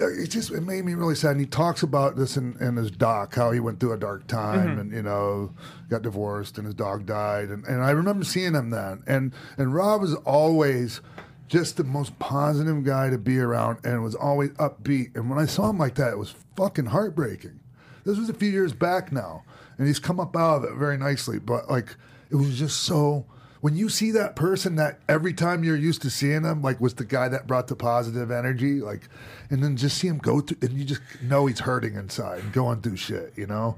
it 0.00 0.28
just 0.28 0.50
it 0.50 0.62
made 0.62 0.84
me 0.84 0.94
really 0.94 1.14
sad. 1.14 1.32
And 1.32 1.40
he 1.40 1.46
talks 1.46 1.82
about 1.82 2.16
this 2.16 2.36
in, 2.36 2.56
in 2.60 2.76
his 2.76 2.90
doc, 2.90 3.34
how 3.34 3.50
he 3.50 3.60
went 3.60 3.80
through 3.80 3.92
a 3.92 3.98
dark 3.98 4.26
time 4.26 4.68
mm-hmm. 4.68 4.80
and 4.80 4.92
you 4.92 5.02
know 5.02 5.52
got 5.88 6.02
divorced 6.02 6.58
and 6.58 6.66
his 6.66 6.74
dog 6.74 7.06
died. 7.06 7.48
And, 7.48 7.64
and 7.64 7.82
I 7.82 7.90
remember 7.90 8.24
seeing 8.24 8.54
him 8.54 8.70
then. 8.70 9.02
And 9.06 9.32
and 9.56 9.74
Rob 9.74 10.00
was 10.00 10.14
always 10.14 11.00
just 11.48 11.76
the 11.76 11.84
most 11.84 12.18
positive 12.18 12.84
guy 12.84 13.10
to 13.10 13.18
be 13.18 13.38
around 13.38 13.78
and 13.84 14.02
was 14.02 14.14
always 14.14 14.50
upbeat. 14.50 15.16
And 15.16 15.30
when 15.30 15.38
I 15.38 15.46
saw 15.46 15.70
him 15.70 15.78
like 15.78 15.94
that, 15.96 16.12
it 16.12 16.18
was 16.18 16.34
fucking 16.56 16.86
heartbreaking. 16.86 17.60
This 18.04 18.18
was 18.18 18.28
a 18.28 18.34
few 18.34 18.50
years 18.50 18.72
back 18.72 19.12
now, 19.12 19.44
and 19.76 19.86
he's 19.86 19.98
come 19.98 20.20
up 20.20 20.36
out 20.36 20.58
of 20.58 20.64
it 20.64 20.76
very 20.76 20.96
nicely. 20.96 21.38
But 21.38 21.70
like, 21.70 21.96
it 22.30 22.36
was 22.36 22.58
just 22.58 22.82
so. 22.82 23.26
When 23.60 23.76
you 23.76 23.88
see 23.88 24.10
that 24.12 24.36
person 24.36 24.76
that 24.76 25.00
every 25.08 25.32
time 25.32 25.64
you're 25.64 25.76
used 25.76 26.02
to 26.02 26.10
seeing 26.10 26.42
them, 26.42 26.62
like 26.62 26.80
was 26.80 26.94
the 26.94 27.04
guy 27.04 27.28
that 27.28 27.46
brought 27.46 27.66
the 27.68 27.76
positive 27.76 28.30
energy, 28.30 28.80
like, 28.80 29.08
and 29.50 29.62
then 29.62 29.76
just 29.76 29.98
see 29.98 30.08
him 30.08 30.18
go 30.18 30.40
through, 30.40 30.58
and 30.62 30.78
you 30.78 30.84
just 30.84 31.00
know 31.22 31.46
he's 31.46 31.60
hurting 31.60 31.94
inside 31.94 32.40
and 32.40 32.52
going 32.52 32.80
through 32.80 32.96
shit, 32.96 33.32
you 33.36 33.46
know, 33.46 33.76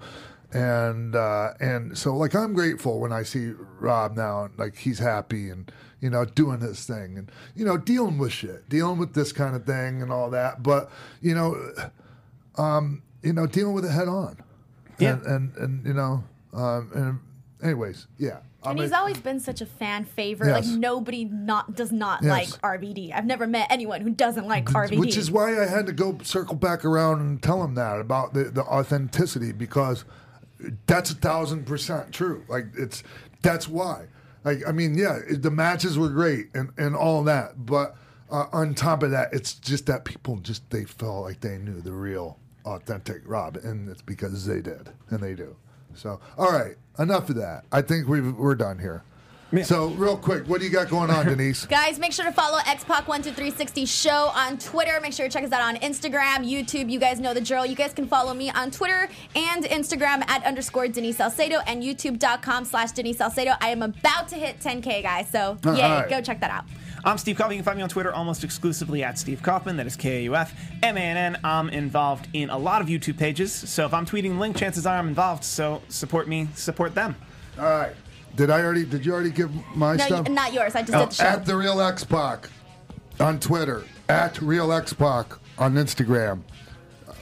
and 0.52 1.16
uh, 1.16 1.54
and 1.60 1.96
so 1.96 2.16
like 2.16 2.34
I'm 2.34 2.52
grateful 2.52 3.00
when 3.00 3.12
I 3.12 3.22
see 3.22 3.52
Rob 3.78 4.16
now, 4.16 4.44
and 4.44 4.58
like 4.58 4.76
he's 4.76 4.98
happy 4.98 5.48
and 5.48 5.70
you 6.00 6.10
know 6.10 6.24
doing 6.24 6.60
his 6.60 6.84
thing 6.84 7.18
and 7.18 7.30
you 7.54 7.64
know 7.64 7.76
dealing 7.76 8.18
with 8.18 8.32
shit, 8.32 8.68
dealing 8.68 8.98
with 8.98 9.14
this 9.14 9.32
kind 9.32 9.56
of 9.56 9.64
thing 9.64 10.02
and 10.02 10.12
all 10.12 10.30
that, 10.30 10.62
but 10.62 10.90
you 11.20 11.34
know 11.34 11.56
um, 12.56 13.02
you 13.22 13.32
know, 13.32 13.46
dealing 13.46 13.74
with 13.74 13.84
it 13.84 13.90
head 13.90 14.08
on. 14.08 14.36
Yeah. 14.98 15.12
And, 15.12 15.26
and, 15.26 15.56
and 15.56 15.86
you 15.86 15.94
know, 15.94 16.24
um, 16.52 16.90
and 16.94 17.20
anyways, 17.62 18.06
yeah. 18.18 18.38
And 18.62 18.78
he's 18.78 18.92
always 18.92 19.18
been 19.18 19.40
such 19.40 19.60
a 19.62 19.66
fan 19.66 20.04
favorite. 20.04 20.52
Like 20.52 20.66
nobody 20.66 21.24
not 21.24 21.74
does 21.74 21.92
not 21.92 22.22
Yes. 22.22 22.30
like 22.30 22.60
RVD. 22.62 23.12
I've 23.14 23.24
never 23.24 23.46
met 23.46 23.68
anyone 23.70 24.02
who 24.02 24.10
doesn't 24.10 24.46
like 24.46 24.66
RVD. 24.66 24.98
which 24.98 25.16
is 25.16 25.30
why 25.30 25.60
I 25.62 25.66
had 25.66 25.86
to 25.86 25.92
go 25.92 26.18
circle 26.22 26.56
back 26.56 26.84
around 26.84 27.20
and 27.20 27.42
tell 27.42 27.62
him 27.64 27.74
that 27.76 27.98
about 28.00 28.34
the, 28.34 28.44
the 28.44 28.62
authenticity 28.62 29.52
because 29.52 30.04
that's 30.86 31.10
a 31.10 31.14
thousand 31.14 31.64
percent 31.66 32.12
true. 32.12 32.44
Like 32.48 32.66
it's 32.76 33.02
that's 33.42 33.66
why. 33.66 34.06
Like 34.44 34.58
I 34.68 34.72
mean, 34.72 34.96
yeah, 34.96 35.18
it, 35.28 35.42
the 35.42 35.50
matches 35.50 35.98
were 35.98 36.08
great 36.10 36.48
and 36.54 36.70
and 36.76 36.94
all 36.94 37.22
that, 37.24 37.64
but 37.64 37.96
uh, 38.30 38.46
on 38.52 38.74
top 38.74 39.02
of 39.02 39.10
that, 39.10 39.32
it's 39.32 39.54
just 39.54 39.86
that 39.86 40.04
people 40.04 40.36
just 40.36 40.68
they 40.70 40.84
felt 40.84 41.24
like 41.24 41.40
they 41.40 41.56
knew 41.56 41.80
the 41.80 41.92
real 41.92 42.38
authentic 42.66 43.22
Rob, 43.24 43.56
and 43.56 43.88
it's 43.88 44.02
because 44.02 44.44
they 44.46 44.60
did 44.60 44.90
and 45.08 45.20
they 45.20 45.34
do. 45.34 45.56
So 45.94 46.20
all 46.38 46.52
right, 46.52 46.76
enough 47.00 47.28
of 47.30 47.36
that. 47.36 47.64
I 47.72 47.82
think 47.82 48.06
we've, 48.08 48.34
we're 48.36 48.54
done 48.54 48.78
here. 48.78 49.02
So 49.64 49.88
real 49.88 50.16
quick, 50.16 50.46
what 50.46 50.60
do 50.60 50.66
you 50.66 50.70
got 50.70 50.88
going 50.88 51.10
on, 51.10 51.26
Denise? 51.26 51.66
Guys, 51.68 51.98
make 51.98 52.12
sure 52.12 52.24
to 52.24 52.30
follow 52.30 52.58
xpac12360 52.60 53.88
show 53.88 54.30
on 54.32 54.58
Twitter. 54.58 55.00
Make 55.00 55.12
sure 55.12 55.26
to 55.26 55.32
check 55.32 55.42
us 55.42 55.50
out 55.50 55.62
on 55.62 55.74
Instagram, 55.80 56.48
YouTube. 56.48 56.88
You 56.88 57.00
guys 57.00 57.18
know 57.18 57.34
the 57.34 57.40
drill. 57.40 57.66
You 57.66 57.74
guys 57.74 57.92
can 57.92 58.06
follow 58.06 58.32
me 58.32 58.50
on 58.50 58.70
Twitter 58.70 59.08
and 59.34 59.64
Instagram 59.64 60.22
at 60.28 60.44
underscore 60.44 60.86
Denise 60.86 61.16
Salcedo 61.16 61.58
and 61.66 61.82
youtube.com 61.82 62.64
slash 62.64 62.92
Denise 62.92 63.18
Salcedo. 63.18 63.54
I 63.60 63.70
am 63.70 63.82
about 63.82 64.28
to 64.28 64.36
hit 64.36 64.60
10K, 64.60 65.02
guys. 65.02 65.28
So, 65.28 65.58
yay, 65.64 65.80
right. 65.80 66.08
go 66.08 66.20
check 66.20 66.40
that 66.40 66.52
out. 66.52 66.64
I'm 67.04 67.18
Steve 67.18 67.36
Kaufmann. 67.36 67.56
You 67.56 67.58
can 67.58 67.64
find 67.64 67.76
me 67.78 67.82
on 67.82 67.88
Twitter 67.88 68.12
almost 68.12 68.44
exclusively 68.44 69.02
at 69.02 69.18
Steve 69.18 69.42
Kaufmann. 69.42 69.76
That 69.78 69.86
is 69.86 69.96
K 69.96 70.18
A 70.18 70.22
U 70.24 70.36
F 70.36 70.54
M 70.82 70.96
A 70.96 71.00
N 71.00 71.16
N. 71.16 71.40
I'm 71.42 71.70
involved 71.70 72.28
in 72.34 72.50
a 72.50 72.58
lot 72.58 72.82
of 72.82 72.88
YouTube 72.88 73.18
pages. 73.18 73.52
So 73.52 73.84
if 73.84 73.94
I'm 73.94 74.06
tweeting 74.06 74.34
the 74.34 74.38
link, 74.38 74.56
chances 74.56 74.86
are 74.86 74.96
I'm 74.96 75.08
involved. 75.08 75.42
So 75.42 75.82
support 75.88 76.28
me, 76.28 76.48
support 76.54 76.94
them. 76.94 77.16
All 77.58 77.64
right. 77.64 77.94
Did 78.40 78.48
I 78.48 78.62
already? 78.62 78.86
Did 78.86 79.04
you 79.04 79.12
already 79.12 79.28
give 79.28 79.50
my 79.76 79.96
No, 79.96 80.06
stuff? 80.06 80.26
y- 80.26 80.32
not 80.32 80.54
yours. 80.54 80.74
I 80.74 80.80
just 80.80 80.94
Oh, 80.94 81.00
did 81.00 81.10
the 81.10 81.12
oh, 81.12 81.12
show. 81.12 81.24
at 81.24 81.44
the 81.44 81.54
real 81.54 81.78
X 81.82 82.04
Pac 82.04 82.48
on 83.20 83.38
Twitter, 83.38 83.84
at 84.08 84.40
real 84.40 84.72
X 84.72 84.94
Pac 84.94 85.26
on 85.58 85.74
Instagram. 85.74 86.40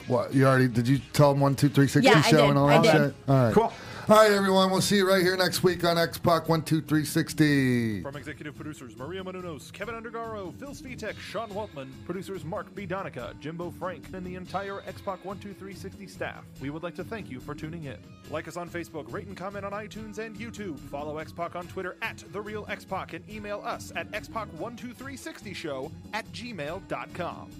What 0.07 0.33
you 0.33 0.47
already? 0.47 0.69
Did 0.69 0.87
you 0.87 0.99
tell 1.11 1.33
them 1.33 1.41
one 1.41 1.55
two 1.55 1.67
three 1.67 1.89
six 1.89 2.05
Yeah, 2.05 2.21
show 2.21 2.37
did. 2.37 2.49
and 2.51 2.57
all 2.57 2.69
I 2.69 2.77
that 2.77 2.83
did. 2.83 2.91
shit? 2.93 3.15
All 3.27 3.35
right, 3.35 3.53
Cool. 3.53 3.73
All 4.09 4.15
right, 4.15 4.31
everyone. 4.31 4.71
We'll 4.71 4.81
see 4.81 4.95
you 4.95 5.07
right 5.07 5.21
here 5.21 5.37
next 5.37 5.61
week 5.61 5.83
on 5.83 5.99
X 5.99 6.17
Pac 6.17 6.49
one 6.49 6.63
two 6.63 6.81
three 6.81 7.05
sixty. 7.05 8.01
From 8.01 8.15
executive 8.15 8.55
producers 8.55 8.97
Maria 8.97 9.23
Menounos, 9.23 9.71
Kevin 9.71 9.93
Undergaro, 9.93 10.51
Phil 10.55 10.71
Svitek, 10.71 11.15
Sean 11.19 11.47
Waltman, 11.51 11.89
producers 12.07 12.43
Mark 12.43 12.73
B. 12.73 12.87
Donica, 12.87 13.35
Jimbo 13.39 13.69
Frank, 13.69 14.07
and 14.13 14.25
the 14.25 14.33
entire 14.33 14.81
Xpac 14.81 15.21
12360 15.21 16.07
staff, 16.07 16.43
we 16.59 16.71
would 16.71 16.81
like 16.81 16.95
to 16.95 17.03
thank 17.03 17.29
you 17.29 17.39
for 17.39 17.53
tuning 17.53 17.83
in. 17.83 17.97
Like 18.31 18.47
us 18.47 18.57
on 18.57 18.67
Facebook, 18.67 19.13
rate 19.13 19.27
and 19.27 19.37
comment 19.37 19.63
on 19.63 19.73
iTunes 19.73 20.17
and 20.17 20.35
YouTube. 20.35 20.79
Follow 20.79 21.23
Xpac 21.23 21.55
on 21.55 21.67
Twitter 21.67 21.95
at 22.01 22.23
The 22.31 22.41
Real 22.41 22.65
Xpac 22.65 23.13
and 23.13 23.29
email 23.29 23.61
us 23.63 23.91
at 23.95 24.09
xpac12360show 24.09 25.91
at 26.13 26.25
gmail.com. 26.31 27.51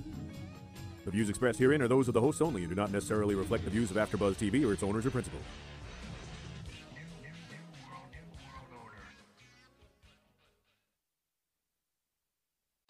The 1.05 1.11
views 1.11 1.29
expressed 1.29 1.59
herein 1.59 1.83
are 1.83 1.87
those 1.87 2.07
of 2.07 2.15
the 2.15 2.21
hosts 2.21 2.41
only 2.41 2.61
and 2.63 2.69
do 2.69 2.75
not 2.75 2.91
necessarily 2.91 3.35
reflect 3.35 3.65
the 3.65 3.69
views 3.69 3.91
of 3.91 3.97
AfterBuzz 3.97 4.33
TV 4.33 4.67
or 4.67 4.73
its 4.73 4.81
owners 4.81 5.05
or 5.05 5.11
principals. 5.11 5.43